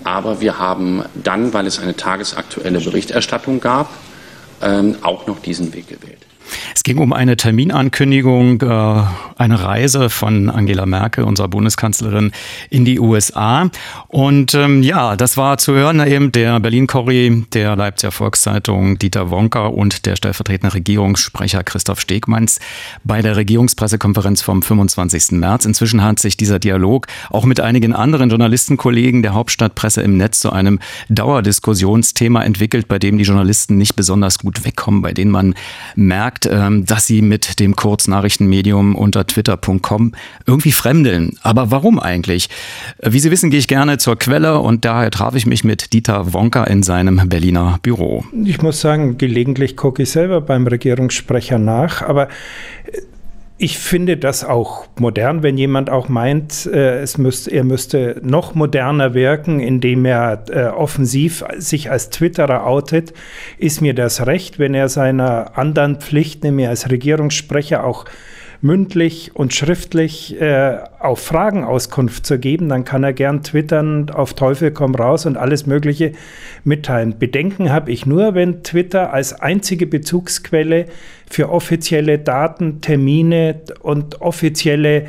Aber 0.05 0.41
wir 0.41 0.59
haben 0.59 1.05
dann, 1.22 1.53
weil 1.53 1.66
es 1.66 1.79
eine 1.79 1.97
tagesaktuelle 1.97 2.81
Berichterstattung 2.81 3.61
gab, 3.61 3.91
ähm, 4.62 4.97
auch 5.03 5.27
noch 5.27 5.41
diesen 5.41 5.75
Weg 5.75 5.89
gewählt. 5.89 6.24
Es 6.75 6.83
ging 6.83 6.99
um 6.99 7.13
eine 7.13 7.37
Terminankündigung, 7.37 8.61
äh, 8.61 9.03
eine 9.37 9.63
Reise 9.63 10.11
von 10.11 10.51
Angela 10.51 10.87
Merkel, 10.87 11.25
unserer 11.25 11.49
Bundeskanzlerin, 11.49 12.33
in 12.71 12.85
die 12.85 13.01
USA. 13.01 13.71
Und 14.09 14.55
ähm, 14.55 14.83
ja, 14.83 15.17
das 15.17 15.37
war 15.37 15.59
zu 15.59 15.73
hören 15.73 16.05
eben 16.07 16.33
der 16.33 16.61
Berlin-Corrie, 16.61 17.47
der 17.53 17.77
Leipziger 17.77 18.13
Volkszeitung 18.13 18.99
Dieter 18.99 19.31
Wonka 19.31 19.67
und 19.67 20.07
der 20.07 20.17
stellvertretende 20.17 20.75
Regierungssprecher 20.75 21.65
Christoph 21.65 22.01
Stegmanns 22.01 22.61
bei 23.03 23.23
der 23.23 23.37
Regierungspressekonferenz 23.37 24.43
vom 24.43 24.63
25. 24.63 25.33
März. 25.33 25.65
Inzwischen 25.65 26.03
hat 26.03 26.19
sich 26.19 26.37
dieser 26.37 26.59
Dialog 26.59 27.07
auch 27.31 27.45
mit 27.45 27.61
einigen 27.61 27.93
anderen 27.93 28.31
Journalistenkollegen 28.31 29.23
der 29.23 29.35
Hauptstadtpresse 29.35 30.03
im 30.03 30.17
Netz 30.17 30.41
zu 30.41 30.51
einem 30.51 30.79
Dauerdiskussionsthema 31.09 32.43
entwickelt, 32.43 32.89
bei 32.89 32.99
dem 32.99 33.19
die 33.19 33.25
Journalisten 33.25 33.77
nicht 33.77 33.97
besonders 33.97 34.39
gut 34.39 34.65
wegkommen, 34.65 35.03
bei 35.03 35.13
denen 35.13 35.31
man 35.31 35.55
merkt, 35.97 36.34
ähm, 36.51 36.85
dass 36.85 37.07
sie 37.07 37.22
mit 37.22 37.61
dem 37.61 37.76
Kurznachrichtenmedium 37.76 38.95
unter 38.95 39.26
twitter.com 39.26 40.12
irgendwie 40.47 40.72
fremdeln. 40.72 41.39
Aber 41.43 41.70
warum 41.70 41.99
eigentlich? 41.99 42.49
Wie 43.03 43.18
Sie 43.18 43.30
wissen, 43.30 43.51
gehe 43.51 43.59
ich 43.59 43.68
gerne 43.68 43.99
zur 43.99 44.18
Quelle 44.18 44.59
und 44.61 44.85
daher 44.85 45.11
traf 45.11 45.35
ich 45.35 45.47
mich 45.47 45.64
mit 45.64 45.93
Dieter 45.93 46.32
Wonka 46.32 46.64
in 46.64 46.82
seinem 46.82 47.28
Berliner 47.28 47.78
Büro. 47.82 48.24
Ich 48.45 48.62
muss 48.62 48.80
sagen, 48.80 49.18
gelegentlich 49.18 49.76
gucke 49.76 50.03
ich 50.03 50.11
selber 50.11 50.41
beim 50.41 50.66
Regierungssprecher 50.66 51.59
nach, 51.59 52.03
aber 52.03 52.28
äh, 52.87 53.01
ich 53.57 53.79
finde 53.79 54.17
das 54.17 54.45
auch 54.45 54.87
modern, 54.99 55.45
wenn 55.45 55.57
jemand 55.57 55.89
auch 55.89 56.09
meint, 56.09 56.67
äh, 56.67 57.01
es 57.01 57.19
müsste, 57.19 57.53
er 57.53 57.63
müsste 57.63 58.21
noch 58.23 58.55
moderner 58.55 59.15
wirken, 59.15 59.61
indem 59.61 60.05
er 60.05 60.45
äh, 60.51 60.65
offensiv 60.67 61.45
sich 61.57 61.91
als 61.91 62.11
Twitterer 62.11 62.67
outet, 62.67 63.15
ist 63.57 63.81
mir 63.81 63.95
das 63.95 64.27
recht, 64.27 64.59
wenn 64.59 64.75
er 64.75 64.89
seiner 64.89 65.57
anderen 65.57 66.01
Pflicht, 66.01 66.43
nämlich 66.43 66.67
als 66.67 66.91
Regierungssprecher 66.91 67.85
auch 67.85 68.07
mündlich 68.65 69.33
und 69.35 69.53
schriftlich 69.53 70.41
äh, 70.41 70.79
auf 70.99 71.21
Fragen 71.21 71.65
Auskunft 71.65 72.25
zu 72.25 72.39
geben, 72.39 72.71
dann 72.71 72.87
kann 72.87 73.05
er 73.05 73.12
gern 73.12 73.43
twittern, 73.43 74.09
auf 74.09 74.33
Teufel 74.33 74.71
komm 74.71 74.95
raus 74.95 75.27
und 75.27 75.37
alles 75.37 75.67
Mögliche 75.67 76.12
mitteilen. 76.65 77.19
Bedenken 77.19 77.71
habe 77.71 77.93
ich 77.93 78.07
nur, 78.07 78.35
wenn 78.35 78.62
Twitter 78.62 79.12
als 79.12 79.39
einzige 79.39 79.87
Bezugsquelle 79.87 80.87
für 81.31 81.51
offizielle 81.51 82.19
Daten, 82.19 82.81
Termine 82.81 83.61
und 83.81 84.23
offizielle 84.23 85.09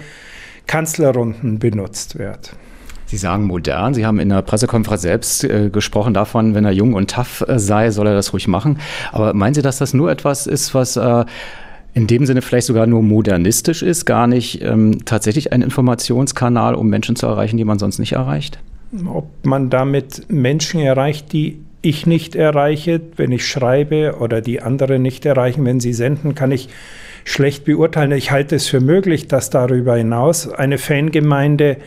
Kanzlerrunden 0.68 1.58
benutzt 1.58 2.20
wird. 2.20 2.58
Sie 3.06 3.18
sagen 3.18 3.46
modern. 3.46 3.94
Sie 3.94 4.06
haben 4.06 4.20
in 4.20 4.30
der 4.30 4.42
Pressekonferenz 4.42 5.02
selbst 5.02 5.44
äh, 5.46 5.70
gesprochen 5.70 6.14
davon, 6.14 6.56
wenn 6.56 6.66
er 6.66 6.72
jung 6.72 6.94
und 6.94 7.12
tough 7.12 7.46
äh, 7.48 7.58
sei, 7.58 7.92
soll 7.92 8.08
er 8.08 8.16
das 8.16 8.34
ruhig 8.34 8.50
machen. 8.50 8.80
Aber 9.14 9.34
meinen 9.34 9.54
Sie, 9.54 9.62
dass 9.62 9.78
das 9.78 9.94
nur 9.94 10.12
etwas 10.12 10.46
ist, 10.46 10.74
was 10.74 10.98
äh, 10.98 11.24
in 11.96 12.08
dem 12.08 12.26
Sinne 12.26 12.42
vielleicht 12.42 12.68
sogar 12.68 12.86
nur 12.88 13.02
modernistisch 13.02 13.82
ist, 13.82 14.06
gar 14.06 14.28
nicht 14.28 14.62
ähm, 14.62 15.06
tatsächlich 15.06 15.54
ein 15.54 15.62
Informationskanal, 15.62 16.76
um 16.76 16.90
Menschen 16.90 17.16
zu 17.16 17.26
erreichen, 17.26 17.56
die 17.58 17.64
man 17.64 17.80
sonst 17.80 18.00
nicht 18.00 18.12
erreicht? 18.12 18.60
Ob 19.08 19.30
man 19.44 19.70
damit 19.70 20.30
Menschen 20.30 20.82
erreicht, 20.82 21.32
die 21.32 21.58
ich 21.82 22.06
nicht 22.06 22.36
erreiche, 22.36 23.00
wenn 23.16 23.32
ich 23.32 23.48
schreibe 23.48 24.18
oder 24.20 24.42
die 24.42 24.62
andere 24.62 25.00
nicht 25.00 25.26
erreichen, 25.26 25.64
wenn 25.64 25.80
sie 25.80 25.94
senden, 25.94 26.36
kann 26.36 26.52
ich 26.52 26.68
schlecht 27.26 27.66
beurteilen. 27.66 28.14
Ich 28.14 28.32
halte 28.32 28.56
es 28.56 28.68
für 28.68 28.80
möglich, 28.80 29.28
dass 29.28 29.50
darüber 29.50 29.98
hinaus 29.98 30.50
eine 30.50 30.78
Fangemeinde 30.78 31.78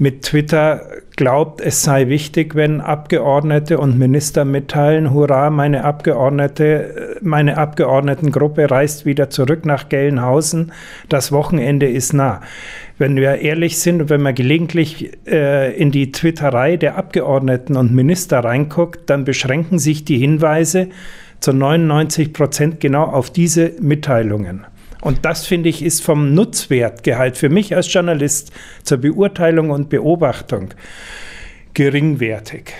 mit 0.00 0.22
Twitter 0.22 0.86
glaubt, 1.16 1.60
es 1.60 1.82
sei 1.82 2.08
wichtig, 2.08 2.54
wenn 2.54 2.80
Abgeordnete 2.80 3.76
und 3.78 3.98
Minister 3.98 4.46
mitteilen, 4.46 5.12
hurra, 5.12 5.50
meine 5.50 5.84
Abgeordnete, 5.84 7.18
meine 7.20 7.58
Abgeordnetengruppe 7.58 8.70
reist 8.70 9.04
wieder 9.04 9.28
zurück 9.28 9.66
nach 9.66 9.90
Gelnhausen, 9.90 10.72
das 11.10 11.32
Wochenende 11.32 11.86
ist 11.86 12.14
nah. 12.14 12.40
Wenn 12.96 13.16
wir 13.16 13.42
ehrlich 13.42 13.78
sind 13.78 14.00
und 14.00 14.08
wenn 14.08 14.22
man 14.22 14.34
gelegentlich 14.34 15.10
äh, 15.26 15.76
in 15.76 15.90
die 15.90 16.12
Twitterei 16.12 16.78
der 16.78 16.96
Abgeordneten 16.96 17.76
und 17.76 17.92
Minister 17.94 18.38
reinguckt, 18.38 19.10
dann 19.10 19.24
beschränken 19.24 19.78
sich 19.78 20.06
die 20.06 20.16
Hinweise 20.16 20.88
zu 21.40 21.52
99 21.52 22.32
Prozent 22.32 22.80
genau 22.80 23.04
auf 23.04 23.30
diese 23.30 23.72
Mitteilungen. 23.82 24.66
Und 25.00 25.24
das, 25.24 25.46
finde 25.46 25.68
ich, 25.68 25.82
ist 25.82 26.02
vom 26.02 26.34
Nutzwertgehalt 26.34 27.36
für 27.36 27.48
mich 27.48 27.74
als 27.74 27.92
Journalist 27.92 28.52
zur 28.82 28.98
Beurteilung 28.98 29.70
und 29.70 29.88
Beobachtung 29.88 30.70
geringwertig. 31.74 32.74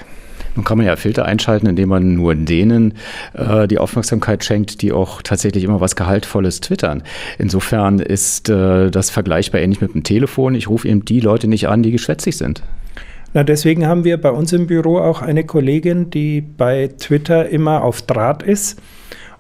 Nun 0.57 0.65
kann 0.65 0.79
man 0.79 0.87
ja 0.87 0.97
Filter 0.97 1.25
einschalten, 1.25 1.67
indem 1.67 1.89
man 1.91 2.15
nur 2.15 2.35
denen 2.35 2.95
äh, 3.35 3.69
die 3.69 3.79
Aufmerksamkeit 3.79 4.45
schenkt, 4.45 4.83
die 4.83 4.93
auch 4.93 5.23
tatsächlich 5.23 5.63
immer 5.65 5.81
was 5.81 5.95
Gehaltvolles 5.95 6.61
twittern. 6.61 7.03
Insofern 7.39 8.01
ist 8.01 8.49
äh, 8.51 8.91
das 8.91 9.11
vergleichbar 9.11 9.61
ähnlich 9.61 9.81
mit 9.81 9.95
dem 9.95 10.03
Telefon. 10.03 10.55
Ich 10.55 10.69
rufe 10.69 10.89
eben 10.89 11.05
die 11.05 11.21
Leute 11.21 11.47
nicht 11.47 11.69
an, 11.69 11.83
die 11.83 11.93
geschwätzig 11.93 12.37
sind. 12.37 12.63
Na, 13.33 13.45
deswegen 13.45 13.87
haben 13.87 14.03
wir 14.03 14.21
bei 14.21 14.31
uns 14.31 14.53
im 14.53 14.67
Büro 14.67 14.99
auch 14.99 15.23
eine 15.23 15.45
Kollegin, 15.45 16.11
die 16.11 16.41
bei 16.41 16.89
Twitter 16.99 17.49
immer 17.49 17.85
auf 17.85 18.03
Draht 18.03 18.43
ist 18.43 18.81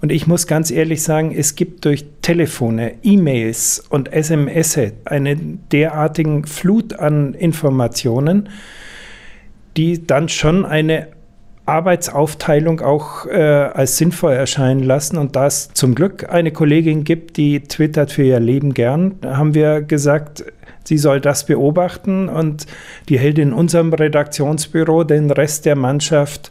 und 0.00 0.10
ich 0.10 0.26
muss 0.26 0.46
ganz 0.46 0.70
ehrlich 0.70 1.02
sagen, 1.02 1.34
es 1.36 1.56
gibt 1.56 1.84
durch 1.84 2.06
Telefone, 2.22 2.94
E-Mails 3.02 3.84
und 3.90 4.12
SMS 4.12 4.78
eine 5.04 5.36
derartigen 5.36 6.46
Flut 6.46 6.94
an 6.94 7.34
Informationen, 7.34 8.48
die 9.76 10.06
dann 10.06 10.28
schon 10.28 10.64
eine 10.64 11.08
Arbeitsaufteilung 11.66 12.80
auch 12.80 13.26
äh, 13.26 13.40
als 13.40 13.98
sinnvoll 13.98 14.32
erscheinen 14.32 14.82
lassen. 14.82 15.18
Und 15.18 15.36
da 15.36 15.46
es 15.46 15.68
zum 15.72 15.94
Glück 15.94 16.28
eine 16.28 16.50
Kollegin 16.50 17.04
gibt, 17.04 17.36
die 17.36 17.60
twittert 17.60 18.10
für 18.10 18.24
ihr 18.24 18.40
Leben 18.40 18.74
gern, 18.74 19.16
haben 19.22 19.54
wir 19.54 19.82
gesagt, 19.82 20.44
sie 20.84 20.98
soll 20.98 21.20
das 21.20 21.46
beobachten 21.46 22.28
und 22.28 22.66
die 23.08 23.18
hält 23.18 23.38
in 23.38 23.52
unserem 23.52 23.92
Redaktionsbüro 23.92 25.04
den 25.04 25.30
Rest 25.30 25.66
der 25.66 25.76
Mannschaft 25.76 26.50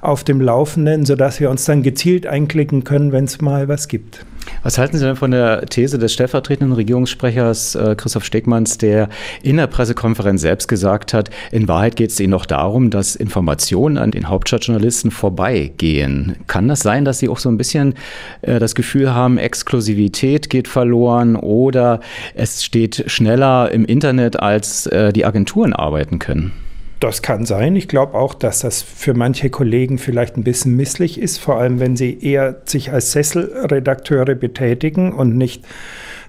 auf 0.00 0.24
dem 0.24 0.40
Laufenden, 0.40 1.04
sodass 1.04 1.40
wir 1.40 1.50
uns 1.50 1.64
dann 1.64 1.82
gezielt 1.82 2.26
einklicken 2.26 2.84
können, 2.84 3.12
wenn 3.12 3.24
es 3.24 3.40
mal 3.40 3.68
was 3.68 3.88
gibt. 3.88 4.24
Was 4.62 4.78
halten 4.78 4.96
Sie 4.96 5.04
denn 5.04 5.16
von 5.16 5.30
der 5.30 5.66
These 5.66 5.98
des 5.98 6.12
stellvertretenden 6.12 6.72
Regierungssprechers 6.72 7.74
äh, 7.74 7.94
Christoph 7.96 8.24
Stegmanns, 8.24 8.78
der 8.78 9.08
in 9.42 9.56
der 9.56 9.66
Pressekonferenz 9.66 10.40
selbst 10.40 10.68
gesagt 10.68 11.14
hat, 11.14 11.30
in 11.50 11.68
Wahrheit 11.68 11.96
geht 11.96 12.10
es 12.10 12.20
Ihnen 12.20 12.30
noch 12.30 12.46
darum, 12.46 12.90
dass 12.90 13.16
Informationen 13.16 13.98
an 13.98 14.10
den 14.10 14.28
Hauptstadtjournalisten 14.28 15.10
vorbeigehen. 15.10 16.36
Kann 16.46 16.68
das 16.68 16.80
sein, 16.80 17.04
dass 17.04 17.18
Sie 17.18 17.28
auch 17.28 17.38
so 17.38 17.48
ein 17.48 17.56
bisschen 17.56 17.94
äh, 18.42 18.58
das 18.58 18.74
Gefühl 18.74 19.12
haben, 19.14 19.38
Exklusivität 19.38 20.50
geht 20.50 20.68
verloren 20.68 21.36
oder 21.36 22.00
es 22.34 22.64
steht 22.64 23.04
schneller 23.06 23.70
im 23.72 23.84
Internet, 23.84 24.40
als 24.40 24.86
äh, 24.86 25.12
die 25.12 25.24
Agenturen 25.24 25.72
arbeiten 25.72 26.18
können? 26.18 26.52
Das 26.98 27.20
kann 27.20 27.44
sein. 27.44 27.76
Ich 27.76 27.88
glaube 27.88 28.14
auch, 28.14 28.32
dass 28.32 28.60
das 28.60 28.80
für 28.80 29.12
manche 29.12 29.50
Kollegen 29.50 29.98
vielleicht 29.98 30.36
ein 30.36 30.44
bisschen 30.44 30.76
misslich 30.76 31.20
ist, 31.20 31.38
vor 31.38 31.58
allem 31.58 31.78
wenn 31.78 31.94
sie 31.94 32.18
eher 32.18 32.62
sich 32.64 32.90
als 32.90 33.12
Sesselredakteure 33.12 34.34
betätigen 34.34 35.12
und 35.12 35.36
nicht 35.36 35.64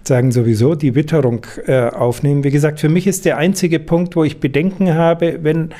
sagen 0.03 0.31
sowieso 0.31 0.75
die 0.75 0.95
Witterung 0.95 1.45
äh, 1.67 1.89
aufnehmen. 1.89 2.43
Wie 2.43 2.51
gesagt, 2.51 2.79
für 2.79 2.89
mich 2.89 3.07
ist 3.07 3.25
der 3.25 3.37
einzige 3.37 3.79
Punkt, 3.79 4.15
wo 4.15 4.23
ich 4.23 4.39
Bedenken 4.39 4.93
habe, 4.93 5.39
wenn 5.41 5.73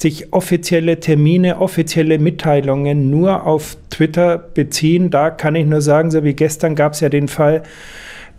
sich 0.00 0.32
offizielle 0.32 1.00
Termine, 1.00 1.60
offizielle 1.60 2.18
Mitteilungen 2.18 3.10
nur 3.10 3.46
auf 3.46 3.76
Twitter 3.90 4.38
beziehen. 4.38 5.10
Da 5.10 5.30
kann 5.30 5.54
ich 5.54 5.66
nur 5.66 5.82
sagen, 5.82 6.10
so 6.10 6.24
wie 6.24 6.34
gestern 6.34 6.74
gab 6.74 6.94
es 6.94 7.00
ja 7.00 7.10
den 7.10 7.28
Fall, 7.28 7.62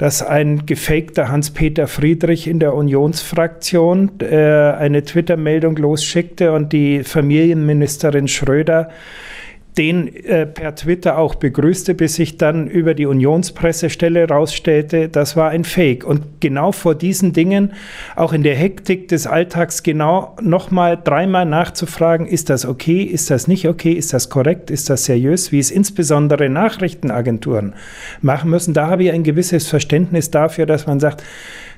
dass 0.01 0.23
ein 0.23 0.65
gefakter 0.65 1.29
Hans-Peter 1.29 1.85
Friedrich 1.85 2.47
in 2.47 2.57
der 2.59 2.73
Unionsfraktion 2.73 4.09
äh, 4.19 4.35
eine 4.35 5.03
Twitter-Meldung 5.03 5.75
losschickte 5.75 6.53
und 6.53 6.73
die 6.73 7.03
Familienministerin 7.03 8.27
Schröder 8.27 8.89
den 9.77 10.13
äh, 10.13 10.45
per 10.45 10.75
Twitter 10.75 11.17
auch 11.17 11.35
begrüßte, 11.35 11.93
bis 11.95 12.15
sich 12.15 12.37
dann 12.37 12.67
über 12.67 12.93
die 12.93 13.05
Unionspressestelle 13.05 14.27
rausstellte, 14.27 15.07
das 15.07 15.37
war 15.37 15.49
ein 15.49 15.63
Fake. 15.63 16.03
Und 16.03 16.41
genau 16.41 16.73
vor 16.73 16.93
diesen 16.93 17.31
Dingen, 17.31 17.73
auch 18.15 18.33
in 18.33 18.43
der 18.43 18.55
Hektik 18.55 19.07
des 19.07 19.27
Alltags, 19.27 19.83
genau 19.83 20.35
nochmal 20.41 20.99
dreimal 21.01 21.45
nachzufragen, 21.45 22.27
ist 22.27 22.49
das 22.49 22.65
okay, 22.65 23.03
ist 23.03 23.31
das 23.31 23.47
nicht 23.47 23.67
okay, 23.67 23.93
ist 23.93 24.13
das 24.13 24.29
korrekt, 24.29 24.71
ist 24.71 24.89
das 24.89 25.05
seriös, 25.05 25.51
wie 25.53 25.59
es 25.59 25.71
insbesondere 25.71 26.49
Nachrichtenagenturen 26.49 27.73
machen 28.21 28.49
müssen. 28.49 28.73
Da 28.73 28.87
habe 28.87 29.05
ich 29.05 29.11
ein 29.11 29.23
gewisses 29.23 29.67
Verständnis 29.67 30.31
dafür, 30.31 30.65
dass 30.65 30.85
man 30.85 30.99
sagt, 30.99 31.23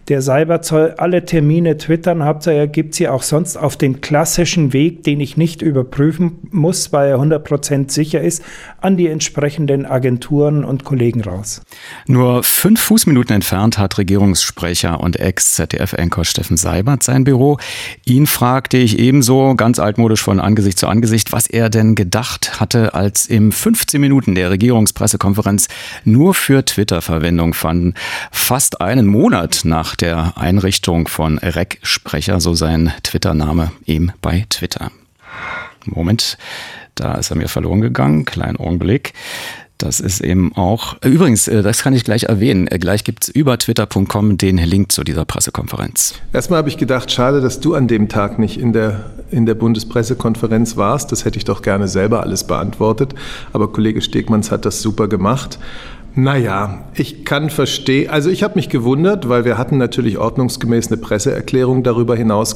der 0.08 0.22
Cyberzoll 0.22 0.96
alle 0.98 1.26
Termine 1.26 1.78
twittern. 1.78 2.24
Hauptsache 2.24 2.56
er 2.56 2.68
gibt 2.68 2.96
sie 2.96 3.08
auch 3.08 3.24
sonst 3.24 3.58
auf 3.58 3.78
den 3.78 4.02
klassischen 4.02 4.74
Weg, 4.74 5.04
den 5.04 5.20
ich 5.20 5.38
nicht 5.38 5.62
überprüfen 5.62 6.40
muss, 6.52 6.92
weil 6.92 7.10
er 7.10 7.20
100% 7.20 7.92
sicher 7.92 8.22
ist, 8.22 8.44
an 8.82 8.98
die 8.98 9.08
entsprechenden 9.08 9.86
Agenturen 9.86 10.66
und 10.66 10.84
Kollegen 10.84 11.22
raus. 11.22 11.62
Nur 12.08 12.44
fünf 12.44 12.82
Fußminuten 12.82 13.36
entfernt 13.36 13.78
hat 13.78 13.98
Regierungssprecher 13.98 15.00
und 15.00 15.20
Ex-ZDF-Anchor 15.20 16.26
Steffen 16.26 16.58
Seibert 16.58 17.04
sein 17.04 17.24
Büro. 17.24 17.58
Ihn 18.06 18.28
fragte 18.28 18.78
ich 18.78 19.00
ebenso 19.00 19.56
ganz 19.56 19.80
altmodisch 19.80 20.22
von 20.22 20.40
Angesicht 20.40 20.80
zu 20.80 20.88
Angesicht, 20.88 21.32
was 21.32 21.48
er 21.48 21.70
denn 21.70 21.96
gedacht 21.96 22.60
hatte, 22.60 22.94
als 22.94 23.28
im 23.28 23.52
15 23.52 24.02
Minuten 24.02 24.36
der 24.36 24.52
Regierungspressekonferenz 24.52 25.68
nur 26.04 26.34
für 26.34 26.66
Twitter 26.66 27.02
Verwendung 27.02 27.54
fanden. 27.54 27.94
Fast 28.32 28.82
einen 28.82 29.08
Monat 29.08 29.62
nach 29.64 29.93
nach 29.94 29.98
der 29.98 30.38
Einrichtung 30.40 31.08
von 31.08 31.38
Rec-Sprecher, 31.38 32.40
so 32.40 32.56
sein 32.56 32.92
Twitter-Name, 33.04 33.72
ihm 33.86 34.12
bei 34.22 34.44
Twitter. 34.50 34.90
Moment, 35.86 36.40
da 36.96 37.14
ist 37.14 37.30
er 37.30 37.38
mir 37.38 37.48
verloren 37.48 37.82
gegangen. 37.82 38.26
Kleinen 38.26 38.58
Augenblick. 38.58 39.14
Das 39.78 40.00
ist 40.00 40.22
eben 40.22 40.56
auch, 40.56 40.96
übrigens, 41.04 41.48
äh, 41.48 41.62
das 41.62 41.84
kann 41.84 41.94
ich 41.94 42.04
gleich 42.04 42.24
erwähnen, 42.24 42.68
äh, 42.68 42.80
gleich 42.80 43.04
gibt 43.04 43.24
es 43.26 43.30
über 43.30 43.58
twitter.com 43.60 44.38
den 44.38 44.58
Link 44.58 44.92
zu 44.92 45.04
dieser 45.04 45.26
Pressekonferenz. 45.26 46.16
Erstmal 46.32 46.60
habe 46.60 46.70
ich 46.70 46.78
gedacht, 46.78 47.12
schade, 47.12 47.42
dass 47.42 47.60
du 47.60 47.76
an 47.76 47.88
dem 47.88 48.10
Tag 48.10 48.40
nicht 48.40 48.60
in 48.60 48.74
der, 48.74 49.12
in 49.30 49.46
der 49.46 49.56
Bundespressekonferenz 49.56 50.76
warst. 50.76 51.12
Das 51.12 51.26
hätte 51.26 51.38
ich 51.38 51.44
doch 51.44 51.62
gerne 51.62 51.88
selber 51.88 52.22
alles 52.22 52.46
beantwortet. 52.46 53.14
Aber 53.52 53.72
Kollege 53.72 54.02
Stegmanns 54.02 54.50
hat 54.50 54.66
das 54.66 54.82
super 54.82 55.08
gemacht. 55.08 55.60
Naja, 56.16 56.84
ich 56.94 57.26
kann 57.26 57.50
verstehen, 57.50 58.12
also 58.12 58.30
ich 58.30 58.44
habe 58.44 58.54
mich 58.54 58.70
gewundert, 58.70 59.30
weil 59.30 59.46
wir 59.46 59.58
hatten 59.58 59.80
natürlich 59.80 60.20
ordnungsgemäß 60.20 60.88
eine 60.88 60.98
Presseerklärung 60.98 61.82
darüber 61.82 62.16
hinaus, 62.16 62.56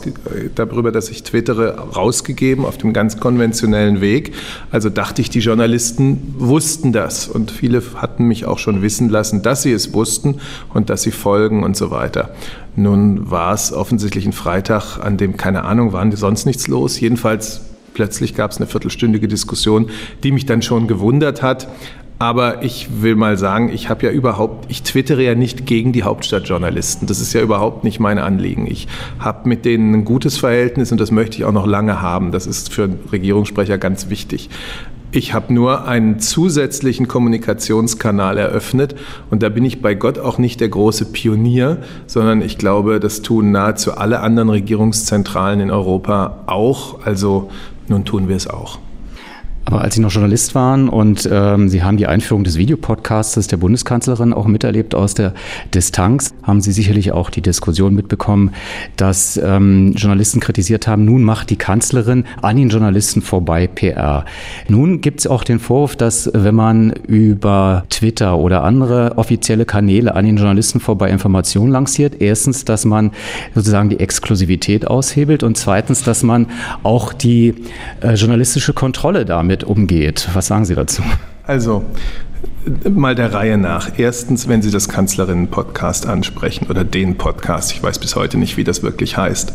darüber, 0.53 0.91
dass 0.91 1.09
ich 1.09 1.23
twittere, 1.23 1.75
rausgegeben 1.95 2.65
auf 2.65 2.77
dem 2.77 2.93
ganz 2.93 3.19
konventionellen 3.19 3.99
Weg. 3.99 4.35
Also 4.69 4.91
dachte 4.91 5.23
ich, 5.23 5.31
die 5.31 5.39
Journalisten 5.39 6.35
wussten 6.37 6.93
das 6.93 7.27
und 7.27 7.49
viele 7.49 7.81
hatten 7.95 8.25
mich 8.25 8.45
auch 8.45 8.59
schon 8.59 8.83
wissen 8.83 9.09
lassen, 9.09 9.41
dass 9.41 9.63
sie 9.63 9.71
es 9.71 9.91
wussten 9.91 10.35
und 10.71 10.91
dass 10.91 11.01
sie 11.01 11.11
folgen 11.11 11.63
und 11.63 11.75
so 11.75 11.89
weiter. 11.89 12.35
Nun 12.75 13.31
war 13.31 13.55
es 13.55 13.73
offensichtlich 13.73 14.27
ein 14.27 14.33
Freitag, 14.33 14.99
an 14.99 15.17
dem, 15.17 15.35
keine 15.35 15.63
Ahnung, 15.63 15.93
waren 15.93 16.15
sonst 16.15 16.45
nichts 16.45 16.67
los. 16.67 16.99
Jedenfalls 16.99 17.61
plötzlich 17.95 18.35
gab 18.35 18.51
es 18.51 18.57
eine 18.57 18.67
viertelstündige 18.67 19.27
Diskussion, 19.27 19.89
die 20.23 20.31
mich 20.31 20.45
dann 20.45 20.61
schon 20.61 20.85
gewundert 20.85 21.41
hat. 21.41 21.67
Aber 22.19 22.63
ich 22.63 23.01
will 23.01 23.15
mal 23.15 23.37
sagen, 23.37 23.69
ich 23.71 23.89
habe 23.89 24.07
ja 24.07 24.11
überhaupt, 24.11 24.65
ich 24.71 24.81
twittere 24.81 25.21
ja 25.21 25.35
nicht 25.35 25.67
gegen 25.67 25.93
die 25.93 26.01
Hauptstadtjournalisten. 26.01 27.07
Das 27.07 27.21
ist 27.21 27.33
ja 27.33 27.41
überhaupt 27.41 27.83
nicht 27.83 27.99
mein 27.99 28.17
Anliegen. 28.17 28.65
Ich 28.65 28.87
habe 29.19 29.47
mit 29.47 29.65
denen 29.65 29.93
ein 29.93 30.05
gutes 30.05 30.37
Verhältnis 30.37 30.91
und 30.91 30.99
das 30.99 31.11
möchte 31.11 31.37
ich 31.37 31.45
auch 31.45 31.51
noch 31.51 31.67
lange 31.67 32.01
haben. 32.01 32.31
Das 32.31 32.47
ist 32.47 32.73
für 32.73 32.85
einen 32.85 32.99
Regierungssprecher 33.11 33.77
ganz 33.77 34.09
wichtig. 34.09 34.49
Ich 35.11 35.33
habe 35.33 35.53
nur 35.53 35.87
einen 35.87 36.19
zusätzlichen 36.19 37.07
Kommunikationskanal 37.07 38.37
eröffnet 38.37 38.95
und 39.29 39.41
da 39.41 39.49
bin 39.49 39.63
ich 39.63 39.81
bei 39.81 39.93
Gott 39.93 40.17
auch 40.19 40.37
nicht 40.37 40.59
der 40.59 40.69
große 40.69 41.05
Pionier, 41.11 41.77
sondern 42.07 42.41
ich 42.41 42.57
glaube, 42.57 42.99
das 42.99 43.21
tun 43.21 43.51
nahezu 43.51 43.93
alle 43.93 44.19
anderen 44.19 44.49
Regierungszentralen 44.49 45.59
in 45.61 45.71
Europa 45.71 46.43
auch. 46.47 47.05
Also 47.05 47.49
nun 47.87 48.03
tun 48.03 48.27
wir 48.27 48.35
es 48.35 48.47
auch. 48.47 48.79
Aber 49.67 49.81
als 49.81 49.95
Sie 49.95 50.01
noch 50.01 50.11
Journalist 50.11 50.55
waren 50.55 50.87
und 50.87 51.27
ähm, 51.29 51.67
Sie 51.67 51.83
haben 51.83 51.97
die 51.97 52.07
Einführung 52.07 52.45
des 52.45 52.57
Videopodcasts 52.57 53.47
der 53.47 53.57
Bundeskanzlerin 53.57 54.31
auch 54.31 54.47
miterlebt 54.47 54.95
aus 54.95 55.13
der 55.13 55.33
Distanz, 55.73 56.33
haben 56.43 56.61
Sie 56.61 56.71
sicherlich 56.71 57.11
auch 57.11 57.29
die 57.29 57.41
Diskussion 57.41 57.93
mitbekommen, 57.93 58.51
dass 58.95 59.35
ähm, 59.35 59.91
Journalisten 59.91 60.39
kritisiert 60.39 60.87
haben, 60.87 61.03
nun 61.03 61.21
macht 61.21 61.49
die 61.49 61.57
Kanzlerin 61.57 62.23
an 62.41 62.55
den 62.55 62.69
Journalisten 62.69 63.21
vorbei 63.21 63.67
PR. 63.67 64.23
Nun 64.69 65.01
gibt 65.01 65.19
es 65.19 65.27
auch 65.27 65.43
den 65.43 65.59
Vorwurf, 65.59 65.97
dass 65.97 66.31
wenn 66.33 66.55
man 66.55 66.91
über 67.05 67.83
Twitter 67.89 68.37
oder 68.37 68.63
andere 68.63 69.17
offizielle 69.17 69.65
Kanäle 69.65 70.15
an 70.15 70.23
den 70.23 70.37
Journalisten 70.37 70.79
vorbei 70.79 71.09
Informationen 71.09 71.73
lanciert, 71.73 72.21
erstens, 72.21 72.63
dass 72.63 72.85
man 72.85 73.11
sozusagen 73.53 73.89
die 73.89 73.99
Exklusivität 73.99 74.87
aushebelt 74.87 75.43
und 75.43 75.57
zweitens, 75.57 76.03
dass 76.03 76.23
man 76.23 76.47
auch 76.83 77.11
die 77.11 77.53
äh, 77.99 78.13
journalistische 78.13 78.71
Kontrolle 78.71 79.25
damit 79.25 79.56
damit 79.57 79.63
umgeht. 79.63 80.29
Was 80.33 80.47
sagen 80.47 80.65
Sie 80.65 80.75
dazu? 80.75 81.01
Also, 81.43 81.83
mal 82.89 83.15
der 83.15 83.33
Reihe 83.33 83.57
nach. 83.57 83.91
Erstens, 83.97 84.47
wenn 84.47 84.61
Sie 84.61 84.71
das 84.71 84.89
Kanzlerinnen-Podcast 84.89 86.05
ansprechen 86.07 86.67
oder 86.69 86.83
den 86.83 87.17
Podcast, 87.17 87.71
ich 87.71 87.81
weiß 87.81 87.99
bis 87.99 88.15
heute 88.15 88.37
nicht, 88.37 88.57
wie 88.57 88.63
das 88.63 88.83
wirklich 88.83 89.17
heißt. 89.17 89.53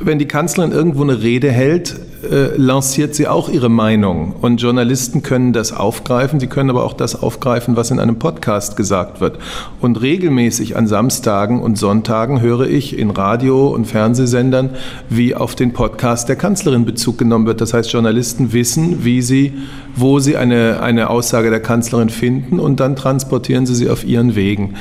Wenn 0.00 0.18
die 0.18 0.26
Kanzlerin 0.26 0.72
irgendwo 0.72 1.02
eine 1.02 1.22
Rede 1.22 1.50
hält, 1.50 1.96
äh, 2.30 2.56
lanciert 2.56 3.14
sie 3.14 3.28
auch 3.28 3.48
ihre 3.48 3.68
Meinung. 3.68 4.34
Und 4.40 4.60
Journalisten 4.60 5.22
können 5.22 5.52
das 5.52 5.72
aufgreifen, 5.72 6.40
sie 6.40 6.46
können 6.46 6.70
aber 6.70 6.84
auch 6.84 6.94
das 6.94 7.20
aufgreifen, 7.20 7.76
was 7.76 7.90
in 7.90 8.00
einem 8.00 8.18
Podcast 8.18 8.76
gesagt 8.76 9.20
wird. 9.20 9.38
Und 9.80 10.00
regelmäßig 10.00 10.76
an 10.76 10.86
Samstagen 10.86 11.60
und 11.60 11.78
Sonntagen 11.78 12.40
höre 12.40 12.66
ich 12.68 12.98
in 12.98 13.10
Radio- 13.10 13.68
und 13.68 13.86
Fernsehsendern, 13.86 14.70
wie 15.08 15.34
auf 15.34 15.54
den 15.54 15.72
Podcast 15.72 16.28
der 16.28 16.36
Kanzlerin 16.36 16.84
Bezug 16.84 17.18
genommen 17.18 17.46
wird. 17.46 17.60
Das 17.60 17.74
heißt, 17.74 17.92
Journalisten 17.92 18.52
wissen, 18.52 19.04
wie 19.04 19.22
sie, 19.22 19.52
wo 19.94 20.18
sie 20.18 20.36
eine, 20.36 20.80
eine 20.80 21.10
Aussage 21.10 21.50
der 21.50 21.60
Kanzlerin 21.60 22.08
finden 22.16 22.58
und 22.58 22.80
dann 22.80 22.96
transportieren 22.96 23.66
sie 23.66 23.74
sie 23.74 23.88
auf 23.88 24.04
ihren 24.04 24.34
Wegen. 24.34 24.74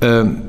Ähm, 0.00 0.42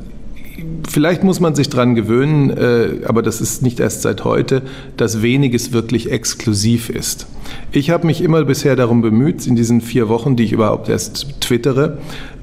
vielleicht 0.89 1.23
muss 1.23 1.39
man 1.39 1.55
sich 1.55 1.69
daran 1.69 1.95
gewöhnen, 1.95 2.49
äh, 2.49 3.05
aber 3.05 3.21
das 3.21 3.41
ist 3.41 3.61
nicht 3.61 3.79
erst 3.79 4.01
seit 4.01 4.23
heute, 4.23 4.61
dass 4.97 5.21
weniges 5.21 5.71
wirklich 5.71 6.11
exklusiv 6.11 6.89
ist. 6.89 7.27
Ich 7.71 7.89
habe 7.89 8.07
mich 8.07 8.21
immer 8.21 8.43
bisher 8.43 8.75
darum 8.75 9.01
bemüht, 9.01 9.45
in 9.47 9.55
diesen 9.55 9.81
vier 9.81 10.09
Wochen, 10.09 10.35
die 10.35 10.43
ich 10.43 10.51
überhaupt 10.51 10.89
erst 10.89 11.41
twittere, 11.41 11.97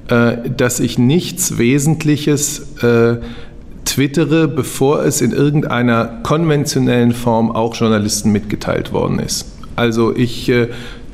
äh, 0.09 0.51
dass 0.57 0.81
ich 0.81 0.99
nichts 0.99 1.59
Wesentliches 1.59 2.83
äh, 2.83 3.17
twittere, 3.85 4.49
bevor 4.49 5.05
es 5.05 5.21
in 5.21 5.33
irgendeiner 5.33 6.21
konventionellen 6.23 7.13
Form 7.13 7.51
auch 7.51 7.75
Journalisten 7.75 8.31
mitgeteilt 8.33 8.93
worden 8.93 9.19
ist. 9.19 9.47
Also 9.77 10.15
ich 10.15 10.53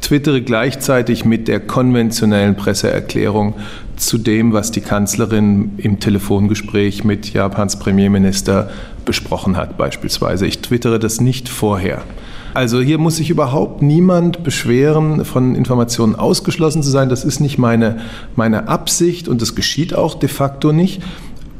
twittere 0.05 0.43
gleichzeitig 0.43 1.25
mit 1.25 1.49
der 1.49 1.61
konventionellen 1.61 2.57
Presseerklärung 2.57 3.55
zu 3.97 4.19
dem, 4.19 4.53
was 4.53 4.71
die 4.71 4.83
Kanzlerin 4.83 5.73
im 5.79 5.99
Telefongespräch 5.99 7.05
mit 7.05 7.33
Japans 7.33 7.79
Premierminister 7.79 8.71
besprochen 9.07 9.57
hat 9.57 9.79
beispielsweise. 9.79 10.47
Ich 10.47 10.61
twittere 10.61 10.99
das 10.99 11.21
nicht 11.21 11.49
vorher. 11.49 12.03
Also 12.53 12.81
hier 12.81 12.99
muss 12.99 13.17
sich 13.17 13.31
überhaupt 13.31 13.83
niemand 13.83 14.45
beschweren, 14.45 15.25
von 15.25 15.55
Informationen 15.55 16.15
ausgeschlossen 16.15 16.83
zu 16.83 16.91
sein. 16.91 17.09
Das 17.09 17.25
ist 17.25 17.41
nicht 17.41 17.59
meine, 17.59 17.99
meine 18.37 18.69
Absicht 18.69 19.27
und 19.27 19.43
das 19.43 19.55
geschieht 19.55 19.95
auch 19.95 20.15
de 20.15 20.29
facto 20.29 20.73
nicht. 20.73 21.03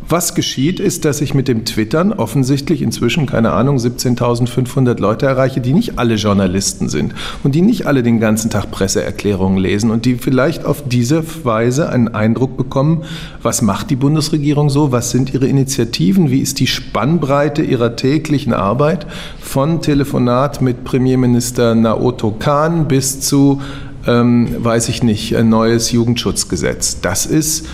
Was 0.09 0.35
geschieht, 0.35 0.81
ist, 0.81 1.05
dass 1.07 1.23
ich 1.23 1.33
mit 1.33 1.49
dem 1.49 1.65
Twittern 1.65 2.13
offensichtlich 2.13 2.83
inzwischen, 2.83 3.27
keine 3.27 3.53
Ahnung, 3.53 3.79
17.500 3.79 5.01
Leute 5.01 5.27
erreiche, 5.27 5.61
die 5.61 5.73
nicht 5.73 5.99
alle 5.99 6.17
Journalisten 6.17 6.91
sind 6.91 7.15
und 7.43 7.55
die 7.55 7.63
nicht 7.63 7.87
alle 7.87 8.03
den 8.03 8.21
ganzen 8.21 8.51
Tag 8.51 8.71
Presseerklärungen 8.71 9.59
lesen 9.59 9.91
und 9.91 10.05
die 10.05 10.17
vielleicht 10.17 10.67
auf 10.67 10.85
diese 10.87 11.25
Weise 11.45 11.89
einen 11.89 12.09
Eindruck 12.09 12.57
bekommen, 12.59 13.05
was 13.43 13.63
macht 13.63 13.89
die 13.91 13.97
Bundesregierung 13.97 14.69
so, 14.69 14.93
was 14.93 15.11
sind 15.11 15.33
ihre 15.33 15.47
Initiativen, 15.47 16.31
wie 16.31 16.41
ist 16.41 16.61
die 16.61 16.67
Spannbreite 16.67 17.63
ihrer 17.63 17.97
täglichen 17.97 18.53
Arbeit 18.53 19.07
von 19.41 19.81
Telefonat 19.81 20.61
mit 20.61 20.85
Premierminister 20.85 21.75
Naoto 21.75 22.31
Kan 22.31 22.89
bis 22.89 23.21
zu 23.21 23.61
ähm, 24.07 24.49
weiß 24.59 24.91
ich 24.91 25.03
nicht, 25.03 25.35
ein 25.37 25.49
neues 25.49 25.91
Jugendschutzgesetz. 25.93 27.01
Das 27.01 27.27
ist 27.27 27.67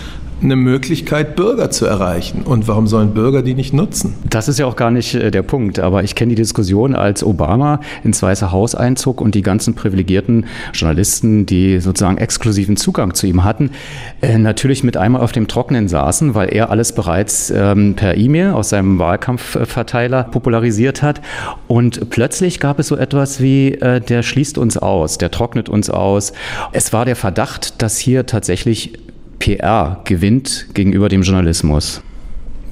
eine 0.43 0.55
Möglichkeit, 0.55 1.35
Bürger 1.35 1.69
zu 1.69 1.85
erreichen. 1.85 2.43
Und 2.43 2.67
warum 2.67 2.87
sollen 2.87 3.13
Bürger 3.13 3.43
die 3.43 3.53
nicht 3.53 3.73
nutzen? 3.73 4.15
Das 4.29 4.47
ist 4.47 4.59
ja 4.59 4.65
auch 4.65 4.75
gar 4.75 4.91
nicht 4.91 5.13
äh, 5.13 5.31
der 5.31 5.43
Punkt. 5.43 5.79
Aber 5.79 6.03
ich 6.03 6.15
kenne 6.15 6.29
die 6.29 6.35
Diskussion, 6.35 6.95
als 6.95 7.23
Obama 7.23 7.79
ins 8.03 8.21
Weiße 8.23 8.51
Haus 8.51 8.75
einzog 8.75 9.21
und 9.21 9.35
die 9.35 9.41
ganzen 9.41 9.75
privilegierten 9.75 10.45
Journalisten, 10.73 11.45
die 11.45 11.79
sozusagen 11.79 12.17
exklusiven 12.17 12.77
Zugang 12.77 13.13
zu 13.13 13.27
ihm 13.27 13.43
hatten, 13.43 13.71
äh, 14.21 14.37
natürlich 14.37 14.83
mit 14.83 14.97
einmal 14.97 15.21
auf 15.21 15.31
dem 15.31 15.47
Trockenen 15.47 15.87
saßen, 15.87 16.33
weil 16.33 16.53
er 16.53 16.69
alles 16.69 16.93
bereits 16.93 17.51
ähm, 17.55 17.95
per 17.95 18.17
E-Mail 18.17 18.51
aus 18.51 18.69
seinem 18.69 18.99
Wahlkampfverteiler 18.99 20.23
popularisiert 20.23 21.01
hat. 21.01 21.21
Und 21.67 22.09
plötzlich 22.09 22.59
gab 22.59 22.79
es 22.79 22.87
so 22.87 22.97
etwas 22.97 23.41
wie, 23.41 23.73
äh, 23.73 24.01
der 24.01 24.23
schließt 24.23 24.57
uns 24.57 24.77
aus, 24.77 25.17
der 25.17 25.31
trocknet 25.31 25.69
uns 25.69 25.89
aus. 25.89 26.33
Es 26.71 26.93
war 26.93 27.05
der 27.05 27.15
Verdacht, 27.15 27.81
dass 27.81 27.97
hier 27.97 28.25
tatsächlich 28.25 28.97
PR 29.41 30.01
gewinnt 30.05 30.67
gegenüber 30.75 31.09
dem 31.09 31.23
Journalismus. 31.23 32.01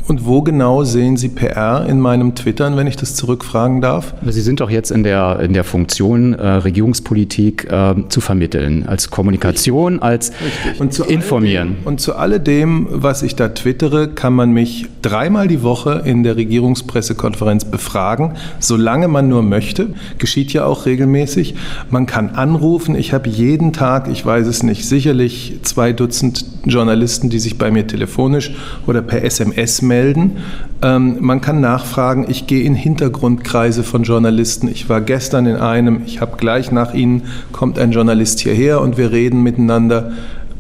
Und 0.10 0.26
wo 0.26 0.41
genau 0.41 0.84
sehen 0.86 1.18
Sie 1.18 1.30
PR 1.30 1.86
in 1.88 1.99
meinem 1.99 2.34
Twittern, 2.34 2.76
wenn 2.76 2.88
ich 2.88 2.95
das 2.95 3.14
zurückfragen 3.14 3.80
darf? 3.80 4.16
Sie 4.26 4.41
sind 4.41 4.60
doch 4.60 4.72
jetzt 4.72 4.89
in 4.89 5.03
der, 5.03 5.39
in 5.39 5.53
der 5.53 5.64
Funktion, 5.64 6.34
äh, 6.34 6.47
Regierungspolitik 6.47 7.72
äh, 7.72 7.93
zu 8.10 8.20
vermitteln, 8.20 8.88
als 8.88 9.12
Kommunikation, 9.12 10.01
als 10.01 10.32
Richtig. 10.32 10.82
Und 10.82 10.97
informieren. 11.12 11.68
Alledem, 11.68 11.86
und 11.86 12.01
zu 12.01 12.16
alledem, 12.16 12.88
was 12.89 13.22
ich 13.22 13.36
da 13.36 13.49
twittere, 13.49 14.07
kann 14.07 14.34
man 14.34 14.49
mich 14.49 14.88
dreimal 15.03 15.47
die 15.47 15.62
Woche 15.62 16.01
in 16.03 16.24
der 16.24 16.38
Regierungspressekonferenz 16.38 17.66
befragen, 17.66 18.34
solange 18.57 19.10
man 19.10 19.30
nur 19.30 19.43
möchte. 19.43 19.93
Geschieht 20.18 20.53
ja 20.53 20.66
auch 20.66 20.88
regelmäßig. 20.88 21.53
Man 21.91 22.07
kann 22.07 22.30
anrufen. 22.30 22.95
Ich 22.95 23.14
habe 23.14 23.30
jeden 23.30 23.74
Tag, 23.74 24.07
ich 24.07 24.26
weiß 24.26 24.47
es 24.47 24.64
nicht, 24.64 24.88
sicherlich 24.88 25.60
zwei 25.62 25.93
Dutzend 25.93 26.45
Journalisten, 26.66 27.30
die 27.30 27.39
sich 27.39 27.60
bei 27.60 27.70
mir 27.70 27.86
telefonisch 27.86 28.55
oder 28.88 29.03
per 29.03 29.24
SMS 29.24 29.84
melden 29.84 29.99
melden. 30.00 30.38
Ähm, 30.82 31.18
man 31.20 31.41
kann 31.41 31.60
nachfragen. 31.60 32.26
Ich 32.30 32.47
gehe 32.47 32.64
in 32.64 32.74
Hintergrundkreise 32.74 33.84
von 33.84 34.04
Journalisten. 34.04 34.70
Ich 34.70 34.88
war 34.88 35.02
gestern 35.02 35.45
in 35.45 35.58
einem. 35.58 36.04
Ich 36.06 36.22
habe 36.22 36.38
gleich 36.38 36.72
nach 36.72 36.93
Ihnen 36.93 37.24
kommt 37.52 37.78
ein 37.78 37.91
Journalist 37.91 38.39
hierher 38.39 38.80
und 38.82 38.97
wir 38.97 39.12
reden 39.12 39.43
miteinander. 39.43 40.12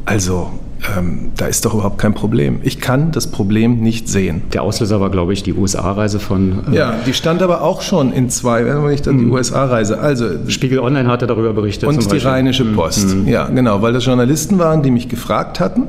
Also 0.05 0.49
ähm, 0.97 1.31
da 1.37 1.45
ist 1.45 1.65
doch 1.65 1.73
überhaupt 1.73 1.97
kein 1.97 2.13
Problem. 2.13 2.59
Ich 2.63 2.81
kann 2.81 3.11
das 3.11 3.27
Problem 3.27 3.79
nicht 3.79 4.09
sehen. 4.09 4.43
Der 4.53 4.63
Auslöser 4.63 4.99
war, 4.99 5.09
glaube 5.09 5.31
ich, 5.33 5.43
die 5.43 5.53
USA-Reise 5.53 6.19
von. 6.19 6.63
Äh 6.71 6.75
ja, 6.75 6.95
die 7.05 7.13
stand 7.13 7.41
aber 7.41 7.61
auch 7.61 7.81
schon 7.81 8.11
in 8.11 8.29
zwei, 8.29 8.65
wenn 8.65 8.77
man 8.81 8.91
nicht 8.91 9.05
die 9.05 9.11
mhm. 9.11 9.31
USA-Reise. 9.31 9.99
Also 9.99 10.25
Spiegel 10.49 10.79
Online 10.79 11.09
hatte 11.09 11.27
darüber 11.27 11.53
berichtet. 11.53 11.87
Und 11.87 12.11
die 12.11 12.17
Rheinische. 12.17 12.65
Post. 12.65 13.15
Mhm. 13.15 13.27
Ja, 13.27 13.47
genau, 13.47 13.81
weil 13.81 13.93
das 13.93 14.05
Journalisten 14.05 14.59
waren, 14.59 14.83
die 14.83 14.91
mich 14.91 15.07
gefragt 15.07 15.61
hatten 15.61 15.87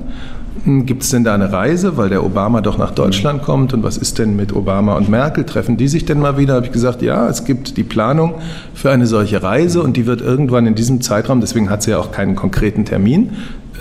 Gibt 0.64 1.02
es 1.02 1.10
denn 1.10 1.24
da 1.24 1.34
eine 1.34 1.52
Reise, 1.52 1.96
weil 1.96 2.10
der 2.10 2.22
Obama 2.22 2.60
doch 2.60 2.76
nach 2.76 2.90
Deutschland 2.90 3.42
kommt? 3.42 3.72
Und 3.72 3.82
was 3.82 3.96
ist 3.96 4.18
denn 4.18 4.36
mit 4.36 4.54
Obama 4.54 4.94
und 4.96 5.08
Merkel? 5.08 5.44
Treffen 5.44 5.76
die 5.76 5.88
sich 5.88 6.04
denn 6.04 6.20
mal 6.20 6.36
wieder? 6.36 6.54
Habe 6.54 6.66
ich 6.66 6.72
gesagt, 6.72 7.00
ja, 7.00 7.28
es 7.28 7.44
gibt 7.44 7.78
die 7.78 7.82
Planung 7.82 8.34
für 8.74 8.90
eine 8.90 9.06
solche 9.06 9.42
Reise 9.42 9.82
und 9.82 9.96
die 9.96 10.06
wird 10.06 10.20
irgendwann 10.20 10.66
in 10.66 10.74
diesem 10.74 11.00
Zeitraum, 11.00 11.40
deswegen 11.40 11.70
hat 11.70 11.82
sie 11.82 11.92
ja 11.92 11.98
auch 11.98 12.12
keinen 12.12 12.36
konkreten 12.36 12.84
Termin, 12.84 13.30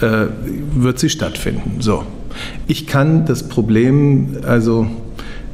äh, 0.02 0.28
wird 0.74 1.00
sie 1.00 1.10
stattfinden. 1.10 1.78
So. 1.82 2.04
Ich 2.68 2.88
kann 2.88 3.26
das 3.26 3.44
Problem, 3.44 4.38
also 4.48 4.88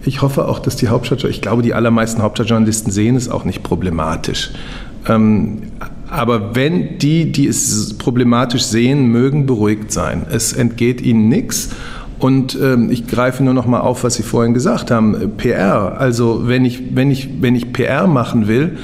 ich 0.05 0.21
hoffe 0.21 0.47
auch, 0.47 0.59
dass 0.59 0.75
die 0.75 0.89
Hauptstadt, 0.89 1.23
ich 1.23 1.41
glaube, 1.41 1.63
die 1.63 1.73
allermeisten 1.73 2.21
Hauptstadtjournalisten 2.21 2.91
sehen 2.91 3.15
es 3.15 3.29
auch 3.29 3.45
nicht 3.45 3.63
problematisch. 3.63 4.51
Ähm, 5.07 5.63
aber 6.09 6.55
wenn 6.55 6.97
die, 6.97 7.31
die 7.31 7.47
es 7.47 7.95
problematisch 7.97 8.63
sehen, 8.63 9.07
mögen 9.07 9.45
beruhigt 9.45 9.91
sein. 9.91 10.25
Es 10.29 10.53
entgeht 10.53 11.01
ihnen 11.01 11.29
nichts. 11.29 11.69
Und 12.19 12.57
ähm, 12.61 12.89
ich 12.91 13.07
greife 13.07 13.43
nur 13.43 13.53
noch 13.53 13.65
mal 13.65 13.81
auf, 13.81 14.03
was 14.03 14.15
Sie 14.15 14.23
vorhin 14.23 14.53
gesagt 14.53 14.89
haben, 14.89 15.33
PR. 15.37 15.99
Also 15.99 16.47
wenn 16.47 16.63
ich, 16.63 16.95
wenn 16.95 17.11
ich, 17.11 17.41
wenn 17.41 17.55
ich 17.55 17.73
PR 17.73 18.07
machen 18.07 18.47
will, 18.47 18.77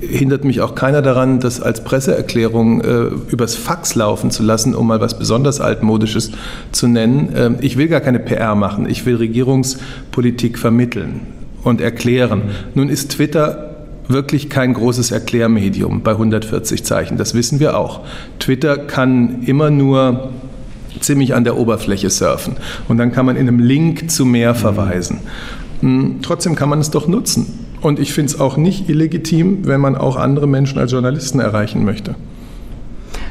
hindert 0.00 0.44
mich 0.44 0.60
auch 0.60 0.74
keiner 0.74 1.02
daran, 1.02 1.40
das 1.40 1.60
als 1.60 1.84
Presseerklärung 1.84 2.80
äh, 2.80 3.02
übers 3.30 3.54
Fax 3.54 3.94
laufen 3.94 4.30
zu 4.30 4.42
lassen, 4.42 4.74
um 4.74 4.86
mal 4.86 5.00
was 5.00 5.18
besonders 5.18 5.60
altmodisches 5.60 6.30
zu 6.72 6.86
nennen. 6.86 7.32
Ähm, 7.36 7.56
ich 7.60 7.76
will 7.76 7.88
gar 7.88 8.00
keine 8.00 8.18
PR 8.18 8.54
machen. 8.54 8.88
Ich 8.88 9.04
will 9.06 9.16
Regierungspolitik 9.16 10.58
vermitteln 10.58 11.20
und 11.64 11.80
erklären. 11.80 12.42
Nun 12.74 12.88
ist 12.88 13.12
Twitter 13.12 13.69
wirklich 14.10 14.50
kein 14.50 14.74
großes 14.74 15.10
Erklärmedium 15.10 16.02
bei 16.02 16.12
140 16.12 16.84
Zeichen. 16.84 17.16
Das 17.16 17.34
wissen 17.34 17.60
wir 17.60 17.76
auch. 17.76 18.00
Twitter 18.38 18.78
kann 18.78 19.42
immer 19.42 19.70
nur 19.70 20.30
ziemlich 21.00 21.34
an 21.34 21.44
der 21.44 21.56
Oberfläche 21.56 22.10
surfen 22.10 22.56
und 22.88 22.98
dann 22.98 23.12
kann 23.12 23.26
man 23.26 23.36
in 23.36 23.48
einem 23.48 23.58
Link 23.58 24.10
zu 24.10 24.24
mehr 24.24 24.54
verweisen. 24.54 25.20
Hm, 25.80 26.16
trotzdem 26.22 26.56
kann 26.56 26.68
man 26.68 26.80
es 26.80 26.90
doch 26.90 27.08
nutzen. 27.08 27.66
Und 27.80 27.98
ich 27.98 28.12
finde 28.12 28.32
es 28.32 28.40
auch 28.40 28.58
nicht 28.58 28.90
illegitim, 28.90 29.66
wenn 29.66 29.80
man 29.80 29.96
auch 29.96 30.16
andere 30.16 30.46
Menschen 30.46 30.78
als 30.78 30.92
Journalisten 30.92 31.40
erreichen 31.40 31.84
möchte. 31.84 32.14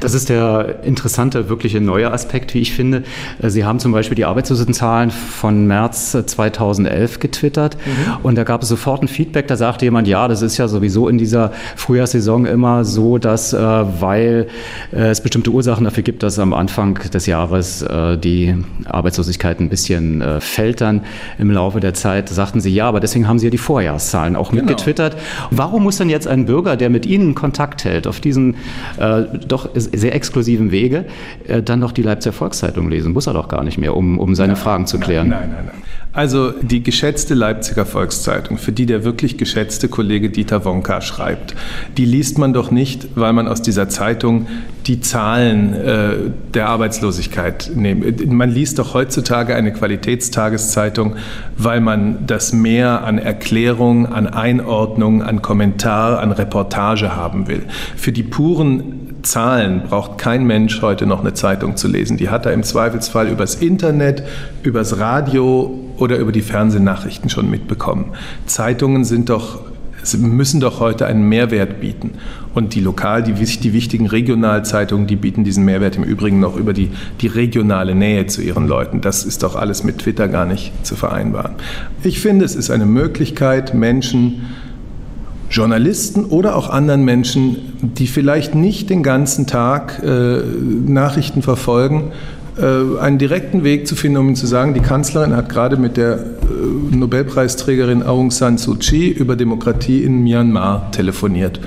Das 0.00 0.14
ist 0.14 0.28
der 0.28 0.82
interessante, 0.82 1.48
wirkliche 1.48 1.80
neue 1.80 2.10
Aspekt, 2.10 2.54
wie 2.54 2.60
ich 2.60 2.72
finde. 2.72 3.02
Äh, 3.40 3.50
Sie 3.50 3.64
haben 3.64 3.78
zum 3.78 3.92
Beispiel 3.92 4.14
die 4.14 4.24
Arbeitslosenzahlen 4.24 5.10
von 5.10 5.66
März 5.66 6.16
2011 6.26 7.20
getwittert 7.20 7.76
mhm. 7.76 8.24
und 8.24 8.36
da 8.36 8.44
gab 8.44 8.62
es 8.62 8.68
sofort 8.68 9.02
ein 9.02 9.08
Feedback, 9.08 9.46
da 9.46 9.56
sagte 9.56 9.84
jemand, 9.84 10.08
ja, 10.08 10.26
das 10.28 10.42
ist 10.42 10.56
ja 10.56 10.68
sowieso 10.68 11.08
in 11.08 11.18
dieser 11.18 11.52
Frühjahrssaison 11.76 12.46
immer 12.46 12.84
so, 12.84 13.18
dass, 13.18 13.52
äh, 13.52 13.58
weil 13.58 14.48
äh, 14.92 15.10
es 15.10 15.20
bestimmte 15.20 15.50
Ursachen 15.50 15.84
dafür 15.84 16.02
gibt, 16.02 16.22
dass 16.22 16.38
am 16.38 16.54
Anfang 16.54 16.94
des 16.94 17.26
Jahres 17.26 17.84
die 18.22 18.54
Arbeitslosigkeit 18.86 19.60
ein 19.60 19.68
bisschen 19.68 20.22
fällt 20.40 20.80
dann 20.80 21.02
im 21.38 21.50
Laufe 21.50 21.80
der 21.80 21.94
Zeit, 21.94 22.28
sagten 22.28 22.60
Sie, 22.60 22.72
ja, 22.72 22.86
aber 22.86 23.00
deswegen 23.00 23.28
haben 23.28 23.38
Sie 23.38 23.46
ja 23.46 23.50
die 23.50 23.58
Vorjahrszahlen 23.58 24.36
auch 24.36 24.50
genau. 24.50 24.62
mitgetwittert. 24.62 25.16
Warum 25.50 25.82
muss 25.82 25.98
denn 25.98 26.08
jetzt 26.08 26.26
ein 26.26 26.46
Bürger, 26.46 26.76
der 26.76 26.90
mit 26.90 27.06
Ihnen 27.06 27.34
Kontakt 27.34 27.84
hält, 27.84 28.06
auf 28.06 28.20
diesen 28.20 28.56
äh, 28.98 29.22
doch 29.46 29.68
sehr 29.92 30.14
exklusiven 30.14 30.70
Wege, 30.70 31.04
äh, 31.46 31.62
dann 31.62 31.80
noch 31.80 31.92
die 31.92 32.02
Leipziger 32.02 32.32
Volkszeitung 32.32 32.88
lesen? 32.88 33.12
Muss 33.12 33.26
er 33.26 33.34
doch 33.34 33.48
gar 33.48 33.64
nicht 33.64 33.78
mehr, 33.78 33.96
um, 33.96 34.18
um 34.18 34.34
seine 34.34 34.54
nein, 34.54 34.62
Fragen 34.62 34.86
zu 34.86 34.98
klären. 34.98 35.28
Nein, 35.28 35.50
nein, 35.52 35.64
nein. 35.66 35.82
Also 36.12 36.50
die 36.50 36.82
geschätzte 36.82 37.34
Leipziger 37.34 37.86
Volkszeitung, 37.86 38.58
für 38.58 38.72
die 38.72 38.84
der 38.84 39.04
wirklich 39.04 39.38
geschätzte 39.38 39.88
Kollege 39.88 40.28
Dieter 40.28 40.64
Wonka 40.64 41.02
schreibt, 41.02 41.54
die 41.96 42.04
liest 42.04 42.36
man 42.36 42.52
doch 42.52 42.72
nicht, 42.72 43.08
weil 43.14 43.32
man 43.32 43.46
aus 43.46 43.62
dieser 43.62 43.88
Zeitung 43.88 44.48
die 44.88 45.00
Zahlen 45.00 45.72
äh, 45.72 46.14
der 46.52 46.68
Arbeitslosigkeit 46.68 47.70
nimmt. 47.76 48.26
Man 48.32 48.50
liest 48.50 48.80
doch 48.80 48.92
heutzutage 48.92 49.54
eine 49.54 49.72
Qualitätstageszeitung, 49.72 51.14
weil 51.56 51.80
man 51.80 52.26
das 52.26 52.52
Mehr 52.52 53.04
an 53.04 53.18
Erklärung, 53.18 54.06
an 54.06 54.26
Einordnung, 54.26 55.22
an 55.22 55.42
Kommentar, 55.42 56.18
an 56.18 56.32
Reportage 56.32 57.14
haben 57.14 57.46
will. 57.46 57.62
Für 57.94 58.10
die 58.10 58.24
puren 58.24 59.09
Zahlen 59.22 59.82
braucht 59.82 60.18
kein 60.18 60.44
Mensch 60.44 60.82
heute 60.82 61.06
noch 61.06 61.20
eine 61.20 61.34
Zeitung 61.34 61.76
zu 61.76 61.88
lesen. 61.88 62.16
Die 62.16 62.30
hat 62.30 62.46
er 62.46 62.52
im 62.52 62.62
Zweifelsfall 62.62 63.28
übers 63.28 63.56
Internet, 63.56 64.22
übers 64.62 64.98
Radio 64.98 65.78
oder 65.98 66.18
über 66.18 66.32
die 66.32 66.42
Fernsehnachrichten 66.42 67.30
schon 67.30 67.50
mitbekommen. 67.50 68.12
Zeitungen 68.46 69.04
sind 69.04 69.28
doch 69.28 69.60
müssen 70.18 70.60
doch 70.60 70.80
heute 70.80 71.06
einen 71.06 71.28
Mehrwert 71.28 71.80
bieten. 71.80 72.12
Und 72.54 72.74
die 72.74 72.80
lokal, 72.80 73.22
die, 73.22 73.34
die 73.34 73.72
wichtigen 73.72 74.06
Regionalzeitungen, 74.06 75.06
die 75.06 75.16
bieten 75.16 75.44
diesen 75.44 75.64
Mehrwert 75.64 75.96
im 75.96 76.04
Übrigen 76.04 76.40
noch 76.40 76.56
über 76.56 76.72
die, 76.72 76.90
die 77.20 77.26
regionale 77.26 77.94
Nähe 77.94 78.26
zu 78.26 78.42
ihren 78.42 78.66
Leuten. 78.66 79.00
Das 79.00 79.24
ist 79.24 79.42
doch 79.42 79.56
alles 79.56 79.84
mit 79.84 79.98
Twitter 79.98 80.28
gar 80.28 80.46
nicht 80.46 80.72
zu 80.86 80.96
vereinbaren. 80.96 81.52
Ich 82.02 82.20
finde, 82.20 82.44
es 82.44 82.56
ist 82.56 82.70
eine 82.70 82.86
Möglichkeit, 82.86 83.74
Menschen 83.74 84.46
Journalisten 85.50 86.24
oder 86.26 86.54
auch 86.56 86.70
anderen 86.70 87.04
Menschen, 87.04 87.56
die 87.82 88.06
vielleicht 88.06 88.54
nicht 88.54 88.88
den 88.88 89.02
ganzen 89.02 89.46
Tag 89.46 90.00
äh, 90.02 90.38
Nachrichten 90.86 91.42
verfolgen, 91.42 92.12
äh, 92.56 93.00
einen 93.00 93.18
direkten 93.18 93.64
Weg 93.64 93.88
zu 93.88 93.96
finden, 93.96 94.18
um 94.18 94.26
ihnen 94.26 94.36
zu 94.36 94.46
sagen, 94.46 94.74
die 94.74 94.80
Kanzlerin 94.80 95.34
hat 95.34 95.48
gerade 95.48 95.76
mit 95.76 95.96
der 95.96 96.18
äh, 96.18 96.96
Nobelpreisträgerin 96.96 98.04
Aung 98.04 98.30
San 98.30 98.58
Suu 98.58 98.76
Kyi 98.76 99.08
über 99.08 99.34
Demokratie 99.34 100.04
in 100.04 100.22
Myanmar 100.22 100.92
telefoniert. 100.92 101.60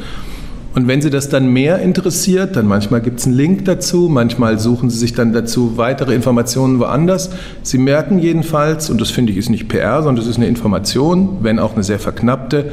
Und 0.76 0.88
wenn 0.88 1.02
Sie 1.02 1.12
das 1.12 1.30
dann 1.30 1.48
mehr 1.54 1.80
interessiert, 1.80 2.56
dann 2.56 2.66
manchmal 2.66 3.02
gibt 3.02 3.20
es 3.20 3.28
einen 3.28 3.36
Link 3.36 3.66
dazu, 3.66 4.10
manchmal 4.10 4.58
suchen 4.58 4.90
Sie 4.90 4.98
sich 4.98 5.14
dann 5.14 5.32
dazu 5.32 5.78
weitere 5.78 6.16
Informationen 6.16 6.80
woanders. 6.80 7.30
Sie 7.62 7.78
merken 7.78 8.18
jedenfalls, 8.18 8.90
und 8.90 9.00
das 9.00 9.12
finde 9.12 9.34
ich 9.34 9.38
ist 9.38 9.50
nicht 9.50 9.68
PR, 9.68 10.02
sondern 10.02 10.16
das 10.16 10.28
ist 10.28 10.38
eine 10.38 10.48
Information, 10.48 11.38
wenn 11.42 11.60
auch 11.60 11.74
eine 11.74 11.84
sehr 11.84 12.00
verknappte, 12.00 12.72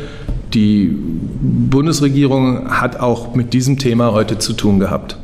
die 0.54 0.90
Bundesregierung 0.92 2.70
hat 2.70 2.98
auch 3.00 3.34
mit 3.34 3.52
diesem 3.52 3.78
Thema 3.78 4.12
heute 4.12 4.38
zu 4.38 4.52
tun 4.52 4.80
gehabt. 4.80 5.16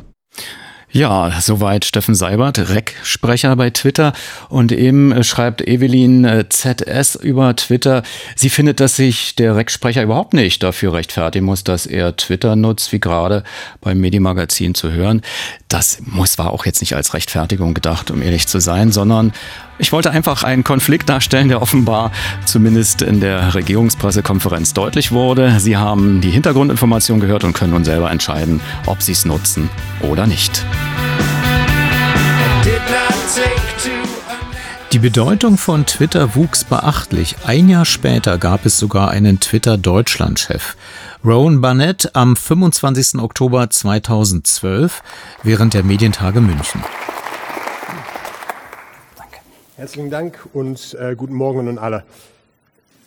Ja, 0.89 1.31
soweit 1.41 1.83
Steffen 1.83 2.15
Seibert, 2.15 2.57
REC-Sprecher 2.57 3.55
bei 3.57 3.69
Twitter. 3.69 4.13
Und 4.47 4.71
eben 4.71 5.11
äh, 5.11 5.23
schreibt 5.23 5.61
Evelyn 5.61 6.23
äh, 6.23 6.45
ZS 6.47 7.15
über 7.15 7.55
Twitter, 7.57 8.03
sie 8.35 8.49
findet, 8.49 8.79
dass 8.79 8.95
sich 8.95 9.35
der 9.35 9.55
REC-Sprecher 9.57 10.01
überhaupt 10.01 10.33
nicht 10.33 10.63
dafür 10.63 10.93
rechtfertigen 10.93 11.45
muss, 11.45 11.65
dass 11.65 11.85
er 11.85 12.15
Twitter 12.15 12.55
nutzt, 12.55 12.93
wie 12.93 13.01
gerade 13.01 13.43
beim 13.81 13.99
Medienmagazin 13.99 14.75
zu 14.75 14.91
hören. 14.91 15.21
Das 15.67 15.99
muss 16.05 16.37
war 16.37 16.51
auch 16.51 16.65
jetzt 16.65 16.81
nicht 16.81 16.95
als 16.95 17.13
Rechtfertigung 17.13 17.73
gedacht, 17.73 18.09
um 18.09 18.21
ehrlich 18.21 18.47
zu 18.47 18.59
sein, 18.59 18.93
sondern 18.93 19.33
ich 19.79 19.91
wollte 19.91 20.11
einfach 20.11 20.43
einen 20.43 20.63
Konflikt 20.63 21.09
darstellen, 21.09 21.49
der 21.49 21.61
offenbar 21.61 22.11
zumindest 22.45 23.01
in 23.01 23.19
der 23.19 23.53
Regierungspressekonferenz 23.53 24.73
deutlich 24.73 25.11
wurde. 25.11 25.59
Sie 25.59 25.77
haben 25.77 26.21
die 26.21 26.31
Hintergrundinformation 26.31 27.19
gehört 27.19 27.43
und 27.43 27.53
können 27.53 27.71
nun 27.71 27.83
selber 27.83 28.09
entscheiden, 28.09 28.59
ob 28.85 29.01
Sie 29.01 29.11
es 29.11 29.25
nutzen 29.25 29.69
oder 30.01 30.25
nicht. 30.25 30.65
Die 34.93 34.99
Bedeutung 34.99 35.57
von 35.57 35.85
Twitter 35.85 36.35
wuchs 36.35 36.63
beachtlich. 36.63 37.35
Ein 37.45 37.69
Jahr 37.69 37.85
später 37.85 38.37
gab 38.37 38.65
es 38.65 38.79
sogar 38.79 39.11
einen 39.11 39.39
Twitter-Deutschland-Chef. 39.39 40.75
Rowan 41.23 41.61
Barnett 41.61 42.15
am 42.15 42.35
25. 42.35 43.19
Oktober 43.19 43.69
2012 43.69 45.03
während 45.43 45.73
der 45.73 45.83
Medientage 45.83 46.41
München. 46.41 46.81
Herzlichen 49.77 50.09
Dank 50.09 50.39
und 50.53 50.97
äh, 50.99 51.13
guten 51.15 51.35
Morgen 51.35 51.67
an 51.67 51.77
alle. 51.77 52.03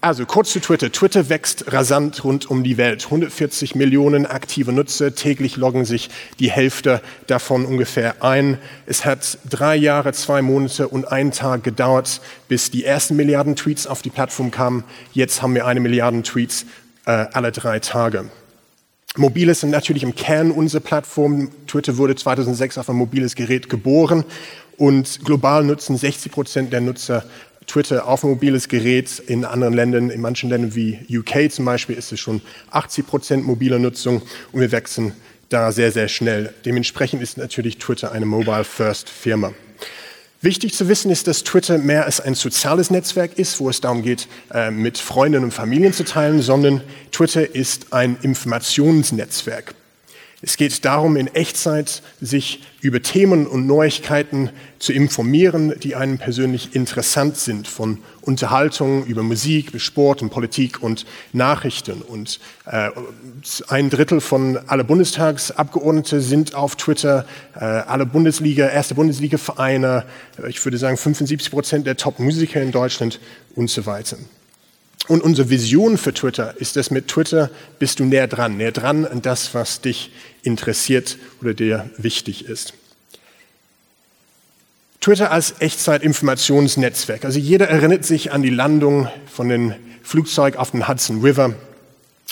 Also 0.01 0.25
kurz 0.25 0.53
zu 0.53 0.61
Twitter. 0.61 0.93
Twitter 0.93 1.29
wächst 1.29 1.73
rasant 1.73 2.23
rund 2.23 2.49
um 2.49 2.63
die 2.63 2.77
Welt. 2.77 3.07
140 3.07 3.75
Millionen 3.75 4.25
aktive 4.25 4.73
Nutzer. 4.73 5.13
Täglich 5.17 5.57
loggen 5.57 5.85
sich 5.85 6.11
die 6.39 6.49
Hälfte 6.49 7.03
davon 7.27 7.67
ungefähr 7.67 8.23
ein. 8.23 8.57
Es 8.87 9.05
hat 9.05 9.39
drei 9.51 9.75
Jahre, 9.75 10.13
zwei 10.13 10.43
Monate 10.43 10.87
und 10.87 11.11
einen 11.11 11.33
Tag 11.33 11.65
gedauert, 11.65 12.21
bis 12.47 12.71
die 12.71 12.85
ersten 12.85 13.17
Milliarden 13.17 13.57
Tweets 13.57 13.89
auf 13.89 14.01
die 14.01 14.11
Plattform 14.11 14.53
kamen. 14.53 14.85
Jetzt 15.13 15.43
haben 15.43 15.57
wir 15.57 15.67
eine 15.67 15.81
Milliarde 15.81 16.23
Tweets 16.23 16.67
äh, 17.05 17.27
alle 17.33 17.51
drei 17.51 17.81
Tage. 17.81 18.27
Mobile 19.17 19.57
sind 19.57 19.71
natürlich 19.71 20.05
im 20.05 20.15
Kern 20.15 20.53
unserer 20.53 20.83
Plattform. 20.83 21.51
Twitter 21.67 21.97
wurde 21.97 22.15
2006 22.15 22.79
auf 22.79 22.89
ein 22.89 22.95
mobiles 22.95 23.35
Gerät 23.35 23.69
geboren 23.69 24.25
und 24.81 25.27
global 25.27 25.63
nutzen 25.63 25.99
60 25.99 26.33
Prozent 26.33 26.73
der 26.73 26.81
Nutzer 26.81 27.25
Twitter 27.67 28.09
auf 28.09 28.23
mobiles 28.23 28.67
Gerät. 28.67 29.19
In 29.27 29.45
anderen 29.45 29.75
Ländern, 29.75 30.09
in 30.09 30.23
manchen 30.23 30.49
Ländern 30.49 30.75
wie 30.75 30.99
UK 31.11 31.53
zum 31.53 31.67
Beispiel, 31.67 31.97
ist 31.97 32.13
es 32.13 32.19
schon 32.19 32.41
80 32.71 33.07
Prozent 33.07 33.47
mobile 33.47 33.79
Nutzung 33.79 34.23
und 34.53 34.61
wir 34.63 34.73
wachsen 34.73 35.13
da 35.51 35.71
sehr, 35.71 35.93
sehr 35.93 36.09
schnell. 36.09 36.55
Dementsprechend 36.65 37.23
ist 37.23 37.37
natürlich 37.37 37.77
Twitter 37.77 38.11
eine 38.13 38.25
Mobile-First-Firma. 38.25 39.53
Wichtig 40.41 40.73
zu 40.73 40.89
wissen 40.89 41.11
ist, 41.11 41.27
dass 41.27 41.45
Twitter 41.45 41.77
mehr 41.77 42.07
als 42.07 42.23
ein 42.23 42.35
soziales 42.35 42.91
Netzwerk 42.91 43.39
ist, 43.39 43.61
wo 43.61 43.69
es 43.69 43.83
darum 43.83 44.03
geht, 44.03 44.29
äh, 44.51 44.71
mit 44.71 44.97
Freunden 44.97 45.45
und 45.45 45.51
Familien 45.53 45.93
zu 45.93 46.05
teilen, 46.05 46.41
sondern 46.41 46.81
Twitter 47.13 47.55
ist 47.55 47.93
ein 47.93 48.17
Informationsnetzwerk. 48.23 49.75
Es 50.43 50.57
geht 50.57 50.87
darum, 50.87 51.17
in 51.17 51.27
Echtzeit 51.27 52.03
sich 52.23 52.63
über 52.81 53.03
Themen 53.03 53.47
und 53.47 53.67
Neuigkeiten 53.67 54.49
zu 54.79 54.95
informieren, 54.95 55.75
die 55.83 55.95
einem 55.95 56.17
persönlich 56.17 56.75
interessant 56.75 57.37
sind, 57.37 57.69
von 57.69 57.99
Unterhaltung 58.23 59.05
über 59.05 59.23
Musik, 59.23 59.79
Sport 59.79 60.23
und 60.23 60.31
Politik 60.31 60.83
und 60.83 61.05
Nachrichten. 61.35 62.01
Und 62.01 62.41
äh, 62.65 62.89
ein 63.69 63.91
Drittel 63.91 64.23
von 64.23 64.59
alle 64.67 64.85
Bundestagsabgeordnete 64.85 66.23
sind 66.23 66.55
auf 66.55 66.77
Twitter, 66.77 67.27
äh, 67.55 67.65
alle 67.65 68.07
Bundesliga, 68.07 68.67
erste 68.67 68.95
Bundesliga-Vereine, 68.95 70.07
äh, 70.43 70.49
ich 70.49 70.65
würde 70.65 70.79
sagen 70.79 70.97
75 70.97 71.51
Prozent 71.51 71.87
der 71.87 71.99
Top-Musiker 71.99 72.63
in 72.63 72.73
Deutschland 72.73 73.21
und 73.57 73.69
so 73.69 73.85
weiter. 73.85 74.17
Und 75.11 75.23
unsere 75.25 75.51
Vision 75.51 75.99
für 75.99 76.15
Twitter 76.15 76.55
ist, 76.61 76.77
dass 76.77 76.93
mit 76.93 77.09
Twitter 77.09 77.51
bist 77.81 77.99
du 77.99 78.05
näher 78.05 78.29
dran, 78.29 78.57
näher 78.57 78.71
dran 78.71 79.05
an 79.05 79.23
das, 79.23 79.55
was 79.55 79.81
dich 79.81 80.13
interessiert 80.43 81.19
oder 81.41 81.55
dir 81.55 81.91
wichtig 81.97 82.47
ist. 82.47 82.75
Twitter 85.01 85.33
als 85.33 85.55
Echtzeit-Informationsnetzwerk. 85.61 87.25
Also 87.25 87.39
jeder 87.39 87.69
erinnert 87.69 88.05
sich 88.05 88.33
an 88.33 88.43
die 88.43 88.51
Landung 88.51 89.09
von 89.33 89.49
dem 89.49 89.75
Flugzeug 90.03 90.57
auf 90.57 90.73
den 90.73 90.89
Hudson 90.89 91.23
River 91.23 91.55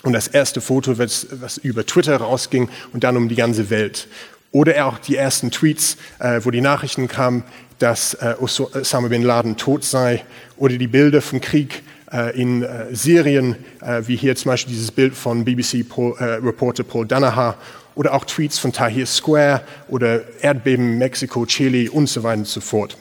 und 0.02 0.12
das 0.12 0.28
erste 0.28 0.60
Foto, 0.60 0.98
was, 0.98 1.58
über 1.62 1.86
Twitter 1.86 2.18
rausging 2.18 2.68
und 2.92 3.04
dann 3.04 3.16
um 3.16 3.28
die 3.28 3.36
ganze 3.36 3.70
Welt. 3.70 4.06
Oder 4.52 4.86
auch 4.86 4.98
die 4.98 5.16
ersten 5.16 5.50
Tweets, 5.50 5.96
äh, 6.18 6.40
wo 6.42 6.50
die 6.50 6.60
Nachrichten 6.60 7.08
kamen, 7.08 7.42
dass 7.78 8.14
äh, 8.14 8.34
Osama 8.38 9.08
bin 9.08 9.22
Laden 9.22 9.56
tot 9.56 9.84
sei. 9.84 10.24
Oder 10.56 10.76
die 10.76 10.88
Bilder 10.88 11.22
vom 11.22 11.40
Krieg 11.40 11.82
äh, 12.12 12.38
in 12.38 12.66
Syrien, 12.92 13.56
wie 14.02 14.16
hier 14.16 14.36
zum 14.36 14.50
Beispiel 14.50 14.74
dieses 14.74 14.90
Bild 14.90 15.14
von 15.14 15.44
BBC-Reporter 15.44 16.82
Paul 16.82 17.06
Danaher 17.06 17.56
oder 17.98 18.14
auch 18.14 18.24
Tweets 18.24 18.60
von 18.60 18.72
Tahir 18.72 19.06
Square 19.06 19.60
oder 19.88 20.22
Erdbeben 20.40 20.98
Mexiko, 20.98 21.44
Chile 21.46 21.90
und 21.90 22.08
so 22.08 22.22
weiter 22.22 22.38
und 22.38 22.46
so 22.46 22.60
fort. 22.60 22.96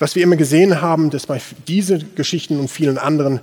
Was 0.00 0.16
wir 0.16 0.24
immer 0.24 0.34
gesehen 0.34 0.80
haben, 0.80 1.10
dass 1.10 1.26
bei 1.26 1.40
diesen 1.68 2.16
Geschichten 2.16 2.58
und 2.58 2.66
vielen 2.66 2.98
anderen 2.98 3.38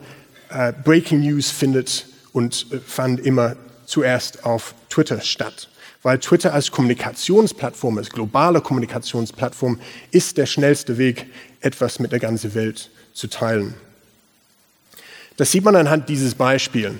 äh, 0.49 0.73
Breaking 0.83 1.21
News 1.21 1.49
findet 1.49 2.07
und 2.33 2.67
äh, 2.71 2.79
fand 2.85 3.21
immer 3.21 3.55
zuerst 3.85 4.43
auf 4.43 4.75
Twitter 4.89 5.21
statt. 5.21 5.69
weil 6.03 6.19
Twitter 6.19 6.53
als 6.53 6.69
Kommunikationsplattform, 6.69 7.97
als 7.97 8.11
globale 8.11 8.61
Kommunikationsplattform, 8.61 9.79
ist 10.11 10.37
der 10.37 10.45
schnellste 10.45 10.99
Weg, 10.99 11.25
etwas 11.61 11.97
mit 11.97 12.11
der 12.11 12.19
ganzen 12.19 12.53
Welt 12.53 12.91
zu 13.13 13.27
teilen. 13.27 13.73
Das 15.35 15.51
sieht 15.51 15.63
man 15.63 15.75
anhand 15.75 16.07
dieses 16.07 16.35
Beispiels. 16.35 16.93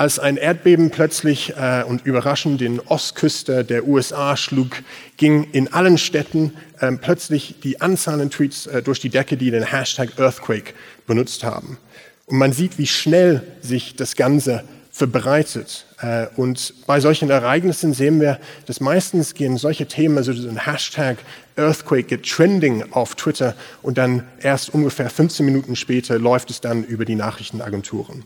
Als 0.00 0.18
ein 0.18 0.38
Erdbeben 0.38 0.88
plötzlich 0.88 1.52
äh, 1.58 1.84
und 1.86 2.06
überraschend 2.06 2.62
den 2.62 2.80
Ostküste 2.80 3.66
der 3.66 3.86
USA 3.86 4.34
schlug, 4.34 4.82
ging 5.18 5.48
in 5.52 5.74
allen 5.74 5.98
Städten 5.98 6.54
äh, 6.78 6.90
plötzlich 6.92 7.56
die 7.62 7.82
Anzahl 7.82 8.18
an 8.18 8.30
Tweets 8.30 8.66
äh, 8.66 8.80
durch 8.80 9.00
die 9.00 9.10
Decke, 9.10 9.36
die 9.36 9.50
den 9.50 9.62
Hashtag 9.62 10.18
Earthquake 10.18 10.72
benutzt 11.06 11.44
haben. 11.44 11.76
Und 12.24 12.38
man 12.38 12.54
sieht, 12.54 12.78
wie 12.78 12.86
schnell 12.86 13.42
sich 13.60 13.94
das 13.94 14.16
Ganze 14.16 14.64
verbreitet. 14.90 15.84
Äh, 16.00 16.28
und 16.34 16.72
bei 16.86 16.98
solchen 17.00 17.28
Ereignissen 17.28 17.92
sehen 17.92 18.22
wir, 18.22 18.40
dass 18.64 18.80
meistens 18.80 19.34
gehen 19.34 19.58
solche 19.58 19.84
Themen, 19.84 20.16
also 20.16 20.32
ein 20.32 20.64
Hashtag 20.64 21.18
Earthquake 21.56 22.04
geht 22.04 22.26
trending 22.26 22.90
auf 22.92 23.16
Twitter 23.16 23.54
und 23.82 23.98
dann 23.98 24.26
erst 24.40 24.72
ungefähr 24.72 25.10
15 25.10 25.44
Minuten 25.44 25.76
später 25.76 26.18
läuft 26.18 26.48
es 26.48 26.62
dann 26.62 26.84
über 26.84 27.04
die 27.04 27.16
Nachrichtenagenturen. 27.16 28.24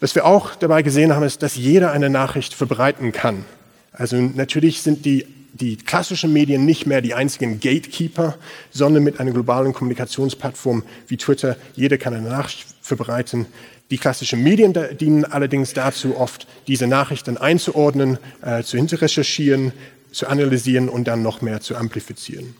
Was 0.00 0.14
wir 0.14 0.24
auch 0.26 0.54
dabei 0.56 0.82
gesehen 0.82 1.14
haben, 1.14 1.22
ist, 1.22 1.42
dass 1.42 1.56
jeder 1.56 1.92
eine 1.92 2.10
Nachricht 2.10 2.54
verbreiten 2.54 3.12
kann. 3.12 3.44
Also 3.92 4.16
natürlich 4.16 4.82
sind 4.82 5.04
die, 5.04 5.26
die 5.52 5.76
klassischen 5.76 6.32
Medien 6.32 6.64
nicht 6.64 6.86
mehr 6.86 7.00
die 7.00 7.14
einzigen 7.14 7.60
Gatekeeper, 7.60 8.36
sondern 8.70 9.04
mit 9.04 9.20
einer 9.20 9.30
globalen 9.30 9.72
Kommunikationsplattform 9.72 10.82
wie 11.06 11.16
Twitter, 11.16 11.56
jeder 11.74 11.96
kann 11.96 12.12
eine 12.12 12.28
Nachricht 12.28 12.66
verbreiten. 12.80 13.46
Die 13.90 13.98
klassischen 13.98 14.42
Medien 14.42 14.74
dienen 14.98 15.24
allerdings 15.24 15.74
dazu, 15.74 16.16
oft 16.16 16.48
diese 16.66 16.88
Nachrichten 16.88 17.36
einzuordnen, 17.36 18.18
äh, 18.42 18.64
zu 18.64 18.76
hinterrecherchieren, 18.76 19.72
zu 20.10 20.26
analysieren 20.26 20.88
und 20.88 21.04
dann 21.04 21.22
noch 21.22 21.40
mehr 21.40 21.60
zu 21.60 21.76
amplifizieren. 21.76 22.56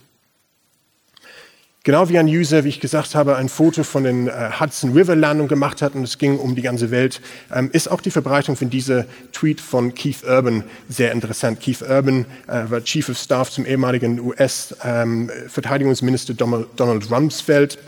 Genau 1.87 2.09
wie 2.09 2.19
ein 2.19 2.29
User, 2.29 2.65
wie 2.65 2.71
ich 2.71 2.81
gesagt 2.81 3.15
habe, 3.15 3.37
ein 3.37 3.51
Foto 3.51 3.85
von 3.85 4.05
den 4.05 4.29
äh, 4.29 4.53
Hudson 4.59 4.95
River 4.95 5.15
Landung 5.15 5.49
gemacht 5.49 5.83
hat 5.83 5.95
und 5.95 6.03
es 6.03 6.17
ging 6.17 6.39
um 6.39 6.55
die 6.55 6.63
ganze 6.63 6.91
Welt, 6.91 7.21
ähm, 7.55 7.69
ist 7.75 7.91
auch 7.91 8.01
die 8.01 8.11
Verbreitung 8.11 8.57
von 8.57 8.71
dieser 8.71 9.05
Tweet 9.33 9.61
von 9.61 9.95
Keith 9.95 10.25
Urban 10.27 10.65
sehr 10.89 11.13
interessant. 11.13 11.61
Keith 11.61 11.83
Urban 11.83 12.25
äh, 12.49 12.71
war 12.71 12.83
Chief 12.83 13.07
of 13.11 13.19
Staff 13.19 13.51
zum 13.51 13.67
ehemaligen 13.67 14.19
US-Verteidigungsminister 14.19 16.33
ähm, 16.41 16.65
Donald 16.75 17.11
Rumsfeld 17.11 17.79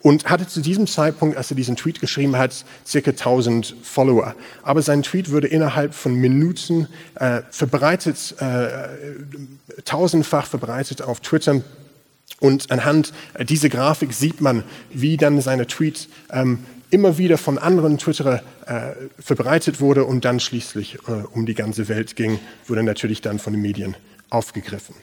und 0.00 0.30
hatte 0.30 0.48
zu 0.48 0.62
diesem 0.62 0.86
Zeitpunkt, 0.86 1.36
als 1.36 1.50
er 1.50 1.56
diesen 1.56 1.76
Tweet 1.76 2.00
geschrieben 2.00 2.38
hat, 2.38 2.64
circa 2.86 3.10
1000 3.10 3.76
Follower. 3.82 4.34
Aber 4.62 4.80
sein 4.80 5.02
Tweet 5.02 5.30
wurde 5.30 5.48
innerhalb 5.48 5.92
von 5.92 6.14
Minuten 6.14 6.88
äh, 7.16 7.42
verbreitet, 7.50 8.34
äh, 8.38 8.88
tausendfach 9.84 10.46
verbreitet 10.46 11.02
auf 11.02 11.20
Twitter 11.20 11.60
und 12.42 12.72
anhand 12.72 13.12
dieser 13.38 13.68
Grafik 13.68 14.12
sieht 14.12 14.40
man, 14.40 14.64
wie 14.90 15.16
dann 15.16 15.40
seine 15.40 15.68
Tweets 15.68 16.08
ähm, 16.32 16.58
immer 16.90 17.16
wieder 17.16 17.38
von 17.38 17.56
anderen 17.56 17.98
Twitterer 17.98 18.42
äh, 18.66 18.94
verbreitet 19.22 19.80
wurde 19.80 20.04
und 20.04 20.24
dann 20.24 20.40
schließlich 20.40 20.98
äh, 21.06 21.22
um 21.32 21.46
die 21.46 21.54
ganze 21.54 21.86
Welt 21.86 22.16
ging, 22.16 22.40
wurde 22.66 22.82
natürlich 22.82 23.20
dann 23.20 23.38
von 23.38 23.52
den 23.52 23.62
Medien 23.62 23.94
aufgegriffen. 24.28 24.96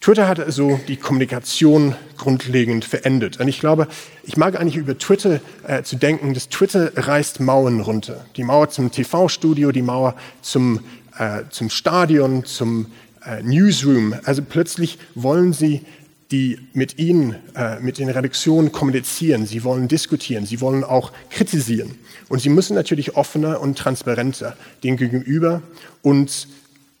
Twitter 0.00 0.26
hat 0.26 0.40
also 0.40 0.80
die 0.88 0.96
Kommunikation 0.96 1.94
grundlegend 2.16 2.84
verändert. 2.84 3.38
Und 3.38 3.46
ich 3.46 3.60
glaube, 3.60 3.86
ich 4.24 4.36
mag 4.36 4.58
eigentlich 4.58 4.76
über 4.76 4.98
Twitter 4.98 5.40
äh, 5.64 5.84
zu 5.84 5.94
denken, 5.94 6.34
dass 6.34 6.48
Twitter 6.48 6.90
reißt 6.96 7.38
Mauern 7.38 7.80
runter. 7.80 8.26
Die 8.36 8.42
Mauer 8.42 8.68
zum 8.70 8.90
TV-Studio, 8.90 9.70
die 9.70 9.82
Mauer 9.82 10.16
zum, 10.42 10.80
äh, 11.16 11.42
zum 11.50 11.70
Stadion, 11.70 12.44
zum 12.44 12.86
äh, 13.24 13.42
Newsroom. 13.42 14.14
Also 14.24 14.42
plötzlich 14.42 14.98
wollen 15.14 15.52
sie 15.52 15.82
die 16.30 16.58
mit 16.74 16.98
ihnen, 16.98 17.36
äh, 17.54 17.80
mit 17.80 17.98
den 17.98 18.10
Redaktionen 18.10 18.70
kommunizieren. 18.70 19.46
Sie 19.46 19.64
wollen 19.64 19.88
diskutieren. 19.88 20.44
Sie 20.44 20.60
wollen 20.60 20.84
auch 20.84 21.12
kritisieren. 21.30 21.94
Und 22.28 22.40
sie 22.40 22.50
müssen 22.50 22.74
natürlich 22.74 23.16
offener 23.16 23.60
und 23.60 23.78
transparenter 23.78 24.56
den 24.82 24.96
gegenüber 24.96 25.62
und 26.02 26.48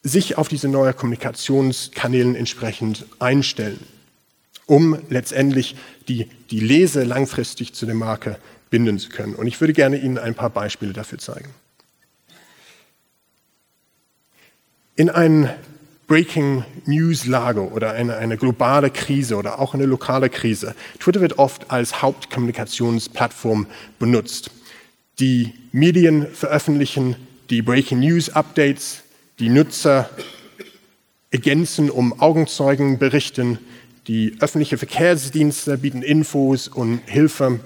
sich 0.02 0.38
auf 0.38 0.48
diese 0.48 0.68
neuen 0.68 0.96
Kommunikationskanälen 0.96 2.34
entsprechend 2.34 3.04
einstellen, 3.18 3.80
um 4.66 4.98
letztendlich 5.10 5.76
die, 6.08 6.28
die 6.50 6.60
Lese 6.60 7.04
langfristig 7.04 7.74
zu 7.74 7.84
der 7.84 7.94
Marke 7.94 8.38
binden 8.70 8.98
zu 8.98 9.10
können. 9.10 9.34
Und 9.34 9.46
ich 9.46 9.60
würde 9.60 9.72
gerne 9.72 9.98
Ihnen 9.98 10.18
ein 10.18 10.34
paar 10.34 10.50
Beispiele 10.50 10.92
dafür 10.92 11.18
zeigen. 11.18 11.50
In 14.96 15.10
einem 15.10 15.48
Breaking 16.08 16.64
News 16.86 17.26
Lage 17.26 17.70
oder 17.70 17.92
eine, 17.92 18.16
eine 18.16 18.38
globale 18.38 18.90
Krise 18.90 19.36
oder 19.36 19.60
auch 19.60 19.74
eine 19.74 19.84
lokale 19.84 20.30
Krise. 20.30 20.74
Twitter 20.98 21.20
wird 21.20 21.38
oft 21.38 21.70
als 21.70 22.00
Hauptkommunikationsplattform 22.00 23.66
benutzt. 23.98 24.50
Die 25.20 25.52
Medien 25.70 26.26
veröffentlichen 26.32 27.14
die 27.50 27.60
Breaking 27.60 28.00
News 28.00 28.30
Updates, 28.30 29.02
die 29.38 29.50
Nutzer 29.50 30.08
ergänzen 31.30 31.90
um 31.90 32.18
Augenzeugen 32.20 32.98
berichten, 32.98 33.58
die 34.06 34.34
öffentlichen 34.40 34.78
Verkehrsdienste 34.78 35.76
bieten 35.76 36.02
Infos 36.02 36.68
und 36.68 37.02
Hilfe, 37.04 37.60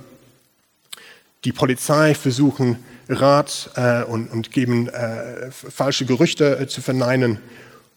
die 1.45 1.53
Polizei 1.53 2.15
versuchen 2.15 2.79
Rat 3.09 3.71
äh, 3.77 4.03
und, 4.03 4.33
und, 4.33 4.51
geben 4.51 4.89
äh, 4.89 5.51
falsche 5.53 6.07
Gerüchte 6.07 6.59
äh, 6.59 6.67
zu 6.67 6.81
verneinen 6.81 7.39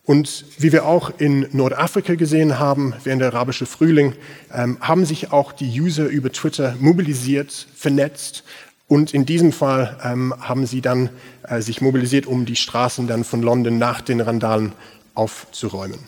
und 0.05 0.45
wie 0.59 0.71
wir 0.71 0.85
auch 0.85 1.11
in 1.17 1.47
Nordafrika 1.51 2.13
gesehen 2.13 2.59
haben, 2.59 2.93
während 3.03 3.21
der 3.21 3.33
arabische 3.33 3.65
Frühling, 3.65 4.13
ähm, 4.53 4.77
haben 4.79 5.03
sich 5.03 5.31
auch 5.31 5.51
die 5.51 5.81
User 5.81 6.05
über 6.05 6.31
Twitter 6.31 6.75
mobilisiert, 6.79 7.67
vernetzt. 7.75 8.43
Und 8.87 9.15
in 9.15 9.25
diesem 9.25 9.51
Fall 9.51 9.97
ähm, 10.03 10.33
haben 10.39 10.67
sie 10.67 10.81
dann 10.81 11.09
äh, 11.43 11.59
sich 11.61 11.81
mobilisiert, 11.81 12.27
um 12.27 12.45
die 12.45 12.55
Straßen 12.55 13.07
dann 13.07 13.23
von 13.23 13.41
London 13.41 13.79
nach 13.79 14.01
den 14.01 14.21
Randalen 14.21 14.73
aufzuräumen. 15.15 15.99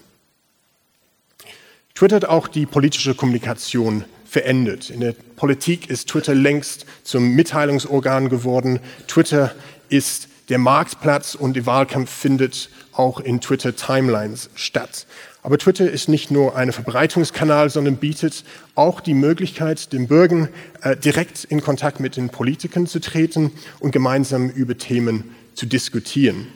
Twitter 1.95 2.17
hat 2.17 2.25
auch 2.25 2.47
die 2.47 2.67
politische 2.67 3.15
Kommunikation 3.15 4.05
verändert. 4.25 4.91
In 4.91 4.99
der 4.99 5.13
Politik 5.13 5.89
ist 5.89 6.09
Twitter 6.09 6.35
längst 6.35 6.85
zum 7.03 7.33
Mitteilungsorgan 7.33 8.29
geworden. 8.29 8.79
Twitter 9.07 9.55
ist 9.89 10.27
der 10.49 10.59
Marktplatz 10.59 11.33
und 11.33 11.55
der 11.55 11.65
Wahlkampf 11.65 12.11
findet 12.11 12.69
auch 12.97 13.19
in 13.19 13.41
Twitter 13.41 13.75
Timelines 13.75 14.49
statt. 14.55 15.05
Aber 15.43 15.57
Twitter 15.57 15.89
ist 15.89 16.09
nicht 16.09 16.29
nur 16.29 16.55
ein 16.55 16.73
Verbreitungskanal, 16.73 17.69
sondern 17.69 17.97
bietet 17.97 18.43
auch 18.75 18.99
die 18.99 19.13
Möglichkeit, 19.13 19.93
den 19.93 20.07
Bürgern 20.07 20.49
äh, 20.81 20.97
direkt 20.97 21.45
in 21.45 21.61
Kontakt 21.61 21.99
mit 21.99 22.17
den 22.17 22.29
Politikern 22.29 22.87
zu 22.87 22.99
treten 22.99 23.51
und 23.79 23.91
gemeinsam 23.91 24.49
über 24.49 24.77
Themen 24.77 25.35
zu 25.53 25.65
diskutieren. 25.65 26.47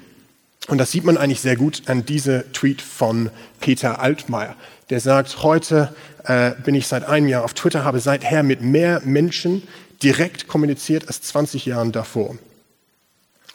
Und 0.67 0.77
das 0.77 0.91
sieht 0.91 1.05
man 1.05 1.17
eigentlich 1.17 1.41
sehr 1.41 1.55
gut 1.55 1.83
an 1.87 2.05
diesem 2.05 2.43
Tweet 2.53 2.81
von 2.81 3.29
Peter 3.59 3.99
Altmaier. 3.99 4.55
Der 4.89 4.99
sagt, 4.99 5.41
heute 5.41 5.95
äh, 6.25 6.51
bin 6.63 6.75
ich 6.75 6.87
seit 6.87 7.03
einem 7.05 7.27
Jahr 7.27 7.43
auf 7.43 7.53
Twitter, 7.53 7.83
habe 7.83 7.99
seither 7.99 8.43
mit 8.43 8.61
mehr 8.61 9.01
Menschen 9.05 9.63
direkt 10.03 10.47
kommuniziert 10.47 11.07
als 11.07 11.21
20 11.21 11.65
Jahren 11.65 11.91
davor. 11.91 12.37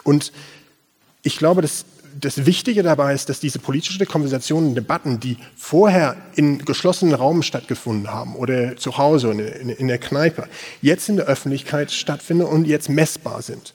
Und 0.03 0.33
ich 1.23 1.39
glaube, 1.39 1.63
dass 1.63 1.85
das 2.21 2.47
Wichtige 2.47 2.83
dabei 2.83 3.15
ist, 3.15 3.29
dass 3.29 3.41
diese 3.41 3.59
politischen 3.59 4.07
Konversationen, 4.07 4.75
Debatten, 4.75 5.21
die 5.21 5.37
vorher 5.57 6.17
in 6.35 6.65
geschlossenen 6.65 7.15
Raum 7.15 7.43
stattgefunden 7.43 8.13
haben 8.13 8.35
oder 8.37 8.77
zu 8.77 8.99
Hause 8.99 9.31
in, 9.31 9.39
in, 9.41 9.69
in 9.71 9.89
der 9.89 9.99
Kneipe, 9.99 10.49
jetzt 10.83 11.09
in 11.09 11.17
der 11.17 11.27
Öffentlichkeit 11.27 11.91
stattfinden 11.91 12.45
und 12.45 12.67
jetzt 12.67 12.89
messbar 12.89 13.43
sind. 13.43 13.75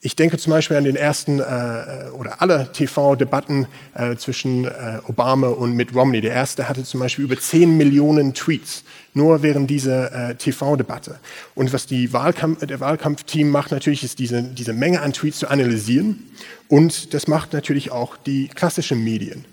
Ich 0.00 0.14
denke 0.14 0.38
zum 0.38 0.52
Beispiel 0.52 0.76
an 0.76 0.84
den 0.84 0.94
ersten 0.94 1.40
äh, 1.40 2.10
oder 2.12 2.40
alle 2.40 2.70
TV-Debatten 2.72 3.66
äh, 3.94 4.14
zwischen 4.14 4.64
äh, 4.64 5.00
Obama 5.08 5.48
und 5.48 5.74
Mitt 5.74 5.92
Romney. 5.92 6.20
Der 6.20 6.32
erste 6.32 6.68
hatte 6.68 6.84
zum 6.84 7.00
Beispiel 7.00 7.24
über 7.24 7.36
10 7.36 7.76
Millionen 7.76 8.32
Tweets, 8.32 8.84
nur 9.14 9.42
während 9.42 9.68
dieser 9.68 10.30
äh, 10.30 10.34
TV-Debatte. 10.36 11.18
Und 11.56 11.72
was 11.72 11.86
die 11.86 12.12
Wahlkampf, 12.12 12.64
der 12.64 12.78
Wahlkampfteam 12.78 13.50
macht 13.50 13.72
natürlich, 13.72 14.04
ist 14.04 14.20
diese, 14.20 14.44
diese 14.44 14.72
Menge 14.72 15.02
an 15.02 15.12
Tweets 15.12 15.40
zu 15.40 15.50
analysieren. 15.50 16.30
Und 16.68 17.12
das 17.12 17.26
macht 17.26 17.52
natürlich 17.52 17.90
auch 17.90 18.16
die 18.16 18.46
klassischen 18.46 19.02
Medien. 19.02 19.46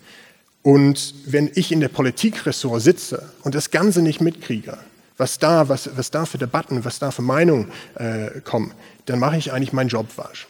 Und 0.62 1.16
wenn 1.26 1.50
ich 1.56 1.72
in 1.72 1.80
der 1.80 1.90
Politikressort 1.90 2.84
sitze 2.84 3.30
und 3.42 3.56
das 3.56 3.72
Ganze 3.72 4.04
nicht 4.04 4.22
mitkriege, 4.22 4.78
was 5.18 5.40
da, 5.40 5.70
was, 5.70 5.90
was 5.96 6.12
da 6.12 6.26
für 6.26 6.38
Debatten, 6.38 6.86
was 6.86 7.00
da 7.00 7.12
für 7.12 7.22
Meinungen 7.22 7.72
äh, 7.96 8.42
kommen, 8.42 8.74
dann 9.06 9.20
mache 9.20 9.38
ich 9.38 9.52
eigentlich 9.52 9.74
meinen 9.74 9.90
Job 9.90 10.12
falsch. 10.12 10.48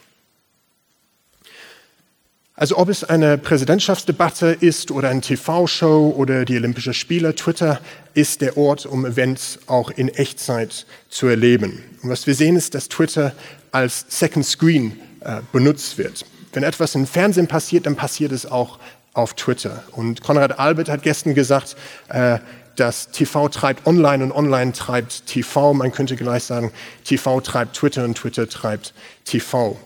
Also 2.57 2.77
ob 2.77 2.87
es 2.87 3.03
eine 3.03 3.37
Präsidentschaftsdebatte 3.37 4.47
ist 4.47 4.89
oder 4.89 5.09
eine 5.09 5.19
TV-Show 5.19 6.15
oder 6.15 6.45
die 6.45 6.55
Olympischen 6.55 6.93
Spiele, 6.93 7.35
Twitter 7.35 7.81
ist 8.13 8.39
der 8.39 8.55
Ort, 8.55 8.85
um 8.85 9.05
Events 9.05 9.59
auch 9.67 9.91
in 9.91 10.07
Echtzeit 10.07 10.85
zu 11.09 11.27
erleben. 11.27 11.83
Und 12.01 12.09
was 12.09 12.27
wir 12.27 12.33
sehen 12.33 12.55
ist, 12.55 12.73
dass 12.73 12.87
Twitter 12.87 13.33
als 13.71 14.05
Second 14.07 14.45
Screen 14.45 14.97
äh, 15.19 15.41
benutzt 15.51 15.97
wird. 15.97 16.25
Wenn 16.53 16.63
etwas 16.63 16.95
im 16.95 17.05
Fernsehen 17.05 17.47
passiert, 17.47 17.87
dann 17.87 17.97
passiert 17.97 18.31
es 18.31 18.45
auch 18.45 18.79
auf 19.11 19.33
Twitter. 19.33 19.83
Und 19.91 20.21
Konrad 20.21 20.57
Albert 20.57 20.87
hat 20.87 21.03
gestern 21.03 21.33
gesagt, 21.33 21.75
äh, 22.07 22.39
dass 22.75 23.09
TV 23.09 23.49
treibt 23.49 23.87
online 23.87 24.23
und 24.23 24.31
online 24.31 24.73
treibt 24.73 25.25
TV. 25.27 25.73
Man 25.73 25.91
könnte 25.91 26.15
gleich 26.15 26.43
sagen, 26.43 26.71
TV 27.03 27.41
treibt 27.41 27.75
Twitter 27.75 28.03
und 28.03 28.15
Twitter 28.15 28.47
treibt 28.49 28.93
TV 29.25 29.77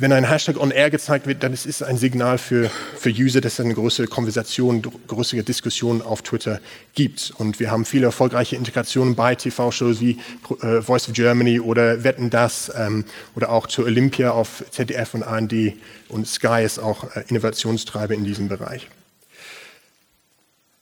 wenn 0.00 0.12
ein 0.12 0.22
Hashtag 0.22 0.60
on 0.60 0.70
air 0.70 0.90
gezeigt 0.90 1.26
wird, 1.26 1.42
dann 1.42 1.52
ist 1.52 1.66
es 1.66 1.82
ein 1.82 1.96
Signal 1.96 2.38
für, 2.38 2.70
für 2.96 3.10
User, 3.10 3.40
dass 3.40 3.54
es 3.54 3.60
eine 3.60 3.74
größere 3.74 4.06
Konversation, 4.06 4.80
größere 4.80 5.42
Diskussion 5.42 6.02
auf 6.02 6.22
Twitter 6.22 6.60
gibt. 6.94 7.32
Und 7.36 7.58
wir 7.58 7.72
haben 7.72 7.84
viele 7.84 8.06
erfolgreiche 8.06 8.54
Integrationen 8.54 9.16
bei 9.16 9.34
TV-Shows 9.34 10.00
wie 10.00 10.18
äh, 10.62 10.82
Voice 10.82 11.08
of 11.08 11.14
Germany 11.14 11.58
oder 11.58 12.04
Wetten 12.04 12.30
das 12.30 12.70
ähm, 12.76 13.06
oder 13.34 13.50
auch 13.50 13.66
zu 13.66 13.82
Olympia 13.82 14.30
auf 14.30 14.64
ZDF 14.70 15.14
und 15.14 15.24
ARD 15.24 15.72
und 16.08 16.28
Sky 16.28 16.62
ist 16.64 16.78
auch 16.78 17.16
äh, 17.16 17.24
Innovationstreiber 17.26 18.14
in 18.14 18.22
diesem 18.22 18.46
Bereich. 18.46 18.88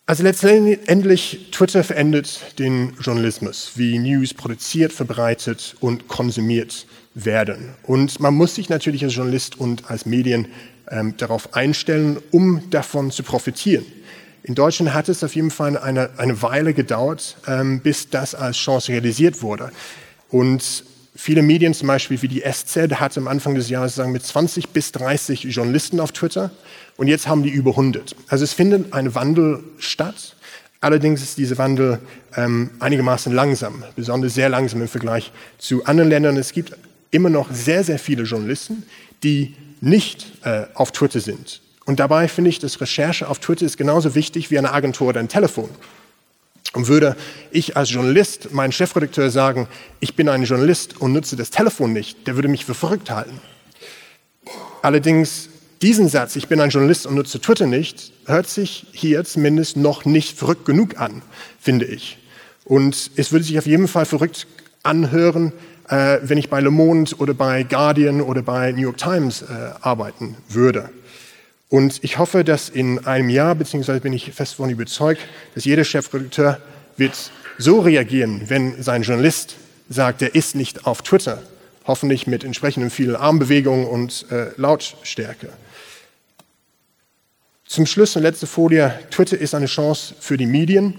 Also 0.08 0.22
letztendlich, 0.22 1.48
Twitter 1.50 1.82
verändert 1.82 2.60
den 2.60 2.92
Journalismus, 3.00 3.72
wie 3.74 3.98
News 3.98 4.34
produziert, 4.34 4.92
verbreitet 4.92 5.74
und 5.80 6.06
konsumiert 6.06 6.86
werden. 7.14 7.74
Und 7.82 8.20
man 8.20 8.32
muss 8.32 8.54
sich 8.54 8.68
natürlich 8.68 9.02
als 9.02 9.16
Journalist 9.16 9.58
und 9.58 9.90
als 9.90 10.06
Medien 10.06 10.46
ähm, 10.88 11.16
darauf 11.16 11.54
einstellen, 11.54 12.18
um 12.30 12.70
davon 12.70 13.10
zu 13.10 13.24
profitieren. 13.24 13.84
In 14.44 14.54
Deutschland 14.54 14.94
hat 14.94 15.08
es 15.08 15.24
auf 15.24 15.34
jeden 15.34 15.50
Fall 15.50 15.76
eine, 15.76 16.10
eine 16.18 16.40
Weile 16.40 16.72
gedauert, 16.72 17.36
ähm, 17.48 17.80
bis 17.80 18.08
das 18.08 18.36
als 18.36 18.58
Chance 18.58 18.92
realisiert 18.92 19.42
wurde. 19.42 19.72
Und 20.28 20.84
viele 21.16 21.42
Medien, 21.42 21.74
zum 21.74 21.88
Beispiel 21.88 22.22
wie 22.22 22.28
die 22.28 22.44
SZ, 22.48 22.76
hatte 23.00 23.18
am 23.18 23.26
Anfang 23.26 23.56
des 23.56 23.68
Jahres 23.70 23.96
sagen 23.96 24.12
mit 24.12 24.24
20 24.24 24.68
bis 24.68 24.92
30 24.92 25.42
Journalisten 25.44 25.98
auf 25.98 26.12
Twitter 26.12 26.52
und 26.96 27.08
jetzt 27.08 27.26
haben 27.28 27.42
die 27.42 27.50
über 27.50 27.70
100. 27.72 28.16
Also 28.28 28.44
es 28.44 28.52
findet 28.52 28.92
ein 28.92 29.14
Wandel 29.14 29.62
statt. 29.78 30.36
Allerdings 30.80 31.22
ist 31.22 31.38
dieser 31.38 31.58
Wandel 31.58 31.98
ähm, 32.36 32.70
einigermaßen 32.80 33.32
langsam, 33.32 33.82
besonders 33.96 34.34
sehr 34.34 34.48
langsam 34.48 34.80
im 34.82 34.88
Vergleich 34.88 35.32
zu 35.58 35.84
anderen 35.84 36.10
Ländern. 36.10 36.36
Es 36.36 36.52
gibt 36.52 36.76
immer 37.10 37.30
noch 37.30 37.50
sehr, 37.52 37.82
sehr 37.84 37.98
viele 37.98 38.24
Journalisten, 38.24 38.84
die 39.22 39.54
nicht 39.80 40.26
äh, 40.44 40.64
auf 40.74 40.92
Twitter 40.92 41.20
sind. 41.20 41.60
Und 41.84 42.00
dabei 42.00 42.28
finde 42.28 42.50
ich, 42.50 42.58
dass 42.58 42.80
Recherche 42.80 43.28
auf 43.28 43.38
Twitter 43.38 43.64
ist 43.64 43.76
genauso 43.76 44.14
wichtig 44.14 44.50
wie 44.50 44.58
eine 44.58 44.72
Agentur 44.72 45.08
oder 45.08 45.20
ein 45.20 45.28
Telefon. 45.28 45.68
Und 46.72 46.88
würde 46.88 47.16
ich 47.52 47.76
als 47.76 47.90
Journalist 47.90 48.52
meinen 48.52 48.72
Chefredakteur 48.72 49.30
sagen, 49.30 49.68
ich 50.00 50.14
bin 50.14 50.28
ein 50.28 50.42
Journalist 50.42 51.00
und 51.00 51.12
nutze 51.12 51.36
das 51.36 51.50
Telefon 51.50 51.92
nicht, 51.92 52.26
der 52.26 52.34
würde 52.34 52.48
mich 52.48 52.64
für 52.64 52.74
verrückt 52.74 53.10
halten. 53.10 53.40
Allerdings 54.82 55.48
diesen 55.82 56.08
Satz, 56.08 56.36
ich 56.36 56.48
bin 56.48 56.60
ein 56.60 56.70
Journalist 56.70 57.06
und 57.06 57.14
nutze 57.14 57.40
Twitter 57.40 57.66
nicht, 57.66 58.12
hört 58.26 58.48
sich 58.48 58.86
hier 58.92 59.24
zumindest 59.24 59.76
noch 59.76 60.04
nicht 60.04 60.38
verrückt 60.38 60.64
genug 60.64 60.98
an, 60.98 61.22
finde 61.60 61.84
ich. 61.84 62.18
Und 62.64 63.10
es 63.16 63.32
würde 63.32 63.44
sich 63.44 63.58
auf 63.58 63.66
jeden 63.66 63.88
Fall 63.88 64.06
verrückt 64.06 64.46
anhören, 64.82 65.52
äh, 65.88 66.18
wenn 66.22 66.38
ich 66.38 66.48
bei 66.48 66.60
Le 66.60 66.70
Monde 66.70 67.14
oder 67.18 67.34
bei 67.34 67.62
Guardian 67.62 68.20
oder 68.20 68.42
bei 68.42 68.72
New 68.72 68.80
York 68.82 68.96
Times 68.96 69.42
äh, 69.42 69.46
arbeiten 69.80 70.36
würde. 70.48 70.90
Und 71.68 72.02
ich 72.02 72.18
hoffe, 72.18 72.44
dass 72.44 72.68
in 72.68 73.04
einem 73.06 73.28
Jahr, 73.28 73.54
beziehungsweise 73.54 74.00
bin 74.00 74.12
ich 74.12 74.32
fest 74.32 74.52
davon 74.54 74.70
überzeugt, 74.70 75.20
dass 75.54 75.64
jeder 75.64 75.84
Chefredakteur 75.84 76.60
wird 76.96 77.30
so 77.58 77.80
reagieren, 77.80 78.42
wenn 78.48 78.82
sein 78.82 79.02
Journalist 79.02 79.56
sagt, 79.88 80.22
er 80.22 80.34
ist 80.34 80.54
nicht 80.54 80.86
auf 80.86 81.02
Twitter, 81.02 81.42
hoffentlich 81.86 82.26
mit 82.26 82.44
entsprechenden 82.44 82.90
vielen 82.90 83.16
Armbewegungen 83.16 83.86
und 83.86 84.26
äh, 84.30 84.50
Lautstärke. 84.56 85.48
Zum 87.68 87.84
Schluss 87.84 88.14
und 88.14 88.22
letzte 88.22 88.46
Folie, 88.46 88.96
Twitter 89.10 89.36
ist 89.36 89.52
eine 89.52 89.66
Chance 89.66 90.14
für 90.20 90.36
die 90.36 90.46
Medien. 90.46 90.94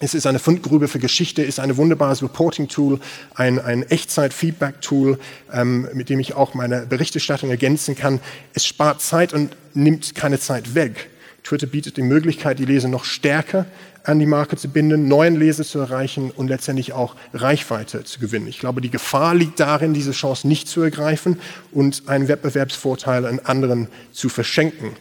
Es 0.00 0.14
ist 0.14 0.26
eine 0.26 0.38
Fundgrube 0.38 0.88
für 0.88 0.98
Geschichte, 0.98 1.42
ist 1.42 1.60
ein 1.60 1.76
wunderbares 1.76 2.22
Reporting-Tool, 2.22 2.98
ein, 3.34 3.58
ein 3.60 3.82
Echtzeit-Feedback-Tool, 3.82 5.18
ähm, 5.52 5.88
mit 5.92 6.08
dem 6.08 6.18
ich 6.18 6.34
auch 6.34 6.54
meine 6.54 6.86
Berichterstattung 6.86 7.50
ergänzen 7.50 7.94
kann. 7.94 8.20
Es 8.54 8.64
spart 8.64 9.02
Zeit 9.02 9.34
und 9.34 9.54
nimmt 9.74 10.14
keine 10.14 10.40
Zeit 10.40 10.74
weg. 10.74 11.10
Twitter 11.44 11.66
bietet 11.66 11.98
die 11.98 12.02
Möglichkeit, 12.02 12.58
die 12.58 12.64
Leser 12.64 12.88
noch 12.88 13.04
stärker 13.04 13.66
an 14.02 14.18
die 14.18 14.26
Marke 14.26 14.56
zu 14.56 14.68
binden, 14.68 15.08
neuen 15.08 15.36
Leser 15.36 15.62
zu 15.62 15.78
erreichen 15.78 16.30
und 16.30 16.48
letztendlich 16.48 16.94
auch 16.94 17.16
Reichweite 17.34 18.02
zu 18.04 18.18
gewinnen. 18.18 18.48
Ich 18.48 18.58
glaube, 18.58 18.80
die 18.80 18.90
Gefahr 18.90 19.34
liegt 19.34 19.60
darin, 19.60 19.92
diese 19.92 20.12
Chance 20.12 20.48
nicht 20.48 20.68
zu 20.68 20.80
ergreifen 20.80 21.38
und 21.70 22.08
einen 22.08 22.28
Wettbewerbsvorteil 22.28 23.26
an 23.26 23.40
anderen 23.40 23.88
zu 24.10 24.30
verschenken. 24.30 24.96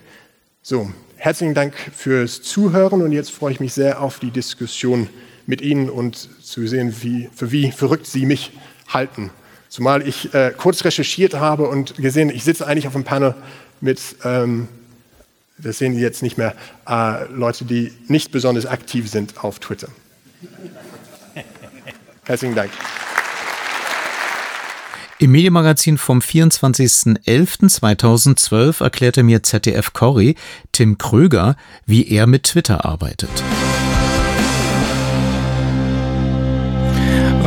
So, 0.63 0.91
herzlichen 1.15 1.55
Dank 1.55 1.73
fürs 1.75 2.43
Zuhören 2.43 3.01
und 3.01 3.11
jetzt 3.11 3.31
freue 3.31 3.51
ich 3.51 3.59
mich 3.59 3.73
sehr 3.73 3.99
auf 3.99 4.19
die 4.19 4.29
Diskussion 4.29 5.09
mit 5.47 5.59
Ihnen 5.59 5.89
und 5.89 6.29
zu 6.43 6.67
sehen, 6.67 6.95
wie, 7.01 7.31
für 7.33 7.51
wie 7.51 7.71
verrückt 7.71 8.05
Sie 8.05 8.27
mich 8.27 8.51
halten. 8.87 9.31
Zumal 9.69 10.07
ich 10.07 10.35
äh, 10.35 10.53
kurz 10.55 10.85
recherchiert 10.85 11.33
habe 11.33 11.67
und 11.67 11.95
gesehen, 11.95 12.29
ich 12.29 12.43
sitze 12.43 12.67
eigentlich 12.67 12.85
auf 12.85 12.93
einem 12.93 13.05
Panel 13.05 13.33
mit, 13.79 13.99
ähm, 14.23 14.67
das 15.57 15.79
sehen 15.79 15.95
Sie 15.95 16.01
jetzt 16.01 16.21
nicht 16.21 16.37
mehr, 16.37 16.53
äh, 16.87 17.25
Leute, 17.33 17.65
die 17.65 17.91
nicht 18.07 18.31
besonders 18.31 18.67
aktiv 18.67 19.09
sind 19.09 19.43
auf 19.43 19.57
Twitter. 19.57 19.87
Herzlichen 22.23 22.53
Dank. 22.53 22.69
Im 25.21 25.31
Medienmagazin 25.33 25.99
vom 25.99 26.17
24.11.2012 26.17 28.83
erklärte 28.83 29.21
mir 29.21 29.43
ZDF 29.43 29.93
Corrie 29.93 30.33
Tim 30.71 30.97
Kröger, 30.97 31.55
wie 31.85 32.07
er 32.07 32.25
mit 32.25 32.45
Twitter 32.45 32.85
arbeitet. 32.85 33.29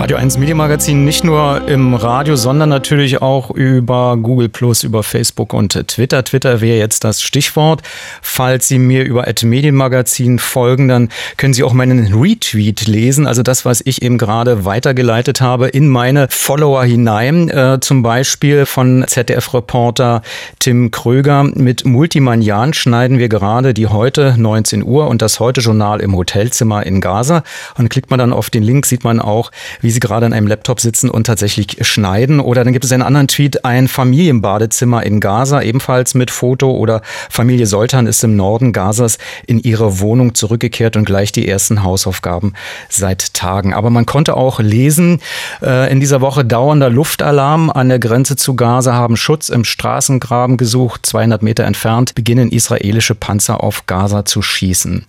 Radio 0.04 0.18
1 0.18 0.36
Medienmagazin 0.36 1.02
nicht 1.02 1.24
nur 1.24 1.66
im 1.66 1.94
Radio, 1.94 2.36
sondern 2.36 2.68
natürlich 2.68 3.22
auch 3.22 3.50
über 3.50 4.18
Google 4.18 4.50
Plus, 4.50 4.82
über 4.82 5.02
Facebook 5.02 5.54
und 5.54 5.72
Twitter. 5.88 6.22
Twitter 6.22 6.60
wäre 6.60 6.76
jetzt 6.76 7.04
das 7.04 7.22
Stichwort. 7.22 7.80
Falls 8.20 8.68
Sie 8.68 8.78
mir 8.78 9.06
über 9.06 9.24
Medienmagazin 9.44 10.38
folgen, 10.38 10.88
dann 10.88 11.08
können 11.38 11.54
Sie 11.54 11.62
auch 11.62 11.72
meinen 11.72 12.12
Retweet 12.12 12.86
lesen, 12.86 13.26
also 13.26 13.42
das, 13.42 13.64
was 13.64 13.80
ich 13.82 14.02
eben 14.02 14.18
gerade 14.18 14.66
weitergeleitet 14.66 15.40
habe 15.40 15.68
in 15.68 15.88
meine 15.88 16.26
Follower 16.28 16.84
hinein. 16.84 17.48
Äh, 17.48 17.78
zum 17.80 18.02
Beispiel 18.02 18.66
von 18.66 19.06
ZDF-Reporter 19.06 20.20
Tim 20.58 20.90
Kröger. 20.90 21.44
Mit 21.44 21.86
Multimanian 21.86 22.74
schneiden 22.74 23.16
wir 23.16 23.30
gerade 23.30 23.72
die 23.72 23.86
heute 23.86 24.34
19 24.36 24.84
Uhr 24.84 25.08
und 25.08 25.22
das 25.22 25.40
heute 25.40 25.62
Journal 25.62 26.00
im 26.00 26.14
Hotelzimmer 26.14 26.84
in 26.84 27.00
Gaza. 27.00 27.42
Und 27.78 27.88
klickt 27.88 28.10
man 28.10 28.18
dann 28.18 28.34
auf 28.34 28.50
den 28.50 28.62
Link, 28.62 28.84
sieht 28.84 29.02
man 29.02 29.18
auch, 29.18 29.50
wie 29.80 29.93
sie 29.94 30.00
gerade 30.00 30.26
an 30.26 30.32
einem 30.32 30.46
Laptop 30.46 30.80
sitzen 30.80 31.08
und 31.08 31.26
tatsächlich 31.26 31.78
schneiden. 31.80 32.40
Oder 32.40 32.64
dann 32.64 32.72
gibt 32.72 32.84
es 32.84 32.92
einen 32.92 33.02
anderen 33.02 33.28
Tweet, 33.28 33.64
ein 33.64 33.88
Familienbadezimmer 33.88 35.04
in 35.04 35.20
Gaza, 35.20 35.62
ebenfalls 35.62 36.14
mit 36.14 36.30
Foto 36.30 36.72
oder 36.72 37.00
Familie 37.30 37.66
Soltan 37.66 38.06
ist 38.06 38.22
im 38.24 38.36
Norden 38.36 38.72
Gazas 38.72 39.18
in 39.46 39.58
ihre 39.60 40.00
Wohnung 40.00 40.34
zurückgekehrt 40.34 40.96
und 40.96 41.04
gleich 41.04 41.32
die 41.32 41.48
ersten 41.48 41.82
Hausaufgaben 41.82 42.52
seit 42.88 43.34
Tagen. 43.34 43.72
Aber 43.72 43.90
man 43.90 44.06
konnte 44.06 44.36
auch 44.36 44.60
lesen, 44.60 45.20
äh, 45.62 45.90
in 45.90 46.00
dieser 46.00 46.20
Woche 46.20 46.44
dauernder 46.44 46.90
Luftalarm 46.90 47.70
an 47.70 47.88
der 47.88 47.98
Grenze 47.98 48.36
zu 48.36 48.56
Gaza 48.56 48.94
haben 48.94 49.16
Schutz 49.16 49.48
im 49.48 49.64
Straßengraben 49.64 50.56
gesucht. 50.56 51.06
200 51.06 51.42
Meter 51.42 51.64
entfernt 51.64 52.14
beginnen 52.14 52.50
israelische 52.50 53.14
Panzer 53.14 53.62
auf 53.62 53.86
Gaza 53.86 54.24
zu 54.24 54.42
schießen. 54.42 55.06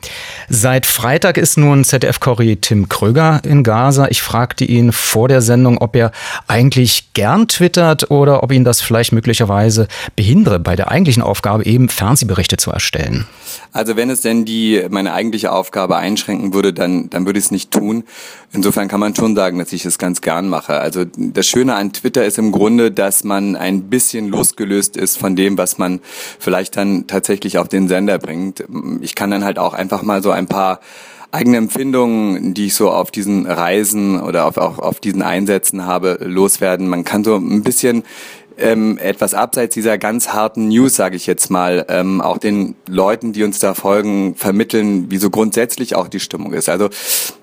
Seit 0.49 0.85
Freitag 0.85 1.37
ist 1.37 1.57
nun 1.57 1.83
ZDF-Korri 1.83 2.57
Tim 2.57 2.89
Kröger 2.89 3.41
in 3.43 3.63
Gaza. 3.63 4.07
Ich 4.09 4.21
fragte 4.21 4.65
ihn 4.65 4.74
vor 4.91 5.27
der 5.27 5.41
Sendung, 5.41 5.77
ob 5.77 5.95
er 5.95 6.11
eigentlich 6.47 7.13
gern 7.13 7.47
twittert 7.47 8.11
oder 8.11 8.43
ob 8.43 8.51
ihn 8.51 8.63
das 8.63 8.81
vielleicht 8.81 9.11
möglicherweise 9.11 9.87
behindere 10.15 10.59
bei 10.59 10.75
der 10.75 10.91
eigentlichen 10.91 11.23
Aufgabe, 11.23 11.65
eben 11.65 11.89
Fernsehberichte 11.89 12.57
zu 12.57 12.71
erstellen. 12.71 13.25
Also 13.71 13.95
wenn 13.95 14.09
es 14.09 14.21
denn 14.21 14.45
die 14.45 14.85
meine 14.89 15.13
eigentliche 15.13 15.51
Aufgabe 15.51 15.97
einschränken 15.97 16.53
würde, 16.53 16.73
dann 16.73 17.09
dann 17.09 17.25
würde 17.25 17.39
ich 17.39 17.45
es 17.45 17.51
nicht 17.51 17.71
tun. 17.71 18.03
Insofern 18.51 18.87
kann 18.87 18.99
man 18.99 19.15
schon 19.15 19.35
sagen, 19.35 19.59
dass 19.59 19.73
ich 19.73 19.85
es 19.85 19.97
ganz 19.97 20.21
gern 20.21 20.47
mache. 20.47 20.79
Also 20.79 21.05
das 21.17 21.47
Schöne 21.47 21.75
an 21.75 21.93
Twitter 21.93 22.25
ist 22.25 22.37
im 22.37 22.51
Grunde, 22.51 22.91
dass 22.91 23.23
man 23.23 23.55
ein 23.55 23.89
bisschen 23.89 24.29
losgelöst 24.29 24.97
ist 24.97 25.17
von 25.17 25.35
dem, 25.35 25.57
was 25.57 25.77
man 25.77 25.99
vielleicht 26.39 26.77
dann 26.77 27.07
tatsächlich 27.07 27.57
auf 27.57 27.67
den 27.67 27.87
Sender 27.87 28.17
bringt. 28.17 28.63
Ich 29.01 29.15
kann 29.15 29.31
dann 29.31 29.43
halt 29.43 29.59
auch 29.59 29.73
einfach 29.73 30.03
mal 30.03 30.23
so 30.23 30.31
ein 30.31 30.47
paar 30.47 30.79
eigene 31.31 31.57
Empfindungen, 31.57 32.53
die 32.53 32.67
ich 32.67 32.75
so 32.75 32.91
auf 32.91 33.11
diesen 33.11 33.45
Reisen 33.45 34.21
oder 34.21 34.45
auf, 34.45 34.57
auch 34.57 34.79
auf 34.79 34.99
diesen 34.99 35.21
Einsätzen 35.21 35.85
habe, 35.85 36.19
loswerden. 36.21 36.87
Man 36.87 37.03
kann 37.03 37.23
so 37.23 37.35
ein 37.35 37.63
bisschen 37.63 38.03
ähm, 38.57 38.97
etwas 38.97 39.33
abseits 39.33 39.73
dieser 39.73 39.97
ganz 39.97 40.29
harten 40.29 40.67
News, 40.69 40.95
sage 40.95 41.15
ich 41.15 41.27
jetzt 41.27 41.49
mal, 41.49 41.85
ähm, 41.89 42.21
auch 42.21 42.37
den 42.37 42.75
Leuten, 42.87 43.33
die 43.33 43.43
uns 43.43 43.59
da 43.59 43.73
folgen, 43.73 44.35
vermitteln, 44.35 45.11
wie 45.11 45.17
so 45.17 45.29
grundsätzlich 45.29 45.95
auch 45.95 46.07
die 46.07 46.19
Stimmung 46.19 46.53
ist. 46.53 46.69
Also 46.69 46.89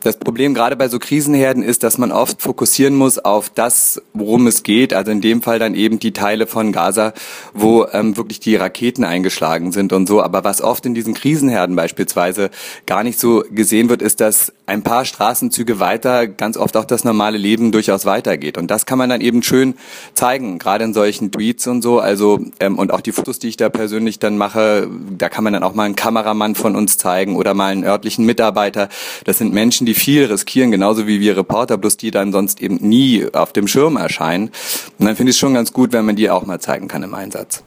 das 0.03 0.17
Problem 0.17 0.55
gerade 0.55 0.77
bei 0.77 0.89
so 0.89 0.99
Krisenherden 0.99 1.63
ist, 1.63 1.83
dass 1.83 1.99
man 1.99 2.13
oft 2.13 2.41
fokussieren 2.41 2.95
muss 2.95 3.19
auf 3.19 3.51
das, 3.51 4.01
worum 4.15 4.47
es 4.47 4.63
geht. 4.63 4.95
Also 4.95 5.11
in 5.11 5.21
dem 5.21 5.43
Fall 5.43 5.59
dann 5.59 5.75
eben 5.75 5.99
die 5.99 6.13
Teile 6.13 6.47
von 6.47 6.73
Gaza, 6.73 7.13
wo 7.53 7.87
ähm, 7.93 8.17
wirklich 8.17 8.41
die 8.41 8.57
Raketen 8.57 9.05
eingeschlagen 9.05 9.73
sind 9.73 9.93
und 9.93 10.07
so. 10.07 10.23
Aber 10.23 10.45
was 10.45 10.63
oft 10.63 10.87
in 10.87 10.95
diesen 10.95 11.15
Krisenherden 11.15 11.77
beispielsweise 11.77 12.51
gar 12.87 13.05
nicht 13.05 13.21
so 13.21 13.45
gesehen 13.51 13.89
wird, 13.89 14.03
ist, 14.03 14.21
dass 14.21 14.53
ein 14.73 14.83
paar 14.83 15.05
Straßenzüge 15.05 15.81
weiter 15.81 16.27
ganz 16.27 16.57
oft 16.57 16.77
auch 16.79 16.87
das 16.87 17.05
normale 17.05 17.37
Leben 17.37 17.73
durchaus 17.73 18.07
weitergeht. 18.07 18.57
Und 18.57 18.71
das 18.71 18.87
kann 18.87 18.97
man 18.97 19.11
dann 19.11 19.21
eben 19.21 19.43
schön 19.43 19.75
zeigen, 20.15 20.59
gerade 20.59 20.85
in 20.85 20.95
solchen 20.95 21.31
Tweets 21.31 21.67
und 21.67 21.83
so. 21.83 22.01
Also 22.01 22.41
ähm, 22.59 22.79
und 22.79 22.91
auch 22.91 23.03
die 23.03 23.13
Fotos, 23.13 23.39
die 23.39 23.49
ich 23.49 23.59
da 23.59 23.69
persönlich 23.69 24.19
dann 24.19 24.39
mache, 24.39 24.89
da 25.19 25.29
kann 25.29 25.45
man 25.45 25.53
dann 25.53 25.63
auch 25.63 25.75
mal 25.75 25.85
einen 25.85 25.97
Kameramann 25.97 26.55
von 26.55 26.75
uns 26.75 26.97
zeigen 26.97 27.37
oder 27.37 27.53
mal 27.53 27.73
einen 27.73 27.85
örtlichen 27.85 28.25
Mitarbeiter. 28.25 28.89
Das 29.25 29.39
sind 29.39 29.53
Menschen, 29.53 29.87
die 29.87 29.95
viel 29.95 30.25
riskieren, 30.25 30.71
genauso 30.71 31.07
wie 31.07 31.21
wir 31.21 31.37
Reporter, 31.37 31.77
bloß 31.77 31.99
die 31.99 32.11
dann 32.11 32.33
sonst 32.33 32.63
eben 32.63 32.77
nie 32.77 33.27
auf 33.35 33.53
dem 33.53 33.69
Schirm 33.69 33.97
erscheinen. 33.97 34.51
Und 34.99 35.07
dann 35.07 35.17
finde 35.17 35.31
ich 35.31 35.37
es 35.37 35.41
schon 35.41 35.53
ganz 35.53 35.75
gut, 35.75 35.93
wenn 35.93 36.07
man 36.07 36.17
die 36.17 36.31
auch 36.31 36.47
mal 36.47 36.61
zeigen 36.61 36.89
kann 36.89 37.03
im 37.03 37.15
Einsatz. 37.15 37.63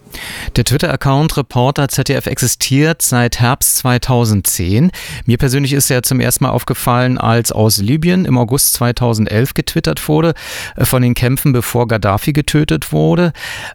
Der 0.56 0.64
Twitter-Account 0.64 1.38
Reporter 1.38 1.88
ZDF 1.88 2.28
existiert 2.28 3.02
seit 3.02 3.40
Herbst 3.40 3.78
2010. 3.78 4.92
Mir 5.26 5.38
persönlich 5.38 5.74
ist 5.74 5.90
er 5.90 6.04
zum 6.04 6.20
ersten 6.20 6.46
Mal 6.46 6.52
aufgefallen, 6.52 6.95
als 7.18 7.52
aus 7.52 7.78
Libyen 7.78 8.26
im 8.26 8.38
August 8.38 8.74
2011 8.74 9.54
getwittert 9.54 10.08
wurde, 10.08 10.34
äh, 10.76 10.86
von 10.86 11.02
den 11.02 11.14
Kämpfen, 11.14 11.54
bevor 11.54 11.88
Gaddafi 11.88 12.34
getötet 12.34 12.92
wurde. 12.92 13.34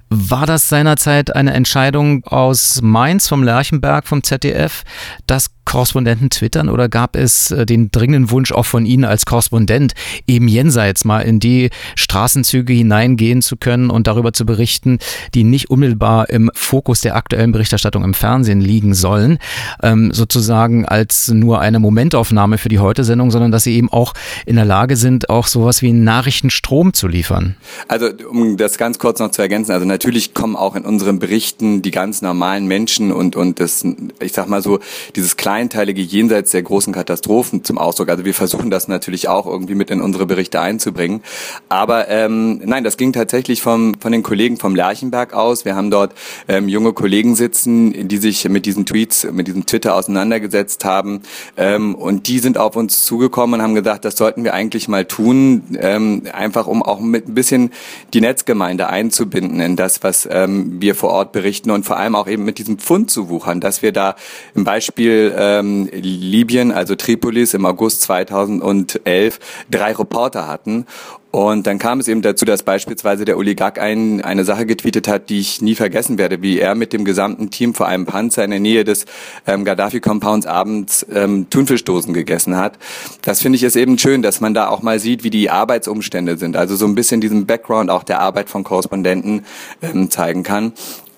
War 0.09 0.47
das 0.47 0.69
seinerzeit 0.69 1.35
eine 1.35 1.53
Entscheidung 1.53 2.25
aus 2.25 2.81
Mainz, 2.83 3.29
vom 3.29 3.43
Lerchenberg, 3.43 4.07
vom 4.07 4.23
ZDF, 4.23 4.83
dass 5.27 5.51
Korrespondenten 5.71 6.31
twittern 6.31 6.69
oder 6.69 6.89
gab 6.89 7.15
es 7.15 7.53
äh, 7.53 7.65
den 7.65 7.93
dringenden 7.93 8.33
Wunsch 8.33 8.51
auch 8.51 8.67
von 8.67 8.85
Ihnen 8.85 9.05
als 9.05 9.25
Korrespondent, 9.25 9.93
eben 10.27 10.49
jenseits 10.49 11.05
mal 11.05 11.21
in 11.21 11.39
die 11.39 11.71
Straßenzüge 11.95 12.73
hineingehen 12.73 13.41
zu 13.41 13.57
können 13.57 13.89
und 13.89 14.09
darüber 14.09 14.33
zu 14.33 14.45
berichten, 14.45 14.99
die 15.33 15.45
nicht 15.45 15.71
unmittelbar 15.71 16.29
im 16.29 16.51
Fokus 16.55 17.03
der 17.03 17.15
aktuellen 17.15 17.53
Berichterstattung 17.53 18.03
im 18.03 18.15
Fernsehen 18.15 18.61
liegen 18.61 18.95
sollen, 18.95 19.39
ähm, 19.81 20.13
sozusagen 20.13 20.87
als 20.87 21.29
nur 21.29 21.61
eine 21.61 21.79
Momentaufnahme 21.79 22.59
für 22.59 22.69
die 22.69 22.81
Heute-Sendung, 22.81 23.31
sondern 23.31 23.53
dass 23.53 23.63
Sie 23.63 23.77
eben 23.77 23.93
auch 23.93 24.15
in 24.47 24.57
der 24.57 24.65
Lage 24.65 24.97
sind, 24.97 25.31
auch 25.31 25.47
sowas 25.47 25.83
wie 25.83 25.91
einen 25.91 26.03
Nachrichtenstrom 26.03 26.95
zu 26.95 27.07
liefern? 27.07 27.55
Also 27.87 28.09
um 28.29 28.57
das 28.57 28.77
ganz 28.77 28.99
kurz 28.99 29.21
noch 29.21 29.31
zu 29.31 29.41
ergänzen, 29.41 29.71
also 29.71 29.87
natürlich 29.87 30.35
kommen 30.35 30.57
auch 30.57 30.75
in 30.75 30.85
unseren 30.85 31.21
Berichten 31.21 31.81
die 31.81 31.93
ganz 31.93 32.23
normalen 32.23 32.67
Menschen 32.67 33.13
und, 33.13 33.37
und 33.37 33.61
das, 33.61 33.85
ich 34.21 34.33
sag 34.33 34.49
mal 34.49 34.63
so, 34.63 34.81
dieses 35.15 35.37
kleine 35.37 35.60
kleinteilige 35.61 36.01
jenseits 36.01 36.53
der 36.53 36.63
großen 36.63 36.91
Katastrophen 36.91 37.65
zum 37.65 37.77
Ausdruck. 37.77 38.09
Also 38.09 38.25
wir 38.25 38.33
versuchen 38.33 38.71
das 38.71 38.89
natürlich 38.89 39.29
auch 39.29 39.45
irgendwie 39.45 39.75
mit 39.75 39.91
in 39.91 40.01
unsere 40.01 40.25
Berichte 40.25 40.59
einzubringen. 40.59 41.21
Aber 41.69 42.09
ähm, 42.09 42.63
nein, 42.65 42.83
das 42.83 42.97
ging 42.97 43.13
tatsächlich 43.13 43.61
vom, 43.61 43.95
von 44.01 44.11
den 44.11 44.23
Kollegen 44.23 44.57
vom 44.57 44.75
Lerchenberg 44.75 45.35
aus. 45.35 45.67
Wir 45.67 45.77
haben 45.77 45.91
dort 45.91 46.15
ähm, 46.49 46.67
junge 46.67 46.95
Kollegen 46.95 47.35
sitzen, 47.35 48.09
die 48.09 48.17
sich 48.17 48.49
mit 48.49 48.65
diesen 48.65 48.87
Tweets, 48.87 49.31
mit 49.31 49.49
diesem 49.49 49.67
Twitter 49.67 49.95
auseinandergesetzt 49.97 50.87
haben. 50.87 51.21
Ähm, 51.59 51.95
und 51.95 52.27
die 52.27 52.39
sind 52.39 52.57
auf 52.57 52.75
uns 52.75 53.05
zugekommen 53.05 53.61
und 53.61 53.63
haben 53.63 53.75
gesagt, 53.75 54.07
das 54.07 54.17
sollten 54.17 54.45
wir 54.45 54.55
eigentlich 54.55 54.89
mal 54.89 55.05
tun, 55.05 55.77
ähm, 55.79 56.23
einfach 56.33 56.69
um 56.69 56.83
auch 56.83 57.01
mit 57.01 57.29
ein 57.29 57.35
bisschen 57.35 57.71
die 58.15 58.23
Netzgemeinde 58.23 58.89
einzubinden 58.89 59.61
in 59.61 59.77
das, 59.77 60.03
was 60.03 60.27
ähm, 60.31 60.81
wir 60.81 60.95
vor 60.95 61.11
Ort 61.11 61.33
berichten 61.33 61.71
und 61.71 61.85
vor 61.85 61.99
allem 61.99 62.15
auch 62.15 62.29
eben 62.29 62.47
mit 62.47 62.57
diesem 62.57 62.79
Pfund 62.79 63.11
zu 63.11 63.29
wuchern, 63.29 63.61
dass 63.61 63.83
wir 63.83 63.93
da 63.93 64.17
im 64.55 64.65
Beispiel 64.65 65.35
ähm, 65.41 65.89
Libyen, 65.93 66.71
also 66.71 66.95
Tripolis 66.95 67.55
im 67.55 67.65
August 67.65 68.03
2011 68.03 69.41
drei 69.71 69.93
Reporter 69.93 70.47
hatten. 70.47 70.87
Und 71.31 71.69
dann 71.69 71.79
kam 71.79 72.01
es 72.01 72.09
eben 72.09 72.23
dazu, 72.23 72.45
dass 72.45 72.65
beispielsweise 72.65 73.25
der 73.25 73.39
Oligarch 73.39 73.81
ein, 73.81 74.21
eine 74.21 74.45
Sache 74.45 74.67
getweetet 74.67 75.07
hat, 75.07 75.31
die 75.31 75.39
ich 75.39 75.63
nie 75.63 75.77
vergessen 75.77 76.19
werde, 76.19 76.43
wie 76.43 76.59
er 76.59 76.75
mit 76.75 76.93
dem 76.93 77.05
gesamten 77.05 77.51
Team 77.51 77.73
vor 77.73 77.87
einem 77.87 78.05
Panzer 78.05 78.45
in 78.45 78.51
der 78.51 78.59
Nähe 78.59 78.83
des 78.83 79.07
ähm, 79.47 79.65
Gaddafi-Compounds 79.65 80.47
abends 80.47 81.07
ähm, 81.13 81.49
Thunfischdosen 81.49 82.15
gegessen 82.15 82.57
hat. 82.57 82.79
Das 83.23 83.41
finde 83.41 83.57
ich 83.57 83.63
ist 83.63 83.77
eben 83.77 83.97
schön, 83.97 84.23
dass 84.23 84.41
man 84.41 84.55
da 84.55 84.69
auch 84.69 84.83
mal 84.83 84.99
sieht, 84.99 85.23
wie 85.23 85.31
die 85.31 85.51
Arbeitsumstände 85.51 86.37
sind. 86.37 86.57
Also 86.57 86.75
so 86.75 86.87
ein 86.87 86.97
bisschen 86.97 87.21
diesen 87.21 87.47
Background 87.47 87.91
auch 87.91 88.03
der 88.03 88.21
Arbeit 88.21 88.51
von 88.51 88.65
Korrespondenten 88.65 89.47
ähm, 89.83 90.11
zeigen 90.11 90.43
kann. 90.43 90.73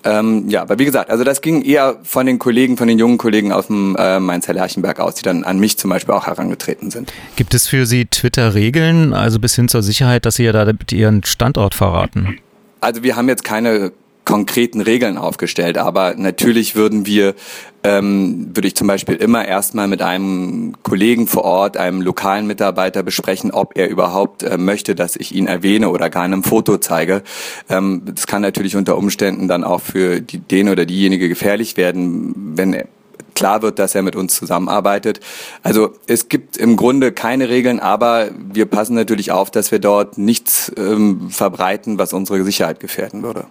Ähm, 0.05 0.49
ja, 0.49 0.61
aber 0.61 0.79
wie 0.79 0.85
gesagt, 0.85 1.09
also 1.09 1.23
das 1.23 1.41
ging 1.41 1.61
eher 1.61 1.97
von 2.03 2.25
den 2.25 2.39
Kollegen, 2.39 2.77
von 2.77 2.87
den 2.87 2.99
jungen 2.99 3.17
Kollegen 3.17 3.51
aus 3.51 3.67
dem 3.67 3.95
äh, 3.97 4.19
Mainzer 4.19 4.53
Lerchenberg 4.53 4.99
aus, 4.99 5.15
die 5.15 5.23
dann 5.23 5.43
an 5.43 5.59
mich 5.59 5.77
zum 5.77 5.89
Beispiel 5.89 6.13
auch 6.13 6.27
herangetreten 6.27 6.91
sind. 6.91 7.13
Gibt 7.35 7.53
es 7.53 7.67
für 7.67 7.85
Sie 7.85 8.05
Twitter-Regeln, 8.05 9.13
also 9.13 9.39
bis 9.39 9.55
hin 9.55 9.69
zur 9.69 9.81
Sicherheit, 9.81 10.25
dass 10.25 10.35
Sie 10.35 10.43
ja 10.43 10.51
da 10.51 10.69
Ihren 10.91 11.23
Standort 11.23 11.73
verraten? 11.73 12.39
Also 12.81 13.03
wir 13.03 13.15
haben 13.15 13.29
jetzt 13.29 13.45
keine 13.45 13.93
konkreten 14.25 14.81
Regeln 14.81 15.17
aufgestellt, 15.17 15.77
aber 15.77 16.15
natürlich 16.15 16.75
würden 16.75 17.05
wir, 17.05 17.35
ähm, 17.83 18.51
würde 18.53 18.67
ich 18.67 18.75
zum 18.75 18.87
Beispiel 18.87 19.15
immer 19.15 19.45
erstmal 19.45 19.87
mit 19.87 20.01
einem 20.01 20.73
Kollegen 20.83 21.27
vor 21.27 21.43
Ort, 21.43 21.77
einem 21.77 22.01
lokalen 22.01 22.47
Mitarbeiter 22.47 23.03
besprechen, 23.03 23.51
ob 23.51 23.77
er 23.77 23.89
überhaupt 23.89 24.43
äh, 24.43 24.57
möchte, 24.57 24.95
dass 24.95 25.15
ich 25.15 25.35
ihn 25.35 25.47
erwähne 25.47 25.89
oder 25.89 26.09
gar 26.09 26.25
in 26.25 26.33
einem 26.33 26.43
Foto 26.43 26.77
zeige. 26.77 27.23
Ähm, 27.69 28.03
das 28.05 28.27
kann 28.27 28.41
natürlich 28.41 28.75
unter 28.75 28.97
Umständen 28.97 29.47
dann 29.47 29.63
auch 29.63 29.81
für 29.81 30.21
die, 30.21 30.39
den 30.39 30.69
oder 30.69 30.85
diejenige 30.85 31.27
gefährlich 31.27 31.75
werden, 31.75 32.33
wenn 32.55 32.73
er 32.73 32.87
klar 33.35 33.61
wird, 33.61 33.79
dass 33.79 33.95
er 33.95 34.01
mit 34.01 34.15
uns 34.15 34.35
zusammenarbeitet. 34.35 35.19
Also 35.61 35.93
es 36.07 36.29
gibt 36.29 36.57
im 36.57 36.75
Grunde 36.75 37.11
keine 37.11 37.49
Regeln, 37.49 37.79
aber 37.79 38.29
wir 38.51 38.65
passen 38.65 38.95
natürlich 38.95 39.31
auf, 39.31 39.51
dass 39.51 39.71
wir 39.71 39.79
dort 39.79 40.17
nichts 40.17 40.71
ähm, 40.77 41.29
verbreiten, 41.29 41.97
was 41.97 42.13
unsere 42.13 42.43
Sicherheit 42.43 42.79
gefährden 42.79 43.23
würde. 43.23 43.45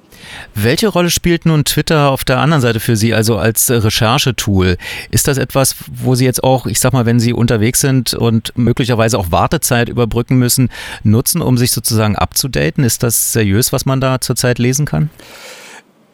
Welche 0.54 0.88
Rolle 0.88 1.10
spielt 1.10 1.46
nun 1.46 1.64
Twitter 1.64 2.10
auf 2.10 2.24
der 2.24 2.38
anderen 2.38 2.60
Seite 2.62 2.80
für 2.80 2.96
Sie, 2.96 3.14
also 3.14 3.36
als 3.36 3.70
Recherchetool? 3.70 4.76
Ist 5.10 5.28
das 5.28 5.38
etwas, 5.38 5.74
wo 5.92 6.14
Sie 6.14 6.24
jetzt 6.24 6.42
auch, 6.44 6.66
ich 6.66 6.80
sag 6.80 6.92
mal, 6.92 7.06
wenn 7.06 7.20
Sie 7.20 7.32
unterwegs 7.32 7.80
sind 7.80 8.14
und 8.14 8.52
möglicherweise 8.56 9.18
auch 9.18 9.30
Wartezeit 9.30 9.88
überbrücken 9.88 10.36
müssen, 10.38 10.70
nutzen, 11.02 11.42
um 11.42 11.58
sich 11.58 11.72
sozusagen 11.72 12.16
abzudaten? 12.16 12.84
Ist 12.84 13.02
das 13.02 13.32
seriös, 13.32 13.72
was 13.72 13.84
man 13.84 14.00
da 14.00 14.20
zurzeit 14.20 14.58
lesen 14.58 14.86
kann? 14.86 15.10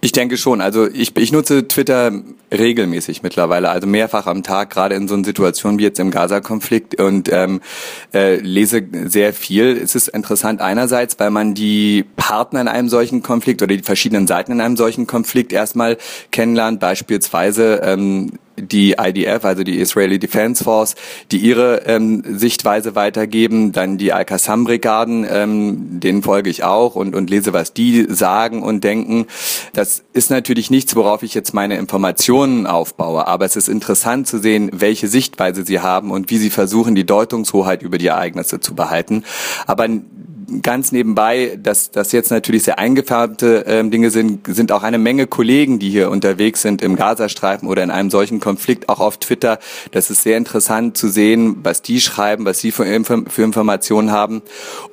Ich 0.01 0.12
denke 0.12 0.37
schon. 0.37 0.61
Also 0.61 0.87
ich, 0.87 1.16
ich 1.16 1.33
nutze 1.33 1.66
Twitter 1.66 2.12
regelmäßig 2.53 3.25
mittlerweile, 3.25 3.69
also 3.69 3.89
mehrfach 3.89 4.27
am 4.29 4.45
Tag, 4.45 4.70
gerade 4.70 4.95
in 4.95 5.09
so 5.09 5.15
einer 5.15 5.25
Situation 5.25 5.79
wie 5.79 5.83
jetzt 5.83 5.99
im 5.99 6.12
Gaza-Konflikt 6.12 7.01
und 7.01 7.29
ähm, 7.33 7.61
äh, 8.15 8.37
lese 8.37 8.87
sehr 9.07 9.33
viel. 9.33 9.77
Es 9.77 9.97
ist 9.97 10.07
interessant 10.09 10.61
einerseits, 10.61 11.19
weil 11.19 11.31
man 11.31 11.55
die 11.55 12.05
Partner 12.16 12.61
in 12.61 12.69
einem 12.69 12.89
solchen 12.89 13.25
Konflikt 13.25 13.61
oder 13.61 13.77
die 13.77 13.83
verschiedenen 13.83 14.29
Seiten 14.29 14.53
in 14.53 14.61
einem 14.61 14.77
solchen 14.77 15.09
Konflikt 15.09 15.53
erstmal 15.53 15.97
kennenlernt. 16.31 16.79
Beispielsweise 16.79 17.81
ähm, 17.83 18.39
die 18.60 18.97
IDF, 18.98 19.44
also 19.44 19.64
die 19.64 19.78
Israeli 19.78 20.18
Defense 20.18 20.64
Force, 20.64 20.94
die 21.30 21.39
ihre 21.39 21.82
ähm, 21.86 22.22
Sichtweise 22.26 22.94
weitergeben, 22.94 23.72
dann 23.72 23.98
die 23.98 24.12
Al-Qassam-Brigaden, 24.12 25.26
ähm, 25.30 26.01
denen 26.01 26.22
folge 26.22 26.51
ich 26.51 26.64
auch 26.64 26.94
und, 26.94 27.14
und 27.14 27.30
lese, 27.30 27.52
was 27.52 27.72
die 27.72 28.06
sagen 28.09 28.62
und 28.62 28.85
denken. 28.85 29.26
Das 29.72 30.02
ist 30.12 30.30
natürlich 30.30 30.70
nichts, 30.70 30.97
worauf 30.97 31.22
ich 31.22 31.35
jetzt 31.35 31.55
meine 31.55 31.76
Informationen 31.76 32.66
aufbaue, 32.66 33.26
aber 33.26 33.44
es 33.44 33.56
ist 33.56 33.68
interessant 33.68 34.26
zu 34.26 34.39
sehen, 34.39 34.70
welche 34.72 35.09
Sichtweise 35.09 35.64
sie 35.64 35.80
haben 35.80 36.10
und 36.10 36.30
wie 36.30 36.39
sie 36.39 36.51
versuchen, 36.51 36.94
die 36.94 37.06
Deutungshoheit 37.06 37.82
über 37.82 37.98
die 37.98 38.06
Ereignisse 38.06 38.60
zu 38.60 38.74
behalten. 38.74 39.24
Aber 39.66 39.89
ganz 40.62 40.93
nebenbei, 40.93 41.59
dass 41.62 41.91
das 41.91 42.12
jetzt 42.12 42.31
natürlich 42.31 42.65
sehr 42.65 42.79
eingefärbte 42.79 43.66
äh, 43.66 43.89
Dinge 43.89 44.11
sind, 44.11 44.47
sind 44.47 44.73
auch 44.73 44.83
eine 44.83 44.99
Menge 44.99 45.27
Kollegen, 45.27 45.79
die 45.79 45.91
hier 45.91 46.11
unterwegs 46.11 46.62
sind 46.62 46.83
im 46.83 46.97
Gazastreifen 46.97 47.69
oder 47.69 47.83
in 47.83 47.91
einem 47.91 48.11
solchen 48.11 48.41
Konflikt, 48.41 48.89
auch 48.89 49.01
auf 49.01 49.19
Twitter. 49.19 49.59
Das 49.93 50.11
ist 50.11 50.23
sehr 50.23 50.37
interessant 50.37 50.97
zu 50.97 51.09
sehen, 51.09 51.59
was 51.62 51.83
die 51.83 52.01
schreiben, 52.01 52.45
was 52.45 52.59
sie 52.59 52.73
für, 52.73 52.85
für 53.05 53.43
Informationen 53.43 54.11
haben. 54.11 54.43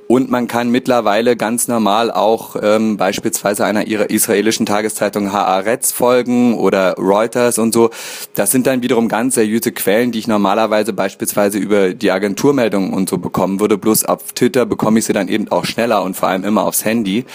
Und 0.07 0.29
man 0.29 0.47
kann 0.47 0.69
mittlerweile 0.69 1.35
ganz 1.35 1.67
normal 1.67 2.11
auch 2.11 2.55
ähm, 2.61 2.95
beispielsweise 2.95 3.65
einer 3.65 3.87
ihrer 3.87 4.11
israelischen 4.11 4.67
Tageszeitung 4.67 5.31
Haaretz 5.31 5.91
folgen 5.91 6.55
oder 6.59 6.93
Reuters 6.93 7.57
und 7.57 7.73
so. 7.73 7.89
Das 8.35 8.51
sind 8.51 8.67
dann 8.67 8.83
wiederum 8.83 9.07
ganz 9.07 9.33
seriöse 9.33 9.71
Quellen, 9.71 10.11
die 10.11 10.19
ich 10.19 10.27
normalerweise 10.27 10.93
beispielsweise 10.93 11.57
über 11.57 11.95
die 11.95 12.11
Agenturmeldungen 12.11 12.93
und 12.93 13.09
so 13.09 13.17
bekommen 13.17 13.59
würde. 13.59 13.79
Bloß 13.79 14.05
auf 14.05 14.33
Twitter 14.33 14.67
bekomme 14.67 14.99
ich 14.99 15.05
sie 15.05 15.13
dann 15.13 15.27
eben 15.27 15.47
auch 15.49 15.65
schneller 15.65 16.03
und 16.03 16.15
vor 16.15 16.29
allem 16.29 16.43
immer 16.43 16.65
aufs 16.65 16.85
Handy. 16.85 17.25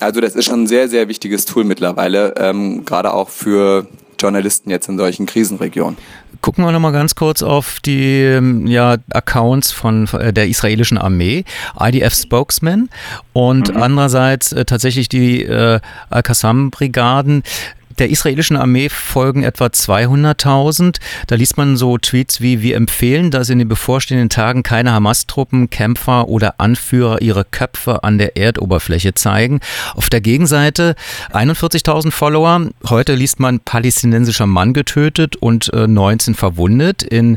Also 0.00 0.20
das 0.20 0.34
ist 0.34 0.46
schon 0.46 0.64
ein 0.64 0.66
sehr, 0.66 0.88
sehr 0.88 1.06
wichtiges 1.06 1.44
Tool 1.44 1.62
mittlerweile, 1.62 2.34
ähm, 2.36 2.84
gerade 2.84 3.14
auch 3.14 3.28
für 3.28 3.86
Journalisten 4.18 4.70
jetzt 4.70 4.88
in 4.88 4.98
solchen 4.98 5.26
Krisenregionen. 5.26 5.96
Gucken 6.40 6.64
wir 6.64 6.70
noch 6.70 6.80
mal 6.80 6.92
ganz 6.92 7.14
kurz 7.14 7.42
auf 7.42 7.80
die 7.80 8.22
ähm, 8.22 8.66
ja, 8.66 8.96
Accounts 9.10 9.72
von 9.72 10.08
äh, 10.12 10.32
der 10.32 10.48
israelischen 10.48 10.96
Armee, 10.96 11.44
IDF 11.80 12.14
Spokesman 12.14 12.90
und 13.32 13.74
mhm. 13.74 13.82
andererseits 13.82 14.52
äh, 14.52 14.64
tatsächlich 14.64 15.08
die 15.08 15.42
äh, 15.42 15.80
Al-Qassam-Brigaden. 16.10 17.42
Der 17.98 18.10
israelischen 18.10 18.56
Armee 18.56 18.88
folgen 18.88 19.42
etwa 19.42 19.66
200.000. 19.66 20.98
Da 21.26 21.34
liest 21.34 21.56
man 21.56 21.76
so 21.76 21.98
Tweets 21.98 22.40
wie, 22.40 22.62
wir 22.62 22.76
empfehlen, 22.76 23.32
dass 23.32 23.50
in 23.50 23.58
den 23.58 23.66
bevorstehenden 23.66 24.28
Tagen 24.28 24.62
keine 24.62 24.92
Hamas-Truppen, 24.92 25.68
Kämpfer 25.68 26.28
oder 26.28 26.60
Anführer 26.60 27.20
ihre 27.22 27.44
Köpfe 27.44 28.04
an 28.04 28.18
der 28.18 28.36
Erdoberfläche 28.36 29.14
zeigen. 29.14 29.60
Auf 29.94 30.10
der 30.10 30.20
Gegenseite 30.20 30.94
41.000 31.32 32.12
Follower. 32.12 32.68
Heute 32.88 33.16
liest 33.16 33.40
man 33.40 33.58
palästinensischer 33.58 34.46
Mann 34.46 34.74
getötet 34.74 35.34
und 35.34 35.72
äh, 35.72 35.88
19 35.88 36.34
verwundet 36.34 37.02
in 37.02 37.36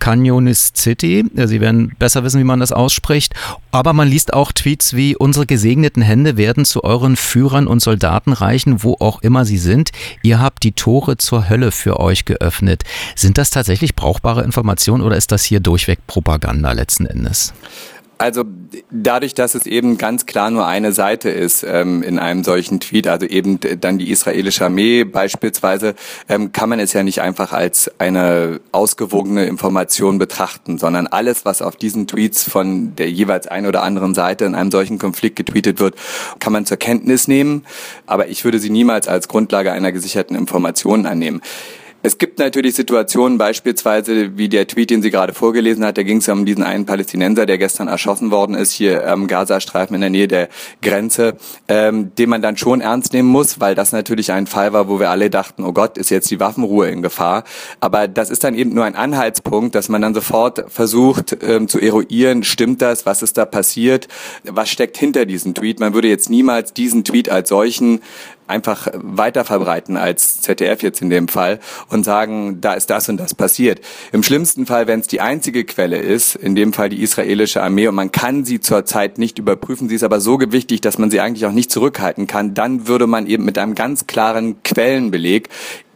Canyonis 0.00 0.72
City. 0.74 1.24
Sie 1.34 1.60
werden 1.60 1.94
besser 1.98 2.24
wissen, 2.24 2.40
wie 2.40 2.44
man 2.44 2.58
das 2.58 2.72
ausspricht. 2.72 3.34
Aber 3.70 3.92
man 3.92 4.08
liest 4.08 4.32
auch 4.32 4.50
Tweets 4.50 4.94
wie, 4.94 5.14
unsere 5.14 5.46
gesegneten 5.46 6.02
Hände 6.02 6.36
werden 6.36 6.64
zu 6.64 6.82
euren 6.82 7.14
Führern 7.14 7.68
und 7.68 7.80
Soldaten 7.80 8.32
reichen, 8.32 8.82
wo 8.82 8.96
auch 8.98 9.22
immer 9.22 9.44
sie 9.44 9.58
sind. 9.58 9.92
Ihr 10.22 10.40
habt 10.40 10.62
die 10.62 10.72
Tore 10.72 11.16
zur 11.16 11.48
Hölle 11.48 11.72
für 11.72 12.00
euch 12.00 12.24
geöffnet. 12.24 12.84
Sind 13.16 13.38
das 13.38 13.50
tatsächlich 13.50 13.94
brauchbare 13.94 14.42
Informationen 14.42 15.02
oder 15.02 15.16
ist 15.16 15.32
das 15.32 15.44
hier 15.44 15.60
durchweg 15.60 16.06
Propaganda 16.06 16.72
letzten 16.72 17.06
Endes? 17.06 17.52
Also 18.20 18.44
dadurch, 18.90 19.32
dass 19.32 19.54
es 19.54 19.64
eben 19.64 19.96
ganz 19.96 20.26
klar 20.26 20.50
nur 20.50 20.66
eine 20.66 20.92
Seite 20.92 21.30
ist 21.30 21.64
ähm, 21.66 22.02
in 22.02 22.18
einem 22.18 22.44
solchen 22.44 22.78
Tweet, 22.78 23.08
also 23.08 23.24
eben 23.24 23.58
dann 23.80 23.96
die 23.96 24.10
israelische 24.10 24.66
Armee 24.66 25.04
beispielsweise, 25.04 25.94
ähm, 26.28 26.52
kann 26.52 26.68
man 26.68 26.80
es 26.80 26.92
ja 26.92 27.02
nicht 27.02 27.22
einfach 27.22 27.54
als 27.54 27.90
eine 27.96 28.60
ausgewogene 28.72 29.46
Information 29.46 30.18
betrachten, 30.18 30.76
sondern 30.76 31.06
alles, 31.06 31.46
was 31.46 31.62
auf 31.62 31.76
diesen 31.76 32.06
Tweets 32.06 32.44
von 32.44 32.94
der 32.94 33.10
jeweils 33.10 33.46
ein 33.46 33.64
oder 33.64 33.82
anderen 33.82 34.14
Seite 34.14 34.44
in 34.44 34.54
einem 34.54 34.70
solchen 34.70 34.98
Konflikt 34.98 35.36
getweetet 35.36 35.80
wird, 35.80 35.94
kann 36.40 36.52
man 36.52 36.66
zur 36.66 36.76
Kenntnis 36.76 37.26
nehmen. 37.26 37.64
Aber 38.04 38.28
ich 38.28 38.44
würde 38.44 38.58
sie 38.58 38.68
niemals 38.68 39.08
als 39.08 39.28
Grundlage 39.28 39.72
einer 39.72 39.92
gesicherten 39.92 40.36
Information 40.36 41.06
annehmen. 41.06 41.40
Es 42.02 42.16
gibt 42.16 42.38
natürlich 42.38 42.76
Situationen, 42.76 43.36
beispielsweise 43.36 44.38
wie 44.38 44.48
der 44.48 44.66
Tweet, 44.66 44.88
den 44.88 45.02
sie 45.02 45.10
gerade 45.10 45.34
vorgelesen 45.34 45.84
hat, 45.84 45.98
da 45.98 46.02
ging 46.02 46.16
es 46.16 46.26
ja 46.26 46.32
um 46.32 46.46
diesen 46.46 46.64
einen 46.64 46.86
Palästinenser, 46.86 47.44
der 47.44 47.58
gestern 47.58 47.88
erschossen 47.88 48.30
worden 48.30 48.54
ist, 48.54 48.72
hier 48.72 49.06
am 49.06 49.26
Gazastreifen 49.26 49.94
in 49.94 50.00
der 50.00 50.08
Nähe 50.08 50.26
der 50.26 50.48
Grenze, 50.80 51.36
ähm, 51.68 52.14
den 52.14 52.30
man 52.30 52.40
dann 52.40 52.56
schon 52.56 52.80
ernst 52.80 53.12
nehmen 53.12 53.28
muss, 53.28 53.60
weil 53.60 53.74
das 53.74 53.92
natürlich 53.92 54.32
ein 54.32 54.46
Fall 54.46 54.72
war, 54.72 54.88
wo 54.88 54.98
wir 54.98 55.10
alle 55.10 55.28
dachten, 55.28 55.62
oh 55.62 55.72
Gott, 55.72 55.98
ist 55.98 56.08
jetzt 56.08 56.30
die 56.30 56.40
Waffenruhe 56.40 56.88
in 56.88 57.02
Gefahr. 57.02 57.44
Aber 57.80 58.08
das 58.08 58.30
ist 58.30 58.44
dann 58.44 58.54
eben 58.54 58.72
nur 58.72 58.86
ein 58.86 58.94
Anhaltspunkt, 58.94 59.74
dass 59.74 59.90
man 59.90 60.00
dann 60.00 60.14
sofort 60.14 60.64
versucht 60.68 61.36
ähm, 61.42 61.68
zu 61.68 61.78
eruieren, 61.78 62.44
stimmt 62.44 62.80
das, 62.80 63.04
was 63.04 63.20
ist 63.20 63.36
da 63.36 63.44
passiert, 63.44 64.08
was 64.44 64.70
steckt 64.70 64.96
hinter 64.96 65.26
diesem 65.26 65.52
Tweet. 65.52 65.80
Man 65.80 65.92
würde 65.92 66.08
jetzt 66.08 66.30
niemals 66.30 66.72
diesen 66.72 67.04
Tweet 67.04 67.28
als 67.28 67.50
solchen 67.50 68.00
einfach 68.50 68.88
weiter 68.94 69.44
verbreiten 69.44 69.96
als 69.96 70.40
ZDF 70.42 70.82
jetzt 70.82 71.00
in 71.00 71.08
dem 71.08 71.28
Fall 71.28 71.60
und 71.88 72.04
sagen, 72.04 72.60
da 72.60 72.74
ist 72.74 72.90
das 72.90 73.08
und 73.08 73.16
das 73.16 73.34
passiert. 73.34 73.80
Im 74.12 74.22
schlimmsten 74.22 74.66
Fall, 74.66 74.86
wenn 74.86 75.00
es 75.00 75.06
die 75.06 75.20
einzige 75.20 75.64
Quelle 75.64 75.98
ist, 75.98 76.34
in 76.34 76.54
dem 76.54 76.72
Fall 76.72 76.90
die 76.90 77.02
israelische 77.02 77.62
Armee 77.62 77.88
und 77.88 77.94
man 77.94 78.12
kann 78.12 78.44
sie 78.44 78.60
zurzeit 78.60 79.18
nicht 79.18 79.38
überprüfen, 79.38 79.88
sie 79.88 79.94
ist 79.94 80.04
aber 80.04 80.20
so 80.20 80.36
gewichtig, 80.36 80.80
dass 80.80 80.98
man 80.98 81.10
sie 81.10 81.20
eigentlich 81.20 81.46
auch 81.46 81.52
nicht 81.52 81.70
zurückhalten 81.70 82.26
kann, 82.26 82.54
dann 82.54 82.86
würde 82.86 83.06
man 83.06 83.26
eben 83.26 83.44
mit 83.44 83.56
einem 83.56 83.74
ganz 83.74 84.06
klaren 84.06 84.62
Quellenbeleg 84.62 85.48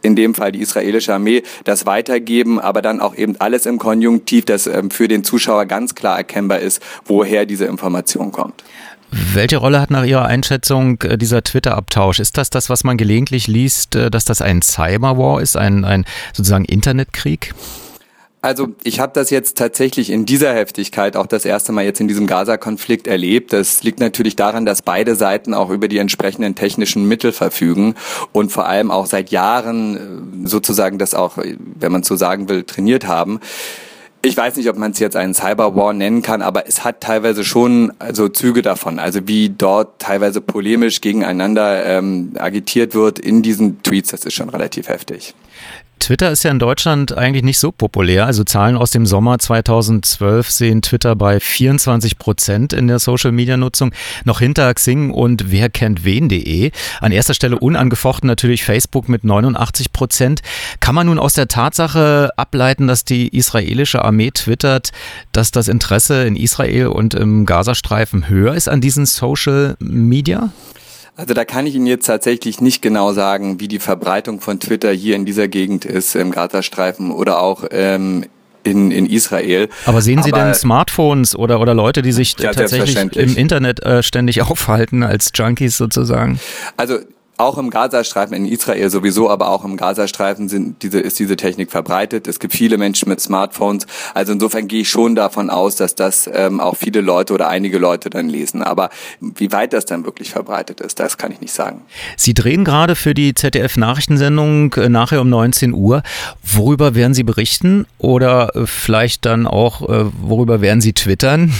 in 0.05 0.15
dem 0.15 0.35
Fall 0.35 0.51
die 0.51 0.61
israelische 0.61 1.13
Armee, 1.13 1.41
das 1.63 1.87
weitergeben, 1.87 2.59
aber 2.59 2.83
dann 2.83 3.01
auch 3.01 3.15
eben 3.15 3.35
alles 3.39 3.65
im 3.65 3.79
Konjunktiv, 3.79 4.45
dass 4.45 4.67
ähm, 4.67 4.91
für 4.91 5.07
den 5.07 5.23
Zuschauer 5.23 5.65
ganz 5.65 5.95
klar 5.95 6.15
erkennbar 6.17 6.59
ist, 6.59 6.81
woher 7.05 7.45
diese 7.47 7.65
Information 7.65 8.31
kommt. 8.31 8.63
Welche 9.11 9.57
Rolle 9.57 9.79
hat 9.79 9.91
nach 9.91 10.03
Ihrer 10.03 10.25
Einschätzung 10.25 11.01
äh, 11.01 11.17
dieser 11.17 11.43
Twitter-Abtausch? 11.43 12.19
Ist 12.19 12.37
das 12.37 12.49
das, 12.49 12.69
was 12.69 12.83
man 12.83 12.97
gelegentlich 12.97 13.47
liest, 13.47 13.95
äh, 13.95 14.09
dass 14.09 14.25
das 14.25 14.41
ein 14.41 14.61
Cyberwar 14.61 15.41
ist, 15.41 15.57
ein, 15.57 15.85
ein 15.85 16.05
sozusagen 16.33 16.65
Internetkrieg? 16.65 17.53
Also 18.45 18.67
ich 18.83 18.99
habe 18.99 19.11
das 19.11 19.31
jetzt 19.31 19.57
tatsächlich 19.57 20.11
in 20.11 20.27
dieser 20.27 20.53
Heftigkeit 20.53 21.17
auch 21.17 21.25
das 21.25 21.45
erste 21.45 21.71
Mal 21.71 21.83
jetzt 21.83 21.99
in 21.99 22.07
diesem 22.07 22.27
Gaza-Konflikt 22.27 23.07
erlebt. 23.07 23.53
Das 23.53 23.81
liegt 23.81 23.99
natürlich 23.99 24.35
daran, 24.35 24.67
dass 24.67 24.83
beide 24.83 25.15
Seiten 25.15 25.55
auch 25.55 25.71
über 25.71 25.87
die 25.87 25.97
entsprechenden 25.97 26.53
technischen 26.53 27.07
Mittel 27.07 27.31
verfügen 27.31 27.95
und 28.33 28.51
vor 28.51 28.67
allem 28.67 28.91
auch 28.91 29.07
seit 29.07 29.31
Jahren 29.31 30.43
äh, 30.43 30.47
sozusagen 30.47 30.99
das 30.99 31.15
auch, 31.15 31.39
wenn 31.39 31.91
man 31.91 32.03
so 32.03 32.15
sagen 32.15 32.47
will, 32.47 32.63
trainiert 32.63 33.07
haben. 33.07 33.39
Ich 34.25 34.35
weiß 34.35 34.55
nicht, 34.55 34.67
ob 34.69 34.77
man 34.77 34.89
es 34.89 34.97
jetzt 34.97 35.15
einen 35.15 35.35
Cyberwar 35.35 35.93
nennen 35.93 36.23
kann, 36.23 36.41
aber 36.41 36.67
es 36.67 36.83
hat 36.83 36.99
teilweise 37.01 37.43
schon 37.43 37.93
also 37.99 38.27
Züge 38.27 38.63
davon. 38.63 38.97
Also 38.97 39.27
wie 39.27 39.49
dort 39.49 39.99
teilweise 39.99 40.41
polemisch 40.41 40.99
gegeneinander 40.99 41.85
ähm, 41.85 42.31
agitiert 42.39 42.95
wird 42.95 43.19
in 43.19 43.43
diesen 43.43 43.83
Tweets, 43.83 44.09
das 44.09 44.25
ist 44.25 44.33
schon 44.33 44.49
relativ 44.49 44.87
heftig. 44.89 45.35
Twitter 45.99 46.31
ist 46.31 46.43
ja 46.43 46.51
in 46.51 46.59
Deutschland 46.59 47.17
eigentlich 47.17 47.43
nicht 47.43 47.57
so 47.57 47.71
populär. 47.71 48.25
Also 48.25 48.43
Zahlen 48.43 48.75
aus 48.75 48.91
dem 48.91 49.05
Sommer 49.05 49.39
2012 49.39 50.49
sehen 50.51 50.81
Twitter 50.81 51.15
bei 51.15 51.39
24 51.39 52.17
Prozent 52.17 52.73
in 52.73 52.87
der 52.87 52.99
Social-Media-Nutzung, 52.99 53.91
noch 54.23 54.39
hinter 54.39 54.73
Xing 54.73 55.11
und 55.11 55.51
wer 55.51 55.69
kennt 55.69 56.03
wen.de. 56.03 56.71
An 57.01 57.11
erster 57.11 57.33
Stelle 57.33 57.57
unangefochten 57.57 58.27
natürlich 58.27 58.63
Facebook 58.63 59.09
mit 59.09 59.23
89 59.23 59.93
Prozent. 59.93 60.41
Kann 60.79 60.95
man 60.95 61.07
nun 61.07 61.19
aus 61.19 61.33
der 61.33 61.47
Tatsache 61.47 62.31
ableiten, 62.37 62.87
dass 62.87 63.05
die 63.05 63.35
israelische 63.35 64.03
Armee 64.03 64.31
twittert, 64.31 64.91
dass 65.31 65.51
das 65.51 65.67
Interesse 65.67 66.25
in 66.25 66.35
Israel 66.35 66.87
und 66.87 67.13
im 67.13 67.45
Gazastreifen 67.45 68.29
höher 68.29 68.53
ist 68.53 68.69
an 68.69 68.81
diesen 68.81 69.05
Social 69.05 69.75
Media? 69.79 70.49
Also 71.17 71.33
da 71.33 71.45
kann 71.45 71.65
ich 71.65 71.75
Ihnen 71.75 71.87
jetzt 71.87 72.05
tatsächlich 72.05 72.59
nicht 72.59 72.81
genau 72.81 73.13
sagen, 73.13 73.59
wie 73.59 73.69
die 73.69 73.79
Verbreitung 73.79 74.41
von 74.41 74.59
Twitter 74.59 74.91
hier 74.91 75.15
in 75.15 75.25
dieser 75.25 75.47
Gegend 75.47 75.85
ist, 75.85 76.13
im 76.15 76.31
Gazastreifen 76.31 77.11
oder 77.11 77.39
auch 77.39 77.63
ähm, 77.71 78.25
in, 78.65 78.91
in 78.91 79.05
Israel. 79.05 79.69
Aber 79.85 80.01
sehen 80.01 80.23
Sie 80.23 80.33
Aber, 80.33 80.43
denn 80.43 80.53
Smartphones 80.53 81.35
oder, 81.35 81.61
oder 81.61 81.73
Leute, 81.73 82.01
die 82.01 82.11
sich 82.11 82.35
ja, 82.39 82.51
tatsächlich 82.51 82.97
im 83.15 83.37
Internet 83.37 83.81
äh, 83.83 84.03
ständig 84.03 84.41
aufhalten 84.49 85.03
als 85.03 85.31
Junkies 85.33 85.77
sozusagen? 85.77 86.39
Also 86.75 86.99
auch 87.37 87.57
im 87.57 87.69
Gazastreifen, 87.69 88.35
in 88.35 88.45
Israel 88.45 88.89
sowieso, 88.89 89.29
aber 89.29 89.49
auch 89.49 89.65
im 89.65 89.77
Gazastreifen 89.77 90.47
sind 90.47 90.81
diese, 90.83 90.99
ist 90.99 91.19
diese 91.19 91.35
Technik 91.35 91.71
verbreitet. 91.71 92.27
Es 92.27 92.39
gibt 92.39 92.53
viele 92.53 92.77
Menschen 92.77 93.09
mit 93.09 93.19
Smartphones. 93.19 93.87
Also 94.13 94.33
insofern 94.33 94.67
gehe 94.67 94.81
ich 94.81 94.89
schon 94.89 95.15
davon 95.15 95.49
aus, 95.49 95.75
dass 95.75 95.95
das 95.95 96.29
ähm, 96.33 96.59
auch 96.59 96.77
viele 96.77 97.01
Leute 97.01 97.33
oder 97.33 97.49
einige 97.49 97.77
Leute 97.77 98.09
dann 98.09 98.29
lesen. 98.29 98.63
Aber 98.63 98.89
wie 99.19 99.51
weit 99.51 99.73
das 99.73 99.85
dann 99.85 100.05
wirklich 100.05 100.29
verbreitet 100.31 100.79
ist, 100.81 100.99
das 100.99 101.17
kann 101.17 101.31
ich 101.31 101.41
nicht 101.41 101.53
sagen. 101.53 101.81
Sie 102.15 102.33
drehen 102.33 102.63
gerade 102.63 102.95
für 102.95 103.13
die 103.13 103.33
ZDF-Nachrichtensendung 103.33 104.73
äh, 104.75 104.89
nachher 104.89 105.21
um 105.21 105.29
19 105.29 105.73
Uhr. 105.73 106.03
Worüber 106.41 106.95
werden 106.95 107.13
Sie 107.13 107.23
berichten? 107.23 107.85
Oder 107.97 108.55
äh, 108.55 108.65
vielleicht 108.65 109.25
dann 109.25 109.47
auch, 109.47 109.81
äh, 109.89 110.05
worüber 110.21 110.61
werden 110.61 110.81
Sie 110.81 110.93
twittern? 110.93 111.53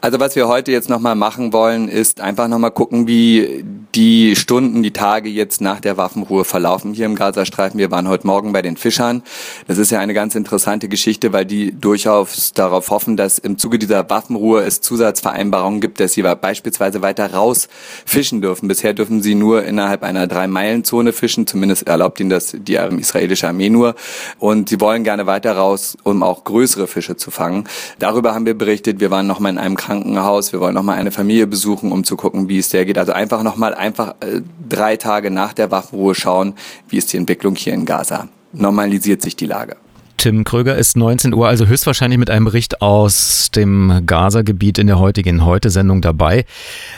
Also 0.00 0.20
was 0.20 0.36
wir 0.36 0.48
heute 0.48 0.72
jetzt 0.72 0.88
nochmal 0.88 1.14
machen 1.14 1.52
wollen, 1.52 1.88
ist 1.88 2.20
einfach 2.20 2.48
nochmal 2.48 2.70
gucken, 2.70 3.06
wie 3.06 3.64
die 3.94 4.36
Stunden, 4.36 4.82
die 4.82 4.92
Tage 4.92 5.28
jetzt 5.28 5.60
nach 5.60 5.80
der 5.80 5.96
Waffenruhe 5.96 6.44
verlaufen 6.44 6.92
hier 6.92 7.06
im 7.06 7.14
Gazastreifen. 7.14 7.78
Wir 7.78 7.90
waren 7.90 8.08
heute 8.08 8.26
Morgen 8.26 8.52
bei 8.52 8.62
den 8.62 8.76
Fischern. 8.76 9.22
Das 9.66 9.78
ist 9.78 9.90
ja 9.90 9.98
eine 9.98 10.14
ganz 10.14 10.34
interessante 10.34 10.88
Geschichte, 10.88 11.32
weil 11.32 11.46
die 11.46 11.72
durchaus 11.72 12.52
darauf 12.52 12.90
hoffen, 12.90 13.16
dass 13.16 13.38
im 13.38 13.58
Zuge 13.58 13.78
dieser 13.78 14.08
Waffenruhe 14.08 14.62
es 14.62 14.80
Zusatzvereinbarungen 14.80 15.80
gibt, 15.80 16.00
dass 16.00 16.12
sie 16.12 16.22
beispielsweise 16.22 17.02
weiter 17.02 17.32
raus 17.32 17.68
fischen 18.04 18.42
dürfen. 18.42 18.68
Bisher 18.68 18.92
dürfen 18.94 19.22
sie 19.22 19.34
nur 19.34 19.64
innerhalb 19.64 20.02
einer 20.02 20.26
Drei-Meilen-Zone 20.26 21.12
fischen, 21.12 21.46
zumindest 21.46 21.88
erlaubt 21.88 22.20
ihnen 22.20 22.30
das 22.30 22.54
die 22.56 22.74
israelische 22.74 23.48
Armee 23.48 23.70
nur. 23.70 23.94
Und 24.38 24.68
sie 24.68 24.80
wollen 24.80 25.02
gerne 25.02 25.26
weiter 25.26 25.56
raus, 25.56 25.96
um 26.04 26.22
auch 26.22 26.44
größere 26.44 26.86
Fische 26.86 27.16
zu 27.16 27.30
fangen. 27.30 27.64
Darüber 27.98 28.34
haben 28.34 28.46
wir 28.46 28.54
berichtet. 28.54 29.00
Wir 29.00 29.10
waren 29.10 29.26
nochmal 29.26 29.52
in 29.52 29.57
einem 29.58 29.76
Krankenhaus. 29.76 30.52
Wir 30.52 30.60
wollen 30.60 30.74
nochmal 30.74 30.98
eine 30.98 31.10
Familie 31.10 31.46
besuchen, 31.46 31.92
um 31.92 32.04
zu 32.04 32.16
gucken, 32.16 32.48
wie 32.48 32.58
es 32.58 32.68
der 32.68 32.84
geht. 32.84 32.98
Also 32.98 33.12
einfach 33.12 33.42
nochmal 33.42 33.74
einfach 33.74 34.14
äh, 34.20 34.40
drei 34.68 34.96
Tage 34.96 35.30
nach 35.30 35.52
der 35.52 35.70
Waffenruhe 35.70 36.14
schauen, 36.14 36.54
wie 36.88 36.98
ist 36.98 37.12
die 37.12 37.16
Entwicklung 37.16 37.54
hier 37.54 37.74
in 37.74 37.84
Gaza. 37.84 38.28
Normalisiert 38.52 39.22
sich 39.22 39.36
die 39.36 39.46
Lage. 39.46 39.76
Tim 40.18 40.42
Kröger 40.42 40.74
ist 40.74 40.96
19 40.96 41.32
Uhr, 41.32 41.46
also 41.46 41.66
höchstwahrscheinlich 41.66 42.18
mit 42.18 42.28
einem 42.28 42.44
Bericht 42.44 42.82
aus 42.82 43.50
dem 43.54 44.02
Gaza-Gebiet 44.04 44.78
in 44.78 44.88
der 44.88 44.98
heutigen 44.98 45.44
Heute-Sendung 45.44 46.02
dabei. 46.02 46.44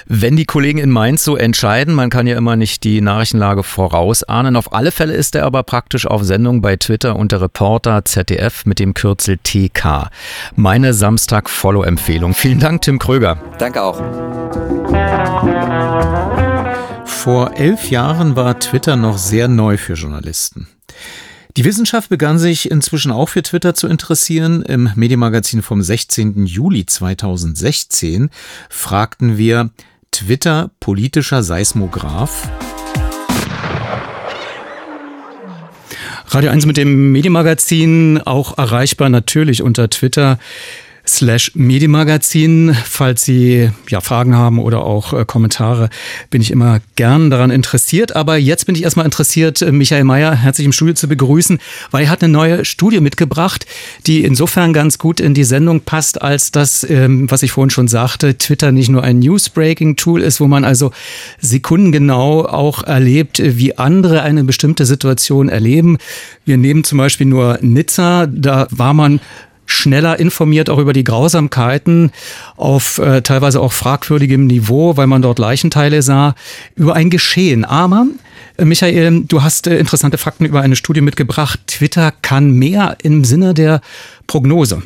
Wenn 0.07 0.37
die 0.37 0.47
Kollegen 0.47 0.79
in 0.79 0.89
Mainz 0.89 1.23
so 1.23 1.37
entscheiden, 1.37 1.95
man 1.95 2.09
kann 2.09 2.27
ja 2.27 2.39
immer 2.39 2.57
nicht 2.57 2.83
die 2.83 3.03
Nachrichtenlage 3.03 3.63
vorausahnen. 3.63 4.57
Auf 4.57 4.73
alle 4.73 4.91
Fälle 4.91 5.13
ist 5.13 5.35
er 5.35 5.45
aber 5.45 5.63
praktisch 5.65 6.07
auf 6.07 6.25
Sendung 6.25 6.63
bei 6.63 6.77
Twitter 6.77 7.15
unter 7.15 7.43
Reporter 7.43 8.07
ZDF 8.07 8.65
mit 8.65 8.79
dem 8.79 8.95
Kürzel 8.95 9.37
TK. 9.37 10.09
Meine 10.57 10.95
Samstag-Follow-Empfehlung. 10.95 12.33
Vielen 12.33 12.59
Dank, 12.59 12.81
Tim 12.81 12.99
Kröger. 12.99 13.37
Danke 13.59 13.83
auch. 13.83 14.01
Vor 17.05 17.55
elf 17.55 17.91
Jahren 17.91 18.35
war 18.35 18.59
Twitter 18.59 18.97
noch 18.97 19.19
sehr 19.19 19.47
neu 19.47 19.77
für 19.77 19.93
Journalisten. 19.93 20.69
Die 21.57 21.65
Wissenschaft 21.65 22.09
begann 22.09 22.39
sich 22.39 22.71
inzwischen 22.71 23.11
auch 23.11 23.29
für 23.29 23.43
Twitter 23.43 23.75
zu 23.75 23.89
interessieren. 23.89 24.63
Im 24.63 24.91
Medienmagazin 24.95 25.63
vom 25.63 25.83
16. 25.83 26.47
Juli 26.47 26.87
2016 26.87 28.31
fragten 28.69 29.37
wir 29.37 29.71
Twitter 30.13 30.71
politischer 30.79 31.43
Seismograph. 31.43 32.49
Radio 36.29 36.51
1 36.51 36.67
mit 36.67 36.77
dem 36.77 37.11
Medienmagazin 37.11 38.23
auch 38.25 38.57
erreichbar 38.57 39.09
natürlich 39.09 39.63
unter 39.63 39.91
Twitter 39.91 40.39
slash 41.11 41.53
Medienmagazin. 41.55 42.75
Falls 42.85 43.25
Sie 43.25 43.71
ja 43.89 44.01
Fragen 44.01 44.35
haben 44.35 44.59
oder 44.59 44.85
auch 44.85 45.13
äh, 45.13 45.25
Kommentare, 45.25 45.91
bin 46.31 46.41
ich 46.41 46.51
immer 46.51 46.81
gern 46.97 47.31
daran 47.31 47.51
interessiert. 47.51 48.17
Aber 48.17 48.37
jetzt 48.37 48.67
bin 48.67 48.75
ich 48.75 48.85
erstmal 48.85 49.05
interessiert, 49.05 49.61
äh, 49.63 49.73
Michael 49.73 50.05
Mayer 50.05 50.35
herzlich 50.35 50.65
im 50.65 50.73
Studio 50.73 50.95
zu 50.95 51.09
begrüßen, 51.09 51.59
weil 51.91 52.05
er 52.05 52.11
hat 52.11 52.23
eine 52.23 52.33
neue 52.33 52.65
Studie 52.65 53.01
mitgebracht, 53.01 53.67
die 54.07 54.25
insofern 54.25 54.73
ganz 54.73 54.99
gut 54.99 55.21
in 55.21 55.35
die 55.35 55.45
Sendung 55.45 55.81
passt, 55.81 56.23
als 56.23 56.53
das, 56.53 56.89
ähm, 56.89 57.31
was 57.31 57.43
ich 57.43 57.53
vorhin 57.53 57.71
schon 57.71 57.89
sagte, 57.89 58.39
Twitter 58.39 58.73
nicht 58.73 58.89
nur 58.89 59.03
ein 59.03 59.19
Newsbreaking-Tool 59.19 60.23
ist, 60.23 60.41
wo 60.41 60.47
man 60.47 60.65
also 60.65 60.93
sekundengenau 61.41 62.47
auch 62.47 62.85
erlebt, 62.85 63.43
wie 63.45 63.77
andere 63.77 64.23
eine 64.23 64.45
bestimmte 64.45 64.87
Situation 64.87 65.49
erleben. 65.49 65.99
Wir 66.45 66.57
nehmen 66.57 66.85
zum 66.85 66.99
Beispiel 66.99 67.27
nur 67.27 67.59
Nizza, 67.61 68.27
da 68.27 68.67
war 68.71 68.95
man 68.95 69.21
schneller 69.71 70.19
informiert 70.19 70.71
auch 70.71 70.79
über 70.79 70.93
die 70.93 71.05
Grausamkeiten 71.05 72.13
auf 72.57 72.99
äh, 72.99 73.23
teilweise 73.23 73.61
auch 73.61 73.73
fragwürdigem 73.73 74.47
Niveau, 74.47 74.97
weil 74.97 75.07
man 75.07 75.23
dort 75.23 75.39
Leichenteile 75.39 76.03
sah, 76.03 76.35
über 76.77 76.95
ein 76.95 77.11
Geschehen. 77.11 77.65
Aber 77.65 78.07
äh, 78.57 78.65
Michael, 78.65 79.25
du 79.27 79.43
hast 79.43 79.67
äh, 79.67 79.79
interessante 79.79 80.19
Fakten 80.19 80.45
über 80.45 80.61
eine 80.61 80.77
Studie 80.77 81.01
mitgebracht. 81.01 81.61
Twitter 81.67 82.13
kann 82.23 82.53
mehr 82.53 82.97
im 83.03 83.25
Sinne 83.25 83.55
der 83.55 83.81
Prognose. 84.27 84.83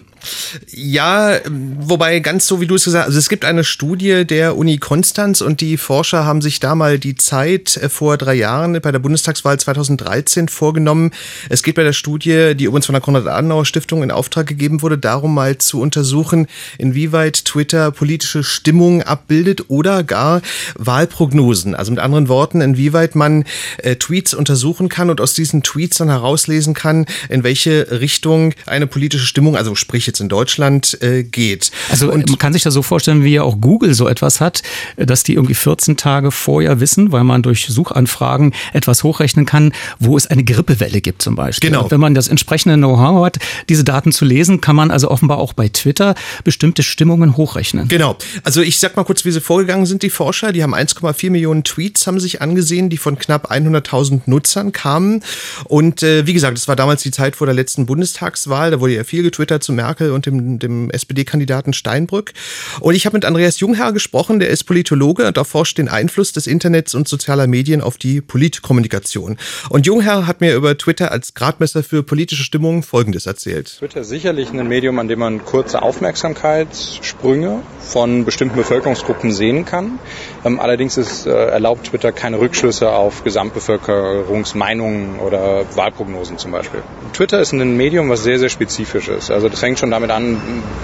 Ja, 0.71 1.39
wobei 1.49 2.21
ganz 2.21 2.47
so 2.47 2.61
wie 2.61 2.67
du 2.67 2.75
es 2.75 2.85
gesagt 2.85 3.03
hast, 3.03 3.09
also 3.09 3.19
es 3.19 3.29
gibt 3.29 3.45
eine 3.45 3.65
Studie 3.65 4.25
der 4.25 4.57
Uni 4.57 4.79
Konstanz 4.79 5.41
und 5.41 5.61
die 5.61 5.77
Forscher 5.77 6.25
haben 6.25 6.43
sich 6.43 6.61
da 6.61 6.75
mal 6.75 6.99
die 6.99 7.17
Zeit 7.17 7.77
äh, 7.77 7.89
vor 7.89 8.17
drei 8.17 8.35
Jahren 8.35 8.81
bei 8.81 8.93
der 8.93 8.99
Bundestagswahl 8.99 9.59
2013 9.59 10.49
vorgenommen. 10.49 11.13
Es 11.49 11.63
geht 11.63 11.75
bei 11.75 11.83
der 11.83 11.93
Studie, 11.93 12.55
die 12.55 12.65
übrigens 12.65 12.87
von 12.87 12.95
der 12.95 13.03
Konrad-Adenauer-Stiftung 13.03 14.03
in 14.03 14.11
Auftrag 14.11 14.47
gegeben 14.47 14.83
wurde, 14.83 14.99
darum 14.99 15.35
mal 15.35 15.59
zu 15.59 15.81
untersuchen, 15.81 16.47
inwieweit 16.79 17.45
Twitter 17.45 17.91
politische 17.91 18.43
Stimmung 18.43 19.03
abbildet 19.03 19.69
oder 19.69 20.03
gar 20.03 20.43
Wahlprognosen. 20.77 21.75
Also 21.75 21.93
mit 21.93 22.01
anderen 22.01 22.29
Worten, 22.29 22.61
inwieweit 22.61 23.15
man 23.15 23.45
äh, 23.79 23.97
Tweets 23.97 24.35
untersuchen 24.35 24.89
kann 24.89 25.11
und 25.11 25.21
aus 25.21 25.35
diesen 25.35 25.63
Tweets 25.63 25.99
dann 25.99 26.09
herauslesen 26.09 26.75
kann, 26.75 27.07
in 27.29 27.45
welche 27.45 28.01
Richtung 28.01 28.55
eine 28.67 28.87
politische 28.87 29.27
Stimmung, 29.27 29.57
also 29.57 29.75
sprich 29.75 30.07
jetzt 30.15 30.20
in 30.20 30.28
Deutschland 30.28 31.03
äh, 31.03 31.24
geht. 31.24 31.73
Also 31.91 32.11
und 32.11 32.28
man 32.28 32.39
kann 32.39 32.53
sich 32.53 32.62
das 32.62 32.74
so 32.74 32.82
vorstellen, 32.82 33.24
wie 33.24 33.35
ja 33.35 33.43
auch 33.43 33.61
Google 33.61 33.95
so 33.95 34.09
etwas 34.09 34.41
hat, 34.41 34.62
dass 34.97 35.24
die 35.24 35.35
irgendwie 35.35 35.55
14 35.55 35.97
Tage 35.97 36.31
vorher 36.31 36.81
wissen, 36.81 37.11
weil 37.12 37.24
man 37.24 37.43
durch 37.43 37.66
Suchanfragen 37.66 38.55
etwas 38.73 39.03
hochrechnen 39.03 39.45
kann, 39.45 39.73
wo 39.99 40.16
es 40.16 40.27
eine 40.27 40.45
Grippewelle 40.45 41.01
gibt 41.01 41.23
zum 41.23 41.35
Beispiel. 41.35 41.70
Genau. 41.70 41.85
Und 41.85 41.91
wenn 41.91 42.01
man 42.01 42.15
das 42.15 42.28
entsprechende 42.28 42.77
Know-how 42.77 43.24
hat, 43.24 43.39
diese 43.69 43.82
Daten 43.82 44.12
zu 44.12 44.24
lesen, 44.24 44.61
kann 44.61 44.77
man 44.77 44.91
also 44.91 45.11
offenbar 45.11 45.39
auch 45.39 45.53
bei 45.53 45.69
Twitter 45.69 46.15
bestimmte 46.45 46.82
Stimmungen 46.82 47.36
hochrechnen. 47.36 47.89
Genau. 47.89 48.16
Also 48.45 48.62
ich 48.62 48.78
sag 48.78 48.97
mal 48.97 49.05
kurz, 49.05 49.24
wie 49.24 49.32
sie 49.32 49.41
vorgegangen 49.41 49.86
sind, 49.86 50.03
die 50.03 50.11
Forscher. 50.11 50.53
Die 50.53 50.62
haben 50.62 50.74
1,4 50.74 51.31
Millionen 51.31 51.65
Tweets 51.65 52.07
haben 52.07 52.20
sich 52.20 52.41
angesehen, 52.41 52.89
die 52.89 52.99
von 52.99 53.19
knapp 53.19 53.51
100.000 53.51 54.23
Nutzern 54.27 54.73
kamen. 54.73 55.23
Und 55.65 56.03
äh, 56.03 56.27
wie 56.27 56.35
gesagt, 56.35 56.57
es 56.57 56.69
war 56.69 56.77
damals 56.77 57.03
die 57.03 57.11
Zeit 57.11 57.36
vor 57.36 57.47
der 57.47 57.55
letzten 57.55 57.86
Bundestagswahl. 57.86 58.70
Da 58.70 58.81
wurde 58.81 58.95
ja 58.95 59.05
viel 59.05 59.23
getwittert 59.23 59.65
zu 59.65 59.73
Merkel 59.73 60.04
Merkel 60.05 60.11
und 60.13 60.27
dem, 60.27 60.59
dem 60.59 60.91
SPD-Kandidaten 60.91 61.73
Steinbrück. 61.73 62.33
Und 62.81 62.95
ich 62.95 63.07
habe 63.07 63.17
mit 63.17 63.25
Andreas 63.25 63.61
Jungherr 63.61 63.93
gesprochen, 63.93 64.39
der 64.39 64.49
ist 64.51 64.65
Politologe 64.65 65.27
und 65.27 65.37
erforscht 65.37 65.79
den 65.79 65.89
Einfluss 65.89 66.33
des 66.33 66.47
Internets 66.47 66.95
und 66.95 67.09
sozialer 67.09 67.47
Medien 67.47 67.81
auf 67.81 67.97
die 67.97 68.21
Politkommunikation. 68.21 69.39
Und 69.71 69.87
Jungherr 69.87 70.27
hat 70.27 70.41
mir 70.41 70.55
über 70.55 70.77
Twitter 70.77 71.11
als 71.13 71.35
Gradmesser 71.35 71.83
für 71.83 72.03
politische 72.03 72.43
Stimmung 72.43 72.83
Folgendes 72.83 73.27
erzählt. 73.27 73.77
Twitter 73.79 74.01
ist 74.01 74.09
sicherlich 74.09 74.51
ein 74.51 74.67
Medium, 74.69 74.99
an 74.99 75.09
dem 75.09 75.19
man 75.19 75.45
kurze 75.45 75.83
Aufmerksamkeitssprünge 75.83 77.61
von 77.81 78.25
bestimmten 78.25 78.57
Bevölkerungsgruppen 78.57 79.33
sehen 79.33 79.65
kann. 79.65 79.99
Ähm, 80.45 80.61
allerdings 80.61 80.97
ist, 80.97 81.27
äh, 81.27 81.31
erlaubt 81.31 81.87
Twitter 81.89 82.13
keine 82.13 82.39
Rückschlüsse 82.39 82.91
auf 82.91 83.25
Gesamtbevölkerungsmeinungen 83.25 85.19
oder 85.19 85.65
Wahlprognosen 85.77 86.39
zum 86.39 86.53
Beispiel. 86.53 86.83
Twitter 87.13 87.41
ist 87.41 87.53
ein 87.53 87.77
Medium, 87.77 88.11
was 88.11 88.23
sehr, 88.23 88.39
sehr 88.39 88.49
spezifisch 88.49 89.09
ist. 89.09 89.31
Also 89.31 89.49
das 89.49 89.61
fängt 89.61 89.79
schon 89.79 89.84
damit 89.90 90.11
an, 90.11 90.36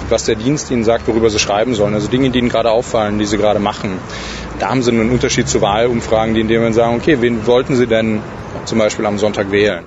was 0.09 0.25
der 0.25 0.35
Dienst 0.35 0.71
ihnen 0.71 0.85
sagt, 0.85 1.07
worüber 1.09 1.31
sie 1.31 1.39
schreiben 1.39 1.75
sollen. 1.75 1.95
Also 1.95 2.09
Dinge, 2.09 2.31
die 2.31 2.39
ihnen 2.39 2.49
gerade 2.49 2.71
auffallen, 2.71 3.19
die 3.19 3.27
sie 3.27 3.39
gerade 3.39 3.61
machen. 3.61 3.99
Da 4.59 4.69
haben 4.69 4.83
sie 4.83 4.91
einen 4.91 5.11
Unterschied 5.11 5.49
zu 5.49 5.61
Wahlumfragen, 5.61 6.35
die 6.35 6.41
in 6.41 6.49
dem 6.49 6.73
sagen, 6.73 6.97
okay, 6.97 7.19
wen 7.21 7.47
wollten 7.47 7.77
sie 7.77 7.87
denn 7.87 8.21
zum 8.65 8.79
Beispiel 8.79 9.07
am 9.07 9.19
Sonntag 9.19 9.51
wählen? 9.51 9.85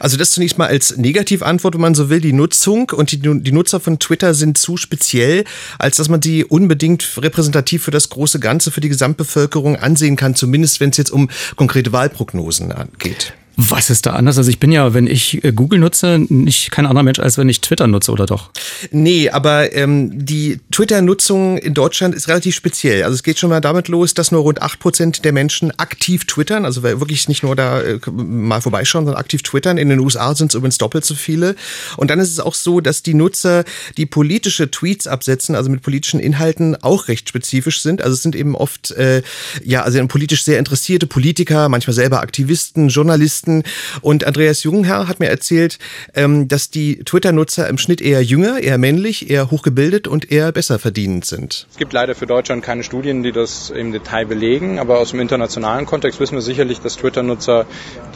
Also 0.00 0.16
das 0.16 0.30
zunächst 0.30 0.56
mal 0.56 0.68
als 0.68 0.96
Negativantwort, 0.96 1.74
wenn 1.74 1.80
man 1.80 1.94
so 1.94 2.08
will, 2.08 2.20
die 2.20 2.32
Nutzung 2.32 2.90
und 2.90 3.12
die, 3.12 3.18
die 3.18 3.52
Nutzer 3.52 3.80
von 3.80 3.98
Twitter 3.98 4.34
sind 4.34 4.56
zu 4.56 4.76
speziell, 4.76 5.44
als 5.78 5.96
dass 5.96 6.08
man 6.08 6.20
die 6.20 6.44
unbedingt 6.44 7.18
repräsentativ 7.20 7.82
für 7.82 7.90
das 7.90 8.08
große 8.08 8.40
Ganze, 8.40 8.70
für 8.70 8.80
die 8.80 8.88
Gesamtbevölkerung 8.88 9.76
ansehen 9.76 10.16
kann, 10.16 10.34
zumindest 10.34 10.80
wenn 10.80 10.90
es 10.90 10.96
jetzt 10.96 11.10
um 11.10 11.28
konkrete 11.56 11.92
Wahlprognosen 11.92 12.72
geht. 12.98 13.34
Was 13.56 13.88
ist 13.88 14.06
da 14.06 14.14
anders? 14.14 14.36
Also 14.36 14.50
ich 14.50 14.58
bin 14.58 14.72
ja, 14.72 14.94
wenn 14.94 15.06
ich 15.06 15.44
äh, 15.44 15.52
Google 15.52 15.78
nutze, 15.78 16.18
nicht 16.28 16.72
kein 16.72 16.86
anderer 16.86 17.04
Mensch, 17.04 17.20
als 17.20 17.38
wenn 17.38 17.48
ich 17.48 17.60
Twitter 17.60 17.86
nutze, 17.86 18.10
oder 18.10 18.26
doch? 18.26 18.50
Nee, 18.90 19.30
aber 19.30 19.72
ähm, 19.74 20.24
die 20.24 20.58
Twitter-Nutzung 20.72 21.58
in 21.58 21.72
Deutschland 21.72 22.14
ist 22.14 22.26
relativ 22.26 22.54
speziell. 22.54 23.04
Also 23.04 23.14
es 23.14 23.22
geht 23.22 23.38
schon 23.38 23.50
mal 23.50 23.60
damit 23.60 23.88
los, 23.88 24.14
dass 24.14 24.32
nur 24.32 24.42
rund 24.42 24.60
acht 24.60 24.80
Prozent 24.80 25.24
der 25.24 25.32
Menschen 25.32 25.70
aktiv 25.78 26.24
twittern, 26.24 26.64
also 26.64 26.82
wirklich 26.82 27.28
nicht 27.28 27.42
nur 27.44 27.54
da 27.54 27.80
äh, 27.80 28.00
mal 28.10 28.60
vorbeischauen, 28.60 29.04
sondern 29.04 29.20
aktiv 29.20 29.42
twittern. 29.42 29.78
In 29.78 29.88
den 29.88 30.00
USA 30.00 30.34
sind 30.34 30.50
es 30.50 30.56
übrigens 30.56 30.78
doppelt 30.78 31.04
so 31.04 31.14
viele. 31.14 31.54
Und 31.96 32.10
dann 32.10 32.18
ist 32.18 32.30
es 32.30 32.40
auch 32.40 32.54
so, 32.54 32.80
dass 32.80 33.02
die 33.02 33.14
Nutzer, 33.14 33.64
die 33.96 34.06
politische 34.06 34.70
Tweets 34.70 35.06
absetzen, 35.06 35.54
also 35.54 35.70
mit 35.70 35.82
politischen 35.82 36.18
Inhalten, 36.18 36.76
auch 36.82 37.08
recht 37.08 37.28
spezifisch 37.28 37.82
sind. 37.82 38.02
Also 38.02 38.14
es 38.14 38.22
sind 38.22 38.34
eben 38.34 38.56
oft, 38.56 38.90
äh, 38.92 39.22
ja, 39.62 39.82
also 39.82 40.04
politisch 40.08 40.44
sehr 40.44 40.58
interessierte 40.58 41.06
Politiker, 41.06 41.68
manchmal 41.68 41.94
selber 41.94 42.20
Aktivisten, 42.20 42.88
Journalisten, 42.88 43.43
Journalisten. 43.44 43.62
Und 44.00 44.24
Andreas 44.24 44.62
Jungherr 44.62 45.08
hat 45.08 45.20
mir 45.20 45.28
erzählt, 45.28 45.78
ähm, 46.14 46.48
dass 46.48 46.70
die 46.70 47.04
Twitter-Nutzer 47.04 47.68
im 47.68 47.78
Schnitt 47.78 48.00
eher 48.00 48.22
jünger, 48.22 48.60
eher 48.60 48.78
männlich, 48.78 49.30
eher 49.30 49.50
hochgebildet 49.50 50.08
und 50.08 50.30
eher 50.30 50.52
besser 50.52 50.78
verdienend 50.78 51.24
sind. 51.24 51.66
Es 51.70 51.76
gibt 51.76 51.92
leider 51.92 52.14
für 52.14 52.26
Deutschland 52.26 52.62
keine 52.62 52.82
Studien, 52.82 53.22
die 53.22 53.32
das 53.32 53.70
im 53.70 53.92
Detail 53.92 54.26
belegen, 54.26 54.78
aber 54.78 54.98
aus 54.98 55.10
dem 55.10 55.20
internationalen 55.20 55.86
Kontext 55.86 56.20
wissen 56.20 56.34
wir 56.34 56.42
sicherlich, 56.42 56.80
dass 56.80 56.96
Twitter-Nutzer, 56.96 57.66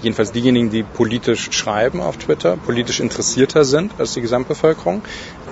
jedenfalls 0.02 0.32
diejenigen, 0.32 0.70
die 0.70 0.82
politisch 0.82 1.48
schreiben 1.50 2.00
auf 2.00 2.16
Twitter, 2.16 2.56
politisch 2.56 3.00
interessierter 3.00 3.64
sind 3.64 3.92
als 3.98 4.14
die 4.14 4.20
Gesamtbevölkerung. 4.20 5.02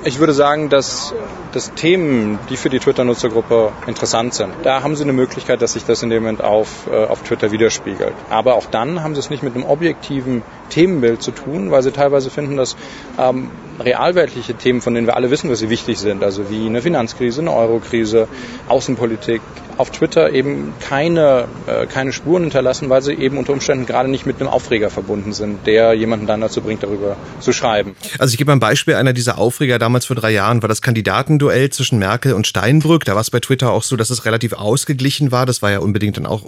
Ich 0.04 0.18
würde 0.20 0.32
sagen, 0.32 0.68
dass, 0.68 1.14
dass 1.52 1.72
Themen, 1.74 2.38
die 2.48 2.56
für 2.56 2.68
die 2.68 2.78
Twitter-Nutzergruppe 2.78 3.72
interessant 3.86 4.34
sind, 4.34 4.52
da 4.62 4.82
haben 4.82 4.94
sie 4.94 5.02
eine 5.02 5.12
Möglichkeit, 5.12 5.62
dass 5.62 5.72
sich 5.72 5.84
das 5.84 6.02
in 6.02 6.10
dem 6.10 6.22
Moment 6.22 6.42
auf, 6.42 6.86
äh, 6.86 7.04
auf 7.04 7.22
Twitter 7.22 7.50
widerspiegelt. 7.50 8.14
Aber 8.30 8.54
auch 8.54 8.66
dann 8.66 9.02
haben 9.02 9.14
sie 9.14 9.20
es 9.20 9.30
nicht 9.30 9.42
mit 9.42 9.54
einem 9.54 9.64
objektiven 9.64 10.42
Themenbild 10.70 11.22
zu 11.22 11.32
tun, 11.32 11.70
weil 11.70 11.82
sie 11.82 11.92
teilweise 11.92 12.30
finden, 12.30 12.56
dass 12.56 12.76
ähm, 13.18 13.50
realweltliche 13.80 14.54
Themen, 14.54 14.80
von 14.80 14.94
denen 14.94 15.06
wir 15.06 15.16
alle 15.16 15.30
wissen, 15.30 15.50
dass 15.50 15.58
sie 15.58 15.70
wichtig 15.70 15.98
sind, 15.98 16.22
also 16.22 16.50
wie 16.50 16.66
eine 16.66 16.82
Finanzkrise, 16.82 17.40
eine 17.40 17.52
Eurokrise, 17.52 18.28
Außenpolitik, 18.68 19.40
auf 19.78 19.90
Twitter 19.90 20.32
eben 20.32 20.72
keine, 20.80 21.46
äh, 21.66 21.86
keine 21.86 22.12
Spuren 22.12 22.44
hinterlassen, 22.44 22.88
weil 22.88 23.02
sie 23.02 23.12
eben 23.12 23.36
unter 23.36 23.52
Umständen 23.52 23.86
gerade 23.86 24.08
nicht 24.08 24.26
mit 24.26 24.40
einem 24.40 24.48
Aufreger 24.48 24.90
verbunden 24.90 25.32
sind, 25.32 25.66
der 25.66 25.92
jemanden 25.94 26.26
dann 26.26 26.40
dazu 26.40 26.62
bringt, 26.62 26.82
darüber 26.82 27.16
zu 27.40 27.52
schreiben. 27.52 27.94
Also 28.18 28.32
ich 28.32 28.38
gebe 28.38 28.52
ein 28.52 28.60
Beispiel, 28.60 28.94
einer 28.94 29.12
dieser 29.12 29.38
Aufreger 29.38 29.78
damals 29.78 30.06
vor 30.06 30.16
drei 30.16 30.30
Jahren 30.30 30.62
war 30.62 30.68
das 30.68 30.80
Kandidatenduell 30.80 31.70
zwischen 31.70 31.98
Merkel 31.98 32.32
und 32.32 32.46
Steinbrück. 32.46 33.04
Da 33.04 33.14
war 33.14 33.20
es 33.20 33.30
bei 33.30 33.40
Twitter 33.40 33.70
auch 33.70 33.82
so, 33.82 33.96
dass 33.96 34.10
es 34.10 34.24
relativ 34.24 34.54
ausgeglichen 34.54 35.30
war. 35.30 35.44
Das 35.44 35.60
war 35.62 35.70
ja 35.70 35.80
unbedingt 35.80 36.16
dann 36.16 36.26
auch, 36.26 36.44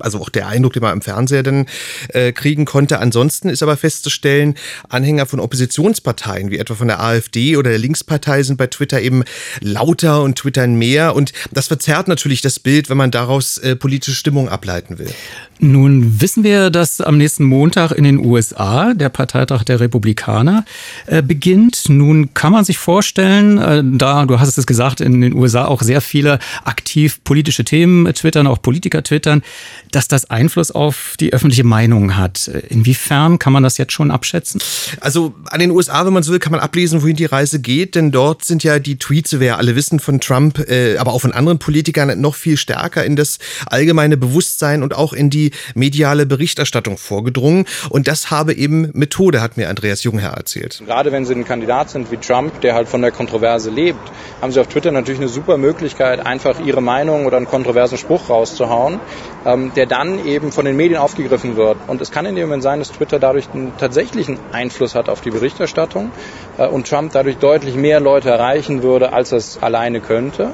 also 0.00 0.18
auch 0.18 0.28
der 0.28 0.48
Eindruck, 0.48 0.72
den 0.72 0.82
man 0.82 0.92
im 0.92 1.02
Fernseher 1.02 1.42
dann 1.42 1.66
äh, 2.08 2.32
kriegen 2.32 2.64
konnte. 2.64 2.98
Ansonsten 2.98 3.48
ist 3.48 3.62
aber 3.62 3.76
festzustellen, 3.76 4.54
Anhänger 4.88 5.26
von 5.26 5.38
Oppositionsparteien 5.38 6.50
wie 6.50 6.55
wie 6.56 6.60
etwa 6.60 6.74
von 6.74 6.88
der 6.88 7.00
AfD 7.00 7.56
oder 7.56 7.70
der 7.70 7.78
Linkspartei 7.78 8.42
sind 8.42 8.56
bei 8.56 8.66
Twitter 8.66 9.00
eben 9.00 9.24
lauter 9.60 10.22
und 10.22 10.36
twittern 10.36 10.74
mehr. 10.74 11.14
Und 11.14 11.32
das 11.52 11.68
verzerrt 11.68 12.08
natürlich 12.08 12.40
das 12.40 12.58
Bild, 12.58 12.88
wenn 12.88 12.96
man 12.96 13.10
daraus 13.10 13.58
äh, 13.58 13.76
politische 13.76 14.16
Stimmung 14.16 14.48
ableiten 14.48 14.98
will. 14.98 15.10
Nun 15.58 16.20
wissen 16.20 16.44
wir, 16.44 16.70
dass 16.70 17.00
am 17.00 17.16
nächsten 17.18 17.44
Montag 17.44 17.92
in 17.92 18.04
den 18.04 18.18
USA 18.18 18.92
der 18.94 19.08
Parteitag 19.08 19.64
der 19.64 19.80
Republikaner 19.80 20.64
äh, 21.06 21.22
beginnt. 21.22 21.88
Nun 21.88 22.34
kann 22.34 22.52
man 22.52 22.64
sich 22.64 22.78
vorstellen, 22.78 23.58
äh, 23.58 23.82
da, 23.84 24.26
du 24.26 24.38
hast 24.38 24.56
es 24.56 24.66
gesagt, 24.66 25.00
in 25.00 25.20
den 25.20 25.34
USA 25.34 25.66
auch 25.66 25.82
sehr 25.82 26.00
viele 26.00 26.38
aktiv 26.64 27.22
politische 27.24 27.64
Themen 27.64 28.12
twittern, 28.14 28.46
auch 28.46 28.60
Politiker 28.60 29.02
twittern, 29.02 29.42
dass 29.90 30.08
das 30.08 30.30
Einfluss 30.30 30.70
auf 30.70 31.14
die 31.20 31.32
öffentliche 31.32 31.64
Meinung 31.64 32.16
hat. 32.16 32.48
Inwiefern 32.68 33.38
kann 33.38 33.52
man 33.52 33.62
das 33.62 33.78
jetzt 33.78 33.92
schon 33.92 34.10
abschätzen? 34.10 34.60
Also 35.00 35.34
an 35.46 35.60
den 35.60 35.70
USA, 35.70 36.04
wenn 36.04 36.12
man 36.12 36.22
so 36.22 36.32
will, 36.32 36.38
kann 36.46 36.52
man 36.52 36.60
ablesen, 36.60 37.02
wohin 37.02 37.16
die 37.16 37.24
Reise 37.24 37.58
geht, 37.58 37.96
denn 37.96 38.12
dort 38.12 38.44
sind 38.44 38.62
ja 38.62 38.78
die 38.78 39.00
Tweets, 39.00 39.32
wie 39.32 39.40
wir 39.40 39.58
alle 39.58 39.74
wissen, 39.74 39.98
von 39.98 40.20
Trump, 40.20 40.60
äh, 40.70 40.96
aber 40.96 41.12
auch 41.12 41.22
von 41.22 41.32
anderen 41.32 41.58
Politikern 41.58 42.20
noch 42.20 42.36
viel 42.36 42.56
stärker 42.56 43.04
in 43.04 43.16
das 43.16 43.40
allgemeine 43.68 44.16
Bewusstsein 44.16 44.84
und 44.84 44.94
auch 44.94 45.12
in 45.12 45.28
die 45.28 45.50
mediale 45.74 46.24
Berichterstattung 46.24 46.98
vorgedrungen. 46.98 47.64
Und 47.90 48.06
das 48.06 48.30
habe 48.30 48.54
eben 48.54 48.90
Methode, 48.92 49.42
hat 49.42 49.56
mir 49.56 49.68
Andreas 49.68 50.04
Jungherr 50.04 50.34
erzählt. 50.34 50.84
Gerade 50.86 51.10
wenn 51.10 51.24
Sie 51.24 51.34
ein 51.34 51.44
Kandidat 51.44 51.90
sind 51.90 52.12
wie 52.12 52.16
Trump, 52.16 52.60
der 52.60 52.76
halt 52.76 52.88
von 52.88 53.02
der 53.02 53.10
Kontroverse 53.10 53.70
lebt, 53.70 53.98
haben 54.40 54.52
Sie 54.52 54.60
auf 54.60 54.68
Twitter 54.68 54.92
natürlich 54.92 55.20
eine 55.20 55.28
super 55.28 55.58
Möglichkeit, 55.58 56.24
einfach 56.24 56.60
Ihre 56.60 56.80
Meinung 56.80 57.26
oder 57.26 57.38
einen 57.38 57.46
kontroversen 57.46 57.98
Spruch 57.98 58.30
rauszuhauen, 58.30 59.00
ähm, 59.44 59.72
der 59.74 59.86
dann 59.86 60.24
eben 60.24 60.52
von 60.52 60.64
den 60.64 60.76
Medien 60.76 61.00
aufgegriffen 61.00 61.56
wird. 61.56 61.76
Und 61.88 62.00
es 62.00 62.12
kann 62.12 62.24
in 62.24 62.36
dem 62.36 62.46
Moment 62.46 62.62
sein, 62.62 62.78
dass 62.78 62.92
Twitter 62.92 63.18
dadurch 63.18 63.48
einen 63.52 63.76
tatsächlichen 63.78 64.38
Einfluss 64.52 64.94
hat 64.94 65.08
auf 65.08 65.22
die 65.22 65.30
Berichterstattung 65.30 66.12
und 66.58 66.88
Trump 66.88 67.12
dadurch 67.12 67.36
deutlich 67.36 67.74
mehr 67.74 68.00
Leute 68.00 68.30
erreichen 68.30 68.82
würde, 68.82 69.12
als 69.12 69.32
er 69.32 69.38
es 69.38 69.62
alleine 69.62 70.00
könnte. 70.00 70.50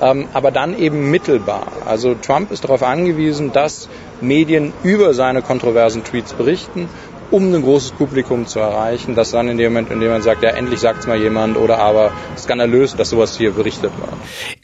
Ähm, 0.00 0.28
aber 0.32 0.50
dann 0.50 0.78
eben 0.78 1.10
mittelbar. 1.10 1.66
Also 1.86 2.14
Trump 2.14 2.50
ist 2.50 2.64
darauf 2.64 2.82
angewiesen, 2.82 3.52
dass 3.52 3.88
Medien 4.20 4.72
über 4.82 5.14
seine 5.14 5.42
kontroversen 5.42 6.04
Tweets 6.04 6.34
berichten 6.34 6.88
um 7.30 7.52
ein 7.52 7.62
großes 7.62 7.92
Publikum 7.92 8.46
zu 8.46 8.58
erreichen, 8.58 9.14
das 9.14 9.30
dann 9.30 9.48
in 9.48 9.58
dem 9.58 9.72
Moment, 9.72 9.90
in 9.90 10.00
dem 10.00 10.10
man 10.10 10.22
sagt, 10.22 10.42
ja, 10.42 10.50
endlich 10.50 10.80
sagt 10.80 11.00
es 11.00 11.06
mal 11.06 11.18
jemand 11.18 11.56
oder 11.56 11.78
aber 11.78 12.12
skandalös, 12.36 12.96
dass 12.96 13.10
sowas 13.10 13.36
hier 13.36 13.52
berichtet 13.52 13.90
wird. 13.98 14.10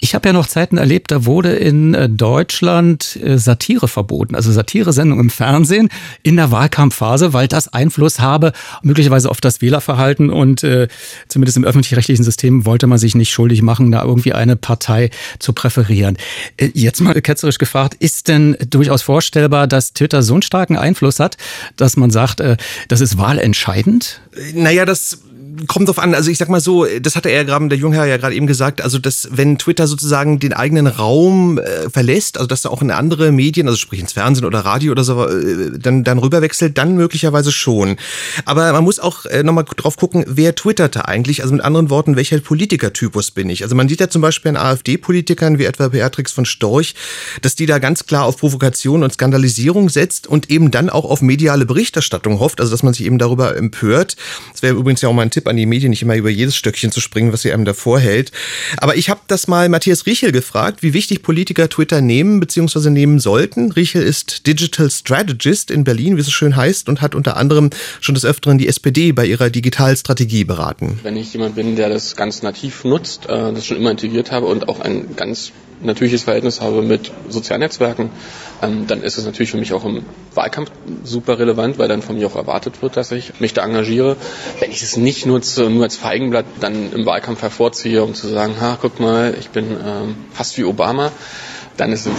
Ich 0.00 0.14
habe 0.14 0.28
ja 0.28 0.32
noch 0.32 0.46
Zeiten 0.46 0.78
erlebt, 0.78 1.10
da 1.10 1.24
wurde 1.24 1.52
in 1.52 1.94
äh, 1.94 2.08
Deutschland 2.08 3.18
äh, 3.22 3.38
Satire 3.38 3.88
verboten, 3.88 4.34
also 4.34 4.52
Satiresendung 4.52 5.20
im 5.20 5.30
Fernsehen 5.30 5.88
in 6.22 6.36
der 6.36 6.50
Wahlkampfphase, 6.50 7.32
weil 7.32 7.48
das 7.48 7.72
Einfluss 7.72 8.20
habe 8.20 8.52
möglicherweise 8.82 9.30
auf 9.30 9.40
das 9.40 9.60
Wählerverhalten 9.60 10.30
und 10.30 10.62
äh, 10.62 10.88
zumindest 11.28 11.56
im 11.56 11.64
öffentlich-rechtlichen 11.64 12.24
System 12.24 12.66
wollte 12.66 12.86
man 12.86 12.98
sich 12.98 13.14
nicht 13.14 13.30
schuldig 13.30 13.62
machen, 13.62 13.92
da 13.92 14.02
irgendwie 14.04 14.32
eine 14.32 14.56
Partei 14.56 15.10
zu 15.38 15.52
präferieren. 15.52 16.16
Äh, 16.56 16.70
jetzt 16.74 17.00
mal 17.00 17.20
ketzerisch 17.20 17.58
gefragt, 17.58 17.94
ist 17.98 18.28
denn 18.28 18.56
durchaus 18.68 19.02
vorstellbar, 19.02 19.66
dass 19.66 19.92
Twitter 19.92 20.22
so 20.22 20.34
einen 20.34 20.42
starken 20.42 20.76
Einfluss 20.76 21.20
hat, 21.20 21.36
dass 21.76 21.96
man 21.96 22.10
sagt, 22.10 22.40
äh, 22.40 22.51
das 22.88 23.00
ist 23.00 23.18
wahlentscheidend? 23.18 24.20
Naja, 24.54 24.84
das 24.84 25.18
kommt 25.66 25.88
drauf 25.88 25.98
an. 25.98 26.14
Also 26.14 26.30
ich 26.30 26.38
sag 26.38 26.48
mal 26.48 26.60
so, 26.60 26.86
das 27.00 27.16
hatte 27.16 27.28
er 27.28 27.44
gerade, 27.44 27.68
der 27.68 27.78
Jungherr 27.78 28.06
ja 28.06 28.16
gerade 28.16 28.34
eben 28.34 28.46
gesagt, 28.46 28.80
also 28.80 28.98
dass 28.98 29.28
wenn 29.30 29.58
Twitter 29.58 29.86
sozusagen 29.86 30.38
den 30.38 30.52
eigenen 30.52 30.86
Raum 30.86 31.58
äh, 31.58 31.90
verlässt, 31.90 32.38
also 32.38 32.46
dass 32.46 32.64
er 32.64 32.70
auch 32.70 32.82
in 32.82 32.90
andere 32.90 33.32
Medien, 33.32 33.66
also 33.66 33.78
sprich 33.78 34.00
ins 34.00 34.12
Fernsehen 34.12 34.44
oder 34.44 34.60
Radio 34.60 34.92
oder 34.92 35.04
so, 35.04 35.26
äh, 35.26 35.78
dann, 35.78 36.04
dann 36.04 36.18
rüberwechselt, 36.18 36.78
dann 36.78 36.94
möglicherweise 36.94 37.52
schon. 37.52 37.96
Aber 38.44 38.72
man 38.72 38.84
muss 38.84 38.98
auch 38.98 39.26
äh, 39.26 39.42
nochmal 39.42 39.64
drauf 39.64 39.96
gucken, 39.96 40.24
wer 40.26 40.54
twitterte 40.54 41.08
eigentlich, 41.08 41.42
also 41.42 41.54
mit 41.54 41.64
anderen 41.64 41.90
Worten, 41.90 42.16
welcher 42.16 42.38
Politikertypus 42.40 43.30
bin 43.30 43.50
ich? 43.50 43.62
Also 43.62 43.74
man 43.74 43.88
sieht 43.88 44.00
ja 44.00 44.08
zum 44.08 44.22
Beispiel 44.22 44.50
an 44.50 44.56
AfD-Politikern 44.56 45.58
wie 45.58 45.64
etwa 45.64 45.88
Beatrix 45.88 46.32
von 46.32 46.44
Storch, 46.44 46.94
dass 47.42 47.54
die 47.54 47.66
da 47.66 47.78
ganz 47.78 48.06
klar 48.06 48.24
auf 48.24 48.38
Provokation 48.38 49.02
und 49.02 49.12
Skandalisierung 49.12 49.88
setzt 49.88 50.26
und 50.26 50.50
eben 50.50 50.70
dann 50.70 50.90
auch 50.90 51.04
auf 51.04 51.22
mediale 51.22 51.66
Berichterstattung 51.66 52.38
hofft, 52.40 52.60
also 52.60 52.70
dass 52.70 52.82
man 52.82 52.94
sich 52.94 53.06
eben 53.06 53.18
darüber 53.18 53.56
empört. 53.56 54.16
Das 54.52 54.62
wäre 54.62 54.76
übrigens 54.76 55.02
ja 55.02 55.08
auch 55.08 55.12
mal 55.12 55.22
ein 55.22 55.30
Tipp 55.30 55.41
an 55.46 55.56
die 55.56 55.66
Medien, 55.66 55.90
nicht 55.90 56.02
immer 56.02 56.16
über 56.16 56.30
jedes 56.30 56.56
Stöckchen 56.56 56.92
zu 56.92 57.00
springen, 57.00 57.32
was 57.32 57.42
sie 57.42 57.52
einem 57.52 57.64
davor 57.64 57.98
hält. 57.98 58.32
Aber 58.76 58.96
ich 58.96 59.10
habe 59.10 59.20
das 59.28 59.48
mal 59.48 59.68
Matthias 59.68 60.06
Riechel 60.06 60.32
gefragt, 60.32 60.82
wie 60.82 60.94
wichtig 60.94 61.22
Politiker 61.22 61.68
Twitter 61.68 62.00
nehmen 62.00 62.40
bzw. 62.40 62.90
nehmen 62.90 63.18
sollten. 63.18 63.72
Riechel 63.72 64.02
ist 64.02 64.46
Digital 64.46 64.90
Strategist 64.90 65.70
in 65.70 65.84
Berlin, 65.84 66.16
wie 66.16 66.20
es 66.20 66.30
schön 66.30 66.56
heißt, 66.56 66.88
und 66.88 67.00
hat 67.00 67.14
unter 67.14 67.36
anderem 67.36 67.70
schon 68.00 68.14
des 68.14 68.24
Öfteren 68.24 68.58
die 68.58 68.68
SPD 68.68 69.12
bei 69.12 69.26
ihrer 69.26 69.50
Digitalstrategie 69.50 70.44
beraten. 70.44 70.98
Wenn 71.02 71.16
ich 71.16 71.32
jemand 71.32 71.54
bin, 71.54 71.76
der 71.76 71.88
das 71.88 72.16
ganz 72.16 72.42
nativ 72.42 72.84
nutzt, 72.84 73.26
äh, 73.26 73.52
das 73.52 73.66
schon 73.66 73.76
immer 73.76 73.90
integriert 73.90 74.30
habe 74.30 74.46
und 74.46 74.68
auch 74.68 74.80
ein 74.80 75.16
ganz 75.16 75.52
natürliches 75.82 76.22
Verhältnis 76.22 76.60
habe 76.60 76.82
mit 76.82 77.10
Sozialnetzwerken, 77.28 78.10
ähm, 78.62 78.86
dann 78.86 79.02
ist 79.02 79.18
es 79.18 79.24
natürlich 79.24 79.50
für 79.50 79.58
mich 79.58 79.72
auch 79.72 79.84
im 79.84 80.04
Wahlkampf 80.34 80.70
super 81.04 81.38
relevant, 81.38 81.78
weil 81.78 81.88
dann 81.88 82.00
von 82.02 82.16
mir 82.16 82.26
auch 82.26 82.36
erwartet 82.36 82.80
wird, 82.80 82.96
dass 82.96 83.12
ich 83.12 83.40
mich 83.40 83.52
da 83.52 83.64
engagiere. 83.64 84.16
Wenn 84.60 84.70
ich 84.70 84.82
es 84.82 84.96
nicht 84.96 85.26
nutze, 85.26 85.68
nur 85.68 85.84
als 85.84 85.96
Feigenblatt 85.96 86.46
dann 86.60 86.92
im 86.92 87.04
Wahlkampf 87.04 87.42
hervorziehe, 87.42 88.02
um 88.02 88.14
zu 88.14 88.28
sagen, 88.28 88.60
ha, 88.60 88.78
guck 88.80 89.00
mal, 89.00 89.34
ich 89.38 89.50
bin 89.50 89.66
ähm, 89.84 90.14
fast 90.32 90.56
wie 90.58 90.64
Obama, 90.64 91.12
dann 91.76 91.92
ist 91.92 92.06
es 92.06 92.12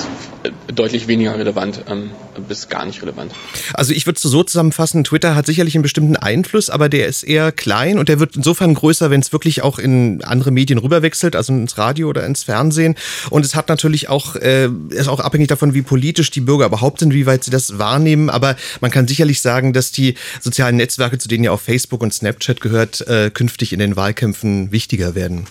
deutlich 0.74 1.08
weniger 1.08 1.38
relevant 1.38 1.84
ähm, 1.88 2.12
bis 2.48 2.70
gar 2.70 2.86
nicht 2.86 3.02
relevant. 3.02 3.32
Also 3.74 3.94
ich 3.94 4.06
würde 4.06 4.18
es 4.18 4.24
so 4.24 4.44
zusammenfassen, 4.44 5.04
Twitter 5.04 5.36
hat 5.36 5.46
sicherlich 5.46 5.76
einen 5.76 5.84
bestimmten 5.84 6.16
Einfluss, 6.16 6.70
aber 6.70 6.90
der 6.90 7.08
ist 7.08 7.24
eher 7.24 7.52
klein 7.52 8.00
und 8.00 8.10
der 8.10 8.20
wird 8.20 8.36
insofern 8.36 8.74
größer, 8.74 9.10
wenn 9.10 9.22
es 9.22 9.32
wirklich 9.32 9.62
auch 9.62 9.80
in 9.80 10.24
andere 10.24 10.52
Medien 10.52 10.80
rüberwechselt, 10.80 11.36
also 11.36 11.54
ins 11.54 11.78
Radio 11.78 12.10
oder 12.10 12.26
ins 12.26 12.44
Fernsehen. 12.44 12.96
Und 13.30 13.46
es 13.46 13.56
hat 13.56 13.70
natürlich 13.70 14.10
auch, 14.10 14.36
äh, 14.36 14.70
ist 14.90 15.08
auch 15.08 15.20
abhängig 15.20 15.48
davon, 15.48 15.74
wie 15.74 15.82
politisch 15.82 16.32
die 16.32 16.42
Bürger 16.42 16.66
überhaupt 16.66 17.00
sind, 17.00 17.14
wie 17.14 17.26
weit 17.26 17.44
sie 17.44 17.52
das 17.52 17.78
wahrnehmen. 17.78 18.30
Aber 18.30 18.56
man 18.82 18.92
kann 18.92 19.08
sicherlich 19.08 19.42
sagen, 19.42 19.74
dass 19.74 19.92
die 19.92 20.16
sozialen 20.42 20.78
Netzwerke, 20.78 21.18
zu 21.18 21.28
denen 21.28 21.44
ja 21.44 21.52
auch 21.52 21.62
Facebook 21.62 22.02
und 22.02 22.14
Snapchat 22.14 22.60
gehört, 22.60 23.02
äh, 23.08 23.30
künftig 23.30 23.74
in 23.74 23.80
den 23.80 23.96
Wahlkämpfen 23.96 24.72
wichtiger 24.72 25.16
werden. 25.16 25.48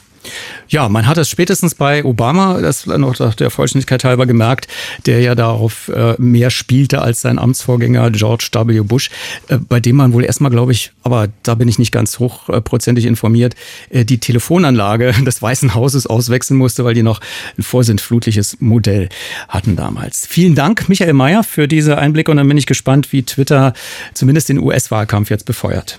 Ja, 0.69 0.89
man 0.89 1.07
hat 1.07 1.19
es 1.19 1.29
spätestens 1.29 1.75
bei 1.75 2.05
Obama, 2.05 2.61
das 2.61 2.87
noch 2.87 3.35
der 3.35 3.51
Vollständigkeit 3.51 4.05
halber 4.05 4.27
gemerkt, 4.27 4.69
der 5.07 5.21
ja 5.21 5.35
darauf 5.35 5.89
äh, 5.89 6.15
mehr 6.19 6.51
spielte 6.51 7.03
als 7.03 7.21
sein 7.21 7.39
Amtsvorgänger 7.39 8.11
George 8.11 8.49
W. 8.53 8.81
Bush, 8.81 9.11
äh, 9.49 9.59
bei 9.59 9.81
dem 9.81 9.97
man 9.97 10.13
wohl 10.13 10.25
erstmal, 10.25 10.51
glaube 10.51 10.73
ich, 10.73 10.93
aber 11.03 11.29
da 11.43 11.55
bin 11.55 11.69
ich 11.69 11.79
nicht 11.79 11.93
ganz 11.93 12.19
hochprozentig 12.19 13.05
informiert, 13.05 13.55
äh, 13.91 14.05
die 14.05 14.19
Telefonanlage 14.19 15.13
des 15.27 15.43
Weißen 15.43 15.75
Hauses 15.75 16.07
auswechseln 16.07 16.57
musste, 16.57 16.85
weil 16.85 16.95
die 16.95 17.03
noch 17.03 17.21
ein 17.59 17.63
vorsintflutliches 17.63 18.59
Modell 18.61 19.09
hatten 19.49 19.77
damals. 19.77 20.27
Vielen 20.27 20.55
Dank, 20.55 20.89
Michael 20.89 21.13
Mayer, 21.13 21.45
für 21.45 21.69
diese 21.69 21.99
Einblicke 21.99 22.31
und 22.31 22.39
dann 22.39 22.49
bin 22.49 22.57
ich 22.57 22.67
gespannt, 22.67 23.13
wie 23.13 23.25
Twitter 23.25 23.75
zumindest 24.15 24.49
den 24.49 24.59
US-Wahlkampf 24.59 25.31
jetzt 25.31 25.45
befeuert. 25.45 25.99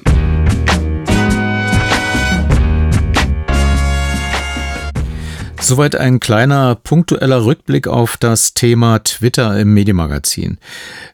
Soweit 5.64 5.95
ein 5.95 6.19
kleiner 6.19 6.76
punktueller 6.76 7.45
Rückblick 7.45 7.88
auf 7.88 8.18
das 8.18 8.53
Thema 8.53 8.99
Twitter 8.99 9.57
im 9.57 9.73
Medienmagazin. 9.73 10.57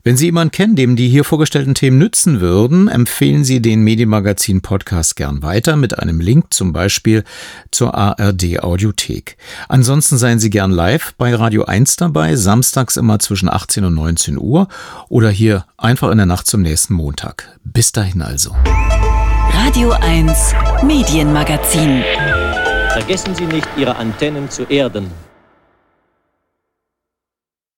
Wenn 0.03 0.17
Sie 0.17 0.25
jemanden 0.25 0.49
kennen, 0.49 0.75
dem 0.75 0.95
die 0.95 1.07
hier 1.07 1.23
vorgestellten 1.23 1.75
Themen 1.75 1.99
nützen 1.99 2.41
würden, 2.41 2.87
empfehlen 2.87 3.43
Sie 3.43 3.61
den 3.61 3.83
Medienmagazin 3.83 4.61
Podcast 4.61 5.15
gern 5.15 5.43
weiter 5.43 5.75
mit 5.75 5.99
einem 5.99 6.19
Link 6.19 6.51
zum 6.51 6.73
Beispiel 6.73 7.25
zur 7.69 7.93
ARD 7.93 8.63
Audiothek. 8.63 9.37
Ansonsten 9.67 10.17
seien 10.17 10.39
Sie 10.39 10.49
gern 10.49 10.71
live 10.71 11.13
bei 11.19 11.35
Radio 11.35 11.65
1 11.65 11.97
dabei, 11.97 12.35
samstags 12.35 12.97
immer 12.97 13.19
zwischen 13.19 13.49
18 13.49 13.85
und 13.85 13.93
19 13.93 14.39
Uhr 14.39 14.67
oder 15.09 15.29
hier 15.29 15.65
einfach 15.77 16.09
in 16.09 16.17
der 16.17 16.25
Nacht 16.25 16.47
zum 16.47 16.63
nächsten 16.63 16.95
Montag. 16.95 17.55
Bis 17.63 17.91
dahin 17.91 18.23
also. 18.23 18.55
Radio 19.53 19.91
1 19.91 20.55
Medienmagazin. 20.83 22.01
Vergessen 22.99 23.33
Sie 23.33 23.45
nicht, 23.45 23.65
Ihre 23.77 23.95
Antennen 23.95 24.49
zu 24.49 24.63
erden. 24.63 25.09